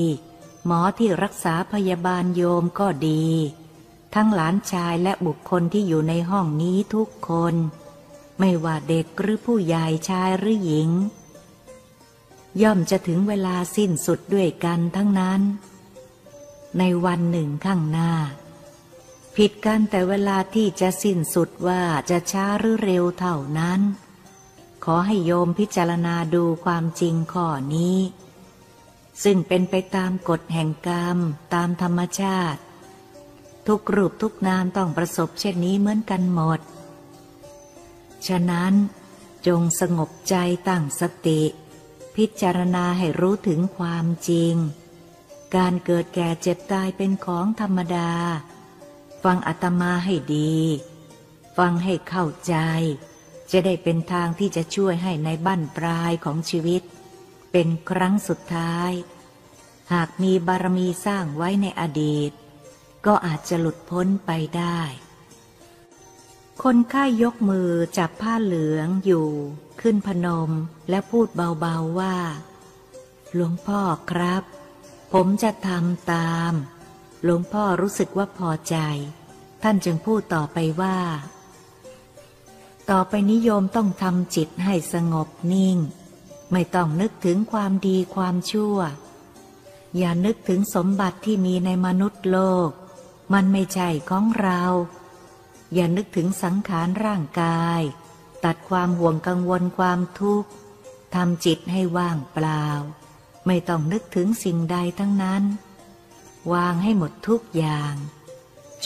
[0.65, 3.25] หมอที่รักษาพยาบาลโยมก็ดี
[4.15, 7.55] ทั้งหลานชายและบุคคลที่อยู่ในห้องนี้ทุกคน
[8.39, 10.89] ไม่ว่าเด็กหรือผู้ใหญ่ชายหรือหญิง
[12.61, 15.41] ย่อมจะถึงเวลาสิ้นสุดด้วยกันทั้งนั้น
[16.77, 18.11] ในวันหนึ่งข้างหน้า
[19.35, 23.81] ผิดกันแต่เวลาที่จะสิ้นสุดว่าจะช้าหรือเร็วเท่านั้น
[24.83, 27.97] ขอให้โยมพิจารณาดูความจริงข้อนี้
[29.23, 31.17] ซึ่งเป็นไปตามกฎแห่งกรรม
[31.53, 32.61] ตามธรรมชาติ
[33.67, 36.59] ทุกรูปทุกนามต้องประสบเช่นนี้เหมือนกันหมด
[38.27, 38.73] ฉะนั้น
[39.47, 40.35] จงสงบใจ
[40.67, 41.41] ตั้งสติ
[42.15, 44.55] พิจารณาให้รู้ถึงความจริง
[45.55, 48.11] การเกิดแก่เจ็บตายเป็นของธรรมดา
[49.23, 50.55] ฟังอาตมาให้ดี
[51.57, 52.55] ฟังให้เข้าใจ
[53.51, 56.81] จะได้เป็นทางที่จะช่วยให้ในบั้นปลายของชีวิต
[57.51, 58.91] เป็นครั้งสุดท้าย
[59.93, 62.31] หากมีบารมีสร้างไว้ในอดีต
[63.05, 64.79] ก็อาจจะหลุดพ้นไปได้
[66.63, 69.27] คนไข้ยยกมือจับผ้าเหลืองอยู่
[69.81, 70.51] ขึ้นพนม
[70.89, 72.17] และพูดเบาๆว่า
[73.33, 74.43] หลวงพ่อครับ
[75.13, 76.53] ผมจะทำตาม
[77.23, 78.77] หลวงพ่อรู้สึกว่าพอใจ
[79.63, 80.97] ท่านจึงพูดต่อไปว่า
[82.89, 85.77] ต่อไปนิยมต้องทำจิตให้สงบนิ่ง
[86.51, 88.77] ไม่ต้องนึกถึงความดีความชั่ว
[89.97, 92.69] อย่านึกถึงสมบัติที่มีในมนุษย์โลก
[93.33, 94.61] มันไม่ใช่ของเรา
[95.73, 97.81] อย่านึกถึงสังขารร่างกาย
[98.43, 100.49] ตัดความห่วงกังวลความทุกข์
[101.15, 102.65] ทำจิตให้ว่างเปล่า
[103.45, 105.43] ไม่ต้องนึกถึงสิ่งใดทั้งนั้น
[106.53, 107.93] วางให้หมดทุกอย่าง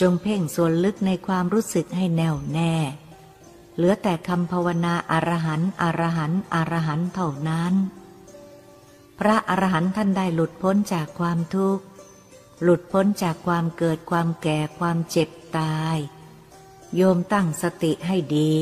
[0.00, 2.74] จงเพ่งส่วนลึกในความรู้สึกให้แน่วแน่
[3.76, 7.74] เหลือแต่คำภาวนาอารหันต์อรหันต์อรหันต์เท่านั้น
[9.18, 11.84] พระอรหันต์ท่านได้หลุดพ้นจากความทุกข์
[12.62, 15.96] หลุดพ้นจากความเกิดความแก่ความเจ็บตาย
[16.96, 18.56] โยมตั้งสติให้ดี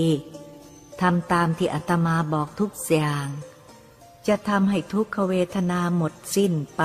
[1.00, 3.26] ทำตามที่อาตมาบอกทุกอย่าง
[4.26, 6.82] จะทำให้ทุกขเวทนาหมดสิ้นไป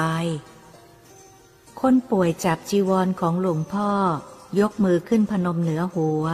[1.80, 3.91] คนป่วยจับจีวรของหลวงพ่อ
[4.59, 6.25] ยกมือขึ้นพนมเหนือหัว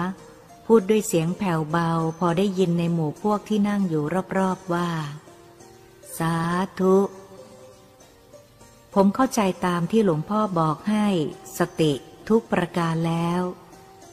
[0.75, 4.03] พูดด้วยเสียงแผ่วเบา พอได้ยินในหมู่พวกที่นั่งอยู่
[4.37, 4.89] รอบๆว่า
[6.17, 6.35] สา
[6.79, 6.97] ธุ
[8.93, 11.05] ผมเข้าใจตามที่หลวงพ่อบอกให้
[11.57, 11.93] สติ
[12.29, 13.41] ทุกประการแล้ว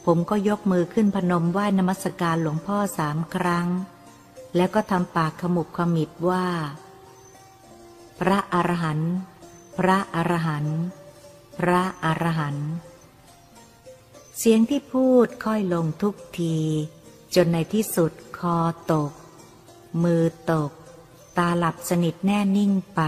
[0.05, 3.67] ผมก็ยกมือขึ้นพนมไหว้นมัสการหลวงพ่อสามครั้ง
[4.55, 6.47] แล้วก็ทำปากขมุบขมิบว่า
[8.19, 9.13] พระอรหันต์
[9.77, 10.79] พระอรหันต์
[11.59, 12.69] พระอรหันต์
[14.43, 16.57] เสียงที่พูดค่อยลงทุกที
[17.35, 18.57] จนในที่สุดคอ
[18.91, 19.11] ตก
[20.03, 20.71] มือตก
[21.37, 23.01] ตาหลับสนิทแน่นิ่งไป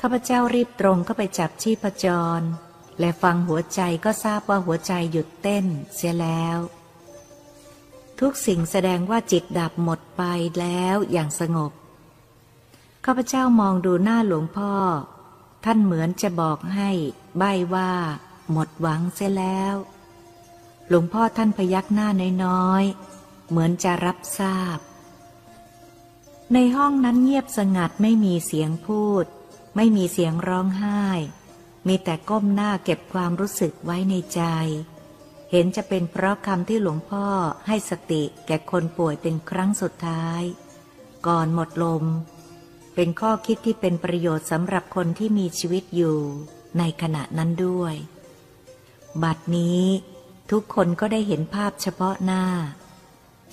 [0.00, 2.06] ข้าพเจ้ารีบตรงเข้าไปจับชีพจ
[2.38, 2.40] ร
[3.00, 6.58] และฟังหัวใจก็ทราบว่าหัวใจหยุดเต้นเสียแล้ว
[8.20, 10.22] ทุกสิ่งแสดงว่าจิตดับหมดไป
[10.60, 11.72] แล้วอย่างสงบ
[13.04, 14.74] ข้าพเจ้ามองดูหน้าหลวงพ่อ
[15.64, 16.90] ท่านเหมือนจะบอกให้
[17.38, 17.42] ใบ
[17.74, 17.92] ว่า
[18.50, 19.76] หมดหวังเสียแล้ว
[20.88, 22.08] หลวงพ่อท่านพยักหน้า
[22.44, 24.78] น้อยๆ เหมือนจะรับทราบ
[26.52, 29.24] ในห้องนั้นเงียบสงัดไม่มีเสียงพูด
[29.76, 31.02] ไม่มีเสียงร้องไห้
[31.88, 34.42] มีแต่ก้มหน้าเก็บความรู้สึกไว้ในใจ
[35.50, 37.26] เห็นจะเป็นเพราะคำที่หลวงพ่อ
[37.66, 40.42] ให้สติแก่คนป่วยเป็นครั้งสุดท้าย
[41.26, 42.04] ก่อนหมดลม
[42.94, 46.18] เป็นข้อคิดที่เป็นประโยชน์สำหรับคนที่มีชีวิตอยู่
[46.78, 47.94] ในขณะนั้นด้วย
[49.22, 49.84] บัดนี้
[50.50, 52.44] ทุกคนก็ได้เห็นภาพเฉพาะหน้า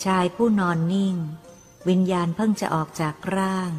[0.05, 1.15] ชายผู้นอนนิ่ง
[1.89, 3.71] วิญญาณเพิ่งจะออกจากร่าง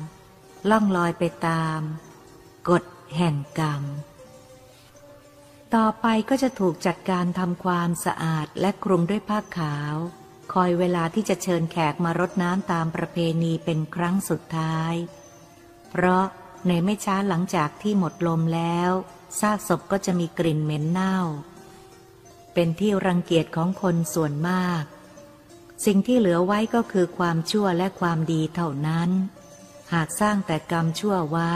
[0.70, 1.80] ล่องลอยไปตาม
[2.68, 2.84] กฎ
[3.16, 3.82] แห่งกรรม
[5.74, 9.94] ต่อไปก็จะถูกจัดการทำความสะอาดและคลุมด้วยผ้าขาว
[10.52, 14.94] คอยเวลาที่จะเชิญแขกมารดน้ำตามประเพณีเป็นครั้งสุดท้าย
[15.90, 16.24] เพราะ
[16.66, 18.90] ในไม่ช้าหลังจากที่หมดลมแล้ว
[19.40, 21.18] ซากศพก็จะมีกลิ่นเหม็นเน่า
[22.62, 24.84] เป็นที่รังเกียจของคนส่วนมาก
[25.84, 29.10] สิ่งที่เหลือไว้ก็คือความชั่วและความดีเท่านั้น
[29.92, 31.54] หากสร้างแต่กรรมชั่วไว้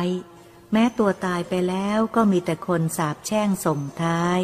[0.73, 4.41] แม้ตัวตายไปแล้วก็มีแต่คนสาบแช่งส่งท้าย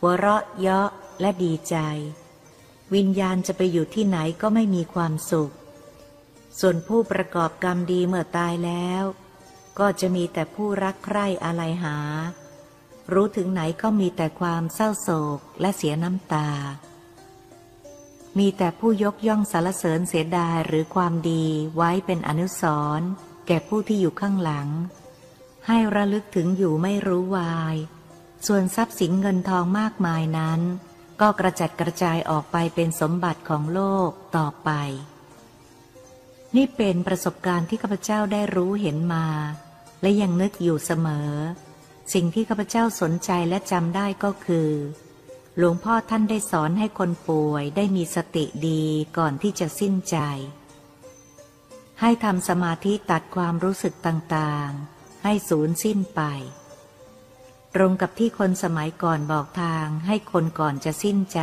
[0.00, 0.88] หัวเราะเยาะ
[1.20, 1.76] และดีใจ
[2.94, 5.52] วิญญาณจะไปอยู่ที่ไหนก็ไม่มีความสุข
[6.60, 9.04] ส่วนผู้ประกอบกรรมดีเมื่อตายแล้ว
[9.78, 11.98] ก็จะมีแต่ผู้รักใคร่อะไรหา
[13.12, 16.50] รู้ถึงไหนก็มีแต่ความเศร้าโศกและเสียน้ำตา
[18.38, 21.44] มีแต่ผู้ยกย่องสารเสริญเสียดายหรือความดี
[21.76, 22.62] ไว้เป็นอนุส
[22.98, 23.08] รณ์
[23.46, 24.68] แก่ผู้ที่อยู่ข้างหลัง
[25.66, 27.76] ให้ระลึกถึงอยู่ไม่รู้วาย
[28.46, 30.60] ส่วนทรัพย์สินเงินทองมากมายนั้น
[31.20, 34.70] ก็กระจัดกระจายออกไปเป็นสมบัติของโลกต่อไป
[36.56, 39.26] นี่เป็นประสบการณ์ที่ข้าพเจ้าได้รู้เห็นมา
[40.02, 41.30] และยังนึกอยู่เสมอ
[42.12, 44.70] สิ่งที่ข้าพเจ้าสนใจและจำได้ก็คือ
[45.56, 48.84] หลวงพ่อท่านได้สอนให้คนป่วยได้มีสติดี
[49.18, 50.18] ก่อนที่จะสิ้นใจ
[52.00, 56.22] ให้ทำสมาธิตัดความรู้สึกต่างๆ ให้สูญสิ้นไป
[57.74, 61.40] ตรงกับที่คนสมัยก่อนบอกทางให้คนก่อนจะสิ้นใจ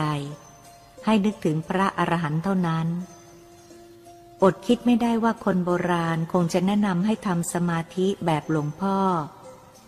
[1.06, 2.88] ให้นึกถึงพระอรหันต์เท่านั้น
[4.44, 8.98] อดคิดไม่ได้ว่าคนโบราณคงจะแนะนำให้ทำสมาธิแบบหลวงพ่อ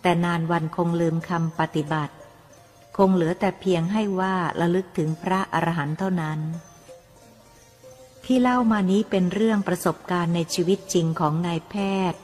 [0.06, 2.14] แต่นานวันคงลืมคำปฏิบัติ
[2.96, 6.40] คงเหลือแต่เพียงให้ว่าระลึกถึงพระอรหันต์เท่านั้น
[8.24, 11.74] ที่เล่ามานี้เป็นเรื่องประสบการณ์ในชีวิตจริงของนายแพ
[12.12, 12.20] ทย์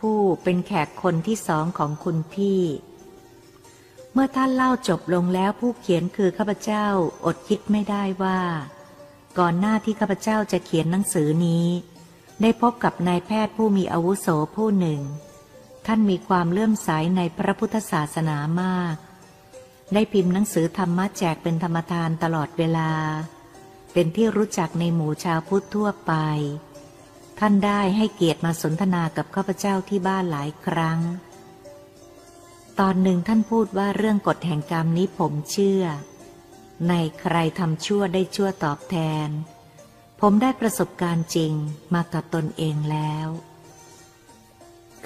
[0.00, 2.62] ผู้เป็นแขกคนที่สองของคุณพี่
[4.12, 6.86] เมื่อท่านเล่าจบลงแล้วผู้เขียนคือข้าพเจ้า
[7.24, 8.40] อดคิดไม่ได้ว่า
[9.38, 11.66] ก่อนหน้าที่ข้าพเจ้าจะเขียนหนังสือนี้
[12.42, 14.26] ได้พบกับนายแพทย์ผู้มีอาวุโส
[14.56, 15.00] ผู้หนึ่ง
[15.90, 18.96] ท่านมีความเลื่อมใสในพระพุทธศาสนามาก
[19.92, 22.92] ได้พิมพ์หนังสือธรรมะแจกเป็นธรรมทานตลอดเวลา
[23.92, 26.12] เป็นที่รู้จักในหมู่ชาวพุทธทั่วไป
[27.38, 31.00] ท่านได้ให้เกียรติมาสนทนากับข้าพเจ้าที่บ้านหลายครั้ง
[32.78, 35.84] ตอนหนึ่งท่านพูดว่าเรื่องกฎแห่งกรรมนี้ผมเชื่อ
[36.88, 39.28] ในใครทำชั่วได้ชั่วตอบแทน
[40.20, 41.52] ผมได้ประสบการณ์จริง
[41.94, 43.28] มากับตนเองแล้ว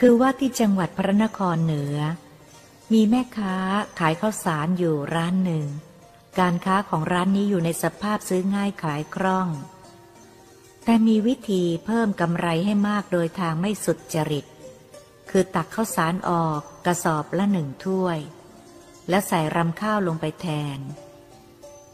[0.05, 1.97] คือว่าที่จังหวัดพระนครเหนือ
[2.93, 3.57] มีแม่ค้า
[3.99, 5.67] ขายข้าวสารอยู่ร้านหนึ่ง
[6.39, 9.49] การค้าของร้านนี้อยู่ในสภาพซื้อง่ายขายคล่อง
[10.85, 14.47] แต่มีวิธีเพิ่มกำไรให้มากโดยทางไม่สุดจริต
[15.31, 18.19] คือตักข้าวสารออกกระสอบละหนึ่งถ้วย
[19.09, 20.79] และใส่รำข้าวลงไปแทน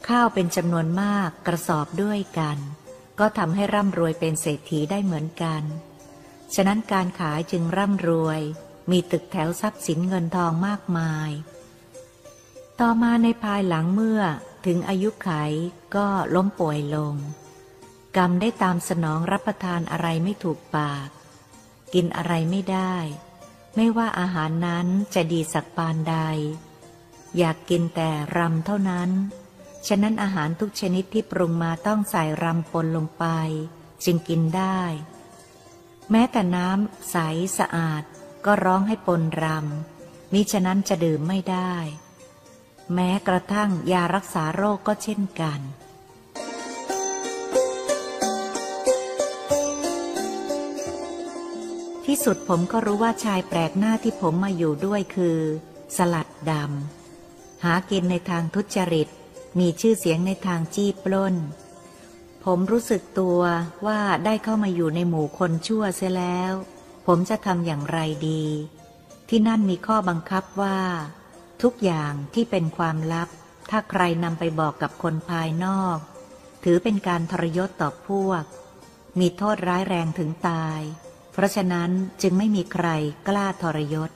[0.09, 2.59] ข้าวเป็นจำนวนมากกระสอบด้วยกัน
[3.19, 5.65] ก็ทำให้ร่ำรวยเป็นเศรษฐีได้เหมือนกัน
[6.55, 8.41] ฉะนั้นการขายจึงร่ำรวย
[8.91, 11.31] มีตึกแถวทรัพย์สินเงินทองมากมาย
[12.81, 14.23] ต่อมาในภายหลังเมื่อ
[14.67, 15.31] ถึงอายุไข
[15.97, 17.15] ก็ล้มป่วยลง
[18.17, 21.09] กรรมได้ตามสนองรับประทานอะไรไม่ถูกปาก
[21.95, 22.97] กินอะไรไม่ได้
[23.77, 26.17] ไม่ว่าอาหารนั้นจะดีสักปานใด
[27.39, 29.11] อยากกินแต่รำเท่านั้น
[29.87, 33.25] ฉะนั้นอาหารทุกชนิดที่ปรุงมาต้องใส่รำปนลงไป
[34.05, 34.81] จึงกินได้
[36.11, 37.17] แม้แต่น้ำใส
[37.59, 38.03] สะอาด
[38.47, 41.75] ก็ร้องให้ปนรำมิฉะนั้นจะดื่มไม่ได้
[42.95, 45.61] แม้กระทั่งยารักษาโรคก็เช่นกัน
[52.05, 55.39] ที่สุดผมก็รู้ว่าชายแปลกหน้าที่ผมมาอยู่ด้วยคือ
[55.97, 59.09] สลัดดำ หากินในทางทุจริต
[59.59, 61.35] มีชื่อเสียงในทางจี้ปล้น
[62.53, 63.41] ผมรู้สึกตัว
[63.87, 66.53] ว่าได้เข้ามาอยู่ในหมู่คนชั่วเสียแล้ว
[67.07, 68.45] ผมจะทำอย่างไรดี
[69.29, 70.81] ที่นั่นมีข้อบังคับว่า
[71.63, 73.29] ทุกอย่างที่เป็นความลับ
[73.71, 75.99] ถ้าใครนำไปบอกกับคนภายนอก
[76.65, 78.43] ถือเป็นการทรยศต่อพวก
[79.19, 80.81] มีโทษร้ายแรงถึงตาย
[81.33, 81.91] เพราะฉะนั้น
[82.23, 82.87] จึงไม่มีใคร
[83.29, 84.11] กล้าทรยศ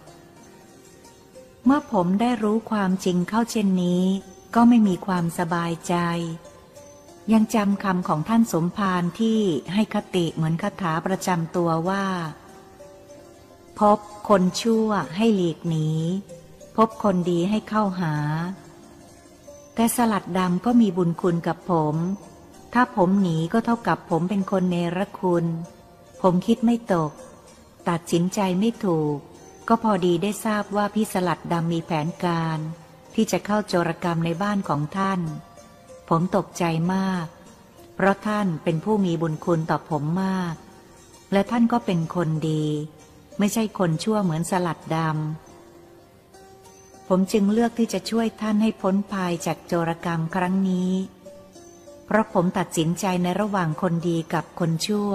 [1.64, 4.04] เมื่อผมได้รู้ความจริงเข้าเช่นนี้
[4.54, 5.96] ก็ไม่มีความสบายใจ
[7.32, 9.38] ยังจำคำของท่านสมภารที่
[9.74, 12.04] ให้คติเหมือนคาถาประจำตัวว่า
[13.78, 15.88] พบคนชั่วให้หลีกหนี
[16.76, 18.14] พบคนดีให้เข้าหา
[19.74, 21.96] แต่สลัดดำก็มีบุญคุณกับผม
[22.74, 25.44] ถ้าผมหนีก็เท่ากับผมเป็นคนเนรคุณ
[26.22, 27.12] ผมคิดไม่ตก
[27.88, 29.16] ตัดสินใจไม่ถูก
[29.68, 32.58] ก็พอดีได้ทราบว่าพี่สลัดดำมีแผนการ
[33.14, 35.20] ที่จะเข้าโจรกรรมในบ้านของท่าน
[36.14, 37.26] ผมตกใจมาก
[37.94, 40.54] เพราะท่านเป็นผู้มีบุญคุณต่อผมมาก
[41.32, 42.64] และท่านก็เป็นคนดี
[43.38, 50.92] ไม่ใช่คนชั่วเหมือนสลัดดำ ผมจึงเลือกที่จะช่วยท่านให้พ้นภายจากโจรกรรมครั้งนี้
[52.06, 55.12] เพราะผมตัดสินใจในระหว่างคนดีกับคนชั่ว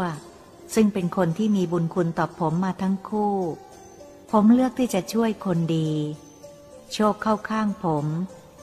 [0.76, 3.36] ซึ่งเป็นคนที่มีบุญคุณต่อผมมาทั้งคู่
[4.32, 5.92] ผมเลือกที่จะช่วยคนดี
[6.94, 8.08] โชคเข้าข้างผม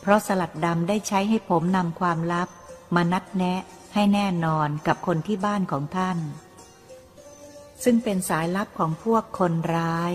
[0.04, 2.48] เพราะสลัดดำได้ใช้ให้ผมนำความลับ
[2.94, 3.60] มานัดแนะ
[3.94, 6.18] ให้แน่นอนกับคนที่บ้านของท่าน
[7.84, 10.12] ซึ่งเป็นสายลับของพวกคนร้าย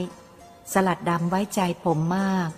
[0.73, 2.49] สลัดดำไว้ใจผมมาก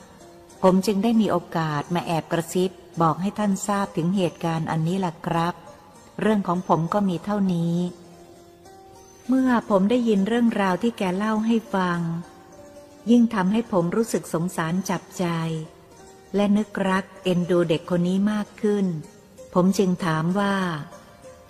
[0.63, 5.55] ผมจึงได้มีโอกาสมาแอบกระซิบ บอกให้ท่านทราบถึงเหตุการณ์อันนี้ล่ะครับ
[6.21, 7.75] เรื่องของผมก็มีเท่านี้
[9.27, 11.99] เมื่อผมได้ยินเรื่องราวที่แกเล่าให้ฟัง
[13.11, 15.25] ยิ่งทำให้ผมรู้สึกสงสารจับใจ
[16.35, 18.85] และนึกรักเอ็นดูเด็กคนนี้มากขึ้น
[19.53, 20.55] ผมจึงถามว่า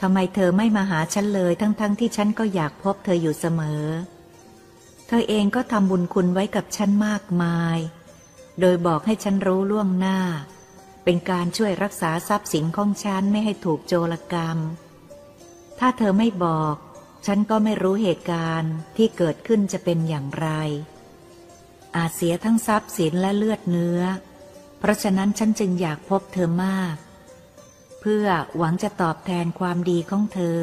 [0.01, 3.84] ทำไมเธอไม่มาหาฉันเลยทั้งๆทที่ฉันก็อยากพบเธออยู่เสมอ
[5.08, 7.77] เธอเองก็ทำบุญคุณไว้กับฉันมากมาย
[8.60, 10.19] โดยบอกให้ฉันรู้ล่วงหน้า
[11.03, 14.58] เป็นการช่วยรักษาทรัพย์สินของฉันไม่ให้ถูกโจรกรรม
[15.80, 16.76] ถ้าเธอไม่บอก
[17.26, 20.50] ฉันก็ไม่รู้เหตุการณ์ที่เกิดขึ้นจะเป็นอย่างไร
[21.95, 24.01] อาจเสียทั้งทรัพย์สินและเลือดเนื้อ
[24.82, 26.95] เพราะฉะนั้นฉันจึงอยากพบเธอมาก
[28.01, 28.26] เพื่อ
[28.58, 30.61] หวังจะตอบแทนความดีของเธอ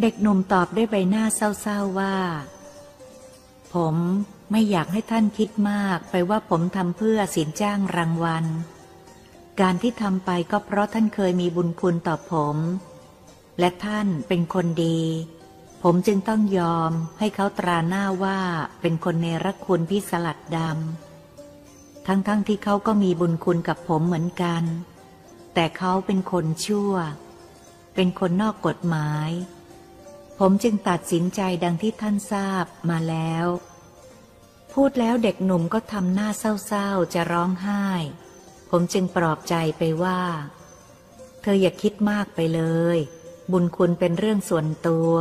[0.00, 2.16] เด็กหนุ่มตอบด้วยใบหน้าเศร้าๆว่า
[3.74, 3.96] ผม
[4.50, 8.44] ไม่อยากให้ท่านคิดมากไปว่าผมทำเพื่อสินจ้างรางวัล
[9.60, 12.56] การที่ทำไปก็เพราะท่านเคยมีบุญคุณต่อผม
[13.58, 15.00] และท่านเป็นคนดี
[15.82, 18.38] ผมจึงต้องยอมให้เขาตราหน้าว่า
[18.80, 21.09] เป็นคนเนรคุณพี่สลัดดำ
[22.06, 24.62] ทั้งๆทที่เขาก็มีบุญคุณกับผมเหมือนกัน
[25.54, 26.94] แต่เขาเป็นคนชั่ว
[27.94, 29.30] เป็นคนนอกกฎหมาย
[30.38, 33.46] ผมจึงตัดสินใจดังที่ท่านทราบมาแล้ว
[34.72, 37.86] พูดแล้วเด็กหนุ่มก็ทำหน้าเศร้าๆ จะร้องไห้
[38.70, 40.20] ผมจึงปลอบใจไปว่า
[41.42, 42.62] เธออย่าคิดมากไปเล
[42.96, 42.98] ย
[43.52, 45.14] บุญคุณเป็นเรื่องส่วนตัว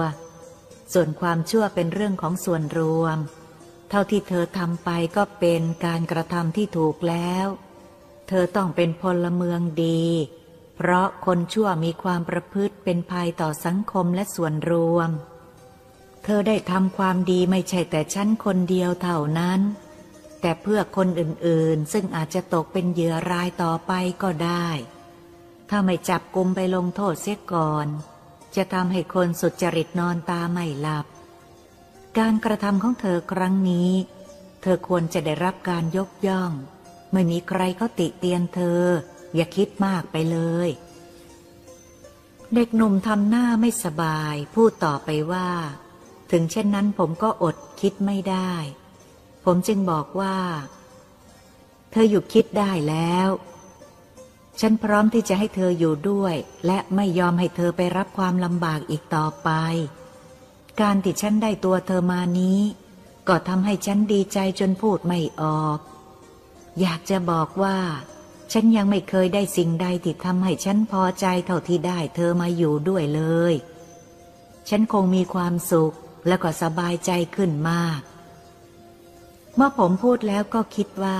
[0.93, 3.17] ส่วนความชั่วเป็นเรื่องของส่วนรวม
[3.89, 7.47] เท่าที่เธอทำไปก็เป็นการกระทำที่ถูกแล้ว
[8.27, 10.05] เธอต้องเป็นพลเมืองดี
[10.75, 15.09] เพราะคนชั่วมีความประพฤติเป็นภัยต่อสังคมและส่วนรวม
[16.23, 19.59] เธอได้ทำความดีไม่ใช่แต่ฉันคนเดียวเท่านั้น
[20.41, 23.91] แต่เพื่อคนอื่นๆ ซึ่งอาจจะตกเป็นเหยื่อรายต่อไป
[24.23, 24.67] ก็ได้
[25.69, 27.87] ถ้าไม่จับกุมไปลงโทษเสียก่อน
[28.55, 31.05] จะทำให้คนสุดจริตนอนตาไม่หลับ
[32.17, 33.91] การกระทำของเธอครั้งนี้
[34.61, 36.51] เธอควรจะได้รับการยกย่อง
[37.13, 38.81] ไม่มีใครเขาติเตียนเธอ
[39.35, 40.69] อย่าคิดมากไปเลย
[42.53, 45.49] เด็กหนุ่มทำหน้าไม่สบาย พูดต่อไปว่า
[46.31, 48.53] ถึงเช่นนั้นผมก็อดคิดไม่ได้
[49.45, 50.37] ผมจึงบอกว่า
[51.91, 53.29] เธอหยุดคิดได้แล้ว
[54.59, 59.49] ฉันพร้อมที่จะให้เธออยู่ด้วย และไม่ยอมให้เธอไปรับความลำบากอีกต่อไป
[60.81, 62.59] การที่ฉันได้ตัวเธอมานี้
[63.27, 65.79] ก็ทำให้ฉันดีใจจนพูดไม่ออก
[66.79, 67.77] อยากจะบอกว่า
[68.51, 73.53] ฉันยังไม่เคยได้สิ่งใดที่ทำให้ฉันพอใจเท่าที่ได้เธอมาอยู่ด้วยเลย
[74.69, 75.93] ฉันคงมีความสุข
[76.27, 78.01] แล้วก็สบายใจขึ้นมาก
[79.55, 81.19] เมื่อผมพูดแล้วก็คิดว่า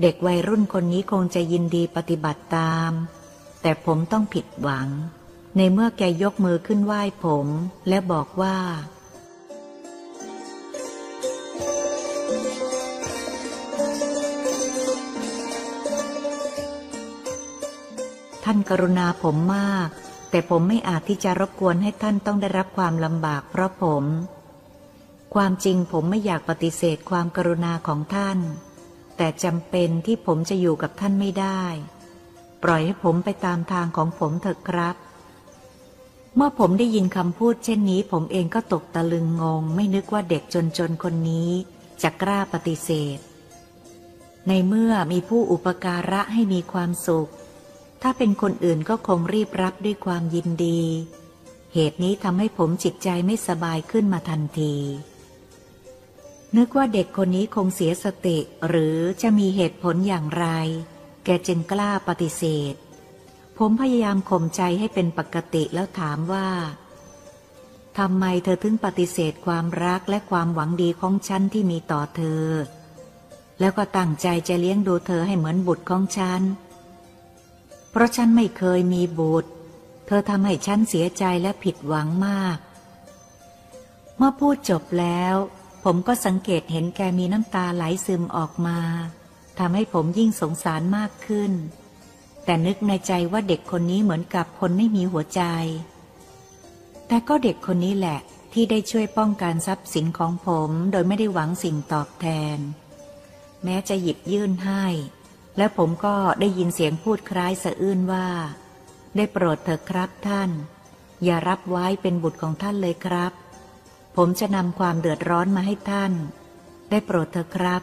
[0.00, 2.92] เด็กวัยรุ่นคนนี้คงจะยินดีปฏิบัติตาม
[3.62, 4.88] แต่ผมต้องผิดหวัง
[5.56, 7.46] ในเมื่อแกยกมือขึ้นไหว้ผม
[7.88, 8.56] และบอกว่า
[18.44, 19.88] ท่านกรุณาผมมาก
[20.30, 24.04] แต่ผมไม่อาจที่จะรบกวนให้ท่านต้องได้รับความลำบากเพราะผม
[25.34, 28.38] ความจริงผมไม่อยากปฏิเสธความกรุณาของท่าน
[29.16, 31.62] แต่จำเป็นที่ผมจะอยู่กับท่านไม่ได้
[32.62, 34.96] ปล่อยให้ผมไปตามทางของผมเถอะครับ
[36.36, 40.42] เมื่อผมได้ยินคำพูดเช่นนี้ ผมเองก็ตกตะลึงงง ไม่นึกว่าเด็ก
[40.78, 41.50] จนๆคนนี้
[42.02, 43.18] จะกล้าปฏิเสธ
[44.48, 47.30] ในเมื่อมีผู้อุปการะให้มีความสุข
[48.02, 50.82] ถ้าเป็นคนอื่นก็คงรีบรับด้วยความยินดี
[51.74, 54.74] เหตุนี้ทำให้ผมจิตใจไม่สบายขึ้นมาทันที
[56.56, 60.46] นึกว่าเด็กคนนี้คงเสียสติหรือจะมีเหตุผลอย่างไร
[61.24, 62.42] แกจึงกล้าปฏิเส
[62.72, 62.74] ธ
[63.62, 66.48] ผมพยายามข่มใจให้เป็นปกติแล้วถามว่า
[67.98, 72.46] ทำไมเธอถึงปฏิเสธความรักและความหวังดีของฉันที่มีต่อเธอ
[73.60, 76.42] แล้วก็ตั้งใจจะเลี้ยงดูเธอให้เหมือนบุตรของฉัน
[77.90, 79.50] เพราะฉันไม่เคยมีบุตร
[80.06, 82.58] เธอทำให้ฉันเสียใจและผิดหวังมาก
[84.16, 85.34] เมื่อพูดจบแล้ว
[85.84, 88.78] ผมก็สังเกตเห็นแกมีน้ำตาไหลซึมออกมา
[89.58, 91.52] ทำให้ผมยิ่งสงสารมากขึ้น
[92.50, 95.42] แต่นึกในใจว่าเด็กคนนี้เหมือนกับคนไม่มีหัวใจ
[97.08, 98.18] แต่ก็เด็กคนนี้แหละ
[98.52, 102.58] ที่ได้ช่วยป้องกันทรัพย์สินของผมโดยไม่ได้หวังสิ่งตอบแทน
[103.64, 104.84] แม้จะหยิบยื่นให้
[105.56, 108.28] และผมก็ได้ยินเสียงพูดคล้ายสะอื้นว่า
[109.16, 110.50] ได้โปรดเถอะครับท่าน
[111.24, 113.32] อย่ารับไว้เป็นบุตรของท่านเลยครับ
[114.16, 116.12] ผมจะนำความเดือดร้อนมาให้ท่าน
[116.90, 117.82] ได้โปรดเถอะครับ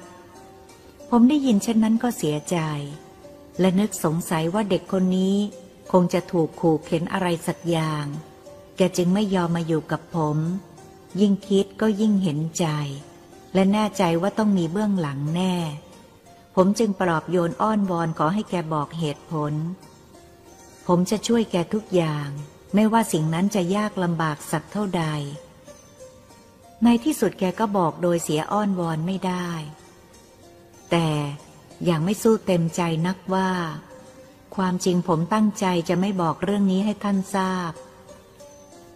[1.09, 2.59] ผมได้ยินเช่นนั้นก็เสียใจ
[3.59, 5.37] และนึกสงสัยว่าเด็กคนนี้
[5.91, 8.05] คงจะถูกขู่เข็นอะไรสักอย่าง
[8.77, 10.37] แกจึงไม่ยอมมาอยู่กับผม
[11.19, 12.65] ยิ่งคิดก็ยิ่งเห็นใจ
[13.53, 15.55] และแน่ใจว่าต้องมีเบื้องหลังแน่
[16.55, 19.53] ผมจึงปลอบโยนอ้อนวอนขอให้แกบอกเหตุผล
[20.87, 22.27] ผมจะช่วยแกทุกอย่าง
[22.75, 25.03] ไม่ว่าสิ่งนั้นจะยากลำบากสักเท่าใด
[26.83, 29.49] ในที่สุดแกก็บอกโดยเสียอ้อนวอนไม่ได้
[30.91, 31.07] แต่
[31.85, 33.51] อย่างไม่สู้เต็มใจนักว่า
[34.55, 37.71] ความจริงผมตั้งใจจะไม่บอกเรื่องนี้ให้ท่านทราบ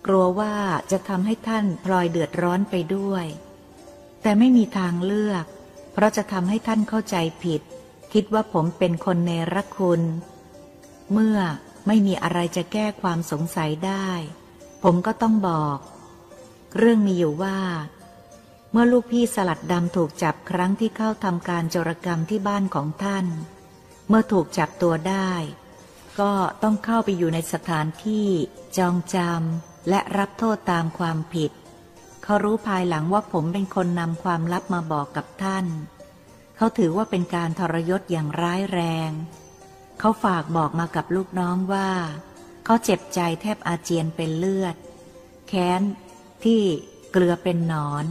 [0.06, 0.56] กลัวว่า
[0.92, 3.26] จะทำให้ท่านพลอยเดือดร้อนไปด้วย
[4.22, 5.46] แต่ไม่มีทางเลือก
[5.94, 7.62] เพราะจะทำให้ท่านเข้าใจผิด
[8.14, 10.02] คิดว่าผมเป็นคนเนรคุณ
[11.14, 11.38] เมื่อ
[11.88, 14.10] ไม่มีอะไรจะแก้ความสงสัยได้
[14.84, 15.78] ผมก็ต้องบอก
[16.78, 17.58] เรื่องมีอยู่ว่า
[18.72, 23.26] เมื่อลูกพี่สลัดดำถูกจับครั้งที่เข้าทำการโจรกรรมที่บ้านของท่าน
[24.08, 25.32] เมื่อถูกจับตัวได้
[26.20, 26.32] ก็
[26.64, 28.28] ต้องเข้าไปอยู่ในสถานที่
[28.78, 31.52] จองจำและรับโทษตามความผิด
[32.24, 35.66] เขารู้ภายหลังว่าผมเป็นคนนำความลับมาบอกกับท่าน
[36.58, 39.12] เขาถือว่าเป็นการทรยศอย่างร้ายแรง
[40.00, 41.90] เขาฝากบอกมากับลูกน้องว่า
[42.66, 44.76] เขาเจ็บใจแทบอาเจียนเป็นเลือด
[45.48, 45.82] แค้น
[46.44, 46.62] ที่
[47.12, 48.06] เกลือเป็นหนอน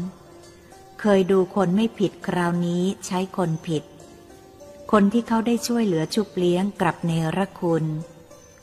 [1.01, 3.85] เคยดูคนไม่ผิดคราวนี้ใช้คนผิด
[4.93, 7.85] คนที่เขาได้ช่วยเหลือชุบเลี้ยงกลับเนรคุณ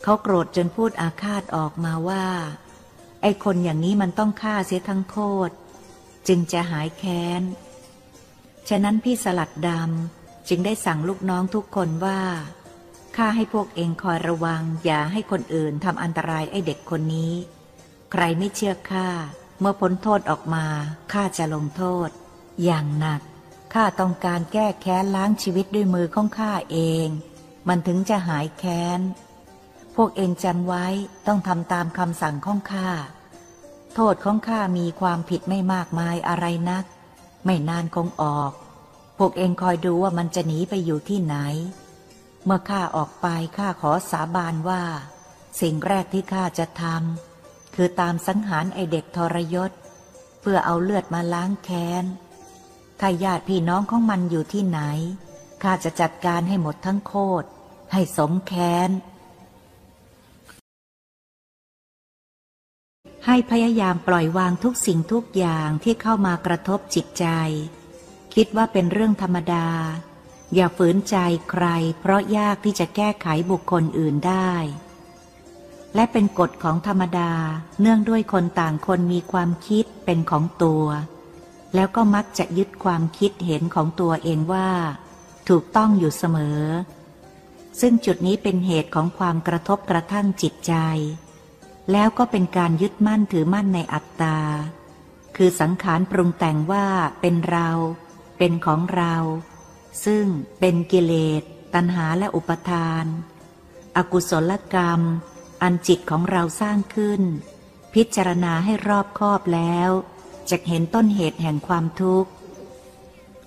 [0.04, 2.26] เขาโกรธจนพูดอาฆาตออกมาว่า
[3.22, 5.18] ไอ้คนอย่างนี้มันต้องฆ่าเสียทั้งโค
[5.50, 5.54] ตร
[6.28, 7.42] จึงจะหายแค้น
[8.70, 12.22] ฉะนั้นพี่สลัดดำจึงได้สั่งลูกน้องทุกคนว่า
[13.18, 17.34] ข้าให้พวกเองคอยระวัง อย่าให้คนอื่นทำอันตรายไอ้เด็กคนนี้
[18.12, 19.08] ใครไม่เชื่อข้า
[19.60, 20.66] เมื่อพ้นโทษออกมา
[21.12, 22.12] ข้าจะลงโทษ
[22.64, 23.22] อย่างหนัก
[23.74, 27.08] ข้าต้องการแก้แค้นล้างชีวิตด้วยมือของข้าเอง
[27.68, 29.00] มันถึงจะหายแค้น
[29.96, 30.86] พวกเองจำไว้
[31.28, 32.90] ต้องทำตามคำสั่งของข้า
[33.94, 36.86] โทษของข้ามีความผิดไม่มากมายอะไรนัก
[37.46, 38.52] ไม่นานคงออก
[39.18, 41.36] พวกเองคอยดูว่ามันจะหนีไปอยู่ที่ไหน
[42.46, 43.28] เมื่อข้าออกไป
[43.58, 44.84] ข้าขอสาบานว่า
[45.62, 49.72] สิ่งแรกที่ข้าจะทำคือตามสังหารไอเด็กทรยศ
[50.42, 52.04] เพื่อเอาเลือดมาล้างแค้น
[53.00, 54.80] ถ้าญาติพี่น้องของมันอยู่ที่ไหน
[55.64, 57.48] ข้าจะจัดการให้หมดทั้งโคตร
[57.92, 58.90] ให้สมแค้น
[63.26, 67.26] ให้พยายามปล่อยวางทุกสิ่งทุกอย่างที่เข้ามากระทบจิตใจ
[68.36, 69.68] คิดว่าเป็นเรื่องธรรมดา
[70.54, 71.16] อย่าฝืนใจ
[71.50, 71.66] ใคร
[72.00, 74.54] เพราะยากที่จะแก้ไขบุคคลอื่นได้
[75.96, 77.32] และเป็นกฎของธรรมดา
[77.82, 80.86] เนื่องด้วยคนต่างคนมีความคิดเป็นของตัว
[81.78, 84.70] แล้วก็มักจะยึดความคิดเห็นของตัวเองว่า
[85.50, 86.62] ถูกต้องอยู่เสมอ
[87.80, 90.74] ซึ่งจุดนี้เป็นเหตุของความกระทบกระทั่งจิตใจ
[91.92, 94.40] แล้วก็เป็นการยึดมั่นถือมั่นในอัตตา
[95.36, 96.88] คือสังขารปรุงแต่งว่า
[97.22, 97.70] เป็นเรา
[98.38, 99.16] เป็นของเรา
[100.06, 100.26] ซึ่ง
[100.60, 101.42] เป็นกิเลส
[101.74, 103.06] ตัณหาและอุปทาน
[103.98, 105.02] อกุศลกรรม
[105.62, 107.22] อันจิตของเราสร้างขึ้น
[107.94, 109.90] พิจารณาให้รอบคอบแล้ว
[110.50, 112.30] จะเห็นต้นเหตุแห่งความทุกข์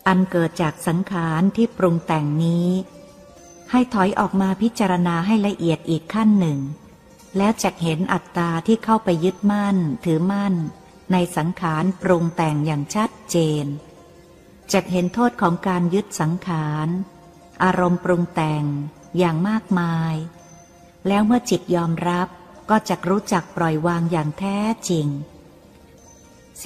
[0.07, 2.69] อันเกิดจากสังขารที่ปรุงแต่งนี้
[3.71, 6.59] ให้ถอยออกมาพิจารณาให้ละเอียดอีกขั้นหนึ่ง
[7.37, 10.55] แล้วจะเห็นอัตตาที่เข้าไปยึดมั่น ถือมั่น
[11.13, 13.67] ในสังขารปรุงแต่งอย่างชัดเจน
[14.73, 16.89] จะเห็นโทษของการยึดสังขาร
[17.63, 18.65] อารมณ์ปรุงแต่ง
[19.19, 20.15] อย่างมากมาย
[21.09, 22.29] แล้วเมื่อจิตยอมรับ
[22.71, 25.07] ก็จะรู้จักปล่อยวางอย่างแท้จริง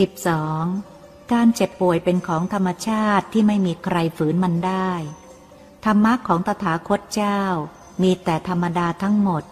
[0.03, 1.33] 12.
[1.33, 4.91] การเจ็บป่วยเป็นของธรรมชาติที่ไม่มีใครฝืนมันได้
[5.85, 7.41] ธรรมะของตถาคตเจ้า
[8.03, 9.43] มีแต่ธรรมดาทั้งหมด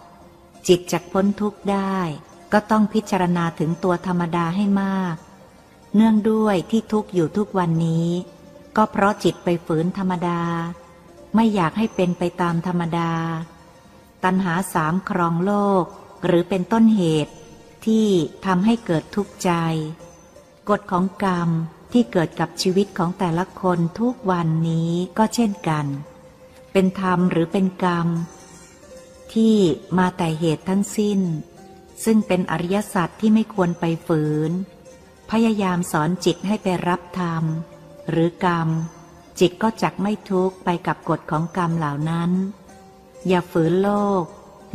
[0.67, 1.97] จิตจักพ้นทุกข์ได้
[2.53, 5.15] ก็ต้องพิจารณาถึงตัวธรรมดาให้มาก
[5.95, 8.09] เนื่องด้วยที่ทุกข์อยู่ทุกวันนี้
[8.75, 10.41] ก็เพราะจิตไปฝืนธรรมดา
[11.35, 13.11] ไม่อยากให้เป็นไปตามธรรมดา
[14.23, 15.83] ตัณหาสามครองโลก
[16.25, 17.33] หรือเป็นต้นเหตุ
[17.85, 18.07] ที่
[18.45, 19.51] ทำให้เกิดทุกข์ใจ
[20.69, 21.49] กฎของกรรม
[21.91, 25.85] ที่เกิดกับชีวิตของแต่ละคนทุกวันนี้ก็เช่นกัน
[26.71, 28.07] เป็นธรรมหรือเป็นกรรม
[29.33, 29.55] ที่
[29.97, 31.19] มาแต่เหตุทั้งสิ้น
[32.05, 34.51] ซึ่งเป็นอริยสัจที่ไม่ควรไปฝืน
[35.31, 37.43] พยายามสอนจิตให้ไปรับธรรม
[38.09, 38.69] หรือกรรม
[39.39, 42.31] จิตก็จักไม่ทุกข์ไปกับกฎของกรรมเหล่านั้น
[43.27, 43.89] อย่าฝืนโล
[44.21, 44.23] ก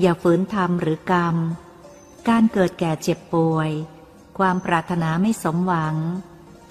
[0.01, 1.37] อย่าฝืนธรรมหรือกรรม
[2.29, 3.71] การเกิดแก่เจ็บป่วย
[4.39, 5.97] ความปรารถนาไม่สมหวัง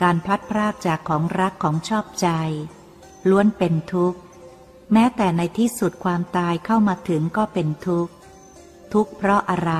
[0.02, 2.28] การพลัดพรากจากของรักของชอบใจ
[3.30, 4.20] ล้วนเป็นทุกข์
[4.94, 8.14] แม้แต่ในที่สุดความตายเข้ามาถึงก็เป็นทุกข์
[8.94, 9.74] ทุกข์เพราะอะไร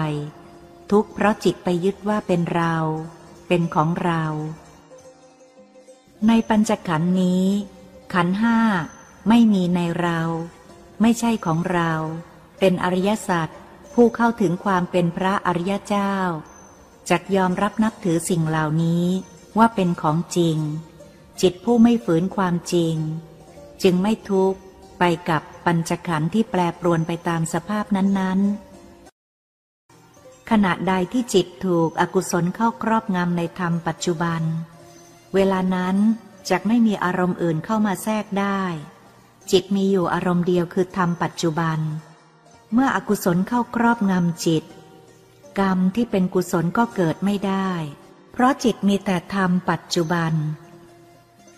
[0.92, 2.76] ทุกข์เพราะจิตไปยึดว่าเป็นเรา
[3.48, 4.24] เป็นของเรา
[6.28, 7.46] ในปัญจขันธ์นี้
[8.14, 8.60] ขันห้า
[9.30, 10.22] ไม่มีในเรา
[11.02, 11.92] ไม่ใช่ของเรา
[12.60, 13.50] เป็นอริยสัจ
[13.94, 16.14] ผู้เข้าถึงความเป็นพระอริยเจ้า
[17.10, 19.06] จักยอมรับนับถือสิ่งเหล่านี้
[19.58, 20.58] ว่าเป็นของจริง
[21.42, 22.96] จิตผู้ไม่ฝืนความจริง
[23.84, 24.60] จึงไม่ทุกข์
[25.00, 28.68] ไปกับปัญจขันธ์ที่แปรปรวนไปตามสภาพนั้นๆ
[30.50, 34.42] ขณะใดที่จิตถูกอกุศลเข้าครอบงำในธรรมปัจจุบัน
[35.34, 35.96] เวลานั้น
[36.50, 38.62] จะไม่มีอารมณ์อื่นเข้ามาแทรกได้
[39.52, 41.80] จิตมีอยู่อารมณ์เดียวคือธรรมปัจจุบัน
[42.74, 44.64] เมื่ออกุศลเข้าครอบงำจิต
[45.60, 47.70] กรรมที่เป็นกุศลก็เกิดไม่ได้
[48.32, 50.34] เพราะจิตมีแต่ธรรมปัจจุบัน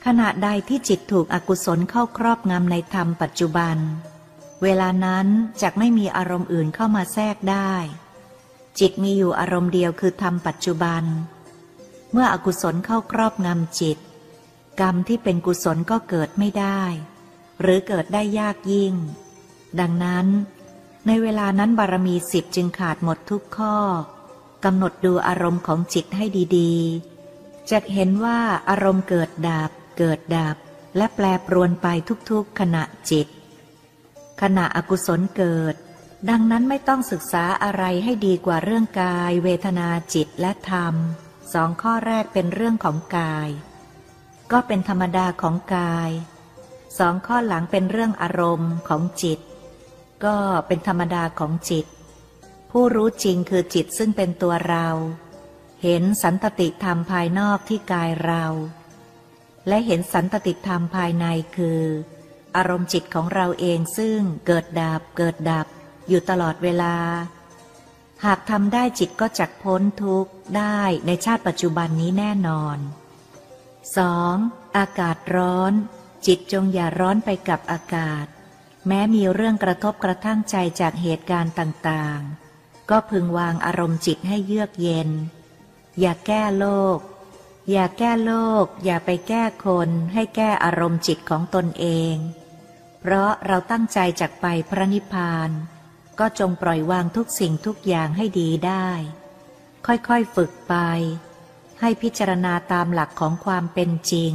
[0.05, 3.77] ขณะใดที่จิตถูกอกุศลเข้าครอบงำในธรรมปัจจุบัน
[4.63, 5.27] เวลานั้น
[5.61, 7.73] จะไม่มีอารมณ์อื่นเข้ามาแทรกได้
[8.79, 11.03] จิตมีอยู่อารมณ์เดียวคือธรรมปัจจุบัน
[12.11, 13.97] เมื่ออกุศลเข้าครอบงำจิต
[14.79, 16.81] กรรมที่เป็นกุศลก็เกิดไม่ได้
[17.61, 18.93] หรือเกิดได้ยากยิ่ง
[19.79, 20.27] ดังนั้น
[21.07, 23.75] ในเวลานั้นบารมีสิบจึงขาดหมดทุกข้อ
[24.65, 26.25] กำหนดดูอารมณ์ของจิตให้
[26.57, 30.55] ดีๆ จะเห็นว่าอารมณ์เกิดดับ เกิดดับ
[30.97, 31.87] และแปรปรวนไป
[32.29, 33.27] ทุกๆขณะจิต
[34.41, 35.75] ขณะอกุศลเกิด
[36.29, 40.95] ดังนั้นไม่ต้องศึกษาอะไรให้ดีกว่าเรื่องกาย เวทนาจิตและธรรม
[41.53, 43.49] สองข้อแรกเป็นเรื่องของกาย
[44.51, 46.09] ก็เป็นธรรมดาของกาย
[46.97, 49.39] สองข้อหลังเป็นเรื่องอารมณ์ของจิต
[50.25, 51.85] ก็เป็นธรรมดาของจิต
[52.71, 54.87] ผู้รู้จริงคือจิตซึ่งเป็นตัวเรา
[55.83, 58.45] เห็นสันตติธรรมภายนอกที่กายเรา
[59.67, 61.25] และเห็นสันตติธรรมภายใน
[61.57, 61.83] คือ
[62.55, 65.67] อารมณ์จิตของเราเองซึ่งเกิดดับเกิดดับ
[66.07, 66.95] อยู่ตลอดเวลา
[68.25, 72.77] หากทำได้จิตก็จักพ้นทุกข์ได้ในชาติปัจจุบันนี้แน่นอน
[73.97, 74.77] 2.
[74.77, 75.73] อากาศร้อน
[76.25, 78.25] จิตจงอย่าร้อนไปกับอากาศ
[78.87, 85.09] แม้มีเรื่องกระทบกระทั่งใจจากเหตุการณ์ต่างๆ ก็พึงวางอารมณ์จิตให้เยือกเย็น
[85.99, 86.97] อย่าแก้โลก
[87.71, 88.33] อย่าแก้โล
[88.63, 92.15] ก อย่าไปแก้คนให้แก้อารมณ์จิตของตนเอง
[92.99, 95.49] เพราะเราตั้งใจจากไปพระนิพพาน
[96.19, 98.89] ก็จงปล่อยวางทุกสิ่งทุกอย่างให้ดีได้
[99.85, 100.75] ค่อยๆฝึกไป
[101.79, 104.33] ให้พิจารณาตามหลักของความเป็นจริง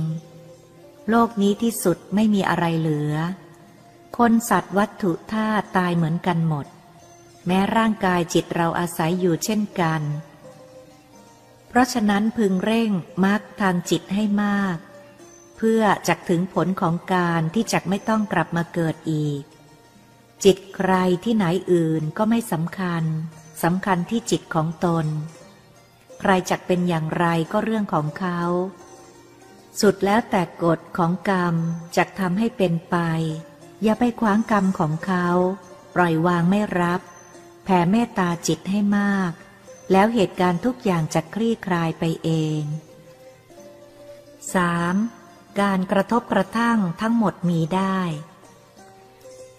[1.11, 3.15] โลกนี้ที่สุดไม่มีอะไรเหลือ
[4.17, 6.67] คนสัตว์วัตถุธาตุตายเหมือนกันหมด
[7.47, 10.03] แม้ร่างกายจิตเราอาศัยอยู่เช่นกัน
[11.69, 12.91] เพราะฉะนั้นพึงเร่ง
[13.25, 14.77] มรรคทางจิตให้มาก
[15.57, 19.43] เพื่อจักถึงผลของการที่จักไม่ต้องกลับมาเกิดอีก
[20.45, 20.93] จิตใคร
[21.25, 23.05] ที่ไหนอื่นก็ไม่สำคัญ
[23.63, 25.07] สำคัญที่จิตของตน
[26.21, 28.41] ใครจักเป็นอย่างไรก็เรื่องของเขา
[29.81, 31.55] สุดแล้วแต่กฎของกรรม
[31.97, 32.97] จักทำให้เป็นไป
[33.85, 35.27] อย่าไปขวางกรรมของเขา
[35.95, 37.01] ปล่อยวางไม่รับ
[37.65, 39.33] แผ่เมตตาจิตให้มาก
[39.93, 42.31] แล้วเหตุการณ์ทุกอย่างจะคลี่คลายไปเอ
[42.61, 42.63] ง
[44.73, 45.61] 3.
[45.61, 47.99] การกระทบกระทั่งทั้งหมดมีได้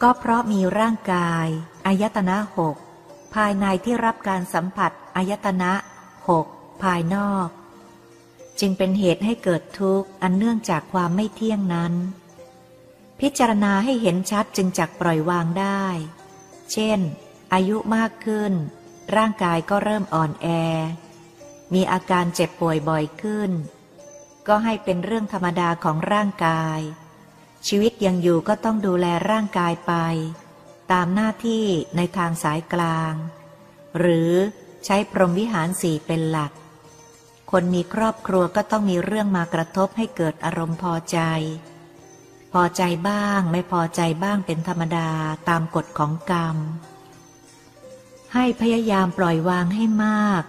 [0.02, 1.48] ก็เพราะมีร่างกาย
[1.86, 2.76] อายตนะหก
[3.36, 5.72] ภายในที่รับการสัมผัสอายตนะ
[6.30, 6.46] หก
[6.84, 7.48] ภายนอก
[8.60, 11.94] จึงเป็นเหตุให้เกิดทุกข์อันเนื่องจากความไม่เที่ยงนั้น
[13.20, 15.86] พิจารณาให้เห็นชัดจึงจักปล่อยวางได้
[16.72, 17.00] เช่น
[17.54, 18.54] อายุมากขึ้น
[19.16, 20.48] ร่างกายก็เริ่มอ่อนแอ
[21.74, 23.52] มีอาการเจ็บป่วยบ่อยขึ้น
[24.48, 26.80] ก็ให้เป็นเรื่องธรรมดาของร่างกาย
[27.68, 29.94] ชีวิตยังอยู่ก็ต้องดูแลร่างกายไป
[30.92, 33.14] ตามหน้าที่ในทางสายกลาง
[33.98, 34.32] หรือ
[34.86, 36.52] ใช้พรหมวิหารสี่เป็นหลัก
[37.52, 41.20] คนมีครอบครัวก็ต้องมีเรื่องมากระทบให้เกิดอารมณ์พอใจ
[42.60, 45.10] พอใจบ้างไม่พอใจบ้างเป็นธรรมดา
[45.50, 46.58] ตามกฎของกรรม
[48.34, 50.44] ให้พยายามปล่อยวางให้มาก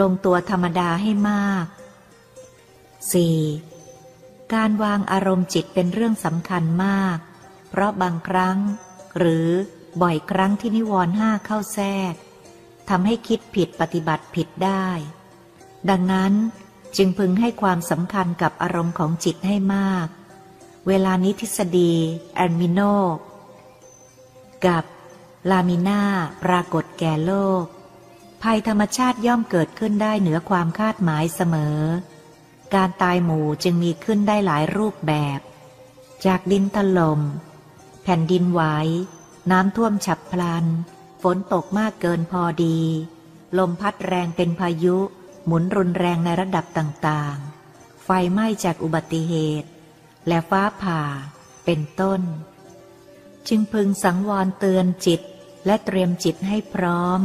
[0.00, 1.66] ลงตัวธรรมดาให้มาก
[3.68, 4.54] 4.
[4.54, 7.16] การวางอารมณ์จิตเป็นเรื่องสำคัญมาก
[7.70, 8.58] เพราะบางครั้ง
[9.18, 9.48] หรือ
[10.02, 12.14] บ่อยครั้งที่นิวรณ์ห้าเข้าแทรก
[12.88, 14.88] ทำให้คิดผิดปฏิบัติผิดได้
[15.90, 16.32] ดังนั้น
[16.96, 20.08] จึงพึงให้ความสำคัญกับอารมณ์ของจิตให้มาก
[20.88, 21.92] เวลานี้ทฤษฎี
[22.34, 22.80] แอนมิโน
[24.66, 24.84] กับ
[25.50, 26.02] ลามิน่า
[26.42, 27.64] ปรากฏแก่โลก
[28.42, 31.78] ภัยธรรมชาติย่อมเกิดขึ้นได้เหนือความคาดหมายเสมอ
[32.74, 35.40] การตายหมู่จึงมีขึ้นได้หลายรูปแบบ
[36.26, 37.20] จากดินถลม่ม
[38.02, 38.62] แผ่นดินไหว
[39.50, 40.66] น้ำท่วมฉับพลัน
[41.22, 42.78] ฝนตกมากเกินพอดี
[43.58, 44.96] ลมพัดแรงเป็นพายุ
[45.46, 49.68] หมุนรุนแรงในระดับต่างๆ ไฟไหม้จากอุบัติเหตุ
[50.28, 51.02] และฟ้าผ่า
[51.64, 52.20] เป็นต้น
[53.48, 55.20] จึงพึงสังวรเตือนจิต
[55.66, 57.20] และเตรียมจิตให้พร้อม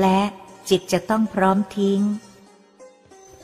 [0.00, 0.20] และ
[0.68, 2.02] จิตจะต้องพร้อมทิ้ง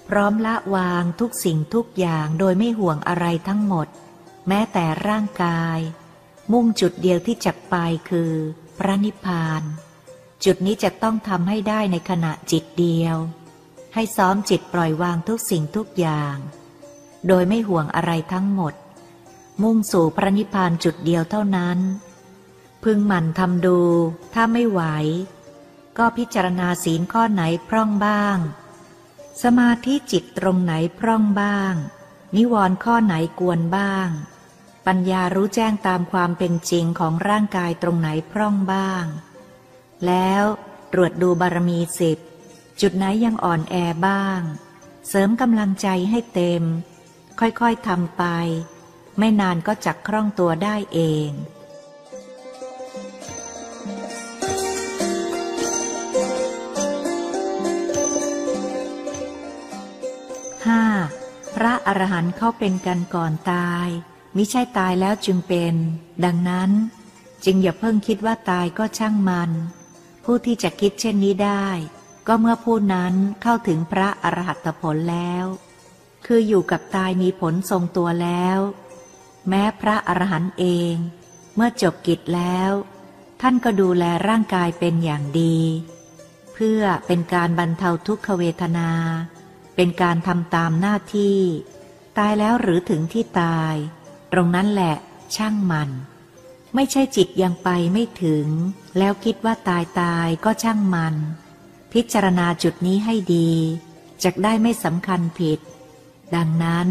[0.09, 3.89] พร้อมละวางทุกสิ่งทุกอย่างโดยไม่ห่วงอะไรทั้งหมด
[4.49, 5.79] แม้แต่ร่างกาย
[6.53, 7.75] มุ่งจุดเดียวที่จะไป
[8.11, 8.33] คือ
[8.79, 9.63] พระนิพพาน
[10.45, 13.17] จุดนี้จะต้องทำให้ได้ในขณะจิตเดียว
[13.95, 16.37] ให้ซ้อมจิตปล่อยวางทุกสิ่งทุกอย่าง
[17.29, 18.75] โดยไม่ห่วงอะไรทั้งหมด
[19.63, 21.79] มุ่งสู่พระนิพพานจุดเดียวเท่านั้น
[22.83, 23.81] พึงหมั่นทำดู
[24.35, 24.81] ถ้าไม่ไหว
[25.99, 28.39] ก็พิจารณาศีลข้อไหนพร่องบ้าง
[29.43, 31.75] สมาธิจิตตรงไหนพร่องบ้าง
[32.37, 34.09] นิวรณ์ข้อไหนกวนบ้าง
[34.87, 39.05] ปัญญารู้แจ้งตามความเป็นจริงของร่างกายตรงไหนพร่องบ้าง
[40.07, 40.45] แล้ว
[40.93, 42.19] ตรวจดูบารมีสิบ
[42.81, 43.75] จุดไหนยังอ่อนแอ
[44.07, 44.41] บ้าง
[45.09, 46.63] เสริมกำลังใจให้เต็ม
[47.41, 48.25] ค่อยๆทำไป
[49.19, 51.31] ไม่นานก็จักคล่องตัวได้เอง
[60.73, 61.55] 5.
[61.55, 63.89] พระอรหันต์เข้าเป็นกันก่อนตาย
[64.37, 65.75] มิใช่ตายแล้วจึงเป็น
[66.25, 66.71] ดังนั้น
[67.45, 69.51] จึงอย่าเพิ่งคิดว่าตายก็ช่างมัน
[70.25, 71.67] ผู้ที่จะคิดเช่นนี้ได้
[72.27, 75.47] ก็เมื่อผู้นั้นเข้าถึงพระอรหัตผลแล้ว
[76.27, 78.59] คืออยู่กับตายมีผลทรงตัวแล้ว
[79.49, 80.95] แม้พระอรหันต์เอง
[81.55, 82.71] เมื่อจบกิจแล้ว
[83.41, 85.59] ท่านก็ดูแลร่างกายเป็นอย่างดี
[86.55, 88.91] เพื่อเป็นการบรรเทาทุกขเวทนา
[89.77, 91.39] เป็นการทำตามหน้าที่
[92.19, 93.75] ตายแล้วหรือถึงที่ตาย
[94.33, 94.97] ตรงนั้นแหละ
[95.37, 95.91] ช่างมัน
[96.75, 98.47] ไม่ใช่จิตยังไปไม่ถึง
[98.99, 101.15] แล้วคิดว่าตายตายก็ช่างมัน
[101.93, 103.51] พิจารณาจุดนี้ให้ดี
[104.23, 105.59] จะได้ไม่สำคัญผิด
[106.35, 106.89] ดังนั้น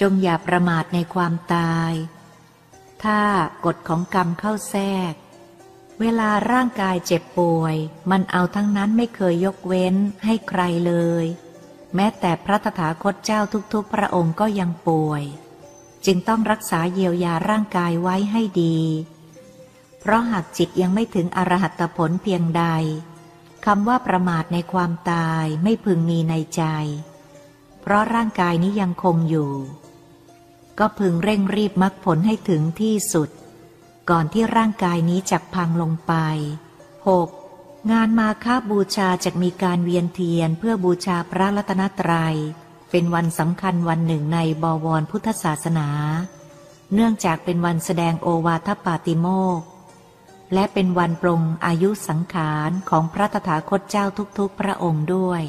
[0.00, 1.92] จงอย่าประมาทในความตาย
[3.04, 3.20] ถ้า
[3.64, 5.12] กฎของกรรมเข้าแทรก
[6.00, 7.76] เวลาร่างกายเจ็บป่วย
[8.10, 11.24] มันเอาทั้งนั้นไม่เคยยกเว้นให้ใครเลย
[11.94, 13.40] แม้แต่พระตถาคตเจ้า
[13.72, 15.22] ทุกๆ พระองค์ก็ยังป่วย
[16.06, 18.78] จึงต้องรักษาเยียวยาร่างกายไว้ให้ดี
[20.00, 22.64] เพราะหากจิตยังไม่ถึงอรหัตผลเพียงใด
[23.66, 26.62] คำว่าประมาทในความตายไม่พึงมีในใจ
[27.88, 29.50] เพราะร่างกายนี้ยังคงอยู่
[30.78, 33.28] ก็พึงเร่งรีบมรรคผลให้ถึงที่สุด
[34.10, 36.12] ก่อนที่ร่างกายนี้จะพังลงไป
[37.08, 37.92] 6.
[37.92, 42.36] งานมาค้าบูชาจะมีการเวียนเทียนเพื่อบูชาพระรัตนตรยัย
[42.90, 45.88] เป็นวันสำคัญวันหนึ่งในบวรพุทธศาสนา
[46.94, 49.26] เนื่องจากเป็นวันแสดงโอวาทปาติโม
[49.58, 49.60] ก
[50.54, 54.06] และเป็นวันปรงอายุสังขารของพระตถาคตเจ้า
[54.38, 55.42] ทุกๆพระองค์ด้วย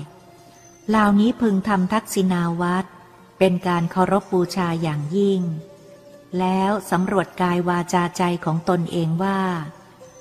[0.90, 2.88] เหล่านี้พึงทำทักษิณาวัตร
[3.40, 5.42] เป็นการเคารพบูชาอย่างยิ่ง
[6.40, 9.42] แล้วสำรวจกายวาจาใจของตนเองว่า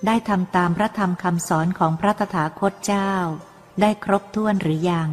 [0.07, 3.13] ได้ทำตามพระธรรมคำสอนของพระตถาคตเจ้า
[3.81, 5.11] ได้ครบถ้วนหรือยัง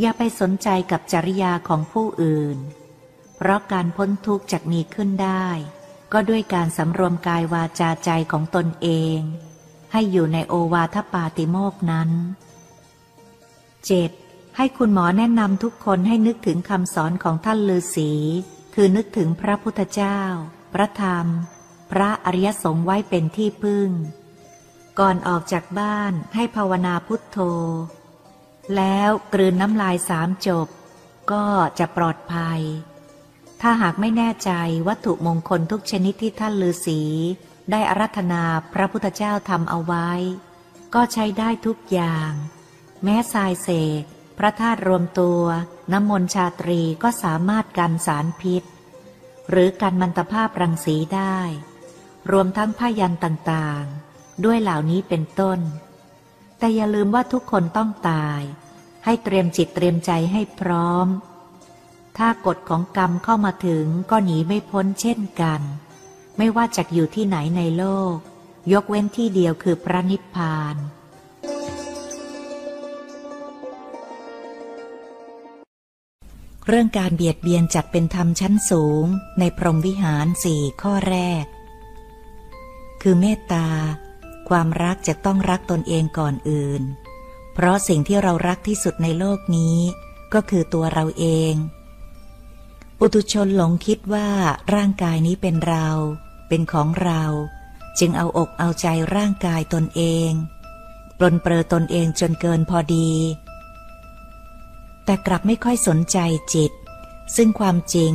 [0.00, 2.58] อย่าไปสนใจกับจริยาของผู้อื่น
[3.36, 5.46] เพราะการพ้นทุกข์จะมีขึ้นได้
[6.12, 9.18] ก็ด้วยการสำรวมกายวาจาใจของตนเอง
[9.92, 12.10] ให้อยู่ในโอวาทปาติโมกนั้น
[13.86, 14.25] 7.
[14.56, 18.12] ให้คุณหมอแนะนำทุกคนให้นึกถึงคำสอนของท่านฤาษี
[18.74, 20.20] คือนึกถึงพระพุทธเจ้า
[20.72, 21.26] พระธรรม
[21.90, 23.90] พระอริยสงฆ์ไว้เป็นที่พึ่ง
[24.98, 27.38] ก่อนออกจากบ้านให้ภาวนาพุทโธ
[28.76, 30.68] แล้วกลืนน้ำลายสามจบ
[31.32, 31.44] ก็
[31.78, 32.60] จะปลอดภัย
[33.60, 34.50] ถ้าหากไม่แน่ใจ
[34.88, 37.02] วัตถุมงคลทุกชนิดที่ท่านฤาษี
[37.70, 40.10] ได้อารัธนาพระพุทธเจ้าทำเอาไว้
[40.94, 42.30] ก็ใช้ได้ทุกอย่าง
[43.04, 43.68] แม้ทรายเส
[44.02, 44.04] ก
[44.38, 45.42] พระธาตุรวมตัว
[45.92, 48.62] น้ำมนต์ชาตรีก็สามารถกันสารพิษ
[49.50, 51.38] หรือกันมันตภาพรังสีได้
[52.30, 55.60] รวมทั้งผ้ายันต่างๆ ด้วยเหล่านี้เป็นต้น
[56.58, 58.42] แต่อย่าลืมว่าทุกคนต้องตาย
[59.04, 61.06] ให้เตรียมจิตเตรียมใจให้พร้อม
[62.18, 65.60] ถ้ากฎของกรรมเข้ามาถึงก็หนีไม่พ้นเช่นกัน
[66.36, 67.84] ไม่ว่าจะอยู่ที่ไหนในโล
[68.14, 68.16] ก
[68.72, 70.76] ยกเว้นที่เดียวคือพระนิพพาน
[76.68, 79.04] เรื่องการเบียดเบียนจัดเป็นธรรมชั้นสูง
[79.38, 81.44] ในพรหมวิหารสี่ข้อแรก
[83.02, 83.68] คือเมตตา
[84.48, 86.82] ความรักจะต้องรักตนเองก่อนอื่น
[87.54, 89.78] เพราะสิ่งที่เรารักที่สุดในโลกนี้
[90.34, 91.54] ก็คือตัวเราเอง
[92.98, 94.28] ปุตุชนหลงคิดว่า
[94.74, 95.88] ร่างกายนี้เป็นเรา
[96.48, 97.22] เป็นของเรา
[97.98, 98.86] จึงเอาอกเอาใจ
[99.16, 100.30] ร่างกายตนเอง
[101.18, 103.10] ปลนเปลือตนเองจนเกินพอดี
[105.06, 106.18] แต่กลับไม่ค่อยสนใจ
[106.54, 106.72] จิต
[107.36, 108.12] ซึ่งความจริง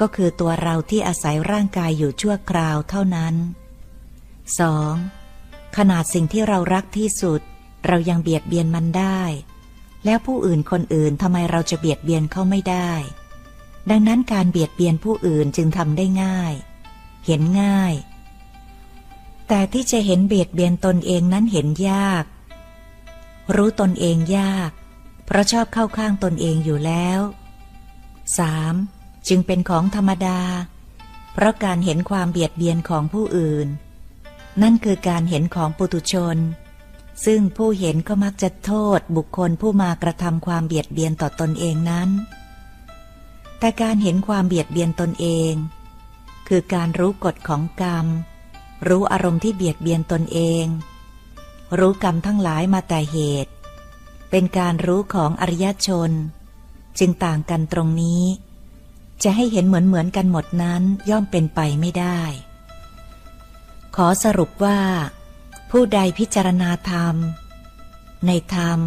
[0.00, 3.34] ก็คือตัวเราที่อาศัยร่างกายอยู่ชั่วคราวเท่านั้น
[4.96, 5.76] 2.
[5.76, 7.40] ขนาดสิ่งที่เรารักที่สุด
[7.86, 9.20] เรายังเบียดเบียนมันได้
[10.04, 12.92] แล้วผู้อื่นคนอื่นทำไมเราจะเบียดเบียนเขาไม่ได้
[13.90, 16.54] ดังนั้นการเบียดเบียนผู้อื่นจึงทำได้ง่าย
[17.26, 17.94] เห็นง่าย
[19.48, 22.24] แต่ที่จะเห็นเบียดเบียนตนเองนั้นเห็นยาก
[23.54, 24.70] รู้ตนเองยาก
[25.26, 27.20] เพราะชอบเข้าข้างตนเองอยู่แล้ว
[28.48, 29.28] 3.
[29.28, 30.40] จึงเป็นของธรรมดา
[31.32, 33.68] เพราะการเห็นความเบียดเบียนของผู้อื่น
[34.62, 36.36] นั่นคือการเห็นของปุตุชน
[37.24, 42.08] ซึ่งผู้เห็นก็มักจะโทษบุคคลผู้มากระทำความเบียดเบียนต่อตนเองนั้น
[43.58, 45.52] แต่การเห็นความเบียดเบียนตนเอง
[46.48, 48.06] คือการรู้กฎของกรรม
[48.88, 50.64] รู้อารมณ์ที่เบียดเบียนตนเอง
[51.78, 53.52] รู้กรรมทั้งหลายมาแต่เหตุ
[54.30, 56.10] เป็นการรู้ของอริยชน
[56.98, 58.24] จึงต่างกันตรงนี้
[59.22, 62.20] จะให้เห็นเหมือนเหมือนกันหมดนั้นย่อมเป็นไปไม่ได้
[63.96, 64.80] ขอสรุปว่า
[65.70, 67.14] ผู้ใดพิจารณาธรรม
[68.26, 68.78] ในธรรม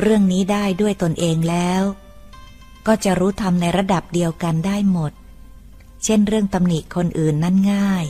[0.00, 1.82] เรื่องนี้ได้ด้วยตนเองแล้ว
[2.86, 5.12] ก็จะรู้ทำในระดับเดียวกันได้หมด
[6.04, 8.04] เช่นเรื่องตำหนิคนอื่นนั้นง่าย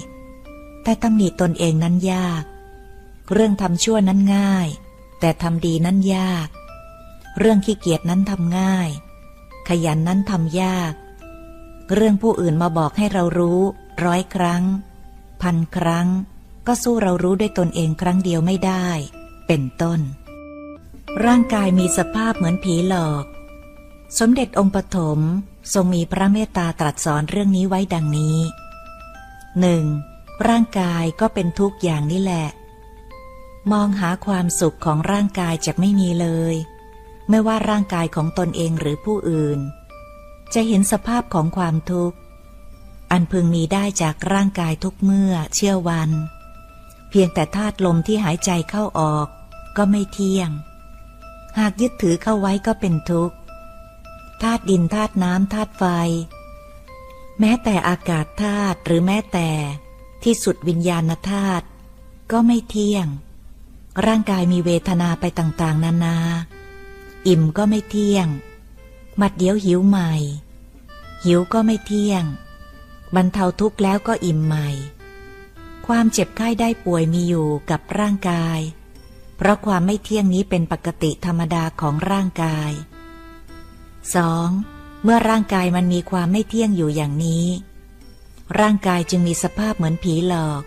[0.83, 2.45] แต่ตำหนิตนเองนั้นยาก
[3.33, 4.69] เรื่องทำชั่วนั้นง่าย
[5.21, 6.49] แต่ทำดีนั้นยาก
[7.39, 8.91] เรื่องขี้เกียจนั้นทำง่าย
[9.69, 10.95] ขยันนั้นทำยาก
[11.95, 13.61] เรื่องผู้อื่นมาบอกให้เรารู้
[14.05, 14.65] ร้อยครั้ง
[15.43, 16.09] พันครั้ง
[16.67, 18.87] ก็สู้เรารู้ด้วยตนเองครั้งเดียวไม่ได้
[19.47, 20.01] เป็นต้น
[21.25, 23.25] ร่างกายมีสภาพเหมือนผีหลอก
[24.19, 25.21] สมเด็จองค์ปฐม
[25.75, 28.39] ทรงมีพระเมตตาตรัสสอนเรื่องนี้ไว้ดังนี้
[29.61, 29.85] หนึ่ง
[30.49, 32.49] ร่างกายก็เป็นทุกอย่างนี่แหละ
[33.73, 36.55] มองหาความสุขของร่างกายจะไม่มีเลย
[37.29, 39.61] ไม่ว่าร่างกายของตนเองหรือผู้อื่น
[40.55, 42.17] จะเห็นสภาพของความทุกข์
[43.11, 46.11] อันพึงมีได้จากร่างกายทุกเมื่อเชื่อวัน
[47.11, 49.29] เพียงแต่ธาตุลมที่หายใจเข้าออก
[49.77, 50.51] ก็ไม่เที่ยง
[51.59, 53.37] หากยึดถือเข้าไว้ก็เป็นทุกข์
[54.43, 55.85] ธาตุดินธาตุน้ำธาตุไฟ
[57.41, 59.51] แม้แต่อากาศธาตุหรือแม้แต่
[60.25, 61.67] ที่สุดวิญญาณธาตุ
[62.33, 63.07] ก็ไม่เที่ยง
[64.07, 66.17] ร่างกายมีเวทนาไปต่างๆ นานา
[67.29, 68.29] อิ่มก็ไม่เที่ยง
[69.21, 70.13] มัดเดียวหิวใหม่
[71.25, 72.25] หิวก็ไม่เที่ยง
[73.15, 74.69] บรรเทาทุกข์แล้วก็อิ่มใหม่
[75.87, 78.61] ความเจ็บไข้ได้ป่วยมีอยู่กับร่างกาย
[79.37, 82.73] เพราะความไม่เที่ยงนี้เป็นปกติธรรมดาของร่างกาย
[84.29, 85.03] 2.
[85.03, 87.47] เมื่อร่างกายมันมีความไม่เที่ยงอยู่อย่างนี้
[88.61, 90.63] ร่างกายจึงมีสภาพเหมือนผีหลอก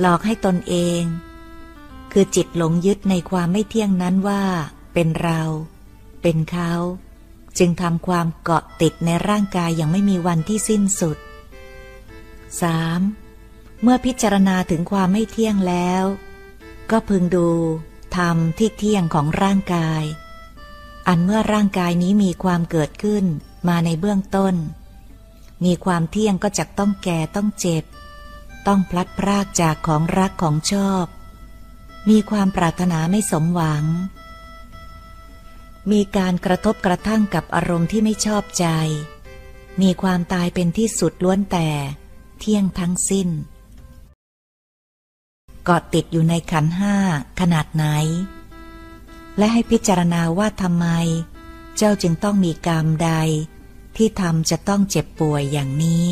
[0.00, 1.02] หลอกให้ตนเอง
[2.12, 4.42] คือจิตหลงยึดในความไม่เที่ยงนั้นว่า
[4.98, 5.42] เป็นเรา
[6.22, 6.72] เป็นเขา
[7.58, 11.18] จึงทำความเกาะติดในร่างกายอย่างไม่มีวันที่สิ้นสุด
[12.68, 13.82] 3.
[13.82, 16.04] เมื่อพิจารณาถึงความไม่เที่ยงแล้ว
[16.90, 17.48] ก็พึงดู
[18.16, 20.02] ธรรมที่เที่ยงของร่างกาย
[21.08, 23.24] อันเมื่อร่างกายนี้มีความเกิดขึ้น
[23.68, 24.54] มาในเบื้องต้น
[25.64, 27.84] มีความเที่ยงก็จะต้องแก่ต้องเจ็บ
[28.66, 31.06] ต้องพลัดพรากจากของรักของชอบ
[32.08, 33.84] มีความปรารถนาไม่สมหวัง
[35.92, 38.66] มีการกระทบกระทั่งกับอารมณ์ที่ไม่ชอบใจ
[39.82, 41.68] มีความตายเป็นที่สุดล้วนแต่
[42.38, 43.28] เที่ยงทั้งสิ้น
[45.64, 46.96] เกาะติดอยู่ในขันห้า
[47.40, 47.86] ขนาดไหน
[49.38, 50.86] และให้พิจารณาว่าทำไม
[51.76, 53.10] เจ้าจึงต้องมีกรรมใด
[53.96, 56.06] ที่ทำจะต้องเจ็บป่วยอย่างนี้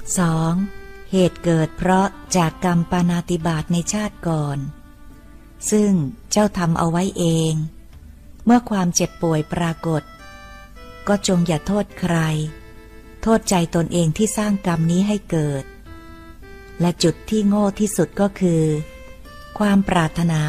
[0.00, 1.10] 2.
[1.12, 4.58] เหตุเกิดเพราะจากกรรมปานาติบาตในชาติก่อน
[5.70, 5.92] ซึ่ง
[6.30, 7.52] เจ้าทำเอาไว้เอง
[8.44, 10.02] เมื่อความเจ็บป่วยปรากฏ
[11.08, 12.16] ก็จงอย่าโทษใคร
[13.22, 15.64] โทษใจตนเองที่สร้างกรรมนี้ให้เกิด
[16.80, 18.64] และจุดที่โง่ที่สุดก็คือ
[19.58, 20.42] ความปรารถนา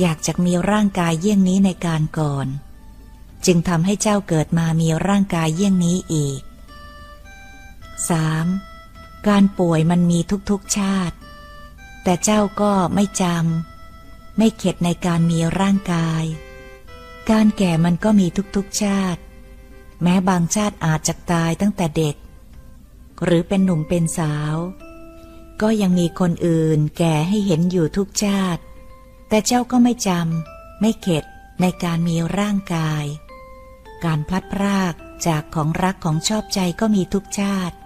[0.00, 2.46] อยากจะมีร่างกายเยี่ยงนี้ในการก่อน
[3.46, 6.40] จึงทำให้เจ้าเกิดมามีร่างกายเยี่ยงนี้อีก
[8.44, 9.28] 3.
[9.28, 10.18] การป่วยมันมี
[10.50, 11.16] ทุกๆชาติ
[12.02, 16.24] แต่เจ้าก็ไม่จำไม่เข็ดในการมีร่างกาย
[17.30, 18.26] การแก่มันก็มี
[18.56, 19.20] ทุกๆชาติ
[20.02, 22.16] แม้บางชาติอาจจะตายตั้งแต่เด็ก
[23.24, 24.56] หรือเป็นหนุ่มเป็นสาว
[25.62, 28.62] ก็ยังมีคนอื่นแก่ให้เห็นอยู่ทุกชาติ
[29.28, 31.24] แต่เจ้าก็ไม่จำไม่เข็ด
[31.60, 33.04] ในการมีร่างกาย
[34.04, 34.94] การพลัดพราก
[35.26, 37.76] จากของรักของชอบใจก็มีทุกชาติ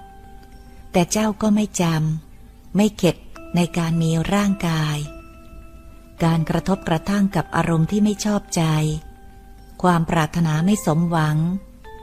[0.92, 3.16] แต่เจ้าก็ไม่จำไม่เข็ด
[3.56, 4.96] ในการมีร่างกาย
[6.24, 8.64] การกระทบกระทั่งกับอารมณ์ที่ไม่ชอบใจ
[9.82, 11.36] ความปรารถนาไม่สมหวัง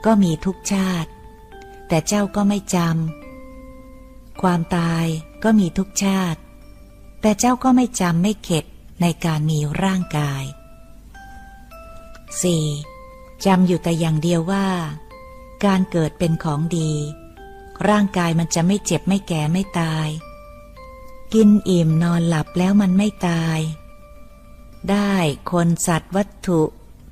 [0.04, 1.10] ก็มีทุกชาติ
[1.88, 5.06] แต่เจ้าก็ไม่จำความตาย
[5.44, 6.40] ก็มีทุกชาติ
[7.20, 8.64] แต่เจ้าก็ไม่จำไม่เข็ด
[9.00, 10.44] ในการมีร่างกาย
[12.54, 13.44] 4.
[13.44, 14.68] จำอยู่แต่อย่างเดียวว่า
[15.64, 16.92] การเกิดเป็นของดี
[17.88, 20.08] ร่างกายมันจะไม่เจ็บไม่แก่ไม่ตาย
[21.34, 23.58] กินอิ่มนอนหลับแล้วมันไม่ตาย
[24.90, 25.14] ได้
[25.50, 26.62] คนสัตว์วัตถุ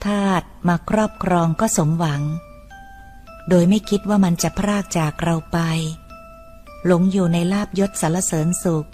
[0.07, 2.23] ธาตุมาครอบครองก็สมหวัง
[3.49, 5.59] โดยไม่คิดว่ามันจะพรากจากเราไป
[6.87, 8.89] หลงอยู่ในลาบยศสารเสริญสุข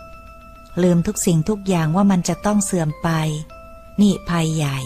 [0.82, 3.08] ลืมทุกสิ่งทุกอย่างว่ามันจะต้องเสื่อมไป
[4.00, 4.78] นี่ภัยใหญ่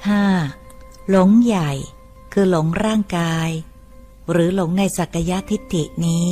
[0.00, 1.10] 5.
[1.10, 1.70] หลงใหญ่
[2.32, 3.48] คือหลงร่างกาย
[4.30, 6.28] หรือหลงในสักยะทิฏฐินี้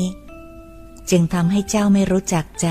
[1.11, 2.67] จึงทำให้เจ้าไม่รู้จักจ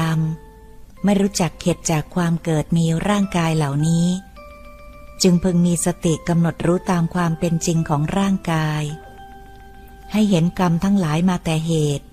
[0.50, 4.08] ำไม่รู้จักเข็ดจากความเกิดมีร่างกายเหล่านี้
[5.24, 8.84] จึงพึงมีสติกำหนดรู้ตามความเป็นจริงของร่างกาย
[10.12, 12.06] ให้เห็นกรรมทั้งหลายมาแต่เหตุ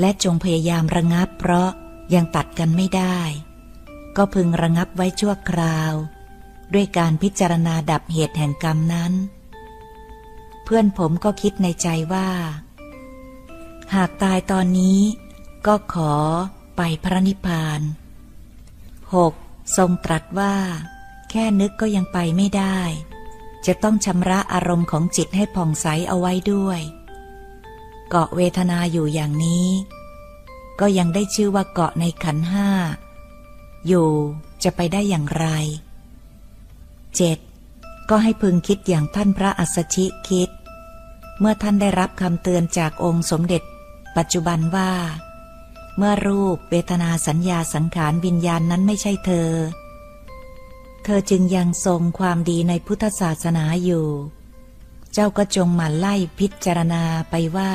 [0.00, 1.70] และจงพยายามระงับเพราะ
[2.14, 3.18] ยังตัดกันไม่ได้
[4.16, 5.92] ก็พึงระงับไว้ชั่วคราว
[6.74, 9.12] ด้วยการพิจารณาดับเหตุแห่งกรรมนั้น
[10.64, 12.28] เพื่อนผมก็คิดในใจว่า
[13.94, 15.00] หากตายตอนนี้
[15.66, 16.14] ก็ขอ
[16.76, 17.80] ไปพระนิพพาน
[19.14, 19.32] หก
[19.76, 20.54] ทรงตรัสว่า
[21.30, 22.78] แค่นึกก็ยังไปไม่ได้
[23.66, 26.80] จะต้องชำระอารมณ์ของจิตให้ผ่องใสเอาไว้ด้วย
[28.08, 29.68] เกาะเวทนาอยู่อย่างนี้
[30.80, 32.68] ก็ยังได้ชื่อว่าเกาะในขันห้า
[33.86, 34.10] อยู่
[34.62, 35.46] จะไปได้อย่างไร
[37.38, 38.10] 7.
[38.10, 40.50] ก็ให้พึงคิดอย่างท่านพระอัสชิคิด
[41.40, 43.62] เมื่อท่านได้รับคำเตือนจากองค์สมเด็จ
[44.16, 44.92] ปัจจุบันว่า
[45.96, 49.50] เมื่อรูปเวทนาสัญญาสังขารวิญญาณนั้นไม่ใช่เธอ
[51.10, 54.08] เธอจึงยังทรงความดีในพุทธศาสนาอยู่
[55.12, 57.72] เจ้าก็จงหมั่นไล่พิจารณาไปว่า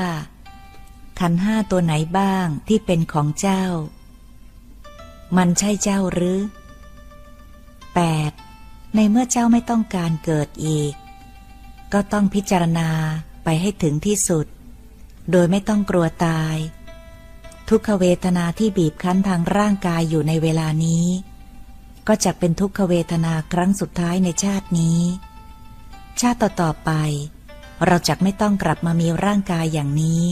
[1.19, 3.63] ขันห้าตัวไหนบ้างที่เป็นของเจ้า
[5.37, 6.39] มันใช่เจ้าหรือ
[8.11, 8.95] 8.
[8.95, 10.93] ในเมื่อเจ้าไม่ต้องการเกิดอีก
[11.93, 12.89] ก็ต้องพิจารณา
[13.43, 14.45] ไปให้ถึงที่สุด
[15.31, 16.55] โดยไม่ต้องกลัวตาย
[17.69, 21.07] ทุกขเวทนาที่บีบคั้นทางร่างกายอยู่ในเวลานี้
[22.07, 25.01] ก็จะเป็นทุกขเวทนาครั้งสุดท้ายในชาตินี้
[26.21, 26.91] ชาติต่อๆไป
[27.85, 30.23] เราจะไม่ต้องกลับมามีร่างกายอย่างนี้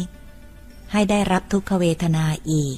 [0.92, 2.78] ให้ได้รับทุกขเวทนาอีก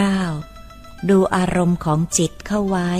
[0.00, 1.10] 9.
[1.10, 2.90] ดูอารมณ์ของจิตเข้าไว้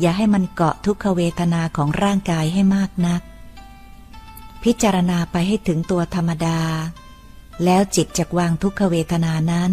[0.00, 3.22] อย่าให้มันเกาะทุกขเวทนาของร่างกายให้มากนัก
[4.62, 6.60] พิจารณาไปให้ถึงตัวธรรมดา
[7.64, 9.72] แล้วจิตจะวางทุกขเวทนานั้น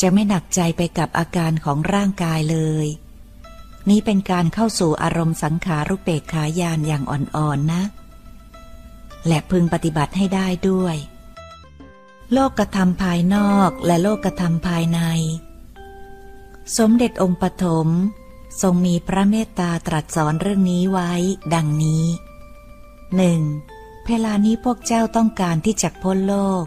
[0.00, 2.86] จะไม่หนักใจไปกับอาการของร่างกายเลย
[3.88, 7.82] นี้เป็นการเข้าสู่อารมณ์สังขารุเปกขายานอย่างอ่อนๆนนะ
[9.26, 10.96] และพึงปฏิบัติให้ได้ด้วย
[12.32, 15.00] โลกกระทำภายนอกและโลกกระทำภายใน
[16.78, 17.88] สมเด็จองค์ปฐม
[18.62, 21.12] ทรงมีพระเมตตาตรัสสอนเรื่องนี้ไว้
[21.54, 22.04] ดังนี้
[23.16, 23.40] หนึ่ง
[24.06, 26.64] เวลานี้พวกเจ้าต้องการที่จะพ้นโลก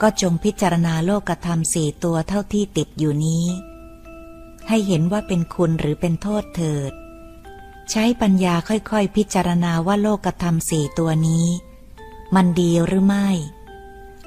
[0.00, 3.46] ก็จงพิจารณาโลกธรรมสี่ตัวเท่าที่ติดอยู่นี้
[4.68, 6.92] ให้เห็นว่าเป็นคุณหรือเป็นโทษเถิด
[7.90, 11.46] ใช้ปัญญาค่อยๆ พิจารณาว่าโลกธรรมสี่ตัวนี้
[12.34, 13.28] มันดีหรือไม่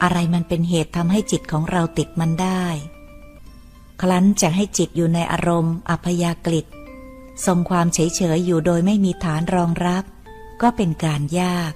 [0.01, 2.65] อะไรมันเป็นเหตุทำให้จิตของเราติดมันได้
[4.01, 6.65] ครั้นจะให้จิตอยู่ในอารมณ์อัพยากฤิต
[7.45, 10.03] ทรงความเฉยๆอยู่โดยไม่มีฐานรองรับ
[10.61, 11.73] ก็เป็นการยาก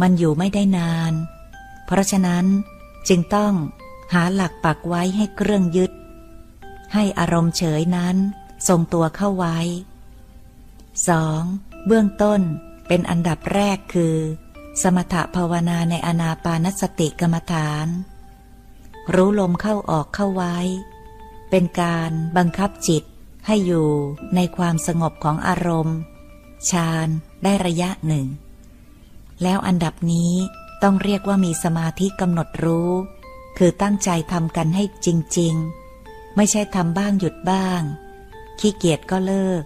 [0.00, 1.12] มันอยู่ไม่ได้นาน
[1.86, 2.46] เพราะฉะนั้น
[3.08, 3.54] จึงต้อง
[4.12, 5.92] หาหลักปักไว้ให้เครื่องยึด
[6.94, 8.16] ให้อารมณ์เฉยนั้น
[8.68, 9.58] ทรงตัวเข้าไว้
[11.12, 11.86] 2.
[11.86, 12.40] เบื้องต้น
[12.88, 14.16] เป็นอันดับแรกคือ
[14.82, 17.86] สมถภาวนาในอนาปานสติกรรมฐาน
[19.14, 20.56] รู้ลมเข้าออกเข้าไว้
[21.50, 23.04] เป็นการบังคับจิต
[23.46, 23.88] ให้อยู่
[24.34, 25.98] ในความสงบของอารมณ์
[26.70, 27.08] ฌาน
[27.44, 28.26] ได้ระยะหนึ่ง
[29.42, 30.32] แล้วอันดับนี้
[30.82, 32.92] ต้องเรียกว่ามีสมาธิกำหนดรู้
[33.58, 35.54] คือตั้งใจทำกันให้จริง
[35.96, 37.82] ๆ ไม่ใช่ทำบ้างหยุดบ้าง
[38.58, 39.62] ขี้เกียจก็เลิก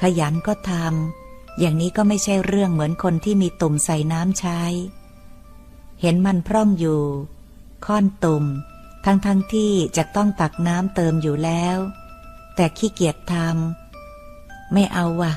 [0.00, 4.60] ขยันก็ทำอย่างนี้ก็ไม่ใช่เรื่องเหมือนคนที่มีตุ่มใส่น้ำใช้
[6.00, 7.02] เห็นมันพร่องอยู่
[7.86, 8.44] ค่อนตุ่ม
[9.04, 11.78] ทั้งๆทที่จะต้องตักน้ำเติมอยู่แล้ว
[12.54, 15.32] แต่ขี้เกียจทำไม่เอาวะ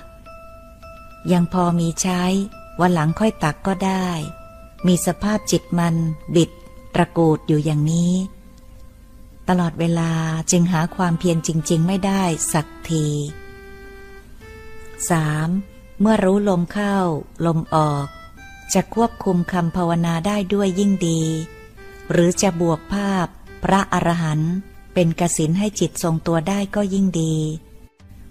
[1.31, 2.23] ยังพอมีใช้
[2.79, 4.07] วันหลังค่อยตักก็ได้
[4.87, 5.95] มีสภาพจิตมัน
[6.35, 6.51] บิด
[6.93, 8.13] ตะกูดอยู่อย่างนี้
[9.47, 10.11] ตลอดเวลา
[10.51, 13.05] จึงหาความเพียรจริง ๆ ไม่ได้สักที
[15.33, 15.99] 3.
[15.99, 16.97] เมื่อรู้ลมเข้า
[17.45, 18.05] ลมออก
[18.73, 21.21] จะควบคุมคำภาวนาได้ด้วยยิ่งดี
[22.11, 23.27] หรือจะบวกภาพ
[23.63, 24.53] พระอรหันต์
[24.93, 27.35] เป็นกสินให้จิตทรงตัวได้ก็ยิ่งดี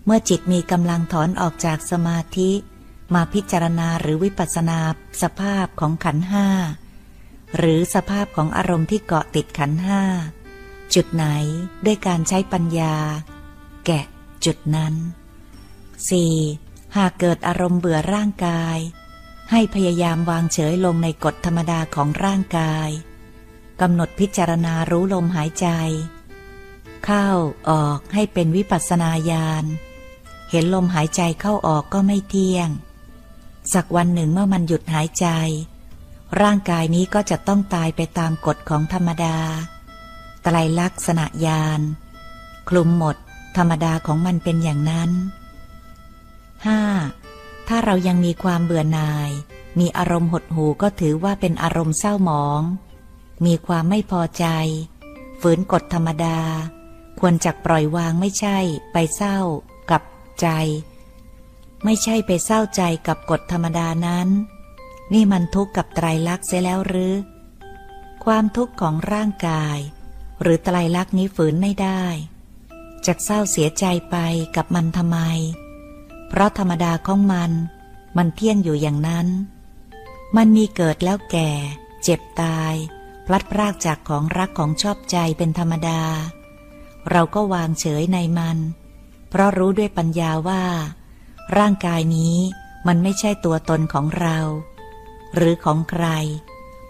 [0.05, 2.51] เมื่อจิตมีกำลังถอนออกจากสมาธิ
[3.15, 4.81] มาพิจารณาหรือวิปัสนา
[5.23, 6.49] สภาพของขันห้า
[7.57, 10.03] หรือสภาพของอารมณ์ที่เกาะติดขันห้า
[10.95, 11.27] จุดไหน
[11.85, 12.97] ด้วยการใช้ปัญญา
[13.87, 14.05] แกะ
[14.45, 14.95] จุดนั้น
[16.15, 16.97] 4.
[16.97, 18.79] หากเกิดอารมณ์เบื่อร่างกาย
[19.51, 22.91] ให้พยายามวางเฉยลงในกฎธรรมดาของร่างกาย
[23.81, 25.69] กำหนดพิจารณารู้ลมหายใจ
[27.05, 27.29] เข้า
[27.71, 29.65] ออกให้เป็นวิปัสนาญาณ
[30.51, 32.69] เห็นลมหายใจเข้าออกก็ไม่เที่ยง
[33.75, 35.27] สักวันหนึ่งเมื่อมันหยุดหายใจ
[36.43, 39.37] ร่างกายนี้ก็จะต้องตายไปตามกฎของธรรมดา
[40.43, 41.81] ไตรลักษณะญาณ
[42.69, 43.17] คลุมหมด
[43.57, 45.11] ธรรมดาของมันเป็นอย่างนั้น
[47.01, 47.69] 5.
[47.69, 49.31] ถ้าเรายังมีความเบื่อหน่าย
[49.79, 52.63] มีอารมณ์หดหูก็ถือว่าเป็นอารมณ์เศร้าหมอง
[53.47, 54.47] มีความไม่พอใจ
[55.41, 56.39] ฝืนกฎธรรมดา
[57.21, 58.59] ควรจักปล่อยวางไม่ใช่
[58.93, 59.39] ไปเศร้า
[59.91, 60.03] กับ
[60.41, 60.49] ใจ
[61.85, 64.29] ไม่ใช่ไปเศร้าใจกับกฎธรรมดานั้น
[65.13, 67.15] นี่มันทุกข์กับไตรลักษณ์เสียแล้วหรือ
[68.25, 69.79] ความทุกข์ของร่างกาย
[70.43, 72.03] หรือไตรลักษณ์นี้ฝืนไม่ได้
[73.07, 74.17] จะเศร้าเสียใจไป
[74.57, 75.19] กับมันทำไม
[76.29, 77.51] เพราะธรรมดาของมัน
[78.17, 79.27] มันเที่ยงอยู่อย่างนั้น
[80.37, 81.51] มันมีเกิดแล้วแก่
[82.03, 82.75] เจ็บตาย
[83.27, 86.03] พลัดพรากจากของรักของชอบใจเป็นธรรมดา
[87.11, 88.59] เราก็วางเฉยในมัน
[89.29, 90.65] เพราะรู้ด้วยปัญญาว่า
[91.59, 92.37] ร่างกายนี้
[92.87, 94.39] มันไม่ใช่ตัวตนของเรา
[95.35, 96.07] หรือของใคร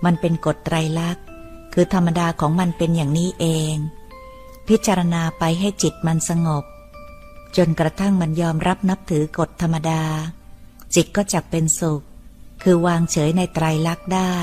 [0.04, 1.24] มันเป็นกฎไตรลักษณ์
[1.72, 3.74] คือธรรมดาของมันเป็นอย่างนี้เอง
[4.68, 6.64] พิจารณาไปให้จิตมันสงบ
[7.56, 10.02] จนกระทั่งมันยอมรับนับถือกฎธรรมดา
[10.94, 12.02] จิตก็จักเป็นสุข
[12.62, 14.36] คือวางเฉยในไตรลักษณ์ได้